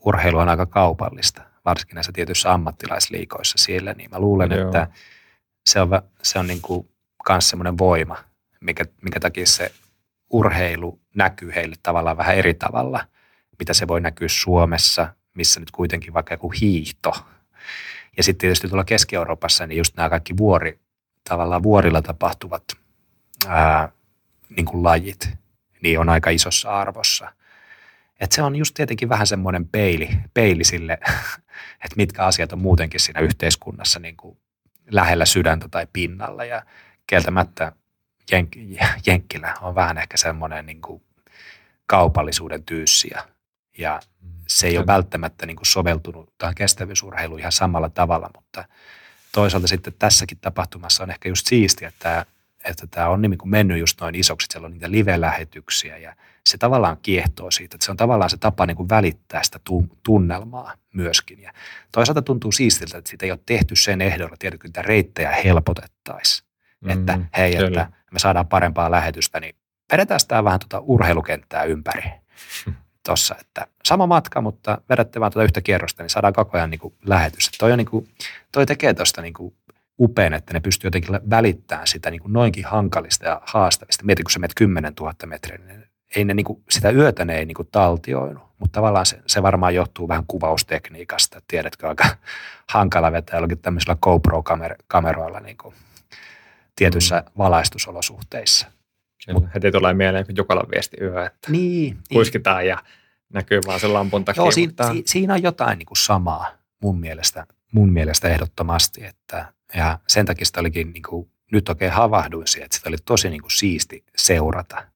urheilu 0.04 0.38
on 0.38 0.48
aika 0.48 0.66
kaupallista, 0.66 1.42
varsinkin 1.64 1.94
näissä 1.94 2.12
tietyissä 2.12 2.52
ammattilaisliikoissa 2.52 3.58
siellä, 3.58 3.92
niin 3.92 4.10
mä 4.10 4.18
luulen, 4.18 4.52
Joo. 4.52 4.66
että 4.66 4.88
se 5.66 5.80
on, 5.80 5.88
se 6.22 6.38
on 6.38 6.46
niin 6.46 6.60
kuin 6.62 6.88
myös 7.28 7.50
semmoinen 7.50 7.78
voima, 7.78 8.16
mikä, 8.64 8.84
mikä 9.02 9.20
takia 9.20 9.46
se 9.46 9.72
urheilu 10.30 11.00
näkyy 11.14 11.54
heille 11.54 11.76
tavallaan 11.82 12.16
vähän 12.16 12.36
eri 12.36 12.54
tavalla, 12.54 13.06
mitä 13.58 13.74
se 13.74 13.88
voi 13.88 14.00
näkyä 14.00 14.28
Suomessa, 14.28 15.14
missä 15.34 15.60
nyt 15.60 15.70
kuitenkin 15.70 16.14
vaikka 16.14 16.34
joku 16.34 16.50
hiihto. 16.60 17.12
Ja 18.16 18.22
sitten 18.22 18.40
tietysti 18.40 18.68
tuolla 18.68 18.84
Keski-Euroopassa, 18.84 19.66
niin 19.66 19.78
just 19.78 19.96
nämä 19.96 20.10
kaikki 20.10 20.36
vuori, 20.36 20.78
tavallaan 21.28 21.62
vuorilla 21.62 22.02
tapahtuvat 22.02 22.64
ää, 23.48 23.88
niin 24.56 24.66
kuin 24.66 24.82
lajit, 24.82 25.28
niin 25.82 25.98
on 26.00 26.08
aika 26.08 26.30
isossa 26.30 26.70
arvossa. 26.80 27.32
Et 28.20 28.32
se 28.32 28.42
on 28.42 28.56
just 28.56 28.74
tietenkin 28.74 29.08
vähän 29.08 29.26
semmoinen 29.26 29.68
peili, 29.68 30.08
peili 30.34 30.64
sille, 30.64 30.98
että 31.84 31.96
mitkä 31.96 32.24
asiat 32.24 32.52
on 32.52 32.58
muutenkin 32.58 33.00
siinä 33.00 33.20
yhteiskunnassa 33.20 34.00
niin 34.00 34.16
kuin 34.16 34.38
lähellä 34.90 35.24
sydäntä 35.24 35.68
tai 35.68 35.86
pinnalla. 35.92 36.44
Ja 36.44 36.62
kieltämättä 37.06 37.72
Jenk- 38.32 38.86
Jenkkilä 39.06 39.54
on 39.60 39.74
vähän 39.74 39.98
ehkä 39.98 40.16
semmoinen 40.16 40.66
niin 40.66 40.80
kuin 40.80 41.02
kaupallisuuden 41.86 42.64
tyyssiä. 42.64 43.22
Ja 43.78 44.00
se 44.48 44.66
ei 44.66 44.78
ole 44.78 44.86
välttämättä 44.86 45.46
niin 45.46 45.56
kuin 45.56 45.66
soveltunut 45.66 46.34
tähän 46.38 46.54
kestävyysurheiluun 46.54 47.40
ihan 47.40 47.52
samalla 47.52 47.88
tavalla, 47.88 48.30
mutta 48.34 48.64
toisaalta 49.32 49.68
sitten 49.68 49.94
tässäkin 49.98 50.38
tapahtumassa 50.40 51.02
on 51.02 51.10
ehkä 51.10 51.28
just 51.28 51.46
siistiä, 51.46 51.88
että 51.88 52.26
että 52.64 52.86
tämä 52.86 53.08
on 53.08 53.22
niin 53.22 53.38
kuin 53.38 53.50
mennyt 53.50 53.78
just 53.78 54.00
noin 54.00 54.14
isoksi, 54.14 54.44
että 54.44 54.52
siellä 54.52 54.66
on 54.66 54.72
niitä 54.72 54.90
live-lähetyksiä 54.90 55.98
ja 55.98 56.16
se 56.46 56.58
tavallaan 56.58 56.96
kiehtoo 57.02 57.50
siitä, 57.50 57.76
että 57.76 57.84
se 57.84 57.90
on 57.90 57.96
tavallaan 57.96 58.30
se 58.30 58.36
tapa 58.36 58.66
niin 58.66 58.76
kuin 58.76 58.88
välittää 58.88 59.42
sitä 59.42 59.60
tunnelmaa 60.02 60.74
myöskin. 60.94 61.42
Ja 61.42 61.52
toisaalta 61.92 62.22
tuntuu 62.22 62.52
siistiltä, 62.52 62.98
että 62.98 63.10
siitä 63.10 63.26
ei 63.26 63.32
ole 63.32 63.40
tehty 63.46 63.76
sen 63.76 64.00
ehdolla, 64.00 64.34
että 64.34 64.58
niitä 64.64 64.82
reittejä 64.82 65.30
helpotettaisiin. 65.30 66.48
Mm, 66.80 66.90
että 66.90 67.18
hei, 67.36 67.56
kyllä. 67.56 67.66
että 67.66 67.96
me 68.14 68.18
saadaan 68.18 68.46
parempaa 68.46 68.90
lähetystä, 68.90 69.40
niin 69.40 69.54
vedetään 69.92 70.20
tämä 70.28 70.44
vähän 70.44 70.60
tuota 70.60 70.84
urheilukenttää 70.86 71.64
ympäri. 71.64 72.02
Tossa, 73.06 73.34
että 73.40 73.66
sama 73.84 74.06
matka, 74.06 74.40
mutta 74.40 74.78
vedätte 74.90 75.20
vaan 75.20 75.32
tuota 75.32 75.44
yhtä 75.44 75.60
kierrosta, 75.60 76.02
niin 76.02 76.10
saadaan 76.10 76.34
koko 76.34 76.58
ajan 76.58 76.70
niin 76.70 76.78
kuin 76.78 76.94
lähetys. 77.06 77.50
Toi, 77.58 77.72
on 77.72 77.78
niin 77.78 77.90
kuin, 77.90 78.08
toi 78.52 78.66
tekee 78.66 78.94
tuosta 78.94 79.22
niin 79.22 79.34
kuin 79.34 79.54
upean, 79.98 80.34
että 80.34 80.52
ne 80.52 80.60
pystyy 80.60 80.88
jotenkin 80.88 81.20
välittämään 81.30 81.86
sitä 81.86 82.10
niin 82.10 82.20
kuin 82.20 82.32
noinkin 82.32 82.64
hankalista 82.64 83.26
ja 83.26 83.40
haastavista. 83.44 84.04
Mieti, 84.04 84.22
kun 84.22 84.30
sä 84.30 84.38
menet 84.38 84.54
10 84.54 84.92
000 85.00 85.14
metriä, 85.26 85.58
niin 85.66 85.84
ei 86.16 86.24
ne 86.24 86.34
niin 86.34 86.44
kuin, 86.44 86.62
sitä 86.70 86.90
yötä 86.90 87.24
ne 87.24 87.38
ei 87.38 87.44
niin 87.44 87.54
kuin 87.54 87.68
taltioinut, 87.72 88.42
mutta 88.58 88.74
tavallaan 88.74 89.06
se, 89.06 89.20
se 89.26 89.42
varmaan 89.42 89.74
johtuu 89.74 90.08
vähän 90.08 90.24
kuvaustekniikasta. 90.28 91.42
Tiedätkö, 91.48 91.88
aika 91.88 92.04
hankala 92.72 93.12
vetää 93.12 93.36
jollakin 93.36 93.58
tämmöisillä 93.58 93.96
GoPro-kameroilla 94.02 95.40
niin 95.40 95.56
kuin 95.56 95.74
tietyissä 96.76 97.24
mm. 97.26 97.32
valaistusolosuhteissa. 97.38 98.66
Kyllä, 99.26 99.40
Mut, 99.40 99.54
heti 99.54 99.72
tulee 99.72 99.94
mieleen, 99.94 100.26
kun 100.26 100.36
Jukalan 100.36 100.66
viesti 100.74 100.96
yö, 101.00 101.26
että 101.26 101.50
niin, 101.50 101.98
kuiskitaan 102.12 102.58
niin. 102.58 102.68
ja 102.68 102.82
näkyy 103.32 103.60
vaan 103.66 103.80
sen 103.80 103.94
lampun 103.94 104.24
takia. 104.24 104.42
Joo, 104.42 104.50
siinä, 104.50 104.92
si, 104.92 105.02
siinä 105.06 105.34
on 105.34 105.42
jotain 105.42 105.78
niin 105.78 105.86
kuin 105.86 105.98
samaa 105.98 106.46
mun 106.82 107.00
mielestä, 107.00 107.46
mun 107.72 107.92
mielestä 107.92 108.28
ehdottomasti, 108.28 109.04
että 109.04 109.52
ja 109.76 109.98
sen 110.08 110.26
takia 110.26 110.46
sitä 110.46 110.60
olikin 110.60 110.92
niin 110.92 111.02
kuin, 111.08 111.30
nyt 111.52 111.68
oikein 111.68 111.92
havahduin 111.92 112.46
siihen, 112.46 112.64
että 112.64 112.76
sitä 112.76 112.88
oli 112.88 112.96
tosi 113.04 113.30
niin 113.30 113.40
kuin, 113.40 113.50
siisti 113.50 114.04
seurata. 114.16 114.86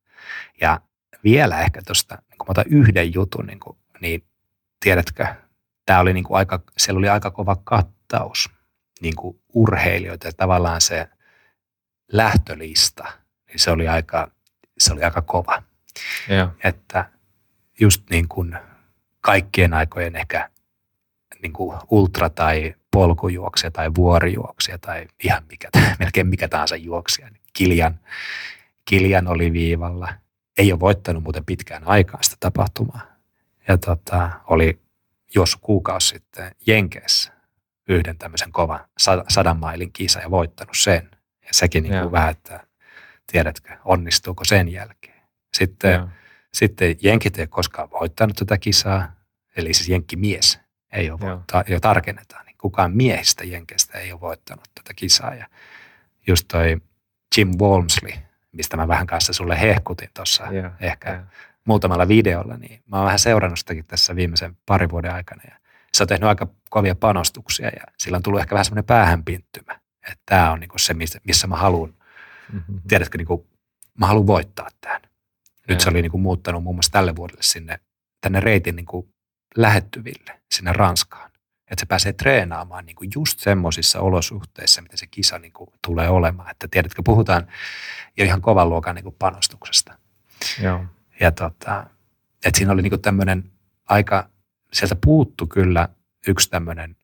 Ja 0.60 0.80
vielä 1.24 1.60
ehkä 1.60 1.82
tuosta, 1.86 2.14
niin 2.14 2.38
kun 2.38 2.46
mä 2.48 2.50
otan 2.50 2.64
yhden 2.68 3.14
jutun, 3.14 3.46
niin, 3.46 3.60
kuin, 3.60 3.78
niin 4.00 4.24
tiedätkö, 4.80 5.26
tämä 5.86 6.00
oli 6.00 6.12
niin 6.12 6.24
kuin 6.24 6.38
aika, 6.38 6.62
siellä 6.78 6.98
oli 6.98 7.08
aika 7.08 7.30
kova 7.30 7.56
kattaus 7.64 8.50
niin 9.00 9.16
kuin 9.16 9.40
urheilijoita 9.52 10.28
ja 10.28 10.32
tavallaan 10.32 10.80
se 10.80 11.08
lähtölista, 12.12 13.04
niin 13.48 13.58
se 13.58 13.70
oli 13.70 13.88
aika, 13.88 14.30
se 14.78 14.92
oli 14.92 15.02
aika 15.02 15.22
kova. 15.22 15.62
Ja. 16.28 16.50
Että 16.64 17.10
just 17.80 18.02
niin 18.10 18.28
kuin 18.28 18.58
kaikkien 19.20 19.74
aikojen 19.74 20.16
ehkä 20.16 20.50
niin 21.42 21.52
kuin 21.52 21.78
ultra- 21.90 22.30
tai 22.30 22.74
polkujuoksija 22.92 23.70
tai 23.70 23.94
vuorijuoksija 23.94 24.78
tai 24.78 25.06
ihan 25.24 25.42
mikä, 25.50 25.68
melkein 26.00 26.26
mikä 26.26 26.48
tahansa 26.48 26.76
juoksija. 26.76 27.30
Niin 27.30 27.42
Kiljan, 27.52 28.00
Kiljan 28.84 29.28
oli 29.28 29.52
viivalla. 29.52 30.14
Ei 30.58 30.72
ole 30.72 30.80
voittanut 30.80 31.22
muuten 31.22 31.44
pitkään 31.44 31.88
aikaa 31.88 32.22
sitä 32.22 32.36
tapahtumaa. 32.40 33.00
Ja 33.68 33.78
tota, 33.78 34.30
oli 34.46 34.80
juossut 35.34 35.60
kuukausi 35.60 36.08
sitten 36.08 36.54
Jenkeissä 36.66 37.32
yhden 37.88 38.18
tämmöisen 38.18 38.52
kovan 38.52 38.80
sadan 39.28 39.58
mailin 39.58 39.92
kisa 39.92 40.20
ja 40.20 40.30
voittanut 40.30 40.76
sen. 40.76 41.10
Ja 41.48 41.54
sekin 41.54 41.82
niin 41.82 42.00
kuin 42.00 42.12
vähän, 42.12 42.30
että 42.30 42.66
tiedätkö, 43.32 43.76
onnistuuko 43.84 44.44
sen 44.44 44.68
jälkeen. 44.68 45.22
Sitten, 45.54 46.00
sitten 46.54 46.96
Jenkit 47.02 47.38
ei 47.38 47.46
koskaan 47.46 47.90
voittanut 47.90 48.36
tätä 48.36 48.58
kisaa, 48.58 49.12
eli 49.56 49.74
siis 49.74 49.88
Jenkki-mies 49.88 50.60
ei 50.92 51.10
ole 51.10 51.20
voittanut, 51.20 51.68
jo 51.68 51.80
tarkennetaan, 51.80 52.46
niin 52.46 52.56
kukaan 52.58 52.96
miehistä 52.96 53.44
Jenkeistä 53.44 53.98
ei 53.98 54.12
ole 54.12 54.20
voittanut 54.20 54.68
tätä 54.74 54.94
kisaa. 54.96 55.34
Ja 55.34 55.46
just 56.26 56.44
toi 56.48 56.76
Jim 57.36 57.50
Walmsley, 57.60 58.12
mistä 58.52 58.76
mä 58.76 58.88
vähän 58.88 59.06
kanssa 59.06 59.32
sulle 59.32 59.60
hehkutin 59.60 60.10
tuossa 60.14 60.44
ehkä 60.80 61.10
yeah. 61.10 61.24
muutamalla 61.64 62.08
videolla, 62.08 62.56
niin 62.56 62.82
mä 62.86 62.96
oon 62.96 63.06
vähän 63.06 63.18
seurannut 63.18 63.58
sitäkin 63.58 63.84
tässä 63.84 64.16
viimeisen 64.16 64.56
parin 64.66 64.90
vuoden 64.90 65.14
aikana. 65.14 65.42
Ja 65.48 65.56
se 65.92 66.02
on 66.02 66.08
tehnyt 66.08 66.28
aika 66.28 66.46
kovia 66.70 66.94
panostuksia 66.94 67.66
ja 67.66 67.82
sillä 67.98 68.16
on 68.16 68.22
tullut 68.22 68.40
ehkä 68.40 68.54
vähän 68.54 68.64
semmoinen 68.64 68.84
päähänpinttymä, 68.84 69.80
että 70.08 70.22
tämä 70.26 70.52
on 70.52 70.60
niinku 70.60 70.78
se, 70.78 70.94
missä, 70.94 71.20
missä 71.24 71.46
mä 71.46 71.56
haluan, 71.56 71.94
mm-hmm. 72.52 72.80
tiedätkö, 72.88 73.18
niinku, 73.18 73.46
mä 73.98 74.06
haluan 74.06 74.26
voittaa 74.26 74.68
tämän. 74.80 75.00
Nyt 75.02 75.70
yeah. 75.70 75.80
se 75.80 75.90
oli 75.90 76.02
niinku 76.02 76.18
muuttanut 76.18 76.62
muun 76.62 76.76
muassa 76.76 76.92
tälle 76.92 77.16
vuodelle 77.16 77.42
sinne, 77.42 77.80
tänne 78.20 78.40
reitin 78.40 78.76
niinku 78.76 79.08
lähettyville 79.56 80.40
sinne 80.50 80.72
Ranskaan. 80.72 81.30
Että 81.70 81.80
se 81.80 81.86
pääsee 81.86 82.12
treenaamaan 82.12 82.86
niin 82.86 82.96
kuin 82.96 83.10
just 83.14 83.38
semmoisissa 83.38 84.00
olosuhteissa, 84.00 84.82
mitä 84.82 84.96
se 84.96 85.06
kisa 85.06 85.38
niin 85.38 85.52
kuin 85.52 85.70
tulee 85.86 86.08
olemaan. 86.08 86.50
Että 86.50 86.68
tiedätkö, 86.70 87.02
puhutaan 87.04 87.46
jo 88.16 88.24
ihan 88.24 88.42
kovan 88.42 88.68
luokan 88.68 88.94
niin 88.94 89.02
kuin 89.02 89.16
panostuksesta. 89.18 89.98
Joo. 90.62 90.84
Ja 91.20 91.32
tota, 91.32 91.86
että 92.44 92.58
siinä 92.58 92.72
oli 92.72 92.82
niin 92.82 92.90
kuin 92.90 93.02
tämmöinen 93.02 93.52
aika, 93.88 94.30
sieltä 94.72 94.96
puuttu 95.04 95.46
kyllä 95.46 95.88
yksi 96.26 96.50
tämmöinen, 96.50 96.96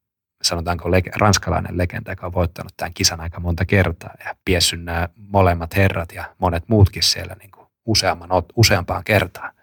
sanotaanko 0.45 0.91
lege, 0.91 1.11
ranskalainen 1.16 1.79
legenda, 1.79 2.12
joka 2.12 2.27
on 2.27 2.33
voittanut 2.33 2.73
tämän 2.77 2.95
kisan 2.95 3.21
aika 3.21 3.41
monta 3.41 3.65
kertaa 3.65 4.15
ja 4.25 4.35
piessyt 4.45 4.85
nämä 4.85 5.09
molemmat 5.16 5.77
herrat 5.77 6.12
ja 6.12 6.35
monet 6.39 6.65
muutkin 6.69 7.03
siellä 7.03 7.37
niin 7.39 7.51
kuin 7.51 7.66
useamman, 7.87 8.31
useampaan 8.57 9.05
kertaan. 9.05 9.55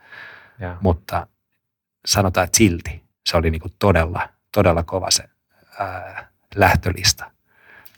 Ja. 0.60 0.78
Mutta 0.82 1.28
sanotaan, 2.06 2.46
että 2.46 2.58
silti 2.58 3.04
se 3.26 3.38
oli 3.38 3.52
niin 3.52 3.62
kuin 3.62 3.74
todella, 3.80 4.30
todella 4.54 4.84
kova 4.84 5.12
se 5.12 5.24
ää, 5.80 6.28
lähtölista. 6.56 7.32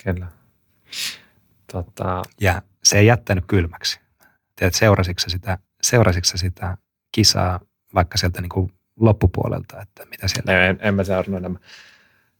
Kyllä. 0.04 0.28
Tota... 1.72 2.22
Ja 2.42 2.62
se 2.84 2.98
ei 2.98 3.06
jättänyt 3.06 3.44
kylmäksi. 3.48 4.00
Tiedät, 4.56 4.74
seurasitko 4.74 5.30
sitä, 5.30 5.58
seurasitko 5.82 6.38
sitä 6.38 6.78
kisaa 7.12 7.60
vaikka 7.94 8.18
sieltä 8.18 8.42
niin 8.42 8.50
kuin 8.50 8.74
loppupuolelta, 9.00 9.82
että 9.82 10.06
mitä 10.06 10.28
siellä... 10.28 10.68
En, 10.68 10.80
en 10.82 10.96
mä 10.96 11.04
seurannut 11.04 11.38
enemmän. 11.38 11.62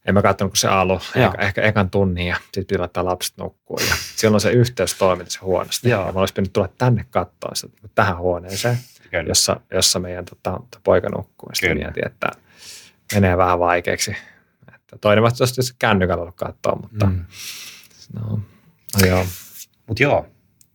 En 0.04 0.14
mä 0.14 0.22
katsonut 0.22 0.52
kuin 0.52 0.58
se 0.58 0.68
alu, 0.68 1.00
ehkä, 1.14 1.42
ehkä 1.42 1.62
ekan 1.62 1.90
tunnin 1.90 2.26
ja 2.26 2.36
sitten 2.36 2.64
pitää 2.64 2.78
laittaa 2.78 3.04
lapset 3.04 3.36
nukkua. 3.36 3.78
Ja 3.88 3.94
silloin 4.16 4.40
se 4.40 4.50
yhteys 4.50 4.94
toimii 4.94 5.30
se 5.30 5.38
huonosti. 5.38 5.90
Joo. 5.90 6.06
Ja 6.06 6.12
mä 6.12 6.20
olisi 6.20 6.34
pitänyt 6.34 6.52
tulla 6.52 6.68
tänne 6.78 7.06
katsoa 7.10 7.54
sitä, 7.54 7.88
tähän 7.94 8.18
huoneeseen, 8.18 8.78
jossa, 9.28 9.60
jossa 9.70 9.98
meidän 9.98 10.24
tota, 10.24 10.60
poika 10.84 11.08
nukkuu. 11.08 11.48
Ja 11.48 11.54
sitten 11.54 11.76
mietin, 11.76 12.06
että 12.06 12.28
menee 13.14 13.36
vähän 13.36 13.58
vaikeaksi. 13.58 14.16
Että 14.74 14.98
toinen 15.00 15.22
vastaus 15.22 15.56
jos 15.56 15.74
kännykällä 15.78 16.22
ollut 16.22 16.36
katsoa, 16.36 16.76
mutta 16.82 17.06
mm. 17.06 17.24
no, 18.20 18.40
no 19.00 19.06
joo. 19.06 19.26
Mutta 19.86 20.02
joo, 20.02 20.26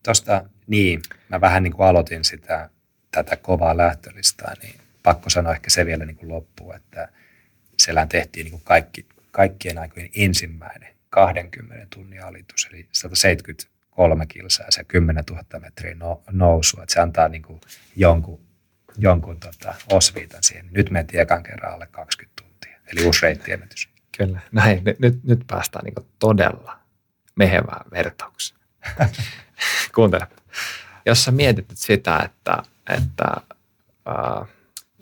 tuosta 0.03 0.43
niin, 0.67 1.01
mä 1.29 1.41
vähän 1.41 1.63
niin 1.63 1.73
kuin 1.73 1.87
aloitin 1.87 2.23
sitä, 2.23 2.69
tätä 3.11 3.35
kovaa 3.35 3.77
lähtölistaa, 3.77 4.53
niin 4.61 4.75
pakko 5.03 5.29
sanoa 5.29 5.53
ehkä 5.53 5.69
se 5.69 5.85
vielä 5.85 6.05
niin 6.05 6.17
kuin 6.17 6.29
loppuun, 6.29 6.75
että 6.75 7.09
siellä 7.79 8.05
tehtiin 8.05 8.43
niin 8.43 8.51
kuin 8.51 8.63
kaikki, 8.65 9.05
kaikkien 9.31 9.77
aikojen 9.77 10.09
ensimmäinen 10.15 10.95
20 11.09 11.87
tunnin 11.95 12.23
alitus, 12.23 12.67
eli 12.71 12.87
173 12.91 14.25
kilsaa 14.25 14.65
ja 14.65 14.71
se 14.71 14.83
10 14.83 15.23
000 15.29 15.43
metriä 15.59 15.95
no, 15.95 16.23
nousu, 16.31 16.81
että 16.81 16.93
se 16.93 16.99
antaa 16.99 17.27
niin 17.27 17.41
kuin 17.41 17.61
jonkun, 17.95 18.39
jonkun 18.97 19.39
tota, 19.39 19.73
osviitan 19.91 20.43
siihen. 20.43 20.67
Nyt 20.71 20.89
mentiin 20.89 21.21
ekan 21.21 21.43
kerran 21.43 21.73
alle 21.73 21.87
20 21.91 22.43
tuntia, 22.43 22.79
eli 22.87 23.05
uusi 23.05 23.21
reittiennätys. 23.21 23.89
Kyllä, 24.17 24.39
näin. 24.51 24.83
Nyt, 24.83 24.99
nyt, 24.99 25.23
nyt 25.23 25.39
päästään 25.47 25.85
niin 25.85 26.07
todella 26.19 26.79
mehevään 27.35 27.85
vertaukseen. 27.91 28.59
Kuuntele. 29.95 30.27
Jos 31.05 31.23
sä 31.25 31.31
mietit 31.31 31.65
sitä, 31.73 32.19
että, 32.25 32.63
että 32.89 33.25
ää, 34.05 34.45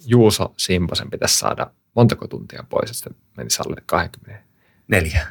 Juuso 0.06 0.54
Simposen 0.58 1.10
pitäisi 1.10 1.40
saada 1.40 1.72
montako 1.98 2.28
tuntia 2.28 2.64
pois, 2.70 2.90
että 2.92 3.04
se 3.04 3.10
menisi 3.38 3.62
alle 3.66 3.82
20? 3.86 4.44
Neljä. 4.88 5.28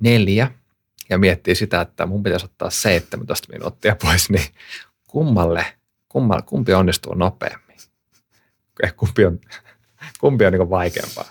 Neljä. 0.00 0.50
Ja 1.10 1.18
miettii 1.18 1.54
sitä, 1.54 1.80
että 1.80 2.06
mun 2.06 2.22
pitäisi 2.22 2.44
ottaa 2.44 2.70
17 2.70 3.48
minuuttia 3.52 3.96
pois, 4.02 4.30
niin 4.30 4.46
kummalle, 5.06 5.66
kummalle 6.08 6.42
kumpi 6.42 6.74
onnistuu 6.74 7.14
nopeammin? 7.14 7.76
Eh, 8.82 8.94
kumpi 8.96 9.24
on, 9.24 9.40
kumpi 10.20 10.46
on 10.46 10.52
niin 10.52 10.70
vaikeampaa? 10.70 11.24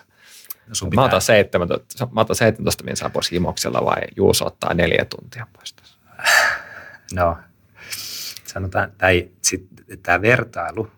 No 0.67 0.89
mä, 0.95 1.03
otan 1.03 1.21
17, 1.21 2.07
mä 2.11 2.21
otan 2.21 2.35
17 2.35 2.83
minsaa 2.83 3.09
pois 3.09 3.31
himoksella 3.31 3.85
vai 3.85 4.01
Juuso 4.15 4.45
ottaa 4.45 4.73
neljä 4.73 5.05
tuntia 5.05 5.47
pois 5.53 5.73
tässä? 5.73 5.97
No, 7.13 7.37
sanotaan, 8.45 8.91
tai 8.97 9.29
tämä 10.03 10.21
vertailu 10.21 10.91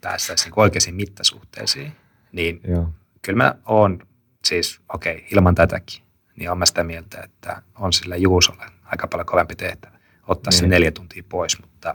päästäisiin 0.00 0.50
niin 0.50 0.60
oikeisiin 0.60 0.94
mittasuhteisiin, 0.94 1.92
niin 2.32 2.60
Joo. 2.68 2.92
Kyllä 3.26 3.36
mä 3.44 3.54
oon 3.64 3.98
siis, 4.44 4.80
okei, 4.94 5.14
okay, 5.14 5.26
ilman 5.32 5.54
tätäkin, 5.54 6.02
niin 6.36 6.50
olen 6.50 6.66
sitä 6.66 6.84
mieltä, 6.84 7.20
että 7.20 7.62
on 7.78 7.92
sillä 7.92 8.16
Juusolle 8.16 8.64
aika 8.84 9.06
paljon 9.06 9.26
kovempi 9.26 9.56
tehtävä 9.56 9.98
ottaa 10.26 10.50
niin. 10.50 10.58
se 10.58 10.66
neljä 10.66 10.90
tuntia 10.90 11.22
pois, 11.28 11.60
mutta 11.60 11.94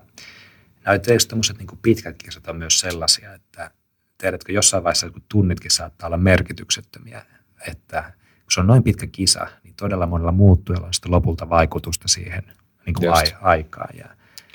näyttääkö 0.85 1.23
tämmöiset 1.27 1.57
niin 1.57 1.79
pitkät 1.81 2.23
kisat 2.23 2.47
on 2.47 2.55
myös 2.55 2.79
sellaisia, 2.79 3.33
että 3.33 3.71
tiedätkö, 4.17 4.51
jossain 4.51 4.83
vaiheessa 4.83 5.09
kun 5.09 5.23
tunnitkin 5.29 5.71
saattaa 5.71 6.07
olla 6.07 6.17
merkityksettömiä, 6.17 7.25
että 7.67 8.01
kun 8.17 8.51
se 8.51 8.59
on 8.59 8.67
noin 8.67 8.83
pitkä 8.83 9.07
kisa, 9.07 9.47
niin 9.63 9.73
todella 9.75 10.07
monella 10.07 10.31
muuttujalla 10.31 10.87
on 10.87 10.93
sitten 10.93 11.11
lopulta 11.11 11.49
vaikutusta 11.49 12.07
siihen 12.07 12.43
niin 12.85 12.93
kuin 12.93 13.13
ai, 13.13 13.25
aikaan. 13.41 13.97
Ja 13.97 14.05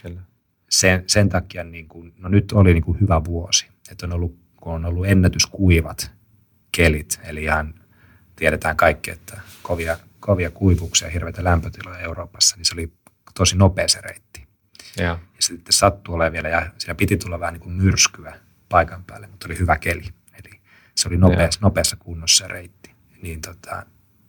Kyllä. 0.02 0.20
Sen, 0.70 1.04
sen 1.06 1.28
takia 1.28 1.64
niin 1.64 1.88
kuin, 1.88 2.14
no 2.18 2.28
nyt 2.28 2.52
oli 2.52 2.72
niin 2.72 2.84
kuin 2.84 3.00
hyvä 3.00 3.24
vuosi, 3.24 3.66
että 3.90 4.06
on 4.06 4.12
ollut, 4.12 4.38
kun 4.56 4.72
on 4.72 4.84
ollut 4.84 5.06
ennätyskuivat 5.06 6.15
kelit, 6.76 7.20
eli 7.24 7.44
ihan 7.44 7.74
tiedetään 8.36 8.76
kaikki, 8.76 9.10
että 9.10 9.40
kovia, 9.62 9.98
kovia 10.20 10.50
kuivuuksia 10.50 11.08
ja 11.08 11.12
hirveitä 11.12 11.44
lämpötiloja 11.44 11.98
Euroopassa, 11.98 12.56
niin 12.56 12.64
se 12.64 12.74
oli 12.74 12.92
tosi 13.34 13.56
nopea 13.56 13.88
se 13.88 14.00
reitti. 14.00 14.46
Ja, 14.96 15.04
ja 15.04 15.18
sitten 15.38 15.72
sattui 15.72 16.14
olemaan 16.14 16.32
vielä, 16.32 16.48
ja 16.48 16.70
siinä 16.78 16.94
piti 16.94 17.16
tulla 17.16 17.40
vähän 17.40 17.54
niin 17.54 17.62
kuin 17.62 17.74
myrskyä 17.74 18.38
paikan 18.68 19.04
päälle, 19.04 19.26
mutta 19.26 19.46
oli 19.48 19.58
hyvä 19.58 19.78
keli. 19.78 20.04
Eli 20.44 20.60
se 20.94 21.08
oli 21.08 21.16
nopeassa, 21.16 21.60
nopeassa 21.62 21.96
kunnossa 21.96 22.44
se 22.44 22.48
reitti. 22.48 22.90
Niin 23.22 23.40
tota, 23.40 23.86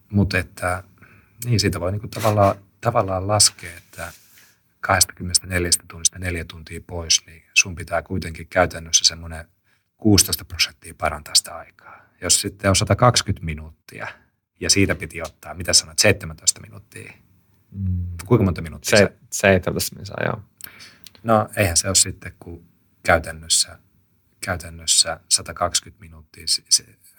mutta 0.09 0.37
että, 0.37 0.83
niin 1.45 1.59
siitä 1.59 1.79
voi 1.79 1.91
niin 1.91 2.01
kuin 2.01 2.11
tavallaan 2.11 2.55
tavallaan 2.81 3.27
laskee, 3.27 3.77
että 3.77 4.11
24 4.81 5.69
tunnista 5.87 6.19
neljä 6.19 6.45
tuntia 6.45 6.81
pois, 6.87 7.25
niin 7.25 7.43
sun 7.53 7.75
pitää 7.75 8.01
kuitenkin 8.01 8.47
käytännössä 8.47 9.05
semmoinen 9.05 9.45
16 9.97 10.45
prosenttia 10.45 10.93
parantaa 10.97 11.35
sitä 11.35 11.55
aikaa. 11.55 12.06
Jos 12.21 12.41
sitten 12.41 12.69
on 12.69 12.75
120 12.75 13.45
minuuttia 13.45 14.07
ja 14.59 14.69
siitä 14.69 14.95
piti 14.95 15.21
ottaa, 15.21 15.53
mitä 15.53 15.73
sanot, 15.73 15.99
17 15.99 16.61
minuuttia. 16.61 17.13
Mm. 17.71 18.07
Kuinka 18.25 18.43
monta 18.43 18.61
minuuttia? 18.61 18.97
Se, 18.97 19.13
17 19.31 19.95
minuuttia, 19.95 20.25
joo. 20.25 20.41
No 21.23 21.49
eihän 21.55 21.77
se 21.77 21.87
ole 21.87 21.95
sitten, 21.95 22.33
kun 22.39 22.65
käytännössä, 23.03 23.79
käytännössä 24.45 25.19
120 25.29 25.99
minuuttia, 26.01 26.45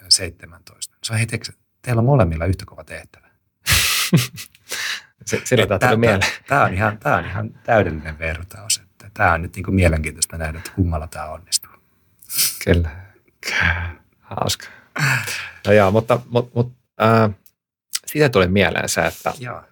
17. 0.08 0.96
Se 1.04 1.12
on 1.12 1.18
hei, 1.18 1.26
teillä 1.82 2.00
on 2.00 2.06
molemmilla 2.06 2.46
yhtä 2.46 2.64
kova 2.66 2.84
tehtävä. 2.84 3.28
sillä 5.44 5.78
tämä 5.78 5.96
mieleen. 5.96 6.32
Tämä 6.46 6.64
on, 6.64 6.74
ihan, 6.74 6.98
tämä 6.98 7.16
on 7.16 7.24
ihan 7.24 7.60
täydellinen 7.64 8.18
vertaus. 8.18 8.78
Että 8.78 9.10
tämä 9.14 9.32
on 9.32 9.42
nyt 9.42 9.56
niin 9.56 9.64
kuin 9.64 9.74
mielenkiintoista 9.74 10.38
nähdä, 10.38 10.58
että 10.58 10.70
kummalla 10.74 11.06
tämä 11.06 11.26
onnistuu. 11.26 11.72
Kyllä. 12.64 12.90
Hauska. 14.20 14.77
No 15.66 15.72
joo, 15.72 15.90
mutta, 15.90 16.20
mutta, 16.30 16.50
mutta 16.54 16.74
äh, 17.02 17.30
siitä 18.06 18.28
tuli 18.28 18.48
mieleen 18.48 18.88
se, 18.88 19.06
että 19.06 19.32
joo. 19.38 19.62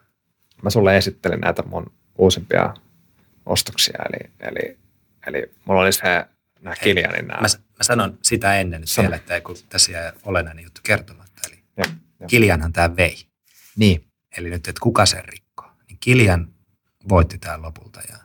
mä 0.62 0.70
sulle 0.70 0.96
esittelin 0.96 1.40
näitä 1.40 1.62
mun 1.62 1.92
uusimpia 2.18 2.74
ostoksia. 3.46 3.98
Eli, 4.08 4.30
eli, 4.40 4.78
eli 5.26 5.52
mulla 5.64 5.80
oli 5.80 5.92
se 5.92 6.26
nämä 6.60 6.76
Kilianin 6.76 7.26
nämä. 7.26 7.40
Mä, 7.40 7.46
mä 7.56 7.82
sanon 7.82 8.18
sitä 8.22 8.56
ennen 8.56 8.80
nyt 8.80 8.90
vielä, 8.98 9.16
että 9.16 9.40
kun 9.40 9.56
tässä 9.68 9.92
jää 9.92 10.12
olennainen 10.24 10.64
juttu 10.64 10.80
kertomatta. 10.84 11.40
Eli 11.48 11.62
ja, 11.76 11.84
ja. 12.20 12.26
Kilianhan 12.26 12.72
tämä 12.72 12.96
vei. 12.96 13.16
Niin. 13.76 14.06
Eli 14.38 14.50
nyt, 14.50 14.68
että 14.68 14.80
kuka 14.80 15.06
sen 15.06 15.24
rikkoo. 15.24 15.70
Niin 15.88 15.98
Kilian 16.00 16.48
voitti 17.08 17.38
tämän 17.38 17.62
lopulta 17.62 18.00
ja 18.08 18.16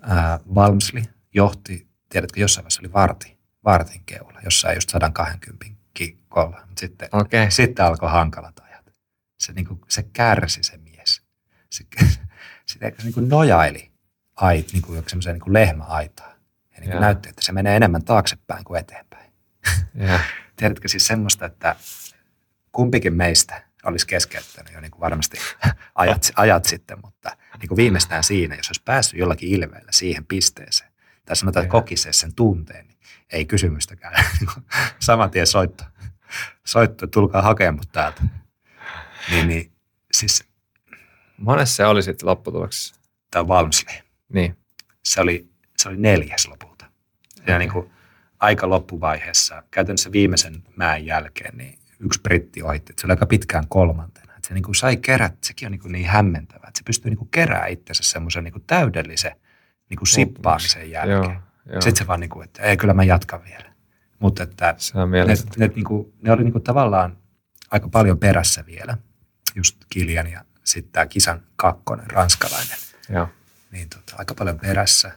ää, 0.00 0.40
Valmsli 0.54 1.02
johti, 1.34 1.88
tiedätkö, 2.08 2.40
jossain 2.40 2.64
vaiheessa 2.64 2.80
oli 2.82 2.92
varti, 2.92 3.38
vartin 3.64 4.02
keula, 4.06 4.40
jossain 4.44 4.74
just 4.74 4.90
120 4.90 5.71
kikolla. 5.94 6.62
Mutta 6.66 6.80
sitten, 6.80 7.08
okay. 7.12 7.50
sitten 7.50 7.84
alkoi 7.84 8.10
hankalat 8.10 8.60
ajat. 8.60 8.94
Se, 9.38 9.52
niin 9.52 9.66
kuin, 9.66 9.80
se 9.88 10.02
kärsi 10.12 10.62
se 10.62 10.76
mies. 10.76 11.22
Se, 11.70 11.84
se 12.66 12.92
niin 13.02 13.14
kuin 13.14 13.28
nojaili 13.28 13.92
ait, 14.36 14.72
niin 14.72 14.82
kuin 14.82 15.04
niin 15.26 15.40
kuin 15.40 15.52
lehmäaitaan. 15.52 16.32
Ja 16.74 16.80
niin 16.80 16.90
kuin 16.90 17.00
näytti, 17.00 17.28
että 17.28 17.42
se 17.42 17.52
menee 17.52 17.76
enemmän 17.76 18.04
taaksepäin 18.04 18.64
kuin 18.64 18.80
eteenpäin. 18.80 19.32
Yeah. 20.00 20.20
Tiedätkö 20.56 20.88
siis 20.88 21.06
semmoista, 21.06 21.46
että 21.46 21.76
kumpikin 22.72 23.14
meistä 23.14 23.62
olisi 23.84 24.06
keskeyttänyt 24.06 24.72
jo 24.72 24.80
niin 24.80 24.90
kuin 24.90 25.00
varmasti 25.00 25.38
ajat, 25.94 26.32
ajat 26.36 26.64
sitten, 26.64 26.98
mutta 27.04 27.36
niin 27.58 27.68
kuin 27.68 27.76
viimeistään 27.76 28.24
siinä, 28.24 28.54
jos 28.54 28.68
olisi 28.68 28.82
päässyt 28.84 29.20
jollakin 29.20 29.48
ilveellä 29.48 29.92
siihen 29.92 30.26
pisteeseen, 30.26 30.92
tai 31.24 31.36
sanotaan, 31.36 31.64
että 31.64 31.72
kokisee 31.72 32.12
sen 32.12 32.34
tunteen, 32.34 32.86
ei 33.32 33.44
kysymystäkään. 33.44 34.24
Saman 34.98 35.30
tien 35.30 35.46
soitto, 35.46 35.84
soitto, 36.64 37.06
tulkaa 37.06 37.42
hakemaan 37.42 37.84
täältä. 37.92 38.22
Niin, 39.30 39.48
niin 39.48 39.72
siis... 40.12 40.44
Monessa 41.36 41.76
se 41.76 41.86
oli 41.86 42.02
sitten 42.02 42.28
lopputuloksessa? 42.28 42.94
Tämä 43.30 43.48
Valmsli. 43.48 43.92
Niin. 44.32 44.56
Se 45.04 45.20
oli, 45.20 45.48
se 45.76 45.88
oli 45.88 45.96
neljäs 45.96 46.48
lopulta. 46.48 46.84
Ja 47.46 47.58
niin 47.58 47.72
kuin 47.72 47.90
aika 48.38 48.68
loppuvaiheessa, 48.68 49.62
käytännössä 49.70 50.12
viimeisen 50.12 50.62
mäen 50.76 51.06
jälkeen, 51.06 51.56
niin 51.56 51.78
yksi 52.00 52.20
britti 52.20 52.62
ohitti, 52.62 52.92
se 52.96 53.06
oli 53.06 53.12
aika 53.12 53.26
pitkään 53.26 53.68
kolmantena. 53.68 54.32
Että 54.36 54.48
se 54.48 54.54
niin 54.54 54.64
kuin 54.64 54.74
sai 54.74 54.96
kerät, 54.96 55.34
sekin 55.44 55.66
on 55.66 55.72
niin, 55.72 55.80
kuin 55.80 55.92
niin 55.92 56.06
hämmentävä, 56.06 56.66
että 56.68 56.78
se 56.78 56.84
pystyy 56.84 57.10
niin 57.10 57.18
kuin 57.18 57.28
kerää 57.30 57.66
itsensä 57.66 58.02
semmoisen 58.02 58.44
niin 58.44 58.52
kuin 58.52 58.64
täydellisen 58.66 59.36
niin 59.90 59.98
kuin 59.98 60.08
sippaamisen 60.08 60.90
jälkeen. 60.90 61.22
Joo. 61.22 61.51
Sitten 61.64 61.96
se 61.96 62.06
vaan 62.06 62.20
niin 62.20 62.30
kuin, 62.30 62.44
että 62.44 62.62
ei, 62.62 62.76
kyllä 62.76 62.94
mä 62.94 63.04
jatkan 63.04 63.44
vielä. 63.44 63.72
Mutta 64.18 64.42
että 64.42 64.76
ne, 65.26 65.34
ne, 65.56 65.72
niin 65.74 65.84
kuin, 65.84 66.12
ne 66.22 66.32
oli 66.32 66.42
niin 66.42 66.52
kuin 66.52 66.64
tavallaan 66.64 67.18
aika 67.70 67.88
paljon 67.88 68.18
perässä 68.18 68.66
vielä, 68.66 68.98
just 69.54 69.76
Kilian 69.90 70.26
ja 70.26 70.44
sitten 70.64 70.92
tämä 70.92 71.06
kisan 71.06 71.42
kakkonen, 71.56 72.10
ranskalainen. 72.10 72.76
Joo. 73.08 73.28
Niin 73.70 73.88
tota, 73.88 74.14
aika 74.18 74.34
paljon 74.34 74.58
perässä. 74.58 75.12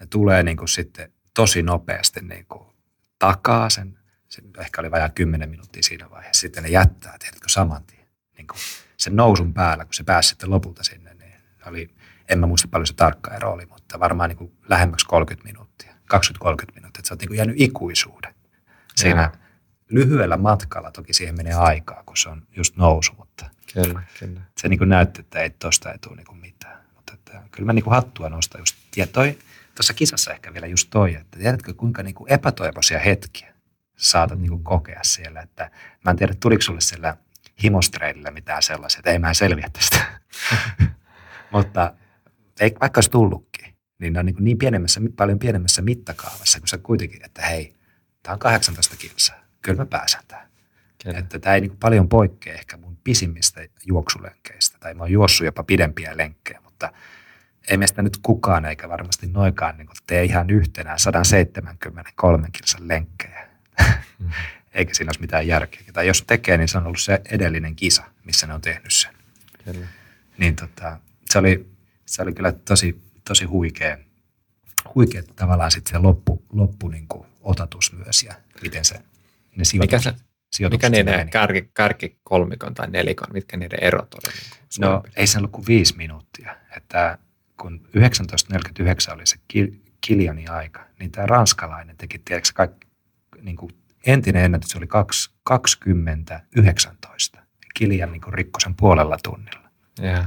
Ne 0.00 0.06
tulee 0.06 0.42
niin 0.42 0.56
kuin 0.56 0.68
sitten 0.68 1.12
tosi 1.34 1.62
nopeasti 1.62 2.20
niin 2.20 2.46
kuin 2.46 2.66
takaa 3.18 3.70
sen 3.70 4.00
se 4.30 4.42
ehkä 4.58 4.80
oli 4.80 4.90
vajaa 4.90 5.08
10 5.08 5.50
minuuttia 5.50 5.82
siinä 5.82 6.10
vaiheessa. 6.10 6.40
Sitten 6.40 6.62
ne 6.62 6.68
jättää, 6.68 7.16
tiedätkö, 7.18 7.48
saman 7.48 7.84
tien. 7.84 8.06
Niin 8.36 8.46
kuin 8.46 8.58
sen 8.96 9.16
nousun 9.16 9.54
päällä, 9.54 9.84
kun 9.84 9.94
se 9.94 10.04
pääsi 10.04 10.28
sitten 10.28 10.50
lopulta 10.50 10.84
sinne, 10.84 11.14
niin 11.14 11.34
oli, 11.66 11.94
en 12.28 12.38
mä 12.38 12.46
muista 12.46 12.68
paljon 12.68 12.86
se 12.86 12.94
tarkka 12.94 13.34
ero 13.34 13.52
oli, 13.52 13.66
mutta 13.66 14.00
varmaan 14.00 14.28
niin 14.28 14.36
kuin 14.36 14.52
lähemmäksi 14.68 15.06
30 15.06 15.48
minuuttia, 15.48 15.59
20-30 16.14 16.16
minuuttia. 16.74 16.86
Että 16.86 17.08
sä 17.08 17.14
oot 17.14 17.20
niin 17.20 17.36
jäänyt 17.36 17.56
ikuisuuden 17.58 18.34
siinä, 18.96 19.32
lyhyellä 19.88 20.36
matkalla 20.36 20.90
toki 20.90 21.12
siihen 21.12 21.36
menee 21.36 21.54
aikaa, 21.54 22.02
kun 22.06 22.16
se 22.16 22.28
on 22.28 22.46
just 22.56 22.76
nousu, 22.76 23.12
mutta 23.12 23.50
Kyllä, 23.74 24.02
kyllä. 24.18 24.40
se 24.58 24.68
niin 24.68 24.88
näytti, 24.88 25.20
että 25.20 25.38
ei 25.38 25.50
tosta 25.50 25.92
ei 25.92 25.98
tule 25.98 26.16
niin 26.16 26.40
mitään. 26.40 26.80
Mutta 26.94 27.14
että, 27.14 27.42
kyllä 27.50 27.66
mä 27.66 27.72
niin 27.72 27.90
hattua 27.90 28.28
nostan 28.28 28.60
just. 28.60 28.76
Ja 28.96 29.06
toi, 29.06 29.38
tuossa 29.74 29.94
kisassa 29.94 30.32
ehkä 30.32 30.52
vielä 30.52 30.66
just 30.66 30.88
toi, 30.90 31.14
että 31.14 31.38
tiedätkö 31.38 31.74
kuinka 31.74 32.02
niin 32.02 32.14
kuin 32.14 32.32
epätoivoisia 32.32 32.98
hetkiä 32.98 33.54
saatat 33.96 34.38
niin 34.38 34.50
kuin 34.50 34.64
kokea 34.64 35.00
siellä. 35.02 35.40
Että 35.40 35.70
mä 36.04 36.10
en 36.10 36.16
tiedä, 36.16 36.34
tuliko 36.40 36.62
sulle 36.62 36.80
siellä 36.80 37.16
himostreidillä 37.62 38.30
mitään 38.30 38.62
sellaisia, 38.62 38.98
että 38.98 39.10
ei 39.10 39.18
mä 39.18 39.28
en 39.28 39.34
selviä 39.34 39.70
tästä. 39.72 40.20
Mutta 41.52 41.94
ei, 42.60 42.74
vaikka 42.80 42.98
olisi 42.98 43.10
tullutkin, 43.10 43.49
niin 44.00 44.12
ne 44.12 44.18
on 44.20 44.26
niin, 44.26 44.36
niin 44.38 44.58
pienemmässä, 44.58 45.00
paljon 45.16 45.38
pienemmässä 45.38 45.82
mittakaavassa, 45.82 46.58
kun 46.58 46.68
se 46.68 46.78
kuitenkin, 46.78 47.24
että 47.24 47.42
hei, 47.42 47.74
tämä 48.22 48.32
on 48.32 48.38
18 48.38 48.96
kilsaa, 48.96 49.36
kyllä 49.62 49.78
mä 49.82 49.86
pääsen 49.86 50.20
tähän. 50.28 50.48
kyllä. 51.04 51.18
Että 51.18 51.38
tämä 51.38 51.54
ei 51.54 51.60
niin 51.60 51.70
kuin 51.70 51.78
paljon 51.78 52.08
poikkea 52.08 52.54
ehkä 52.54 52.76
mun 52.76 52.98
pisimmistä 53.04 53.60
juoksulenkkeistä, 53.86 54.78
tai 54.80 54.94
mä 54.94 55.02
oon 55.02 55.12
juossut 55.12 55.44
jopa 55.44 55.62
pidempiä 55.62 56.16
lenkkejä, 56.16 56.60
mutta 56.64 56.92
ei 57.70 57.76
meistä 57.76 58.02
nyt 58.02 58.18
kukaan 58.22 58.64
eikä 58.64 58.88
varmasti 58.88 59.26
noikaan 59.26 59.76
niin 59.76 59.88
tee 60.06 60.24
ihan 60.24 60.50
yhtenään 60.50 60.98
173 60.98 62.48
kilsan 62.52 62.88
lenkkejä. 62.88 63.48
Mm. 64.18 64.30
Eikä 64.74 64.94
siinä 64.94 65.08
olisi 65.08 65.20
mitään 65.20 65.46
järkeä. 65.46 65.82
Tai 65.92 66.06
jos 66.06 66.22
tekee, 66.26 66.56
niin 66.56 66.68
se 66.68 66.78
on 66.78 66.86
ollut 66.86 67.00
se 67.00 67.20
edellinen 67.30 67.76
kisa, 67.76 68.02
missä 68.24 68.46
ne 68.46 68.54
on 68.54 68.60
tehnyt 68.60 68.92
sen. 68.92 69.14
kyllä. 69.64 69.86
Niin 70.38 70.56
tota, 70.56 70.98
se, 71.30 71.38
oli, 71.38 71.70
se 72.06 72.22
oli 72.22 72.32
kyllä 72.32 72.52
tosi, 72.52 73.02
tosi 73.28 73.44
huikea, 73.44 73.98
huikea 74.94 75.22
tavallaan 75.36 75.70
sitten 75.70 75.90
se 75.92 75.98
loppu, 75.98 76.44
loppu 76.52 76.88
niin 76.88 77.08
kuin 77.08 77.26
otatus 77.40 77.92
myös 77.92 78.22
ja 78.22 78.34
miten 78.62 78.84
se, 78.84 78.94
ne 79.56 79.64
sijoitukset, 79.64 80.14
Mikä, 80.14 80.18
se, 80.18 80.24
sijoitukset 80.52 80.90
mikä 80.90 80.96
siinä 80.96 81.10
niiden 81.10 81.20
meni. 81.20 81.30
kärki, 81.30 81.70
kärkikolmikon 81.74 82.74
tai 82.74 82.90
nelikon, 82.90 83.28
mitkä 83.32 83.56
niiden 83.56 83.78
erot 83.84 84.14
oli? 84.14 84.32
Niin 84.32 84.80
No 84.80 85.02
ei 85.16 85.26
se 85.26 85.38
ollut 85.38 85.50
kuin 85.52 85.66
viisi 85.66 85.96
minuuttia. 85.96 86.56
Että 86.76 87.18
kun 87.60 87.80
1949 87.80 89.14
oli 89.14 89.26
se 89.26 89.36
Kil- 89.52 89.76
Kiljanin 90.00 90.50
aika, 90.50 90.86
niin 90.98 91.10
tämä 91.10 91.26
ranskalainen 91.26 91.96
teki, 91.96 92.18
tiedätkö, 92.18 92.50
kaikki, 92.54 92.86
niin 93.42 93.56
kuin 93.56 93.72
entinen 94.06 94.44
ennätys 94.44 94.76
oli 94.76 94.86
20-19. 95.50 97.40
Kiljan 97.74 98.12
niin 98.12 98.22
rikkoi 98.32 98.60
sen 98.60 98.74
puolella 98.74 99.16
tunnilla. 99.22 99.68
Jaa. 100.02 100.26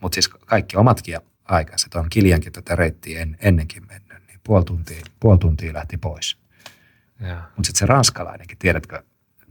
Mutta 0.00 0.14
siis 0.14 0.28
kaikki 0.28 0.76
omatkin 0.76 1.18
aikaiset 1.44 1.94
on 1.94 2.10
Kiljankin 2.10 2.52
tätä 2.52 2.76
reittiä 2.76 3.20
en, 3.20 3.36
ennenkin 3.40 3.86
mennyt, 3.86 4.26
niin 4.26 4.40
puoli 4.44 4.64
tuntia, 4.64 5.00
puoli 5.20 5.38
tuntia 5.38 5.72
lähti 5.72 5.96
pois. 5.96 6.38
Mutta 7.42 7.66
sitten 7.66 7.78
se 7.78 7.86
ranskalainenkin, 7.86 8.58
tiedätkö, 8.58 9.02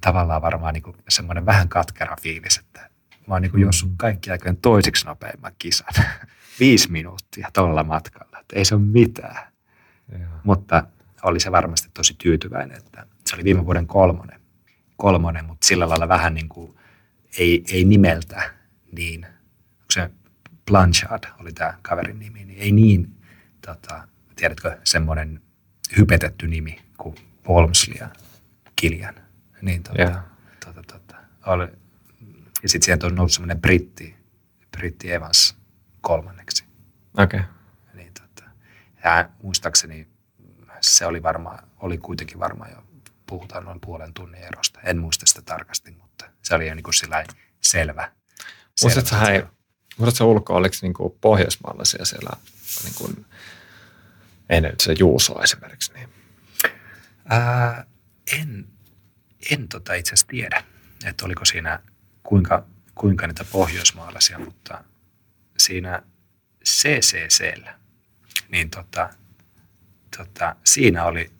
tavallaan 0.01 0.41
varmaan 0.41 0.73
niinku 0.73 0.95
semmoinen 1.09 1.45
vähän 1.45 1.69
katkera 1.69 2.15
fiilis, 2.22 2.57
että 2.57 2.89
mä 3.27 3.35
oon 3.35 3.41
niinku 3.41 3.57
juossut 3.57 3.91
kaikki 3.97 4.31
aikojen 4.31 4.57
toisiksi 4.57 5.05
nopeimman 5.05 5.51
kisan. 5.59 5.93
Viisi 6.59 6.91
minuuttia 6.91 7.49
tuolla 7.53 7.84
matkalla, 7.84 8.39
että 8.39 8.55
ei 8.55 8.65
se 8.65 8.76
ole 8.76 8.84
mitään. 8.84 9.47
Jaa. 10.19 10.41
Mutta 10.43 10.84
oli 11.23 11.39
se 11.39 11.51
varmasti 11.51 11.89
tosi 11.93 12.15
tyytyväinen, 12.18 12.77
että 12.77 13.05
se 13.27 13.35
oli 13.35 13.43
viime 13.43 13.65
vuoden 13.65 13.88
kolmonen, 13.88 14.41
kolmonen 14.97 15.45
mutta 15.45 15.68
sillä 15.68 15.89
lailla 15.89 16.07
vähän 16.07 16.34
niin 16.34 16.49
kuin, 16.49 16.76
ei, 17.38 17.63
ei 17.72 17.85
nimeltä 17.85 18.53
niin, 18.91 19.26
onko 19.26 19.91
se 19.91 20.09
Blanchard 20.65 21.23
oli 21.39 21.53
tämä 21.53 21.77
kaverin 21.81 22.19
nimi, 22.19 22.45
niin 22.45 22.59
ei 22.59 22.71
niin, 22.71 23.15
tota, 23.65 24.07
tiedätkö, 24.35 24.77
semmoinen 24.83 25.41
hypetetty 25.97 26.47
nimi 26.47 26.81
kuin 26.97 27.15
Walmsley 27.49 27.97
ja 27.99 28.09
Kiljan. 28.75 29.15
Niin 29.61 29.83
tota, 29.83 30.01
Joo. 30.01 30.15
tota, 30.65 30.83
tota, 30.83 31.15
oli, 31.45 31.67
ja 32.63 32.69
sitten 32.69 32.85
sieltä 32.85 33.07
on 33.07 33.15
noussut 33.15 33.35
semmoinen 33.35 33.61
britti, 33.61 34.15
britti 34.77 35.11
Evans 35.11 35.57
kolmanneksi. 36.01 36.63
Okei. 37.17 37.39
Okay. 37.39 37.51
Niin, 37.93 38.13
tota, 38.13 38.49
ja 39.03 39.29
muistaakseni 39.43 40.07
se 40.81 41.05
oli 41.05 41.23
varmaan, 41.23 41.67
oli 41.79 41.97
kuitenkin 41.97 42.39
varmaan 42.39 42.71
jo, 42.71 42.83
puhutaan 43.25 43.65
noin 43.65 43.79
puolen 43.81 44.13
tunnin 44.13 44.43
erosta. 44.43 44.79
En 44.81 44.97
muista 44.97 45.25
sitä 45.25 45.41
tarkasti, 45.41 45.91
mutta 45.91 46.25
se 46.41 46.55
oli 46.55 46.67
jo 46.67 46.75
niin 46.75 46.83
kuin 46.83 46.93
sillä 46.93 47.23
selvä. 47.61 48.11
Muistatko 48.81 49.09
selvä 49.09 49.25
hei. 49.25 49.43
Muistatko 50.02 50.32
ulkoa, 50.32 50.57
oliko 50.57 50.76
niinku 50.82 51.18
pohjoismaalaisia 51.22 52.06
siellä 52.06 52.32
niin 52.84 52.94
kuin, 52.95 53.26
ennen 54.49 54.76
se 54.82 54.95
Juuso 54.99 55.44
esimerkiksi? 55.44 55.94
Niin. 55.94 56.10
Ää, 57.30 57.86
en, 58.40 58.68
en 59.52 59.68
tota 59.68 59.94
itse 59.94 60.10
asiassa 60.10 60.28
tiedä, 60.28 60.64
että 61.06 61.26
oliko 61.26 61.45
siinä 61.45 61.80
kuinka, 62.23 62.65
kuinka 62.95 63.28
niitä 63.28 63.45
pohjoismaalaisia, 63.52 64.40
mutta 64.40 64.84
siinä 65.57 66.03
CCCllä, 66.65 67.80
niin 68.49 68.69
tota, 68.69 69.10
tota, 70.18 70.56
siinä 70.64 71.06
oli, 71.06 71.32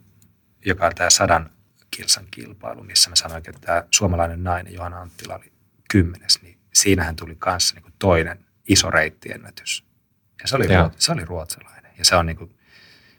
joka 0.66 0.86
on 0.86 0.96
tämä 0.96 1.10
sadan 1.10 1.50
kilsan 1.92 2.28
kilpailu, 2.32 2.84
missä 2.84 3.10
mä 3.10 3.16
sanoin, 3.16 3.38
että 3.38 3.52
tämä 3.62 3.84
suomalainen 3.92 4.44
nainen 4.44 4.74
Johanna 4.74 5.02
Anttila 5.02 5.36
oli 5.36 5.52
kymmenes, 5.92 6.42
niin 6.42 6.58
siinähän 6.74 7.16
tuli 7.16 7.36
kanssa 7.36 7.76
niin 7.76 7.94
toinen 8.00 8.46
iso 8.68 8.92
reittiennätys. 8.92 9.86
Ja 10.42 10.48
se 10.48 10.56
oli, 10.56 10.68
ruot, 10.68 10.94
se 10.98 11.12
oli 11.12 11.26
ruotsalainen. 11.26 11.92
Ja 11.98 12.06
se 12.06 12.16
on 12.16 12.26
niin 12.26 12.38
kuin, 12.38 12.56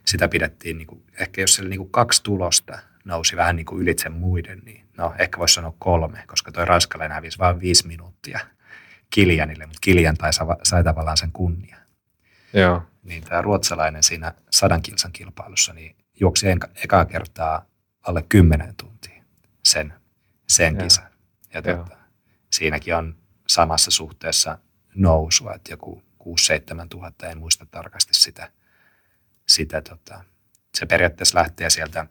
sitä 0.06 0.28
pidettiin, 0.28 0.78
niin 0.78 0.86
kuin, 0.86 1.02
ehkä 1.20 1.40
jos 1.40 1.54
siellä 1.54 1.68
niin 1.68 1.78
kuin 1.78 1.90
kaksi 1.90 2.22
tulosta 2.22 2.78
nousi 3.04 3.36
vähän 3.36 3.56
niin 3.56 3.66
kuin 3.66 3.82
ylitse 3.82 4.08
muiden, 4.08 4.62
niin 4.64 4.86
no 4.96 5.14
ehkä 5.18 5.38
voisi 5.38 5.54
sanoa 5.54 5.74
kolme, 5.78 6.24
koska 6.26 6.52
toi 6.52 6.64
ranskalainen 6.64 7.14
hävisi 7.14 7.38
vain 7.38 7.60
viisi 7.60 7.86
minuuttia 7.86 8.40
Kiljanille, 9.10 9.66
mutta 9.66 9.80
Kiljan 9.80 10.16
tai 10.16 10.30
sai, 10.62 10.84
tavallaan 10.84 11.16
sen 11.16 11.32
kunnia. 11.32 11.76
Joo. 12.52 12.82
Niin 13.02 13.24
tämä 13.24 13.42
ruotsalainen 13.42 14.02
siinä 14.02 14.34
sadan 14.50 14.82
kilsan 14.82 15.12
kilpailussa 15.12 15.72
niin 15.72 15.96
juoksi 16.20 16.48
enka, 16.48 16.68
ekaa 16.84 17.04
kertaa 17.04 17.66
alle 18.02 18.24
kymmenen 18.28 18.74
tuntia 18.76 19.22
sen, 19.64 19.94
sen 20.48 20.74
Joo. 20.74 20.84
kisan. 20.84 21.12
Ja 21.54 21.62
tuota, 21.62 21.96
siinäkin 22.52 22.96
on 22.96 23.16
samassa 23.48 23.90
suhteessa 23.90 24.58
nousua, 24.94 25.54
että 25.54 25.72
joku 25.72 26.02
6-7 26.22 26.86
tuhatta, 26.90 27.26
en 27.26 27.38
muista 27.38 27.66
tarkasti 27.66 28.14
sitä. 28.14 28.52
sitä 29.46 29.82
tota, 29.82 30.24
se 30.74 30.86
periaatteessa 30.86 31.38
lähtee 31.38 31.70
sieltä 31.70 32.06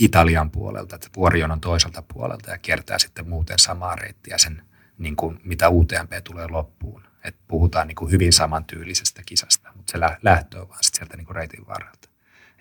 Italian 0.00 0.50
puolelta, 0.50 0.94
että 0.96 1.08
vuorijonon 1.16 1.60
toiselta 1.60 2.02
puolelta 2.02 2.50
ja 2.50 2.58
kiertää 2.58 2.98
sitten 2.98 3.28
muuten 3.28 3.58
samaa 3.58 3.96
reittiä 3.96 4.38
sen, 4.38 4.62
niin 4.98 5.16
kuin 5.16 5.40
mitä 5.44 5.68
UTMP 5.68 6.12
tulee 6.24 6.48
loppuun. 6.48 7.02
Et 7.24 7.36
puhutaan 7.48 7.88
niin 7.88 7.96
kuin 7.96 8.10
hyvin 8.10 8.32
samantyylisestä 8.32 9.22
kisasta, 9.26 9.70
mutta 9.76 9.92
se 9.92 10.00
lä- 10.00 10.18
lähtö 10.22 10.60
on 10.60 10.68
vaan 10.68 10.84
sit 10.84 10.94
sieltä 10.94 11.16
niin 11.16 11.26
kuin 11.26 11.36
reitin 11.36 11.66
varrelta. 11.66 12.08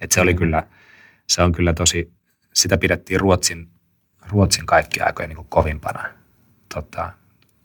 Et 0.01 0.11
se 0.11 0.21
oli 0.21 0.33
kyllä, 0.33 0.67
se 1.27 1.41
on 1.41 1.51
kyllä 1.51 1.73
tosi, 1.73 2.13
sitä 2.53 2.77
pidettiin 2.77 3.19
Ruotsin, 3.19 3.69
Ruotsin 4.29 4.65
kaikki 4.65 5.01
aikojen 5.01 5.29
niin 5.29 5.37
kuin 5.37 5.47
kovimpana 5.47 6.03
tota, 6.73 7.13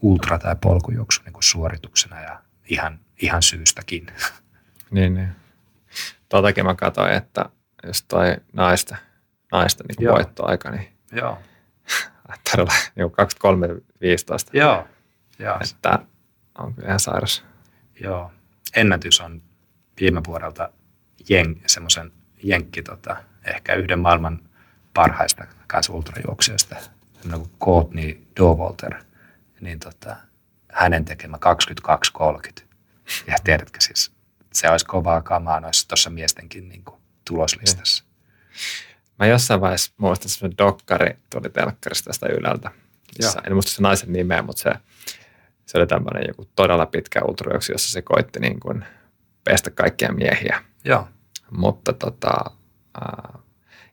ultra- 0.03 0.39
tai 0.39 0.57
polkujuoksu 0.61 1.23
niin 1.25 1.33
kuin 1.33 1.43
suorituksena 1.43 2.21
ja 2.21 2.43
ihan, 2.69 3.01
ihan 3.23 3.43
syystäkin. 3.43 4.07
Niin, 4.91 5.15
niin. 5.15 5.29
Tuotakin 6.29 6.65
mä 6.65 6.75
katsoin, 6.75 7.13
että 7.13 7.45
jos 7.87 8.03
toi 8.03 8.37
naista, 8.53 8.97
naista 9.53 9.85
niin 9.89 10.05
Joo. 10.05 10.15
voittoaika, 10.15 10.71
niin 10.71 10.89
Joo. 11.13 11.39
todella 12.51 12.73
niin 12.97 13.07
23.15. 13.09 14.51
Joo. 14.53 14.89
Joo. 15.39 15.59
Että 15.73 15.99
on 16.59 16.75
kyllä 16.75 16.89
ihan 16.89 17.01
sairas. 17.01 17.45
Joo. 18.01 18.33
Ennätys 18.77 19.21
on 19.21 19.43
viime 20.01 20.21
vuodelta 20.27 20.73
jeng, 21.29 21.61
semmoisen 21.67 22.13
jenkki, 22.43 22.83
tota, 22.83 23.17
ehkä 23.45 23.75
yhden 23.75 23.99
maailman 23.99 24.49
parhaista 24.95 25.47
kanssa 25.67 25.93
ultrajuoksijoista, 25.93 26.77
semmoinen 27.13 27.41
kuin 27.49 27.59
Courtney 27.65 28.27
Dowalter, 28.41 28.95
niin 29.61 29.79
tota, 29.79 30.17
hänen 30.73 31.05
tekemä 31.05 31.39
22.30. 32.21 32.63
Ja 33.27 33.37
tiedätkö 33.45 33.79
siis, 33.81 34.13
se 34.53 34.71
olisi 34.71 34.87
kovaa 34.87 35.23
kamaa 35.23 35.61
noissa 35.61 35.89
tuossa 35.89 36.11
miestenkin 36.11 36.69
niin 36.69 36.85
kuin, 36.85 37.01
tuloslistassa. 37.29 38.05
Mä 39.19 39.27
jossain 39.27 39.61
vaiheessa 39.61 39.93
muistan 39.97 40.29
semmoinen 40.29 40.59
dokkari 40.59 41.17
tuli 41.31 41.51
telkkarista 41.51 42.11
tästä 42.11 42.27
Ylältä. 42.27 42.71
Joo. 43.21 43.33
en 43.47 43.53
muista 43.53 43.73
se 43.73 43.83
naisen 43.83 44.13
nimeä, 44.13 44.43
mutta 44.43 44.63
se, 44.63 44.73
se 45.67 45.79
oli 45.79 45.87
tämmöinen 45.87 46.25
joku 46.29 46.49
todella 46.57 46.87
pitkä 46.87 47.21
ultrajuoksu, 47.29 47.73
jossa 47.73 47.93
se 47.93 48.03
koitti 48.03 48.41
niin 48.41 48.61
kuin 48.61 48.85
pestä 49.45 49.71
kaikkia 49.71 50.13
miehiä. 50.13 50.65
Joo. 50.85 51.09
Mutta 51.51 51.93
tota, 51.93 52.33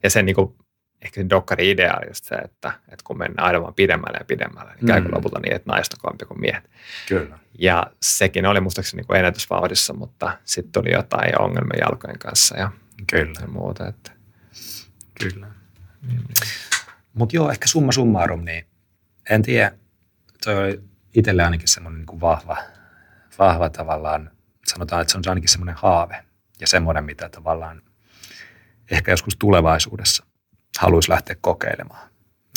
ja 0.02 0.10
sen 0.10 0.26
niin 0.26 0.36
kuin, 0.36 0.54
ehkä 1.02 1.20
se 1.20 1.26
dokkari 1.30 1.70
idea 1.70 1.94
on 1.96 2.08
just 2.08 2.24
se, 2.24 2.34
että, 2.34 2.68
että 2.88 3.04
kun 3.04 3.18
mennään 3.18 3.46
aina 3.46 3.62
vaan 3.62 3.74
pidemmälle 3.74 4.18
ja 4.18 4.24
pidemmälle, 4.24 4.74
niin 4.74 4.86
käykö 4.86 5.08
Mm. 5.08 5.14
lopulta 5.14 5.40
niin, 5.40 5.56
että 5.56 5.72
naiset 5.72 5.92
on 5.94 5.98
kovempi 6.02 6.24
kuin 6.24 6.40
miehet. 6.40 6.70
Kyllä. 7.08 7.38
Ja 7.58 7.86
sekin 8.02 8.46
oli 8.46 8.60
muistaakseni 8.60 9.00
niin 9.00 9.06
kuin 9.06 9.16
ennätysvauhdissa, 9.18 9.92
mutta 9.94 10.38
sitten 10.44 10.72
tuli 10.72 10.92
jotain 10.92 11.40
ongelmia 11.40 11.80
jalkojen 11.80 12.18
kanssa 12.18 12.58
ja, 12.58 12.70
Kyllä. 13.10 13.40
ja 13.40 13.46
muuta. 13.48 13.88
Että, 13.88 14.10
Kyllä. 15.20 15.46
niin, 16.06 16.16
niin. 16.16 16.26
Mutta 17.14 17.36
joo, 17.36 17.50
ehkä 17.50 17.66
summa 17.66 17.92
summarum, 17.92 18.44
niin 18.44 18.66
en 19.30 19.42
tiedä, 19.42 19.72
toi 20.44 20.56
oli 20.58 20.80
itselle 21.14 21.44
ainakin 21.44 21.68
semmoinen 21.68 21.98
niin 21.98 22.06
kuin 22.06 22.20
vahva, 22.20 22.56
vahva 23.38 23.70
tavallaan, 23.70 24.30
sanotaan, 24.66 25.02
että 25.02 25.12
se 25.12 25.18
on 25.18 25.24
ainakin 25.28 25.48
semmoinen 25.48 25.74
haave 25.78 26.24
ja 26.60 26.66
semmoinen, 26.66 27.04
mitä 27.04 27.28
tavallaan 27.28 27.82
ehkä 28.90 29.10
joskus 29.12 29.36
tulevaisuudessa 29.36 30.26
haluaisi 30.78 31.10
lähteä 31.10 31.36
kokeilemaan. 31.40 32.08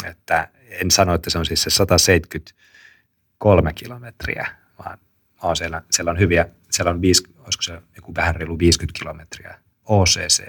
Että 0.06 0.48
en 0.70 0.92
sano, 0.92 1.14
että 1.14 1.30
se 1.30 1.40
on 1.40 1.46
siis 1.46 1.62
se 1.62 1.70
173 1.70 3.74
kilometriä, 3.74 4.48
vaan 4.80 5.00
on 5.42 5.56
siellä, 5.56 5.82
siellä 5.92 6.12
on 6.12 6.20
hyviä, 6.20 6.46
siellä 6.72 6.92
on, 6.92 7.02
viisi, 7.02 7.24
olisiko 7.40 7.62
se 7.62 7.82
joku 7.96 8.16
vähän 8.16 8.36
reilu 8.36 8.60
50 8.60 9.00
kilometriä 9.00 9.60
OCC. 9.86 10.44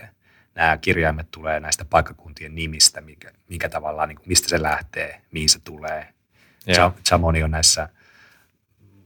Nämä 0.54 0.76
kirjaimet 0.76 1.30
tulee 1.30 1.60
näistä 1.60 1.84
paikkakuntien 1.84 2.54
nimistä, 2.54 3.00
mikä, 3.00 3.32
mikä 3.48 3.68
tavallaan, 3.68 4.08
niin 4.08 4.16
kuin, 4.16 4.28
mistä 4.28 4.48
se 4.48 4.62
lähtee, 4.62 5.20
mihin 5.30 5.48
se 5.48 5.60
tulee. 5.60 6.14
Ja. 6.66 6.92
Chamoni 7.04 7.42
on 7.42 7.50
näissä 7.50 7.88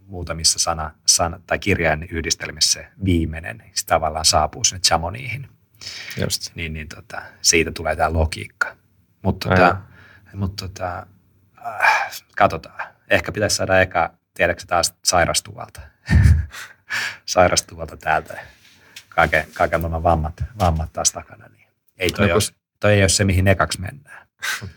muutamissa 0.06 0.58
sana, 0.58 0.90
sana 1.06 1.40
tai 1.46 1.58
kirjain 1.58 2.08
yhdistelmissä 2.10 2.84
viimeinen, 3.04 3.58
niin 3.58 3.70
se 3.74 3.86
tavallaan 3.86 4.24
saapuu 4.24 4.64
sinne 4.64 4.80
Chamoniihin. 4.80 5.48
Just. 6.20 6.54
Niin, 6.54 6.72
niin 6.72 6.88
tota, 6.88 7.22
siitä 7.42 7.72
tulee 7.72 7.96
tämä 7.96 8.12
logiikka. 8.12 8.76
Mutta 9.22 9.48
tota, 9.48 9.76
mut 10.34 10.56
tota, 10.56 11.06
äh, 11.66 12.22
katsotaan. 12.36 12.94
Ehkä 13.10 13.32
pitäisi 13.32 13.56
saada 13.56 13.80
eka, 13.80 14.14
tiedätkö 14.34 14.64
taas 14.66 14.94
sairastuvalta. 15.04 15.80
sairastuvalta 17.26 17.96
täältä. 17.96 18.40
Kaiken, 19.08 19.46
kaiken 19.54 19.80
maailman 19.80 20.02
vammat, 20.02 20.44
vammat 20.58 20.92
taas 20.92 21.12
takana. 21.12 21.48
Niin 21.48 21.68
ei 21.96 22.10
toi, 22.10 22.28
no, 22.28 22.34
ole, 22.34 22.42
toi 22.80 22.92
ei 22.92 23.02
ole 23.02 23.08
se, 23.08 23.24
mihin 23.24 23.48
ekaksi 23.48 23.80
mennään. 23.80 24.26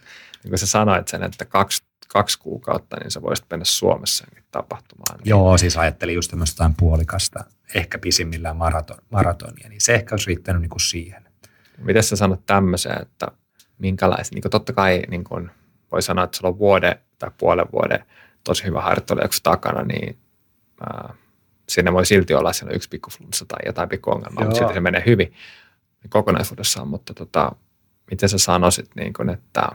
niin 0.43 0.49
kuin 0.49 0.59
sä 0.59 0.67
sanoit 0.67 1.07
sen, 1.07 1.23
että 1.23 1.45
kaksi, 1.45 1.83
kaksi 2.07 2.39
kuukautta, 2.39 2.97
niin 2.99 3.11
sä 3.11 3.21
voisit 3.21 3.45
mennä 3.49 3.65
Suomessa 3.65 4.25
tapahtumaan. 4.51 5.17
Niin. 5.17 5.29
Joo, 5.29 5.57
siis 5.57 5.77
ajattelin 5.77 6.15
just 6.15 6.29
tämmöistä 6.29 6.69
puolikasta, 6.77 7.43
ehkä 7.75 7.97
pisimmillään 7.97 8.57
maraton, 8.57 8.97
maratonia, 9.09 9.69
niin 9.69 9.81
se 9.81 9.95
ehkä 9.95 10.13
olisi 10.13 10.27
riittänyt 10.27 10.61
niin 10.61 10.69
kuin 10.69 10.81
siihen. 10.81 11.23
Miten 11.77 12.03
sä 12.03 12.15
sanot 12.15 12.45
tämmöiseen, 12.45 13.01
että 13.01 13.27
minkälaisia, 13.77 14.35
niin 14.35 14.51
totta 14.51 14.73
kai 14.73 15.03
niin 15.09 15.23
kuin 15.23 15.51
voi 15.91 16.01
sanoa, 16.01 16.23
että 16.23 16.37
sulla 16.37 16.49
on 16.49 16.59
vuode 16.59 16.99
tai 17.19 17.31
puolen 17.37 17.65
vuoden 17.71 18.05
tosi 18.43 18.63
hyvä 18.63 18.81
harjoittelujakso 18.81 19.39
takana, 19.43 19.83
niin 19.83 20.17
ää, 20.81 21.13
siinä 21.69 21.93
voi 21.93 22.05
silti 22.05 22.33
olla 22.33 22.53
siellä 22.53 22.75
yksi 22.75 22.89
pikku 22.89 23.09
flunssa 23.09 23.45
tai 23.45 23.59
jotain 23.65 23.89
pikku 23.89 24.11
ongelmaa, 24.11 24.43
mutta 24.43 24.57
silti 24.59 24.73
se 24.73 24.79
menee 24.79 25.03
hyvin 25.05 25.33
kokonaisuudessaan, 26.09 26.87
mutta 26.87 27.13
tota, 27.13 27.51
miten 28.11 28.29
sä 28.29 28.37
sanoisit, 28.37 28.89
niin 28.95 29.13
kuin, 29.13 29.29
että 29.29 29.69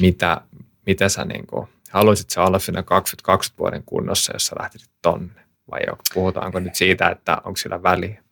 mitä, 0.00 0.40
mitä 0.86 1.08
sä 1.08 1.24
niin 1.24 1.46
kuin, 1.46 1.68
haluaisit 1.90 2.30
sä 2.30 2.42
olla 2.42 2.58
siinä 2.58 2.82
2020 2.82 3.58
vuoden 3.58 3.82
kunnossa, 3.86 4.32
jos 4.32 4.46
sä 4.46 4.56
lähtisit 4.60 4.90
tonne? 5.02 5.42
Vai 5.70 5.80
puhutaanko 6.14 6.60
nyt 6.60 6.74
siitä, 6.74 7.08
että 7.08 7.36
onko 7.44 7.56
sillä 7.56 7.82
väliä? 7.82 8.22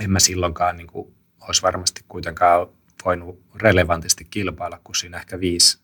En 0.00 0.10
mä 0.10 0.18
silloinkaan 0.18 0.76
niin 0.76 0.86
kuin, 0.86 1.14
olisi 1.40 1.62
varmasti 1.62 2.04
kuitenkaan 2.08 2.66
voinut 3.04 3.42
relevantisti 3.54 4.24
kilpailla, 4.24 4.80
kun 4.84 4.94
siinä 4.94 5.18
ehkä 5.18 5.40
viisi, 5.40 5.78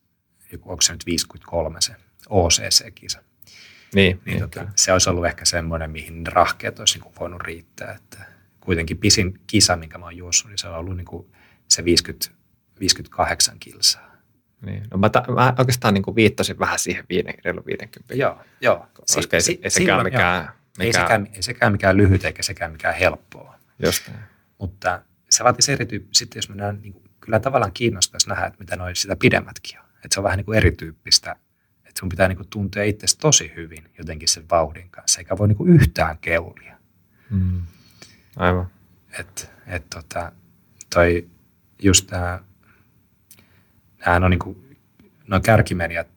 onko 0.63 0.83
se 0.83 0.93
nyt 0.93 1.07
53 1.07 1.81
se 1.81 1.93
OCC-kisa. 2.29 3.23
Niin, 3.95 4.21
niin 4.25 4.41
tota, 4.41 4.69
se 4.77 4.93
olisi 4.93 5.11
ollut 5.11 5.27
ehkä 5.27 5.45
semmoinen, 5.45 5.91
mihin 5.91 6.27
rahkeet 6.27 6.79
olisi 6.79 6.99
niin 6.99 7.15
voinut 7.21 7.43
riittää. 7.43 7.93
Että 7.93 8.25
kuitenkin 8.61 8.99
pisin 8.99 9.41
kisa, 9.47 9.77
minkä 9.77 9.99
mä 9.99 10.05
oon 10.05 10.17
juossut, 10.17 10.49
niin 10.49 10.59
se 10.59 10.69
on 10.69 10.75
ollut 10.75 10.97
niin 10.97 11.05
kuin 11.05 11.33
se 11.69 11.85
50, 11.85 12.31
58 12.81 13.57
kilsaa. 13.61 14.08
Niin. 14.67 14.83
No 14.91 14.99
mä, 14.99 15.09
ta, 15.09 15.25
mä 15.35 15.55
oikeastaan 15.59 15.95
niin 15.95 16.03
kuin 16.03 16.15
viittasin 16.15 16.59
vähän 16.59 16.79
siihen 16.79 17.05
viiden, 17.09 17.35
reilu 17.45 17.63
50. 17.67 18.15
Joo, 18.15 18.41
joo. 18.61 18.87
Koska 19.15 19.37
ei, 19.37 19.41
si, 19.41 19.61
ei, 19.63 19.71
sekään 19.71 20.05
mikään, 20.05 20.41
mikään... 20.41 20.59
Ei, 20.81 20.93
sekään, 20.93 21.29
ei 21.33 21.43
sekään 21.43 21.73
mikään 21.73 21.97
lyhyt 21.97 22.25
eikä 22.25 22.43
sekään 22.43 22.73
mikään 22.73 22.95
helppoa. 22.95 23.59
Just 23.85 24.11
Mutta 24.59 25.03
se 25.31 25.45
vaatisi 25.45 25.73
erityyppi, 25.73 26.15
sitten 26.15 26.39
jos 26.39 26.49
mennään, 26.49 26.79
niin 26.83 26.93
kuin, 26.93 27.05
kyllä 27.21 27.41
tavallaan 27.41 27.73
kiinnostaisi 27.73 28.29
nähdä, 28.29 28.47
että 28.47 28.59
mitä 28.59 28.77
noin 28.77 28.97
sitä 28.97 29.17
pidemmätkin 29.17 29.79
on. 29.79 29.85
Että 29.95 30.09
se 30.15 30.21
on 30.21 30.25
vähän 30.25 30.37
niin 30.37 30.45
kuin 30.45 30.59
erityyppistä, 30.59 31.37
että 31.85 32.01
sun 32.01 32.09
pitää 32.09 32.29
niin 32.29 32.37
kuin 32.37 32.49
tuntea 32.51 32.85
itsesi 32.85 33.19
tosi 33.19 33.53
hyvin 33.57 33.91
jotenkin 33.99 34.29
sen 34.29 34.45
vauhdin 34.51 34.91
kanssa, 34.91 35.21
eikä 35.21 35.39
voi 35.39 35.49
niin 35.49 35.57
kuin 35.57 35.71
yhtään 35.71 36.19
keulia. 36.19 36.77
Mm. 37.31 37.63
Aivan. 38.37 38.71
Että 39.19 39.43
et 39.67 39.85
tota, 39.95 40.33
toi 40.95 41.29
just 41.83 42.07
tämä, 42.07 42.41
nämä 44.07 44.25
on 44.25 44.31
niin 44.31 44.39
kuin, 44.39 44.77
noin 45.27 45.43
kärkimediat, 45.43 46.09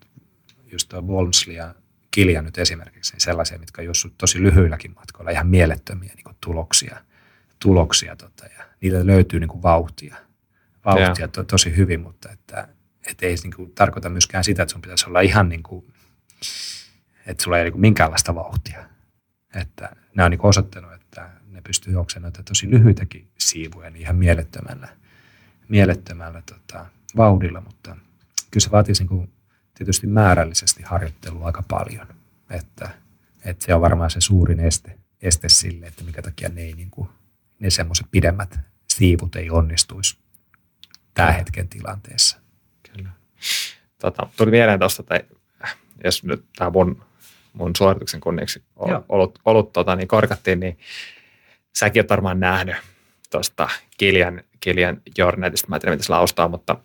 just 0.72 0.90
tuo 0.90 1.02
Walmsley 1.02 1.56
ja 1.56 1.76
Kilja 2.12 2.42
nyt 2.42 2.58
esimerkiksi, 2.58 3.14
niin 3.14 3.22
sellaisia, 3.22 3.60
mitkä 3.60 3.82
on 3.82 3.86
juossut 3.86 4.18
tosi 4.18 4.42
lyhyilläkin 4.44 4.94
matkoilla, 4.96 5.32
ihan 5.32 5.48
mielettömiä 5.48 6.14
niin 6.16 6.24
kuin 6.24 6.38
tuloksia, 6.42 6.98
tuloksia 7.60 8.16
tota, 8.16 8.46
ja 8.46 8.66
niillä 8.82 9.06
löytyy 9.06 9.40
niin 9.40 9.48
kuin 9.48 9.64
vauhtia, 9.64 10.16
vauhtia 10.86 11.28
to, 11.28 11.44
tosi 11.44 11.76
hyvin, 11.76 12.02
mutta 12.02 12.32
että 12.32 12.68
et 13.12 13.24
ei 13.24 13.36
niin 13.44 13.54
kuin, 13.56 13.72
tarkoita 13.72 14.10
myöskään 14.10 14.44
sitä, 14.44 14.64
että 14.64 14.72
sun 14.72 14.82
pitäisi 14.82 15.06
olla 15.08 15.22
ihan 15.22 15.50
niin 15.50 15.64
kuin, 15.64 15.94
että 17.26 17.44
sulla 17.44 17.58
ei 17.58 17.64
niin 17.64 17.72
kuin 17.72 17.82
minkäänlaista 17.82 18.36
vauhtia. 18.36 18.84
Että 19.56 19.96
nämä 20.16 20.26
on 20.26 20.32
niin 20.32 20.46
osoittanut, 20.46 20.94
että 20.94 21.30
ne 21.50 21.62
pystyy 21.62 21.94
juoksemaan 21.94 22.24
noita 22.24 22.44
tosi 22.44 22.70
lyhyitäkin 22.70 23.28
siivuja 23.38 23.90
niin 23.90 24.02
ihan 24.02 24.16
mielettömällä, 24.16 24.88
mielettömällä 25.68 26.42
tota, 26.42 26.86
vauhdilla, 27.18 27.62
mutta 27.62 27.96
kyllä 28.52 28.64
se 28.64 28.72
vaatii 28.72 28.96
niin 29.00 29.08
kuin, 29.08 29.34
tietysti 29.74 30.08
määrällisesti 30.08 30.84
harjoittelua 30.84 31.46
aika 31.46 31.64
paljon, 31.68 32.08
että, 32.50 32.90
että 33.46 33.66
se 33.66 33.74
on 33.74 33.82
varmaan 33.82 34.10
se 34.10 34.22
suurin 34.22 34.60
este, 34.60 34.98
este 35.22 35.50
sille, 35.50 35.86
että 35.86 36.04
mikä 36.04 36.22
takia 36.22 36.50
ne 36.50 36.62
ei 36.62 36.74
niin 36.74 36.92
kuin, 36.92 37.10
ne 37.60 37.70
semmoiset 37.70 38.08
pidemmät 38.12 38.60
siivut 38.90 39.36
ei 39.36 39.50
onnistuisi 39.50 40.18
tämän 41.14 41.36
hetken 41.36 41.68
tilanteessa. 41.68 42.38
Kyllä. 42.94 43.10
Tota, 44.02 44.28
tuli 44.38 44.52
mieleen 44.52 44.80
tuosta, 44.80 45.16
että 45.16 45.36
jos 46.04 46.24
nyt 46.24 46.46
tämä 46.56 46.70
mun, 46.70 47.04
mun 47.54 47.76
suorituksen 47.78 48.20
kunniaksi 48.20 48.64
ollut, 49.10 49.40
ollut 49.46 49.74
tota, 49.74 49.96
niin 49.96 50.08
korkattiin, 50.08 50.60
niin 50.60 50.80
säkin 51.76 52.00
olet 52.00 52.10
varmaan 52.10 52.40
nähnyt 52.40 52.76
tuosta 53.32 53.70
Kilian, 53.98 54.44
Kilian 54.60 55.02
Jornetista, 55.18 55.68
mä 55.68 55.76
en 55.76 55.82
tiedä, 55.82 55.96
mitä 55.96 56.06
se 56.06 56.12
laustaa, 56.12 56.48
mutta 56.48 56.76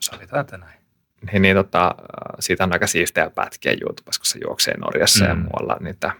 Sovitaan 0.00 0.46
näin. 0.60 0.80
Niin, 1.32 1.42
niin 1.42 1.56
tota, 1.56 1.94
siitä 2.40 2.64
on 2.64 2.72
aika 2.72 2.86
siistejä 2.86 3.30
pätkiä 3.30 3.76
YouTubessa, 3.82 4.20
kun 4.20 4.26
se 4.26 4.38
juoksee 4.44 4.76
Norjassa 4.76 5.24
mm. 5.24 5.30
ja 5.30 5.34
muualla 5.34 5.76
niitä 5.80 6.12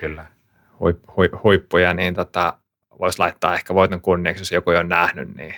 Kyllä. 0.00 0.26
Huip, 0.80 0.98
huip, 1.16 1.32
huippuja, 1.42 1.94
niin 1.94 2.14
tota, 2.14 2.58
voisi 2.98 3.18
laittaa 3.18 3.54
ehkä 3.54 3.74
voiton 3.74 4.00
kunniaksi, 4.00 4.40
jos 4.40 4.52
joku 4.52 4.70
ei 4.70 4.76
ole 4.76 4.84
nähnyt, 4.84 5.36
niin 5.36 5.54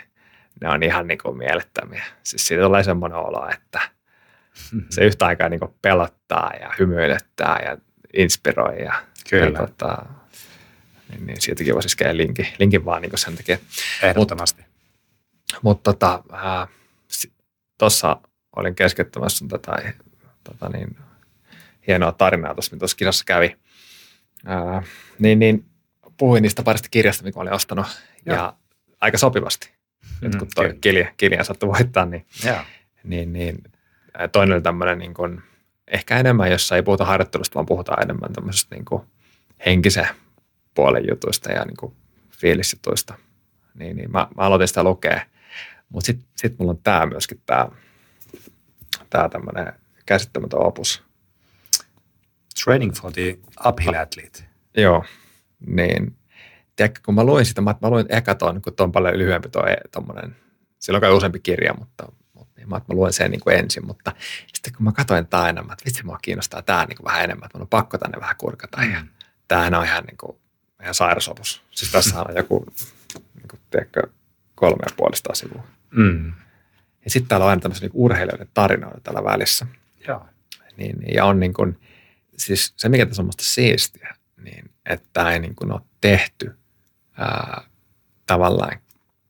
ne 0.61 0.69
on 0.69 0.83
ihan 0.83 1.07
niin 1.07 1.19
kuin 1.23 1.37
mielettömiä. 1.37 2.05
Siis 2.23 2.47
siitä 2.47 2.63
tulee 2.63 2.83
semmoinen 2.83 3.19
olo, 3.19 3.49
että 3.53 3.81
se 4.91 5.05
yhtä 5.05 5.27
aikaa 5.27 5.49
niin 5.49 5.61
kuin 5.61 5.75
pelottaa 5.83 6.53
ja 6.61 6.75
hymyilettää 6.79 7.63
ja 7.65 7.77
inspiroi. 8.17 8.83
Ja, 8.83 8.95
Kyllä. 9.31 9.59
Ja, 9.61 9.67
tota, 9.67 10.07
niin, 11.11 11.27
niin 11.27 11.41
siitäkin 11.41 11.75
voisi 11.75 11.87
iskeä 11.87 12.17
linkin, 12.17 12.47
linkin 12.59 12.85
vaan 12.85 13.03
niin 13.03 13.19
sen 13.19 13.37
takia. 13.37 13.59
Ehdottomasti. 14.03 14.65
Mutta 15.63 15.93
tota, 15.93 16.23
tuossa 17.81 18.17
olin 18.57 18.75
keskeyttämässä 18.75 19.39
sun 19.39 19.49
tätä 19.49 19.93
tota 20.45 20.69
niin, 20.69 20.97
hienoa 21.87 22.13
tarinaa 22.13 22.55
tuossa, 22.55 22.71
mitä 22.71 22.79
tuossa 22.79 22.97
kisassa 22.97 23.25
kävi. 23.25 23.57
Ää, 24.47 24.83
niin, 25.19 25.39
niin 25.39 25.65
puhuin 26.17 26.43
niistä 26.43 26.63
parista 26.63 26.89
kirjasta, 26.91 27.25
mikä 27.25 27.41
olin 27.41 27.53
ostanut, 27.53 27.87
Joo. 28.27 28.37
ja 28.37 28.53
aika 29.01 29.19
sopivasti. 29.19 29.71
Nyt 30.21 30.37
kun 30.37 30.49
mm, 30.49 30.51
toi 30.55 30.79
kilja, 30.81 31.13
kilja 31.17 31.45
sattui 31.45 31.69
voittaa, 31.69 32.07
niin, 32.07 32.27
niin, 33.05 33.33
niin 33.33 33.59
toinen 34.33 34.55
oli 34.55 34.63
tämmöinen 34.63 34.99
niin 34.99 35.15
kuin, 35.15 35.43
ehkä 35.87 36.19
enemmän, 36.19 36.51
jossa 36.51 36.77
ei 36.77 36.83
puhuta 36.83 37.05
harjoittelusta, 37.05 37.55
vaan 37.55 37.67
puhutaan 37.67 38.03
enemmän 38.03 38.33
tämmöisestä 38.33 38.75
niin 38.75 38.85
kuin 38.85 39.03
henkisen 39.67 40.09
puolen 40.75 41.05
jutuista 41.09 41.53
ja 41.53 41.65
niin 41.65 41.77
kuin 41.77 41.95
fiilisjutuista. 42.31 43.15
Niin, 43.75 43.97
niin 43.97 44.11
mä, 44.11 44.29
mä 44.37 44.43
aloitin 44.43 44.69
sitä 44.69 44.83
lukea. 44.83 45.21
Mutta 45.93 46.07
sitten 46.07 46.29
sit 46.37 46.59
mulla 46.59 46.71
on 46.71 46.83
tämä 46.83 47.07
myöskin, 47.07 47.43
tämä 47.47 47.69
tää 49.11 49.29
tämmöinen 49.29 49.73
käsittämätön 50.07 50.67
opus. 50.67 51.03
Training 52.65 52.93
for 52.93 53.13
the 53.13 53.39
uphill 53.67 53.95
athlete. 53.95 54.45
Joo, 54.77 55.05
niin 55.67 56.17
tiedätkö, 56.77 57.01
kun 57.05 57.15
mä 57.15 57.25
luin 57.25 57.47
sitä, 57.47 57.61
mä, 57.61 57.75
mä 57.83 57.91
luin 57.91 58.07
eka 58.09 58.35
ton, 58.35 58.63
kun 58.63 58.73
on 58.79 58.93
paljon 58.93 59.19
lyhyempi 59.19 59.49
tuo 59.49 59.63
tommonen, 59.93 60.37
silloin 60.79 61.05
on 61.05 61.17
useampi 61.17 61.41
kirja, 61.41 61.75
mutta, 61.75 62.13
mutta 62.33 62.55
niin 62.57 62.69
mä, 62.69 62.77
mä 62.77 62.95
luen 62.95 63.13
sen 63.13 63.31
niin 63.31 63.41
kuin 63.41 63.57
ensin, 63.57 63.87
mutta 63.87 64.13
sitten 64.55 64.73
kun 64.77 64.85
mä 64.85 64.93
katsoin 64.93 65.27
tämä 65.27 65.49
enemmän, 65.49 65.73
että 65.73 65.85
vitsi, 65.85 66.05
mua 66.05 66.19
kiinnostaa 66.23 66.63
tämä 66.63 66.85
niin 66.85 66.97
kuin 66.97 67.05
vähän 67.05 67.25
enemmän, 67.25 67.47
että 67.47 67.59
mun 67.59 67.63
on 67.63 67.69
pakko 67.69 67.99
tänne 67.99 68.21
vähän 68.21 68.37
kurkata 68.37 68.79
mm. 68.79 68.93
ja 68.93 69.05
tämähän 69.49 69.75
on 69.75 69.85
ihan, 69.85 70.05
niin 70.05 70.17
kuin, 70.17 70.39
ihan 70.83 70.95
sairasopus. 70.95 71.63
Siis 71.71 71.93
tässä 71.93 72.21
on 72.21 72.37
joku, 72.37 72.67
niin 73.15 73.49
kuin, 73.51 73.61
tiedätkö, 73.71 74.03
kolme 74.55 74.83
ja 74.87 74.95
puolista 74.97 75.35
sivua. 75.35 75.65
Mm. 75.91 76.33
Ja 77.05 77.11
sitten 77.11 77.29
täällä 77.29 77.45
on 77.45 77.51
aina 77.51 77.61
tämmöisiä 77.61 77.89
niin 77.89 78.03
urheilijoiden 78.03 78.49
tarinoita 78.55 79.01
täällä 79.01 79.25
välissä. 79.25 79.67
Joo. 80.09 80.27
Niin, 80.77 80.99
niin, 80.99 81.15
ja 81.15 81.25
on 81.25 81.41
niin 81.41 81.53
kuin, 81.53 81.81
siis 82.37 82.75
se 82.77 82.89
mikä 82.89 83.07
tässä 83.07 83.23
on 83.23 83.27
musta 83.27 83.45
siistiä, 83.45 84.15
niin 84.43 84.71
että 84.87 85.09
tämä 85.13 85.33
ei 85.33 85.41
niin 85.41 85.55
kuin 85.55 85.73
ole 85.73 85.81
tehty 86.01 86.55
ää, 87.19 87.63
tavallaan 88.27 88.79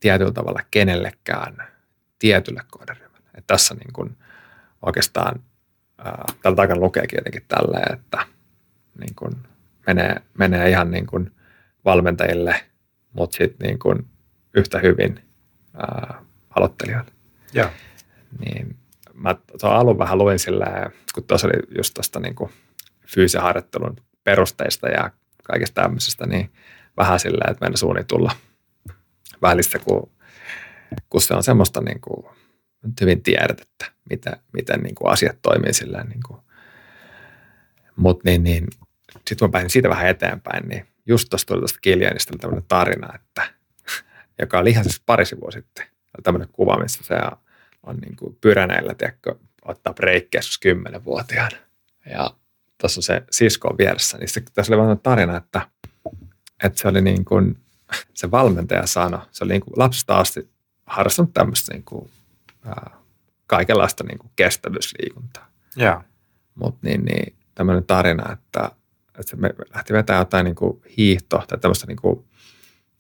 tietyllä 0.01 0.32
tavalla 0.32 0.61
kenellekään 0.70 1.57
tietylle 2.19 2.62
kohderyhmälle. 2.70 3.28
Että 3.35 3.55
tässä 3.55 3.74
niin 3.74 3.93
kuin 3.93 4.16
oikeastaan 4.82 5.43
ää, 5.99 6.24
tällä 6.43 6.57
takana 6.57 6.81
lukeekin 6.81 7.16
jotenkin 7.16 7.45
tälleen, 7.49 7.99
että 7.99 8.27
niin 9.01 9.15
kuin 9.15 9.32
menee, 9.87 10.23
menee 10.39 10.70
ihan 10.70 10.91
niin 10.91 11.07
kuin 11.07 11.32
valmentajille, 11.85 12.65
mutta 13.12 13.37
sitten 13.37 13.66
niin 13.66 13.78
kuin 13.78 14.07
yhtä 14.55 14.78
hyvin 14.78 15.24
ää, 15.74 16.24
aloittelijoille. 16.51 17.11
Joo. 17.53 17.71
Niin 18.39 18.77
mä 19.15 19.37
tuon 19.61 19.77
alun 19.77 19.99
vähän 19.99 20.19
luin 20.19 20.39
sillä, 20.39 20.91
kun 21.15 21.25
tuossa 21.25 21.47
oli 21.47 21.77
just 21.79 21.95
tuosta 21.95 22.21
niin 22.21 22.35
fyysisen 23.07 23.43
harjoittelun 23.43 23.97
perusteista 24.25 24.89
ja 24.89 25.11
kaikesta 25.45 25.83
tämmöisestä, 25.83 26.27
niin 26.27 26.53
vähän 26.97 27.21
sillä, 27.21 27.45
että 27.51 27.65
meidän 27.65 27.77
suuni 27.77 28.05
tulla 28.05 28.33
välissä, 29.43 29.79
kun, 29.79 30.11
kun 31.11 31.21
se 31.21 31.35
on 31.35 31.43
semmoista 31.43 31.81
niin 31.81 32.01
kuin, 32.01 32.27
hyvin 33.01 33.23
tiedät, 33.23 33.61
että 33.61 33.93
miten, 34.11 34.33
miten 34.53 34.81
niin 34.81 34.95
kuin 34.95 35.13
asiat 35.13 35.39
toimii 35.43 35.73
sillä 35.75 36.05
niin 36.05 36.21
kuin. 36.27 36.41
Mutta 37.97 38.23
niin, 38.25 38.43
niin, 38.43 38.67
sitten 39.13 39.39
kun 39.39 39.49
mä 39.49 39.53
pääsin 39.53 39.71
siitä 39.71 39.89
vähän 39.89 40.09
eteenpäin, 40.09 40.69
niin 40.69 40.87
just 41.07 41.29
tuosta 41.31 41.47
tuli 41.47 41.61
tuosta 41.61 41.79
Kiljanista 41.83 42.39
tämmöinen 42.41 42.65
tarina, 42.69 43.15
että, 43.15 43.55
joka 44.41 44.59
oli 44.59 44.71
ihan 44.71 44.85
siis 44.85 45.03
pari 45.07 45.25
sivua 45.25 45.51
sitten. 45.51 45.87
Tämmöinen 46.23 46.49
kuva, 46.53 46.79
missä 46.83 47.05
se 47.05 47.15
on 47.83 47.97
niin 47.97 48.17
kuin 48.17 48.39
pyräneillä, 48.41 48.95
tiedätkö, 48.95 49.35
ottaa 49.65 49.95
breikkejä 49.95 50.43
kymmenenvuotiaana. 50.63 51.57
Ja 52.07 52.31
tuossa 52.79 52.99
on 52.99 53.03
se 53.03 53.23
sisko 53.31 53.69
on 53.69 53.79
vieressä, 53.79 54.19
niin 54.19 54.29
sitten 54.29 54.55
tässä 54.55 54.75
oli 54.75 54.83
vähän 54.83 54.99
tarina, 54.99 55.37
että, 55.37 55.69
että 56.65 56.81
se 56.81 56.89
oli 56.89 57.03
niin 57.03 57.25
kuin, 57.25 57.59
se 58.15 58.31
valmentaja 58.31 58.87
sanoi, 58.87 59.21
se 59.31 59.45
oli 59.45 59.53
niin 59.53 59.61
kuin 59.61 59.75
lapsesta 59.77 60.19
asti 60.19 60.51
harrastanut 60.87 61.35
tämmöistä 61.35 61.73
niin 61.73 61.85
kuin, 61.85 62.11
ää, 62.65 62.91
kaikenlaista 63.47 64.05
niin 64.05 64.19
kuin 64.19 64.31
kestävyysliikuntaa. 64.37 65.51
Joo. 65.77 66.03
Mutta 66.55 66.79
niin, 66.83 67.05
niin, 67.05 67.37
tämmöinen 67.55 67.85
tarina, 67.85 68.33
että, 68.33 68.71
että 69.19 69.37
me 69.37 69.51
lähti 69.75 69.93
vetämään 69.93 70.21
jotain 70.21 70.45
niin 70.45 70.55
kuin 70.55 70.83
hiihto 70.97 71.45
tai 71.49 71.59
tämmöistä 71.59 71.87
niin 71.87 71.97
kuin 71.97 72.25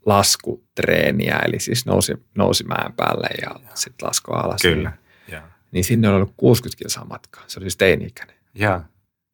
laskutreeniä, 0.06 1.38
eli 1.38 1.60
siis 1.60 1.86
nousi, 1.86 2.14
nousi 2.34 2.64
mäen 2.64 2.92
päälle 2.92 3.28
ja 3.42 3.60
sitten 3.74 4.06
laskoi 4.06 4.40
alas. 4.40 4.62
Kyllä. 4.62 4.90
Niin, 4.90 5.34
ja. 5.34 5.42
niin 5.72 5.84
sinne 5.84 6.08
oli 6.08 6.16
ollut 6.16 6.34
60 6.36 6.78
kilsaa 6.78 7.04
matkaa. 7.04 7.44
Se 7.46 7.58
oli 7.58 7.64
siis 7.64 7.76
teini-ikäinen. 7.76 8.36
Ja. 8.54 8.80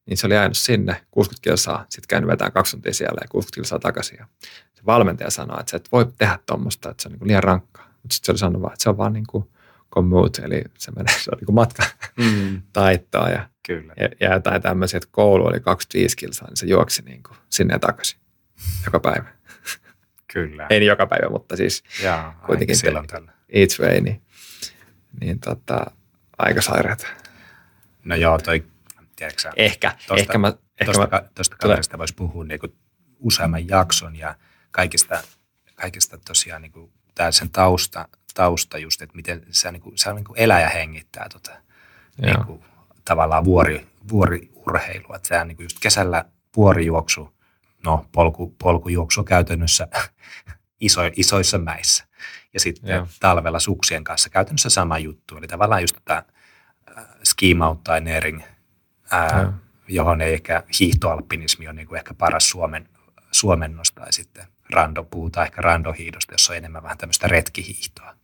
Niin 0.06 0.16
se 0.16 0.26
oli 0.26 0.34
jäänyt 0.34 0.56
sinne 0.56 1.00
60 1.10 1.44
kilsaa, 1.44 1.86
sitten 1.88 2.08
käynyt 2.08 2.28
vetämään 2.28 2.52
kaksi 2.52 2.76
tuntia 2.76 2.94
siellä 2.94 3.18
ja 3.22 3.28
60 3.28 3.54
kilsaa 3.54 3.78
takaisin. 3.78 4.18
Ja 4.18 4.26
se 4.74 4.82
valmentaja 4.86 5.30
sanoi, 5.30 5.60
että 5.60 5.70
sä 5.70 5.76
et 5.76 5.88
voi 5.92 6.06
tehdä 6.18 6.38
tuommoista, 6.46 6.90
että 6.90 7.02
se 7.02 7.08
on 7.08 7.12
niin 7.12 7.18
kuin 7.18 7.28
liian 7.28 7.42
rankkaa. 7.42 7.84
Mutta 8.02 8.14
sitten 8.14 8.26
se 8.26 8.32
oli 8.32 8.38
sanonut 8.38 8.62
vaan, 8.62 8.72
että 8.72 8.82
se 8.82 8.90
on 8.90 8.96
vaan 8.96 9.12
niin 9.12 9.26
kuin 9.26 9.50
commute, 9.94 10.42
eli 10.42 10.62
se 10.78 10.90
menee, 10.90 11.14
se 11.24 11.30
on 11.32 11.38
niin 11.38 11.46
kuin 11.46 11.54
matka 11.54 11.82
mm. 12.16 12.62
taittoa. 12.72 13.28
Ja, 13.28 13.48
Kyllä. 13.66 13.94
ja, 14.00 14.08
ja 14.20 14.34
jotain 14.34 14.62
tämmöisiä, 14.62 14.98
että 14.98 15.08
koulu 15.12 15.46
oli 15.46 15.60
25 15.60 16.16
kilsaa, 16.16 16.48
niin 16.48 16.56
se 16.56 16.66
juoksi 16.66 17.02
niin 17.02 17.22
kuin 17.22 17.36
sinne 17.50 17.74
ja 17.74 17.78
takaisin 17.78 18.20
joka 18.84 19.00
päivä. 19.00 19.28
Kyllä. 20.32 20.66
Ei 20.70 20.80
niin 20.80 20.88
joka 20.88 21.06
päivä, 21.06 21.28
mutta 21.28 21.56
siis 21.56 21.84
Jaa, 22.02 22.42
kuitenkin 22.46 22.76
silloin 22.76 23.06
tällä. 23.06 23.32
each 23.48 23.80
way, 23.80 24.00
niin, 24.00 24.22
niin 25.20 25.40
tota, 25.40 25.86
aika 26.38 26.62
sairaat. 26.62 27.06
No 28.04 28.16
joo, 28.16 28.38
toi, 28.38 28.64
tiedätkö 29.16 29.42
sä, 29.42 29.52
Ehkä, 29.56 29.90
tosta, 29.90 30.14
ehkä 30.14 30.38
mä, 30.38 30.48
ehkä 30.80 30.92
tosta, 30.92 31.08
mä, 31.12 31.22
tosta 31.34 31.56
kaverista 31.56 31.98
voisi 31.98 32.14
puhua 32.14 32.44
niin 32.44 32.60
kuin 32.60 32.72
useamman 33.18 33.68
jakson 33.68 34.16
ja 34.16 34.34
kaikista, 34.70 35.22
kaikista 35.74 36.18
tosiaan 36.18 36.62
niin 36.62 36.72
kuin 36.72 36.92
tää 37.14 37.32
sen 37.32 37.50
tausta, 37.50 38.08
tausta 38.34 38.78
just, 38.78 39.02
että 39.02 39.16
miten 39.16 39.46
se, 39.50 39.72
niin 39.72 39.82
kuin, 39.82 39.94
on 40.06 40.14
niin 40.14 40.24
kuin 40.24 40.38
elää 40.38 40.60
ja 40.60 40.68
hengittää 40.68 41.28
tota, 41.28 41.50
niin 42.22 42.44
kuin, 42.46 42.64
tavallaan 43.04 43.44
vuori, 43.44 43.86
vuoriurheilua. 44.10 45.16
Että 45.16 45.28
sehän 45.28 45.48
niin 45.48 45.56
kuin 45.56 45.64
just 45.64 45.78
kesällä 45.80 46.24
vuorijuoksu, 46.56 47.35
no 47.86 48.06
polku, 48.12 48.54
polkujuoksu 48.62 49.24
käytännössä 49.24 49.88
iso, 50.80 51.00
isoissa 51.16 51.58
mäissä. 51.58 52.04
Ja 52.54 52.60
sitten 52.60 52.90
Joo. 52.96 53.06
talvella 53.20 53.58
suksien 53.60 54.04
kanssa 54.04 54.28
käytännössä 54.30 54.70
sama 54.70 54.98
juttu. 54.98 55.36
Eli 55.36 55.46
tavallaan 55.46 55.80
just 55.82 55.96
tätä 56.04 56.24
äh, 56.98 57.04
ski 57.24 57.54
mountaineering, 57.54 58.42
ää, 59.10 59.40
Joo. 59.42 59.52
johon 59.88 60.20
ei 60.20 60.34
ehkä 60.34 60.62
hiihtoalpinismi 60.80 61.68
on 61.68 61.76
niin 61.76 61.88
kuin 61.88 61.98
ehkä 61.98 62.14
paras 62.14 62.50
Suomen, 62.50 62.88
suomennos 63.32 63.92
tai 63.92 64.12
sitten 64.12 64.46
rando, 64.70 65.04
puhutaan 65.04 65.46
ehkä 65.46 65.62
randohiihdosta, 65.62 66.34
jossa 66.34 66.52
on 66.52 66.56
enemmän 66.56 66.82
vähän 66.82 66.98
tämmöistä 66.98 67.28
retkihiihtoa. 67.28 68.14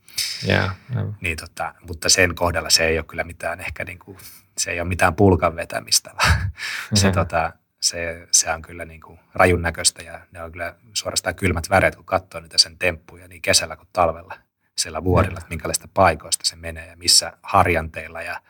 yeah, 0.49 0.77
yeah. 0.95 1.07
Niin 1.21 1.37
tota, 1.37 1.75
mutta 1.89 2.09
sen 2.09 2.35
kohdalla 2.35 2.71
se 2.71 2.87
ei 2.87 2.99
ole 2.99 3.05
kyllä 3.05 3.25
mitään 3.25 3.61
ehkä 3.61 3.85
niin 3.85 3.99
kuin, 3.99 4.19
se 4.59 4.71
ei 4.71 4.81
ole 4.81 4.89
mitään 4.89 5.15
pulkan 5.15 5.57
vetämistä, 5.57 6.11
vaan 6.23 6.51
se, 6.95 7.07
Mhm. 7.09 7.15
tota, 7.15 7.53
se, 7.83 8.29
se 8.31 8.51
on 8.51 8.63
kyllä 8.63 8.85
niin 8.85 9.01
kuin 9.01 9.21
rajun 9.35 9.63
näköistä 9.63 10.03
ja 10.03 10.21
ne 10.31 10.43
on 10.43 10.53
kyllä 10.53 10.75
suorastaan 10.95 11.35
kylmät 11.35 11.71
väreet, 11.71 11.97
kun 11.97 12.05
katsoo 12.05 12.41
niitä 12.41 12.59
sen 12.59 12.79
temppuja 12.79 13.29
niin 13.29 13.43
kesällä 13.43 13.77
kuin 13.77 13.89
talvella 13.93 14.35
siellä 14.77 15.05
vuorilla, 15.05 15.39
että 15.39 15.51
minkälaista 15.51 15.89
paikoista 15.95 16.45
se 16.47 16.57
menee 16.57 16.87
ja 16.87 16.97
missä 16.97 17.33
harjanteilla 17.43 18.23
ja 18.23 18.41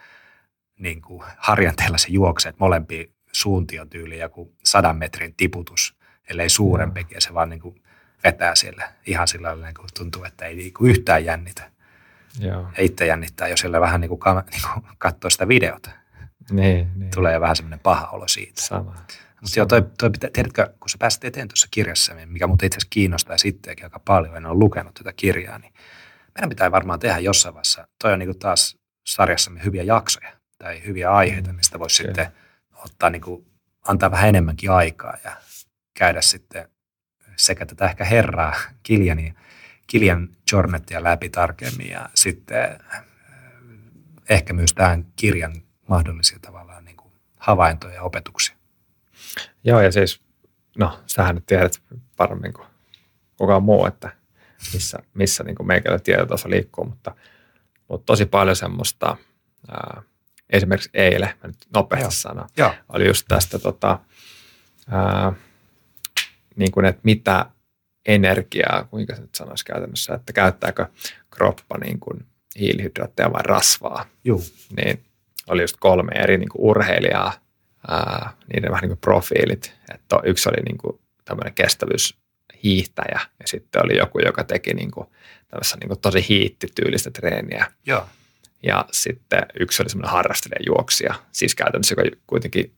niin 0.79 1.03
kuin 1.03 1.23
harjanteilla 1.39 1.99
se 1.99 2.09
juoksee, 2.11 2.51
että 2.51 2.65
molempiin 2.65 3.15
suuntiin 3.33 3.81
on 3.81 3.89
tyyli 3.89 4.19
joku 4.19 4.55
sadan 4.65 4.97
metrin 4.97 5.35
tiputus, 5.35 5.97
ellei 6.31 6.49
suurempikin 6.49 7.15
ja 7.15 7.21
se 7.21 7.35
vaan 7.35 7.51
niin 7.51 7.61
kuin 7.61 7.83
vetää 8.25 8.55
siellä 8.55 8.93
ihan 9.07 9.29
sillä 9.29 9.49
lailla, 9.49 9.67
niin 9.67 9.75
kuin 9.75 9.89
tuntuu, 9.99 10.25
että 10.25 10.45
ei 10.45 10.55
niin 10.55 10.73
kuin 10.73 10.91
yhtään 10.91 11.25
jännitä. 11.25 11.71
Joo. 12.39 12.61
Ja 12.77 12.85
itse 12.85 13.07
jännittää, 13.07 13.49
jos 13.49 13.61
siellä 13.61 13.81
vähän 13.81 14.01
niin 14.01 14.09
kuin, 14.09 14.21
niin 14.51 14.63
kuin 14.73 14.97
katsoo 14.99 15.31
sitä 15.31 15.49
videota. 15.49 15.91
Niin, 16.53 16.91
niin. 16.97 17.11
Tulee 17.15 17.35
jo 17.35 17.41
vähän 17.41 17.57
semmoinen 17.57 17.81
paha 17.81 18.07
olo 18.07 18.29
siitä. 18.29 18.63
Sama. 18.63 18.95
Mutta 19.41 19.59
joo, 19.61 19.67
toi, 19.67 19.83
toi 19.99 20.11
pitä, 20.11 20.31
tiedätkö, 20.33 20.73
kun 20.81 20.89
sä 20.89 20.99
pääsit 20.99 21.25
eteen 21.25 21.49
tuossa 21.49 21.69
kirjassa, 21.71 22.15
niin 22.15 22.29
mikä 22.29 22.47
muuten 22.47 22.67
itse 22.67 22.77
asiassa 22.77 22.91
kiinnostaa 22.91 23.39
sittenkin 23.39 23.87
aika 23.87 24.01
paljon, 24.05 24.37
en 24.37 24.47
ole 24.47 24.59
lukenut 24.59 24.95
tätä 24.95 25.13
kirjaa, 25.13 25.59
niin 25.59 25.73
meidän 26.35 26.49
pitää 26.49 26.71
varmaan 26.71 26.99
tehdä 27.01 27.19
jossain 27.19 27.55
vaiheessa, 27.55 27.89
toi 28.03 28.13
on 28.13 28.19
niin 28.19 28.39
taas 28.39 28.77
sarjassamme 29.07 29.65
hyviä 29.65 29.83
jaksoja 29.83 30.33
tai 30.59 30.83
hyviä 30.87 31.11
aiheita, 31.11 31.53
mistä 31.53 31.79
voisi 31.79 32.03
Kyllä. 32.03 32.15
sitten 32.15 32.33
ottaa 32.85 33.11
niin 33.11 33.23
kuin, 33.23 33.47
antaa 33.89 34.11
vähän 34.11 34.29
enemmänkin 34.29 34.71
aikaa 34.71 35.17
ja 35.25 35.37
käydä 35.99 36.21
sitten 36.21 36.69
sekä 37.37 37.67
tätä 37.67 37.85
ehkä 37.85 38.05
herraa 38.05 38.55
Kiljani, 38.83 39.35
Kiljan 39.87 40.29
Jornettia 40.53 41.03
läpi 41.03 41.29
tarkemmin 41.29 41.91
ja 41.91 42.09
sitten 42.15 42.79
äh, 42.95 43.05
ehkä 44.31 44.53
myös 44.53 44.75
tämän 44.75 45.07
kirjan 45.17 45.63
mahdollisia 45.93 46.39
tavallaan 46.43 46.85
niin 46.85 46.97
kuin 46.97 47.13
havaintoja 47.37 47.95
ja 47.95 48.03
opetuksia. 48.03 48.57
Joo, 49.65 49.81
ja 49.81 49.93
siis, 49.93 50.21
no, 50.79 51.01
sähän 51.07 51.35
nyt 51.35 51.47
tiedät 51.47 51.83
paremmin 52.17 52.53
kuin 52.53 52.67
kukaan 53.37 53.63
muu, 53.63 53.87
että 53.87 54.13
missä, 54.73 54.99
missä 55.15 55.45
niin 55.45 55.67
meikällä 55.67 55.99
tietotaso 55.99 56.51
liikkuu, 56.51 56.85
mutta, 56.85 57.17
mutta 57.89 58.07
tosi 58.07 58.27
paljon 58.27 58.57
semmoista, 58.57 59.17
ää, 59.69 60.03
esimerkiksi 60.51 60.91
eilen, 60.95 61.35
mä 61.43 61.47
nyt 61.47 61.67
nopeasti 61.75 62.05
Joo. 62.05 62.11
sanon, 62.11 62.49
Joo. 62.57 62.75
oli 62.89 63.07
just 63.07 63.25
tästä, 63.29 63.59
tota, 63.59 63.99
ää, 64.91 65.33
niin 66.57 66.73
kuin, 66.73 66.87
että 66.87 67.01
mitä 67.05 67.47
energiaa, 68.07 68.85
kuinka 68.91 69.15
se 69.15 69.23
nyt 69.23 69.35
sanoisi 69.35 69.65
käytännössä, 69.65 70.15
että 70.15 70.33
käyttääkö 70.33 70.87
kroppa 71.31 71.79
niin 71.79 72.01
kuin 72.01 72.27
hiilihydraatteja 72.59 73.33
vai 73.33 73.43
rasvaa, 73.43 74.07
Juu. 74.25 74.43
niin 74.77 75.05
oli 75.49 75.63
just 75.63 75.77
kolme 75.81 76.13
eri 76.13 76.39
niin 76.39 76.49
kuin 76.49 76.63
urheilijaa, 76.63 77.33
ää, 77.89 78.31
niiden 78.53 78.71
vähän 78.71 78.83
niin 78.83 78.91
kuin 78.91 78.99
profiilit. 78.99 79.75
Että 79.95 80.17
yksi 80.25 80.49
oli 80.49 80.63
niin 80.65 80.79
kuin 80.79 81.01
tämmöinen 81.25 81.55
kestävyyshiihtäjä 81.55 83.21
ja 83.41 83.47
sitten 83.47 83.85
oli 83.85 83.97
joku, 83.97 84.19
joka 84.19 84.45
teki 84.45 84.75
niin 84.75 84.91
kuin 84.91 85.07
tämmöistä 85.49 85.77
niin 85.81 85.89
kuin 85.89 86.01
tosi 86.01 86.27
hiittityylistä 86.29 87.11
treeniä. 87.11 87.67
Joo. 87.87 88.07
Ja 88.63 88.85
sitten 88.93 89.43
yksi 89.61 89.83
oli 89.83 89.91
semmoinen 89.91 90.13
harrastelija 90.13 90.63
juoksija, 90.67 91.15
siis 91.33 91.55
käytännössä, 91.55 91.95
joka 91.99 92.17
kuitenkin 92.27 92.73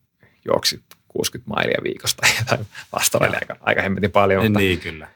juoksi 0.44 0.82
60 1.08 1.50
mailia 1.50 1.78
viikosta 1.82 2.26
tai 2.48 2.58
Joo. 3.12 3.34
aika, 3.34 3.56
aika 3.60 3.82
hemmetin 3.82 4.10
paljon, 4.10 4.42
mutta 4.44 4.58
Niin 4.58 4.80
kyllä. 4.80 5.08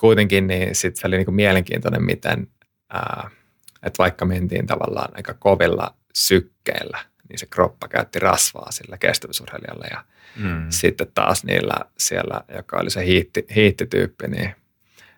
kuitenkin 0.00 0.46
niin 0.46 0.74
sit 0.74 0.96
se 0.96 1.06
oli 1.06 1.16
niin 1.16 1.24
kuin 1.24 1.34
mielenkiintoinen, 1.34 2.04
miten, 2.04 2.46
ää, 2.92 3.30
että 3.82 3.98
vaikka 3.98 4.24
mentiin 4.24 4.66
tavallaan 4.66 5.16
aika 5.16 5.34
kovilla 5.34 5.94
sykkeillä, 6.14 6.98
niin 7.28 7.38
se 7.38 7.46
kroppa 7.46 7.88
käytti 7.88 8.18
rasvaa 8.18 8.70
sillä 8.70 8.98
kestävyysurheilijalla 8.98 9.84
ja 9.90 10.04
Mm. 10.36 10.66
sitten 10.68 11.06
taas 11.14 11.44
niillä 11.44 11.74
siellä, 11.98 12.40
joka 12.56 12.76
oli 12.80 12.90
se 12.90 13.04
hiitti, 13.06 13.46
hiittityyppi, 13.54 14.28
niin 14.28 14.54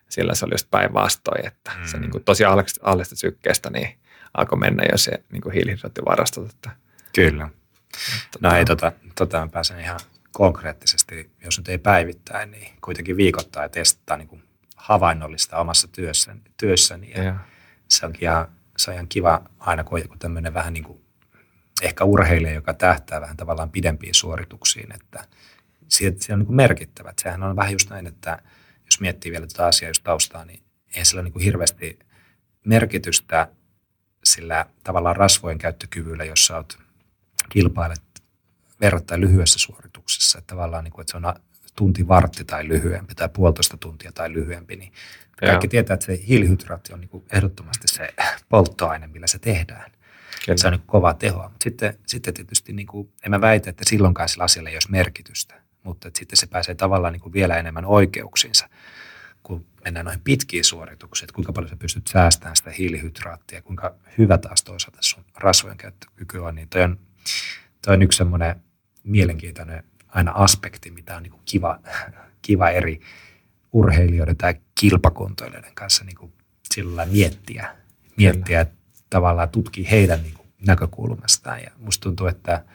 sillä 0.09 0.35
se 0.35 0.45
oli 0.45 0.53
just 0.53 0.67
päinvastoin, 0.71 1.47
että 1.47 1.71
mm. 1.79 1.85
se 1.85 1.99
niin 1.99 2.11
kuin 2.11 2.23
tosi 2.23 2.43
alhaisesta 2.45 3.15
sykkeestä 3.15 3.69
niin 3.69 3.99
alkoi 4.33 4.59
mennä 4.59 4.83
jo 4.91 4.97
se 4.97 5.11
niin 5.31 5.51
hiilihydraattivarastot. 5.53 6.49
Että, 6.49 6.69
Kyllä. 7.15 7.49
No 8.39 8.55
ei, 8.55 8.65
tota, 8.65 8.91
tota 9.15 9.39
mä 9.39 9.47
pääsen 9.47 9.79
ihan 9.79 9.99
konkreettisesti, 10.31 11.31
jos 11.43 11.57
nyt 11.57 11.67
ei 11.67 11.77
päivittäin, 11.77 12.51
niin 12.51 12.73
kuitenkin 12.81 13.17
viikoittain 13.17 13.71
testata 13.71 14.17
niin 14.17 14.27
kuin 14.27 14.43
havainnollista 14.75 15.57
omassa 15.57 15.87
työssäni. 15.87 16.41
työssäni 16.57 17.11
ja 17.15 17.23
ja, 17.23 17.35
se 17.87 18.05
onkin 18.05 18.21
ihan, 18.21 18.47
se 18.77 18.91
on 18.91 18.95
ihan 18.95 19.07
kiva 19.07 19.43
aina, 19.59 19.83
kun 19.83 19.97
on 19.97 20.01
joku 20.01 20.15
tämmöinen 20.19 20.53
vähän 20.53 20.73
niin 20.73 20.83
kuin 20.83 21.01
ehkä 21.81 22.03
urheilija, 22.03 22.53
joka 22.53 22.73
tähtää 22.73 23.21
vähän 23.21 23.37
tavallaan 23.37 23.69
pidempiin 23.69 24.13
suorituksiin, 24.13 24.95
että 24.95 25.27
se, 25.87 26.33
on 26.33 26.39
niin 26.39 26.45
kuin 26.45 26.55
merkittävä. 26.55 27.09
Että 27.09 27.23
sehän 27.23 27.43
on 27.43 27.55
vähän 27.55 27.71
just 27.71 27.89
näin, 27.89 28.07
että 28.07 28.39
jos 28.85 28.99
miettii 28.99 29.31
vielä 29.31 29.47
tätä 29.47 29.65
asiaa 29.65 29.89
just 29.89 30.03
taustaa, 30.03 30.45
niin 30.45 30.63
ei 30.95 31.05
sillä 31.05 31.19
ole 31.19 31.23
niin 31.23 31.33
kuin 31.33 31.43
hirveästi 31.43 31.99
merkitystä 32.65 33.47
sillä 34.23 34.65
tavallaan 34.83 35.15
rasvojen 35.15 35.57
käyttökyvyllä, 35.57 36.23
jos 36.23 36.45
sä 36.45 36.55
oot, 36.55 36.77
kilpailet 37.49 38.01
verrattain 38.81 39.21
lyhyessä 39.21 39.59
suorituksessa. 39.59 40.37
Että 40.37 40.47
tavallaan, 40.47 40.83
niin 40.83 40.91
kuin, 40.91 41.01
että 41.01 41.11
se 41.11 41.17
on 41.17 41.33
tunti 41.75 42.07
vartti 42.07 42.45
tai 42.45 42.67
lyhyempi 42.67 43.15
tai 43.15 43.29
puolitoista 43.29 43.77
tuntia 43.77 44.11
tai 44.11 44.33
lyhyempi, 44.33 44.75
niin 44.75 44.93
kaikki 45.39 45.65
Joo. 45.65 45.69
tietää, 45.69 45.93
että 45.93 46.05
se 46.05 46.19
hiilihydraatti 46.27 46.93
on 46.93 46.99
niin 46.99 47.09
kuin 47.09 47.25
ehdottomasti 47.31 47.87
se 47.87 48.09
polttoaine, 48.49 49.07
millä 49.07 49.27
se 49.27 49.39
tehdään. 49.39 49.91
kyllä. 50.45 50.57
Se 50.57 50.67
on 50.67 50.73
niin 50.73 50.83
kovaa 50.85 51.13
tehoa. 51.13 51.49
Mutta 51.49 51.63
sitten, 51.63 51.99
sitten 52.07 52.33
tietysti, 52.33 52.73
niin 52.73 52.87
kuin, 52.87 53.09
en 53.25 53.31
mä 53.31 53.41
väitä, 53.41 53.69
että 53.69 53.83
silloinkaan 53.87 54.29
sillä 54.29 54.43
asialla 54.43 54.69
ei 54.69 54.75
olisi 54.75 54.91
merkitystä, 54.91 55.55
mutta 55.83 56.07
että 56.07 56.19
sitten 56.19 56.37
se 56.37 56.47
pääsee 56.47 56.75
tavallaan 56.75 57.13
niin 57.13 57.21
kuin 57.21 57.33
vielä 57.33 57.57
enemmän 57.57 57.85
oikeuksiinsa, 57.85 58.69
kun 59.43 59.65
mennään 59.83 60.05
noihin 60.05 60.21
pitkiin 60.23 60.63
suorituksiin, 60.63 61.25
että 61.25 61.35
kuinka 61.35 61.53
paljon 61.53 61.69
sä 61.69 61.77
pystyt 61.77 62.07
säästämään 62.07 62.55
sitä 62.55 62.71
hiilihydraattia, 62.71 63.61
kuinka 63.61 63.95
hyvä 64.17 64.37
taas 64.37 64.63
toisaalta 64.63 64.97
sun 65.01 65.25
rasvojen 65.35 65.77
käyttökyky 65.77 66.37
on, 66.37 66.55
niin 66.55 66.69
toi 66.69 66.81
on, 66.81 66.99
toi 67.85 67.93
on 67.93 68.01
yksi 68.01 68.17
semmoinen 68.17 68.55
mielenkiintoinen 69.03 69.83
aina 70.13 70.31
aspekti, 70.31 70.91
mitä 70.91 71.15
on 71.15 71.23
niin 71.23 71.31
kuin 71.31 71.41
kiva, 71.45 71.79
kiva 72.41 72.69
eri 72.69 73.01
urheilijoiden 73.73 74.37
tai 74.37 74.55
kilpakuntoilijoiden 74.79 75.75
kanssa 75.75 76.03
niin 76.03 76.15
kuin 76.15 76.33
sillä 76.73 77.05
miettiä, 77.05 77.75
miettiä 78.17 78.65
tavallaan 79.09 79.49
tutkii 79.49 79.91
heidän 79.91 80.23
niin 80.23 80.33
kuin 80.33 80.47
näkökulmastaan. 80.65 81.59
Ja 81.59 81.71
musta 81.77 82.03
tuntuu, 82.03 82.27
että, 82.27 82.65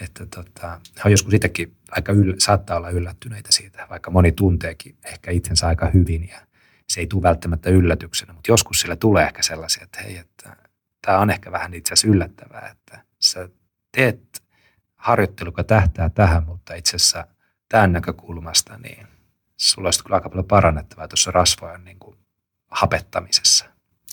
että 0.00 0.26
tota, 0.26 0.80
he 0.96 1.00
on 1.04 1.10
joskus 1.10 1.34
itsekin 1.34 1.76
aika 1.90 2.12
yllä, 2.12 2.34
saattaa 2.38 2.76
olla 2.76 2.90
yllättyneitä 2.90 3.52
siitä, 3.52 3.86
vaikka 3.90 4.10
moni 4.10 4.32
tunteekin 4.32 4.96
ehkä 5.04 5.30
itsensä 5.30 5.66
aika 5.66 5.90
hyvin 5.94 6.28
ja 6.28 6.40
se 6.88 7.00
ei 7.00 7.06
tule 7.06 7.22
välttämättä 7.22 7.70
yllätyksenä, 7.70 8.32
mutta 8.32 8.50
joskus 8.50 8.80
sillä 8.80 8.96
tulee 8.96 9.24
ehkä 9.26 9.42
sellaisia, 9.42 9.84
että 9.84 10.02
hei, 10.02 10.16
että 10.16 10.56
tämä 11.02 11.18
on 11.18 11.30
ehkä 11.30 11.52
vähän 11.52 11.74
itse 11.74 11.92
asiassa 11.92 12.08
yllättävää, 12.08 12.68
että 12.68 13.04
sä 13.18 13.48
teet 13.92 14.41
harjoittelu, 15.02 15.48
joka 15.48 15.64
tähtää 15.64 16.08
tähän, 16.08 16.46
mutta 16.46 16.74
itse 16.74 16.96
asiassa 16.96 17.26
tämän 17.68 17.92
näkökulmasta, 17.92 18.78
niin 18.78 19.06
sulla 19.56 19.86
olisi 19.86 20.02
kyllä 20.04 20.14
aika 20.16 20.28
paljon 20.28 20.44
parannettavaa 20.46 21.08
tuossa 21.08 21.30
rasvojen 21.30 21.84
niin 21.84 21.98
kuin 21.98 22.16
hapettamisessa. 22.70 23.64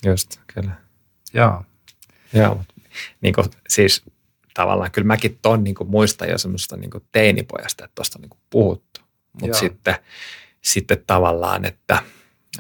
Just, 0.06 0.40
kyllä. 0.54 0.72
Joo. 1.34 1.64
Joo, 2.34 2.64
niin 3.22 3.34
kuin, 3.34 3.48
siis 3.68 4.04
tavallaan 4.54 4.92
kyllä 4.92 5.06
mäkin 5.08 5.40
ton 5.42 5.64
niin 5.64 5.76
kuin 5.76 5.90
muistan 5.90 6.30
jo 6.30 6.38
semmoista 6.38 6.78
niin 6.78 6.92
kuin 6.92 7.04
teinipojasta, 7.12 7.86
että 7.86 7.96
tuosta 7.96 8.18
on 8.18 8.22
niin 8.22 8.30
kuin 8.30 8.42
puhuttu. 8.50 9.02
Mutta 9.42 9.58
sitten, 9.58 9.96
sitten 10.62 11.04
tavallaan, 11.08 11.66
että, 11.66 12.04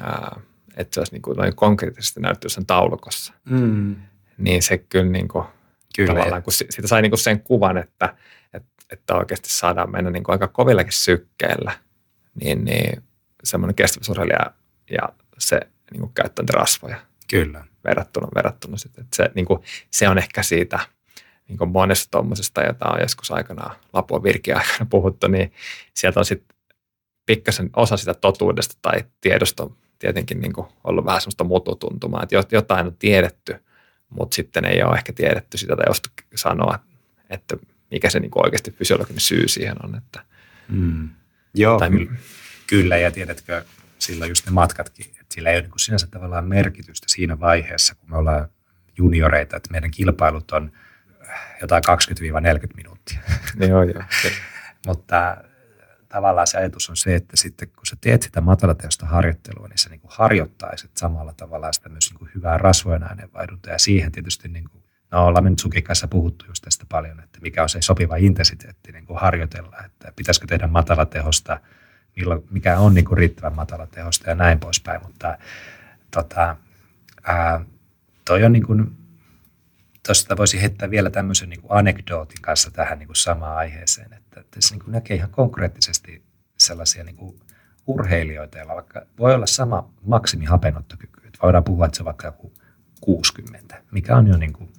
ää, 0.02 0.40
että 0.78 0.94
se 0.96 1.00
olisi 1.00 1.12
niin 1.12 1.22
kuin 1.22 1.38
noin 1.38 1.56
konkreettisesti 1.56 2.20
näyttyy 2.20 2.50
sen 2.50 2.66
taulukossa, 2.66 3.34
Mm. 3.50 3.96
niin 4.38 4.64
se 4.64 4.78
kyllä, 4.78 5.12
niin 5.12 5.28
kuin, 5.28 5.46
Kyllä. 5.95 6.14
tavallaan, 6.14 6.44
kun 6.44 6.53
si- 6.53 6.68
siitä 6.70 6.88
sai 6.88 7.02
niin 7.02 7.11
kuin 7.11 7.20
sen 7.20 7.40
kuvan, 7.44 7.78
että, 7.78 8.16
että, 8.53 8.70
että 8.91 9.16
oikeasti 9.16 9.49
saadaan 9.49 9.91
mennä 9.91 10.11
niin 10.11 10.24
kuin 10.24 10.34
aika 10.34 10.48
kovillakin 10.48 10.94
sykkeellä, 10.94 11.72
niin, 12.44 12.66
niin 12.66 13.03
semmoinen 13.44 13.76
kestävyysurheilija 13.76 14.53
ja 14.91 15.10
se 15.38 15.60
niin 15.91 15.99
kuin 16.02 16.14
käyttää 16.14 16.44
niitä 16.44 16.57
rasvoja 16.57 16.98
Kyllä. 17.30 17.66
verrattuna, 17.84 18.28
verrattuna 18.36 18.78
sitten. 18.78 19.03
Että 19.03 19.16
se, 19.16 19.32
niin 19.36 19.45
kuin, 19.45 19.60
se 19.91 20.10
on 20.10 20.18
ehkä 20.18 20.44
siitä 20.44 20.80
niin 21.48 21.57
kuin 21.57 21.70
monesta 21.70 22.11
tuommoisesta, 22.11 22.61
jota 22.61 22.90
on 22.90 23.02
joskus 23.02 23.32
aikanaan 23.32 23.76
Lapua 23.94 24.24
virkiä 24.24 24.56
aikana 24.57 24.86
puhuttu, 24.90 25.28
niin 25.28 25.53
sieltä 25.94 26.20
on 26.20 26.26
sitten 26.26 26.57
pikkasen 27.26 27.70
osa 27.76 27.98
sitä 27.98 28.14
totuudesta 28.14 28.76
tai 28.82 29.03
tiedosta 29.22 29.70
tietenkin 29.99 30.40
niin 30.40 30.53
kuin 30.53 30.68
ollut 30.84 31.06
vähän 31.06 31.22
semmoista 31.22 31.44
mututuntumaa, 31.44 32.24
että 32.24 32.40
jot- 32.41 32.49
jotain 32.52 32.88
on 32.88 32.95
tiedetty, 32.99 33.56
mutta 34.10 34.36
sitten 34.36 34.65
ei 34.65 34.84
ole 34.84 34.95
ehkä 34.95 35.14
tiedetty 35.14 35.57
sitä 35.57 35.76
tai 35.76 35.86
just 35.88 36.07
sanoa, 36.36 36.80
että 37.30 37.57
mikä 37.91 38.10
se 38.10 38.19
niin 38.19 38.31
kuin 38.31 38.45
oikeasti 38.45 38.72
fysiologinen 38.72 39.19
syy 39.19 39.48
siihen 39.48 39.76
on. 39.84 39.95
Että, 39.95 40.23
Mm. 40.69 41.10
Joo, 41.53 41.80
tai, 41.80 41.90
kyllä. 41.90 42.11
kyllä. 42.68 42.98
Ja 42.98 43.11
tiedätkö, 43.11 43.65
silloin 43.99 44.30
just 44.30 44.45
ne 44.45 44.52
matkatkin, 44.52 45.06
että 45.06 45.36
sillä 45.36 45.49
ei 45.49 45.56
ole 45.56 45.61
niin 45.61 45.72
kuin 45.72 45.80
sinänsä 45.80 46.07
tavallaan 46.07 46.45
merkitystä 46.48 47.06
siinä 47.10 47.40
vaiheessa, 47.40 47.95
kun 47.95 48.10
me 48.10 48.18
ollaan 48.18 48.49
junioreita, 48.98 49.57
että 49.57 49.72
meidän 49.72 49.91
kilpailut 49.91 50.52
on 50.52 50.72
jotain 51.61 51.84
20-40 52.69 52.76
minuuttia. 52.76 53.19
joo, 53.69 53.84
joo. 53.84 54.03
Mutta 54.88 55.38
tavallaan 56.10 56.48
se 56.48 56.57
ajatus 56.57 56.90
on 56.90 56.98
se, 56.98 57.15
että 57.15 57.38
sitten 57.38 57.68
kun 57.68 57.86
sä 57.86 57.98
teet 58.02 58.22
sitä 58.22 58.41
matalateosta 58.41 59.06
harjoittelua, 59.06 59.68
niin 59.68 59.77
sä 59.77 59.90
niin 59.90 59.99
kuin 59.99 60.11
harjoittaisit 60.14 60.98
samalla 60.98 61.34
tavalla 61.34 61.73
sitä 61.73 61.90
myös 61.90 62.10
niin 62.10 62.19
kuin 62.19 62.31
hyvää 62.36 62.57
rasvojen 62.57 63.10
aineenvaihduntaa. 63.10 63.73
Ja 63.73 63.80
siihen 63.80 64.11
tietysti, 64.11 64.48
niin 64.48 64.69
kuin, 64.69 64.84
no 65.11 65.26
ollaan 65.26 65.44
me 65.44 65.49
nyt 65.49 65.60
Sukin 65.60 65.84
kanssa 65.84 66.07
puhuttu 66.07 66.45
just 66.48 66.64
tästä 66.64 66.86
paljon, 66.90 67.19
että 67.19 67.40
mikä 67.41 67.64
on 67.64 67.69
se 67.69 67.81
sopiva 67.81 68.15
intensiteetti 68.15 68.91
niin 68.91 69.06
kuin 69.06 69.19
harjoitella, 69.19 69.77
että 69.86 70.14
pitäisikö 70.15 70.48
tehdä 70.48 70.68
matalatehosta, 70.68 71.60
mikä 72.49 72.80
on 72.80 72.94
niin 72.94 73.06
kuin 73.06 73.18
riittävän 73.18 73.56
matalatehosta 73.56 74.30
ja 74.30 74.36
näin 74.36 74.60
poispäin. 74.60 75.02
Mutta 75.03 75.38
tota, 76.11 76.56
ää, 77.23 77.65
toi 78.26 78.44
on 78.44 78.52
niin 78.52 78.65
kuin, 78.65 78.99
tuosta 80.06 80.38
voisi 80.38 80.62
heittää 80.62 80.90
vielä 80.90 81.10
tämmöisen 81.10 81.50
niin 81.50 81.62
kuin 81.62 81.72
anekdootin 81.72 82.42
kanssa 82.42 82.72
tähän 82.72 83.00
niin 83.00 83.08
kuin 83.08 83.16
samaan 83.16 83.58
aiheeseen, 83.58 84.14
että 84.14 84.44
tässä 84.52 84.76
niin 84.76 84.84
kuin 84.84 84.92
näkee 84.92 85.18
ihan 85.18 85.30
konkreettisesti 85.30 86.24
sellaisia 86.58 87.04
niin 87.04 87.16
kuin 87.16 87.40
urheilijoita, 87.88 88.58
joilla 88.58 88.76
vaikka 88.76 89.06
voi 89.20 89.36
olla 89.36 89.46
sama 89.46 89.94
maksimihapennottokyky. 90.02 91.28
Että 91.28 91.40
voidaan 91.44 91.64
puhua, 91.64 91.86
että 91.86 91.98
se 91.98 92.02
on 92.02 92.06
vaikka 92.06 92.28
joku 92.28 92.54
60, 93.02 93.84
mikä 93.92 94.16
on 94.18 94.28
jo 94.28 94.38
niin 94.38 94.54
kuin 94.54 94.74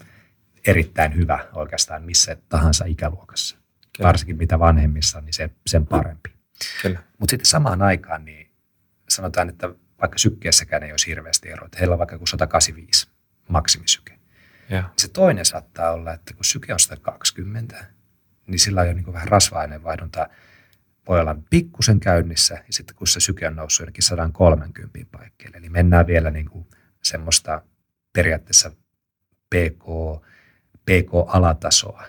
erittäin 0.67 1.17
hyvä 1.17 1.47
oikeastaan 1.53 2.03
missä 2.03 2.37
tahansa 2.49 2.85
ikäluokassa. 2.85 3.57
Kyllä. 3.97 4.09
Varsinkin 4.09 4.37
mitä 4.37 4.59
vanhemmissa 4.59 5.19
on, 5.19 5.25
niin 5.25 5.35
se, 5.35 5.51
sen 5.67 5.87
parempi. 5.87 6.31
Mutta 7.19 7.31
sitten 7.31 7.47
samaan 7.47 7.83
aikaan 7.83 8.25
niin 8.25 8.51
sanotaan, 9.09 9.49
että 9.49 9.69
vaikka 10.01 10.19
sykkeessäkään 10.19 10.83
ei 10.83 10.91
olisi 10.91 11.07
hirveästi 11.07 11.49
eroa. 11.49 11.67
Että 11.67 11.79
heillä 11.79 11.93
on 11.93 11.99
vaikka 11.99 12.15
joku 12.15 12.27
185 12.27 13.09
maksimisyke. 13.49 14.20
Joo. 14.71 14.83
Se 14.97 15.09
toinen 15.09 15.45
saattaa 15.45 15.91
olla, 15.93 16.13
että 16.13 16.35
kun 16.35 16.45
syke 16.45 16.73
on 16.73 16.81
120, 16.81 17.85
niin 18.47 18.59
sillä 18.59 18.81
on 18.81 18.87
jo 18.87 18.93
niin 18.93 19.13
vähän 19.13 19.29
rasva-aineenvaihdunta 19.29 20.29
voi 21.09 21.21
olla 21.21 21.37
pikkusen 21.51 22.01
käynnissä, 22.01 22.55
ja 22.55 22.73
sitten 22.73 22.97
kun 22.97 23.07
se 23.07 23.21
syke 23.21 23.47
on 23.47 23.57
noussut 23.57 23.81
jonnekin 23.81 24.03
130 24.03 24.99
paikkeille, 25.13 25.57
eli 25.57 25.69
mennään 25.69 26.07
vielä 26.07 26.31
niin 26.31 26.51
kuin 26.51 26.67
semmoista 27.03 27.63
periaatteessa 28.13 28.71
PK, 29.55 29.85
PK-alatasoa, 30.85 32.03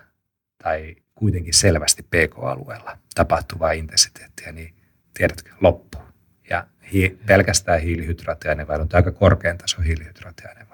tai 0.64 0.96
kuitenkin 1.16 1.54
selvästi 1.54 2.04
PK-alueella 2.04 2.98
tapahtuvaa 3.16 3.72
intensiteettiä, 3.72 4.52
niin 4.52 4.76
tiedätkö, 5.14 5.52
loppuu. 5.62 6.02
Ja 6.50 6.68
hi- 6.94 7.20
pelkästään 7.26 7.82
hiilihydraattiaineenvaihdunta, 7.82 8.98
aika 8.98 9.12
korkean 9.12 9.58
tason 9.58 9.84
hiilihydraattiaineenvaihdunta. 9.84 10.71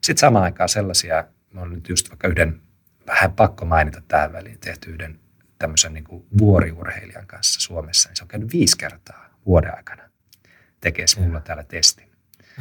Sitten 0.00 0.18
samaan 0.18 0.44
aikaan 0.44 0.68
sellaisia, 0.68 1.24
mä 1.52 1.60
olen 1.60 1.72
nyt 1.72 1.88
just 1.88 2.08
vaikka 2.10 2.28
yhden, 2.28 2.60
vähän 3.06 3.32
pakko 3.32 3.64
mainita 3.64 4.02
tähän 4.08 4.32
väliin, 4.32 4.58
tehty 4.58 4.90
yhden 4.90 5.20
tämmöisen 5.58 5.94
niin 5.94 6.04
kuin 6.04 6.26
vuoriurheilijan 6.38 7.26
kanssa 7.26 7.60
Suomessa, 7.60 8.08
niin 8.08 8.16
se 8.16 8.24
on 8.24 8.28
käynyt 8.28 8.52
viisi 8.52 8.78
kertaa 8.78 9.30
vuoden 9.46 9.76
aikana 9.76 10.06
tekee 10.80 11.06
mulla 11.18 11.40
täällä 11.40 11.64
testin, 11.64 12.10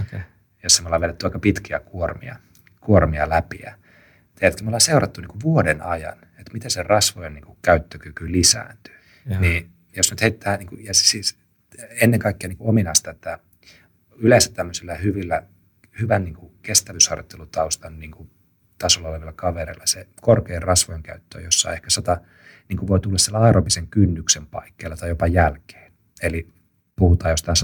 Okay. 0.01 0.19
jossa 0.63 0.81
me 0.81 0.87
ollaan 0.87 1.01
vedetty 1.01 1.25
aika 1.25 1.39
pitkiä 1.39 1.79
kuormia, 1.79 2.35
kuormia 2.81 3.29
läpi. 3.29 3.59
Ja 3.63 3.75
tiedätkö, 4.35 4.63
me 4.63 4.67
ollaan 4.67 4.81
seurattu 4.81 5.21
niin 5.21 5.29
kuin 5.29 5.41
vuoden 5.43 5.81
ajan, 5.81 6.13
että 6.13 6.53
miten 6.53 6.71
se 6.71 6.83
rasvojen 6.83 7.33
niin 7.33 7.45
kuin 7.45 7.57
käyttökyky 7.61 8.31
lisääntyy. 8.31 8.95
Joo. 9.25 9.39
Niin 9.39 9.69
jos 9.95 10.11
nyt 10.11 10.21
heittää, 10.21 10.57
niin 10.57 10.67
kuin, 10.67 10.85
ja 10.85 10.93
siis 10.93 11.37
ennen 12.01 12.19
kaikkea 12.19 12.47
niin 12.47 12.57
kuin 12.57 12.69
ominaista, 12.69 13.11
että 13.11 13.39
yleensä 14.15 14.51
tämmöisillä 14.51 14.95
hyvillä, 14.95 15.43
hyvän 15.99 16.23
niin 16.23 16.35
kuin 16.35 16.53
kestävyysharjoittelutaustan 16.61 17.99
niin 17.99 18.11
kuin 18.11 18.31
tasolla 18.77 19.09
olevilla 19.09 19.33
kavereilla 19.33 19.85
se 19.85 20.07
korkein 20.21 20.61
rasvojen 20.61 21.03
käyttö 21.03 21.37
on 21.37 21.43
jossain 21.43 21.75
ehkä 21.75 21.89
sata, 21.89 22.21
niin 22.69 22.77
kuin 22.77 22.87
voi 22.87 22.99
tulla 22.99 23.17
siellä 23.17 23.39
aerobisen 23.39 23.87
kynnyksen 23.87 24.47
paikkeilla 24.47 24.97
tai 24.97 25.09
jopa 25.09 25.27
jälkeen. 25.27 25.93
Eli 26.21 26.53
puhutaan 26.95 27.31
jostain 27.31 27.57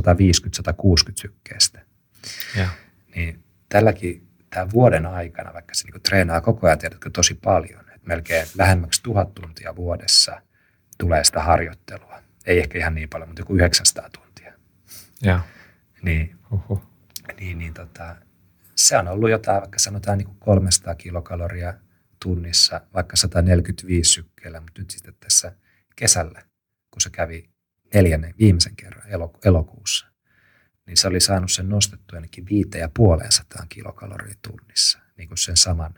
150-160 1.09 1.11
sykkeestä. 1.15 1.81
Joo. 2.57 2.67
Niin 3.15 3.43
tälläkin 3.69 4.27
tämän 4.49 4.71
vuoden 4.71 5.05
aikana, 5.05 5.53
vaikka 5.53 5.73
se 5.73 5.87
niin 5.87 6.01
treenaa 6.01 6.41
koko 6.41 6.67
ajan 6.67 6.79
tiedätkö, 6.79 7.09
tosi 7.09 7.33
paljon, 7.33 7.79
että 7.79 8.07
melkein 8.07 8.47
lähemmäksi 8.57 9.03
tuhat 9.03 9.33
tuntia 9.33 9.75
vuodessa 9.75 10.41
tulee 10.97 11.23
sitä 11.23 11.43
harjoittelua. 11.43 12.21
Ei 12.45 12.59
ehkä 12.59 12.77
ihan 12.77 12.95
niin 12.95 13.09
paljon, 13.09 13.29
mutta 13.29 13.41
joku 13.41 13.55
900 13.55 14.09
tuntia. 14.09 14.53
Ja. 15.21 15.39
Niin. 16.01 16.37
Niin, 17.39 17.57
niin 17.57 17.73
tota, 17.73 18.15
se 18.75 18.97
on 18.97 19.07
ollut 19.07 19.29
jotain, 19.29 19.61
vaikka 19.61 19.79
sanotaan 19.79 20.17
niin 20.17 20.25
kuin 20.25 20.39
300 20.39 20.95
kilokaloria 20.95 21.73
tunnissa, 22.23 22.81
vaikka 22.93 23.15
145 23.15 24.11
sykkeellä, 24.11 24.61
mutta 24.61 24.81
nyt 24.81 24.89
sitten 24.89 25.15
tässä 25.19 25.55
kesällä, 25.95 26.41
kun 26.91 27.01
se 27.01 27.09
kävi 27.09 27.49
neljännen 27.93 28.33
viimeisen 28.39 28.75
kerran 28.75 29.09
eloku- 29.09 29.39
elokuussa, 29.45 30.07
niin 30.85 30.97
se 30.97 31.07
oli 31.07 31.19
saanut 31.19 31.51
sen 31.51 31.69
nostettua 31.69 32.17
ainakin 32.17 32.45
viiteen 32.49 32.81
ja 32.81 32.89
puoleen 32.93 33.31
sataan 33.31 33.69
kilokaloria 33.69 34.35
tunnissa, 34.47 34.99
niin 35.17 35.27
kuin 35.27 35.37
sen 35.37 35.57
saman, 35.57 35.93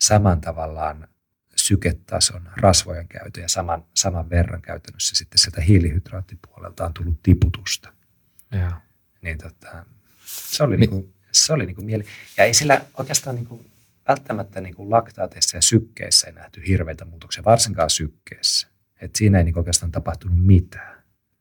saman 0.00 0.40
tavallaan 0.40 1.08
syketason, 1.56 2.50
rasvojen 2.56 3.08
käytön 3.08 3.42
ja 3.42 3.48
saman, 3.48 3.84
saman 3.94 4.30
verran 4.30 4.62
käytännössä 4.62 5.14
sitten 5.14 5.38
sieltä 5.38 5.60
hiilihydraattipuolelta 5.60 6.86
on 6.86 6.94
tullut 6.94 7.22
tiputusta. 7.22 7.92
Ja. 8.50 8.80
Niin 9.22 9.38
tota, 9.38 9.86
se 10.26 10.62
oli, 10.62 10.76
niinku, 10.76 11.12
se 11.32 11.52
oli 11.52 11.66
niinku 11.66 11.82
mieli. 11.82 12.04
Ja 12.36 12.44
ei 12.44 12.54
sillä 12.54 12.80
oikeastaan 12.98 13.36
niinku, 13.36 13.64
välttämättä 14.08 14.60
niinku 14.60 14.90
laktaateissa 14.90 15.56
ja 15.56 15.62
sykkeissä 15.62 16.26
ei 16.26 16.32
nähty 16.32 16.62
hirveitä 16.66 17.04
muutoksia, 17.04 17.44
varsinkaan 17.44 17.90
sykkeessä. 17.90 18.68
Et 19.00 19.16
siinä 19.16 19.38
ei 19.38 19.44
niinku 19.44 19.60
oikeastaan 19.60 19.92
tapahtunut 19.92 20.44
mitään. 20.44 20.96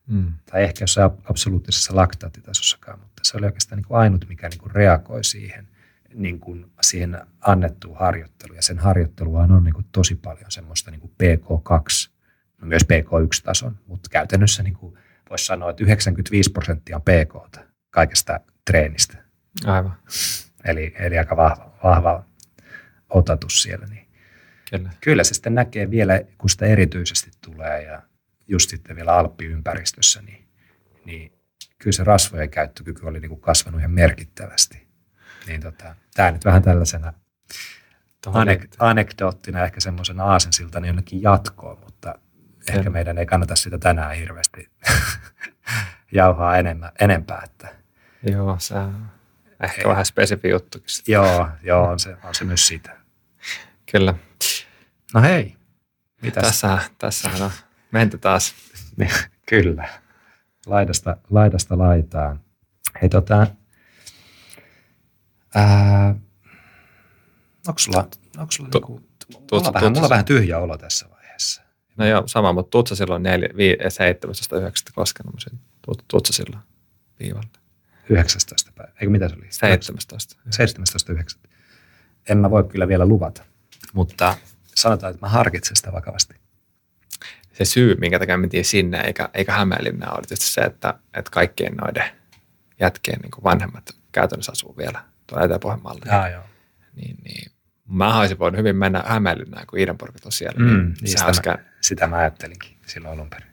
Mm. 0.07 0.33
Tai 0.51 0.63
ehkä 0.63 0.83
jossain 0.83 1.05
ab- 1.05 1.29
absoluuttisessa 1.29 1.95
laktaattitasossakaan, 1.95 2.99
mutta 2.99 3.21
se 3.23 3.37
oli 3.37 3.45
oikeastaan 3.45 3.77
niinku 3.77 3.93
ainut, 3.93 4.25
mikä 4.29 4.49
niinku 4.49 4.69
reagoi 4.69 5.23
siihen, 5.23 5.67
niinku, 6.13 6.57
siihen 6.81 7.21
annettuun 7.41 7.97
harjoitteluun. 7.97 8.55
Ja 8.55 8.61
sen 8.61 8.79
harjoitteluaan 8.79 9.51
on 9.51 9.63
niinku 9.63 9.81
tosi 9.91 10.15
paljon 10.15 10.51
semmoista 10.51 10.91
niinku 10.91 11.11
PK2, 11.23 12.11
no 12.61 12.67
myös 12.67 12.83
PK1-tason, 12.83 13.77
mutta 13.87 14.09
käytännössä 14.09 14.63
niinku 14.63 14.97
voisi 15.29 15.45
sanoa, 15.45 15.69
että 15.69 15.83
95 15.83 16.51
prosenttia 16.51 16.95
on 16.95 17.01
PK 17.01 17.59
kaikesta 17.89 18.39
treenistä. 18.71 19.17
Aivan. 19.65 19.97
Eli, 20.65 20.95
eli 20.99 21.17
aika 21.17 21.37
vahva, 21.37 21.77
vahva 21.83 22.25
otatus 23.09 23.61
siellä. 23.61 23.85
Niin 23.85 24.07
Kyllä. 24.69 24.89
kyllä 25.01 25.23
se 25.23 25.33
sitten 25.33 25.55
näkee 25.55 25.91
vielä, 25.91 26.21
kun 26.37 26.49
sitä 26.49 26.65
erityisesti 26.65 27.31
tulee 27.41 27.83
ja 27.83 28.01
just 28.47 28.69
sitten 28.69 28.95
vielä 28.95 29.13
alppiympäristössä, 29.13 30.21
niin, 30.21 30.47
niin 31.05 31.33
kyllä 31.77 31.95
se 31.95 32.03
rasvojen 32.03 32.49
käyttökyky 32.49 33.05
oli 33.05 33.19
niin 33.19 33.29
kuin 33.29 33.41
kasvanut 33.41 33.79
ihan 33.79 33.91
merkittävästi. 33.91 34.87
Niin 35.47 35.61
tota, 35.61 35.95
tämä 36.13 36.31
nyt 36.31 36.45
vähän 36.45 36.61
tällaisena 36.61 37.13
anek- 38.27 38.75
anekdoottina, 38.79 39.63
ehkä 39.63 39.79
semmoisena 39.79 40.23
aasensiltana 40.23 40.87
jonnekin 40.87 41.21
jatkoon, 41.21 41.79
mutta 41.79 42.19
ehkä 42.69 42.89
meidän 42.89 43.17
ei 43.17 43.25
kannata 43.25 43.55
sitä 43.55 43.77
tänään 43.77 44.15
hirveästi 44.15 44.69
jauhaa 46.11 46.57
enemmän, 46.57 46.91
enempää. 46.99 47.41
Että, 47.43 47.75
Joo, 48.31 48.55
se 48.59 48.73
on 48.75 49.07
ehkä 49.63 49.81
Ei. 49.81 49.87
vähän 49.87 50.05
spesifi 50.05 50.49
juttukin. 50.49 50.89
sit. 50.89 51.07
joo, 51.07 51.49
joo 51.63 51.83
on, 51.87 51.99
se, 51.99 52.17
on 52.23 52.35
se 52.35 52.43
myös 52.45 52.67
sitä. 52.67 52.97
Kyllä. 53.91 54.13
No 55.13 55.21
hei, 55.21 55.55
mitäs? 56.21 56.43
Tässä, 56.43 56.79
tässähän 56.97 57.41
on 57.41 57.51
menty 57.91 58.17
taas. 58.17 58.53
Niin, 58.97 59.11
Kyllä. 59.49 59.89
Laidasta, 60.65 61.17
laidasta 61.29 61.77
laitaan. 61.77 62.39
Hei 63.01 63.09
tota, 63.09 63.47
ää, 65.55 66.15
onko 67.67 67.79
sulla, 67.79 68.07
onko 68.37 68.51
sulla 68.51 68.69
Tu- 68.69 68.77
niinku, 68.79 69.01
mulla, 69.33 69.45
tuutsa- 69.47 69.73
vähän, 69.73 69.91
mulla 69.93 70.09
vähän 70.09 70.25
tyhjä 70.25 70.59
olo 70.59 70.77
tässä 70.77 71.09
vaiheessa. 71.09 71.61
No 71.97 72.05
joo, 72.05 72.23
sama, 72.27 72.53
mutta 72.53 72.69
tuutsa 72.69 72.95
silloin 72.95 73.23
4, 73.23 73.49
17, 73.89 74.57
9 74.57 74.85
koskenut, 74.95 75.35
tuutsa 76.07 76.33
silloin 76.33 76.63
viivalle. 77.19 77.47
19. 78.09 78.71
päivä. 78.75 78.91
Eikö 79.01 79.09
mitä 79.09 79.29
se 79.29 79.35
oli? 79.35 79.47
17. 79.49 80.35
17.9. 81.43 81.49
En 82.29 82.37
mä 82.37 82.51
voi 82.51 82.63
kyllä 82.63 82.87
vielä 82.87 83.05
luvata, 83.05 83.43
mutta 83.93 84.37
sanotaan, 84.75 85.13
että 85.13 85.25
mä 85.25 85.29
harkitsen 85.29 85.75
sitä 85.75 85.91
vakavasti. 85.91 86.35
Se 87.53 87.65
syy, 87.65 87.95
minkä 87.95 88.19
takia 88.19 88.37
mentiin 88.37 88.65
sinne 88.65 89.01
eikä, 89.01 89.29
eikä 89.33 89.53
Hämeenlinnaan, 89.53 90.17
oli 90.17 90.21
tietysti 90.27 90.51
se, 90.51 90.61
että, 90.61 90.93
että 91.13 91.31
kaikkien 91.31 91.73
noiden 91.73 92.03
jätkien 92.79 93.19
niin 93.19 93.43
vanhemmat 93.43 93.95
käytännössä 94.11 94.51
asuu 94.51 94.77
vielä 94.77 95.03
tuolla 95.27 95.45
Etelä-Pohjanmaalla. 95.45 96.01
Jaa, 96.05 96.29
joo. 96.29 96.43
Niin, 96.95 97.17
niin, 97.23 97.51
mä 97.87 98.19
olisin 98.19 98.39
voinut 98.39 98.59
hyvin 98.59 98.75
mennä 98.75 99.03
Hämeenlinnaan, 99.05 99.67
kun 99.67 99.79
Iidenporkit 99.79 100.25
on 100.25 100.31
siellä. 100.31 100.59
Mm, 100.59 100.65
niin, 100.65 100.95
niin 101.01 101.09
sitä, 101.09 101.51
mä, 101.51 101.57
sitä 101.81 102.07
mä 102.07 102.17
ajattelinkin 102.17 102.77
silloin 102.85 103.13
alun 103.13 103.29
perin. 103.29 103.47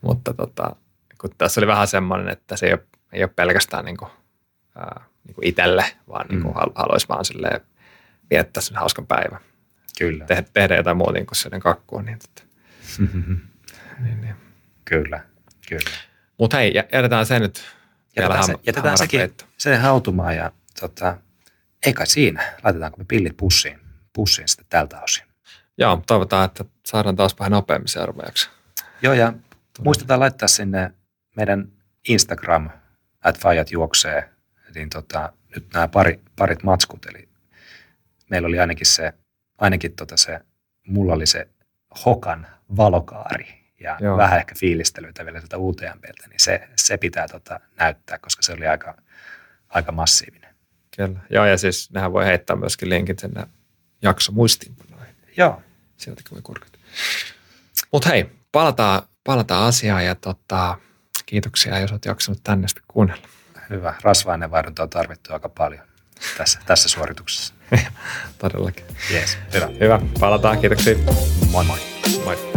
Mutta 0.00 0.34
tota, 0.34 0.76
kun 1.20 1.30
tässä 1.38 1.60
oli 1.60 1.66
vähän 1.66 1.88
semmoinen, 1.88 2.28
että 2.28 2.56
se 2.56 2.66
ei 2.66 2.72
ole, 2.72 2.86
ei 3.12 3.22
ole 3.24 3.30
pelkästään 3.36 3.84
niin 3.84 3.96
kuin, 3.96 4.10
ää, 4.76 5.04
niin 5.26 5.34
kuin 5.34 5.46
itselle, 5.46 5.84
vaan 6.08 6.26
niin 6.28 6.42
kuin 6.42 6.54
Mm. 6.54 6.60
hal- 6.60 6.72
haluaisi 6.74 7.08
vaan 7.08 7.24
silleen 7.24 7.60
viettää 8.30 8.60
sen 8.60 8.76
hauskan 8.76 9.06
päivän. 9.06 9.40
Kyllä. 9.98 10.24
Tehdä, 10.26 10.42
tehdä 10.52 10.76
jotain 10.76 10.96
muuta 10.96 11.12
niin 11.12 11.26
kuin 11.26 11.36
sen 11.36 11.60
kakkua. 11.60 12.02
Niin, 12.02 12.18
tota, 12.18 12.42
niin, 14.04 14.20
niin. 14.20 14.34
kyllä, 14.84 15.20
kyllä. 15.68 15.90
Mutta 16.38 16.56
hei, 16.56 16.72
jä- 16.74 16.88
jätetään 16.92 17.26
se 17.26 17.38
nyt 17.38 17.62
vielä 18.16 18.34
Jätetään, 18.34 18.44
se, 18.44 18.52
ham- 18.52 18.60
jätetään 18.66 18.98
sekin 18.98 19.20
peittoon. 19.20 19.50
se 19.58 19.76
hautumaan 19.76 20.36
ja 20.36 20.52
tota, 20.80 21.16
ei 21.86 21.92
kai 21.92 22.06
siinä. 22.06 22.52
Laitetaanko 22.64 22.96
me 22.98 23.04
pillit 23.08 23.36
pussiin, 23.36 23.80
pussiin 24.12 24.48
sitten 24.48 24.66
tältä 24.68 25.00
osin. 25.02 25.24
Joo, 25.78 26.02
toivotaan, 26.06 26.44
että 26.44 26.64
saadaan 26.86 27.16
taas 27.16 27.38
vähän 27.38 27.50
nopeammin 27.52 27.88
seuraava 27.88 28.22
jakso. 28.22 28.50
Joo 29.02 29.14
ja 29.14 29.32
muistetaan 29.84 30.20
laittaa 30.20 30.48
sinne 30.48 30.90
meidän 31.36 31.68
Instagram, 32.08 32.70
että 33.24 33.40
Fajat 33.40 33.70
juoksee, 33.70 34.30
niin 34.74 34.90
tota, 34.90 35.32
nyt 35.54 35.66
nämä 35.74 35.88
pari, 35.88 36.20
parit 36.36 36.62
matskut, 36.62 37.06
eli 37.06 37.28
meillä 38.30 38.48
oli 38.48 38.60
ainakin 38.60 38.86
se, 38.86 39.12
ainakin 39.58 39.96
tota 39.96 40.16
se, 40.16 40.40
mulla 40.86 41.12
oli 41.12 41.26
se 41.26 41.48
Hokan 42.04 42.46
valokaari 42.76 43.60
ja 43.80 43.96
Joo. 44.00 44.16
Vähän 44.16 44.38
ehkä 44.38 44.54
fiilistelyitä 44.58 45.24
vielä 45.24 45.40
sieltä 45.40 45.58
UTMPltä, 45.58 46.28
niin 46.28 46.40
se, 46.40 46.68
se 46.76 46.96
pitää 46.96 47.28
tota 47.28 47.60
näyttää, 47.76 48.18
koska 48.18 48.42
se 48.42 48.52
oli 48.52 48.66
aika, 48.66 48.96
aika 49.68 49.92
massiivinen. 49.92 50.54
Kyllä. 50.96 51.20
Joo, 51.30 51.44
ja 51.44 51.58
siis 51.58 51.90
nehän 51.92 52.12
voi 52.12 52.24
heittää 52.24 52.56
myöskin 52.56 52.88
linkit 52.88 53.18
sinne 53.18 53.46
jakso 54.02 54.32
muistiinpanoihin. 54.32 55.16
Joo, 55.36 55.62
Sieltäkin 56.00 56.30
voi 56.30 56.42
kurkata. 56.42 56.78
Mutta 57.92 58.08
hei, 58.08 58.30
palataan, 58.52 59.02
palataan 59.24 59.66
asiaan 59.66 60.04
ja 60.04 60.14
tota, 60.14 60.78
kiitoksia, 61.30 61.78
jos 61.78 61.90
olet 61.90 62.04
jaksanut 62.04 62.40
tänne 62.44 62.68
sitten 62.68 62.84
kuunnella. 62.88 63.28
hyvä. 63.70 63.94
Rasva-aineenvaihdunta 64.02 64.82
on 64.82 64.90
tarvittu 64.90 65.32
aika 65.32 65.48
paljon 65.48 65.84
tässä, 66.38 66.60
tässä 66.66 66.88
suorituksessa. 66.88 67.54
Todellakin. 68.38 68.84
Jees, 69.10 69.38
hyvä. 69.54 69.68
Hyvä, 69.80 70.00
palataan. 70.20 70.58
Kiitoksia. 70.58 70.96
Moi 71.50 71.64
moi. 71.64 71.78
Moi. 72.24 72.49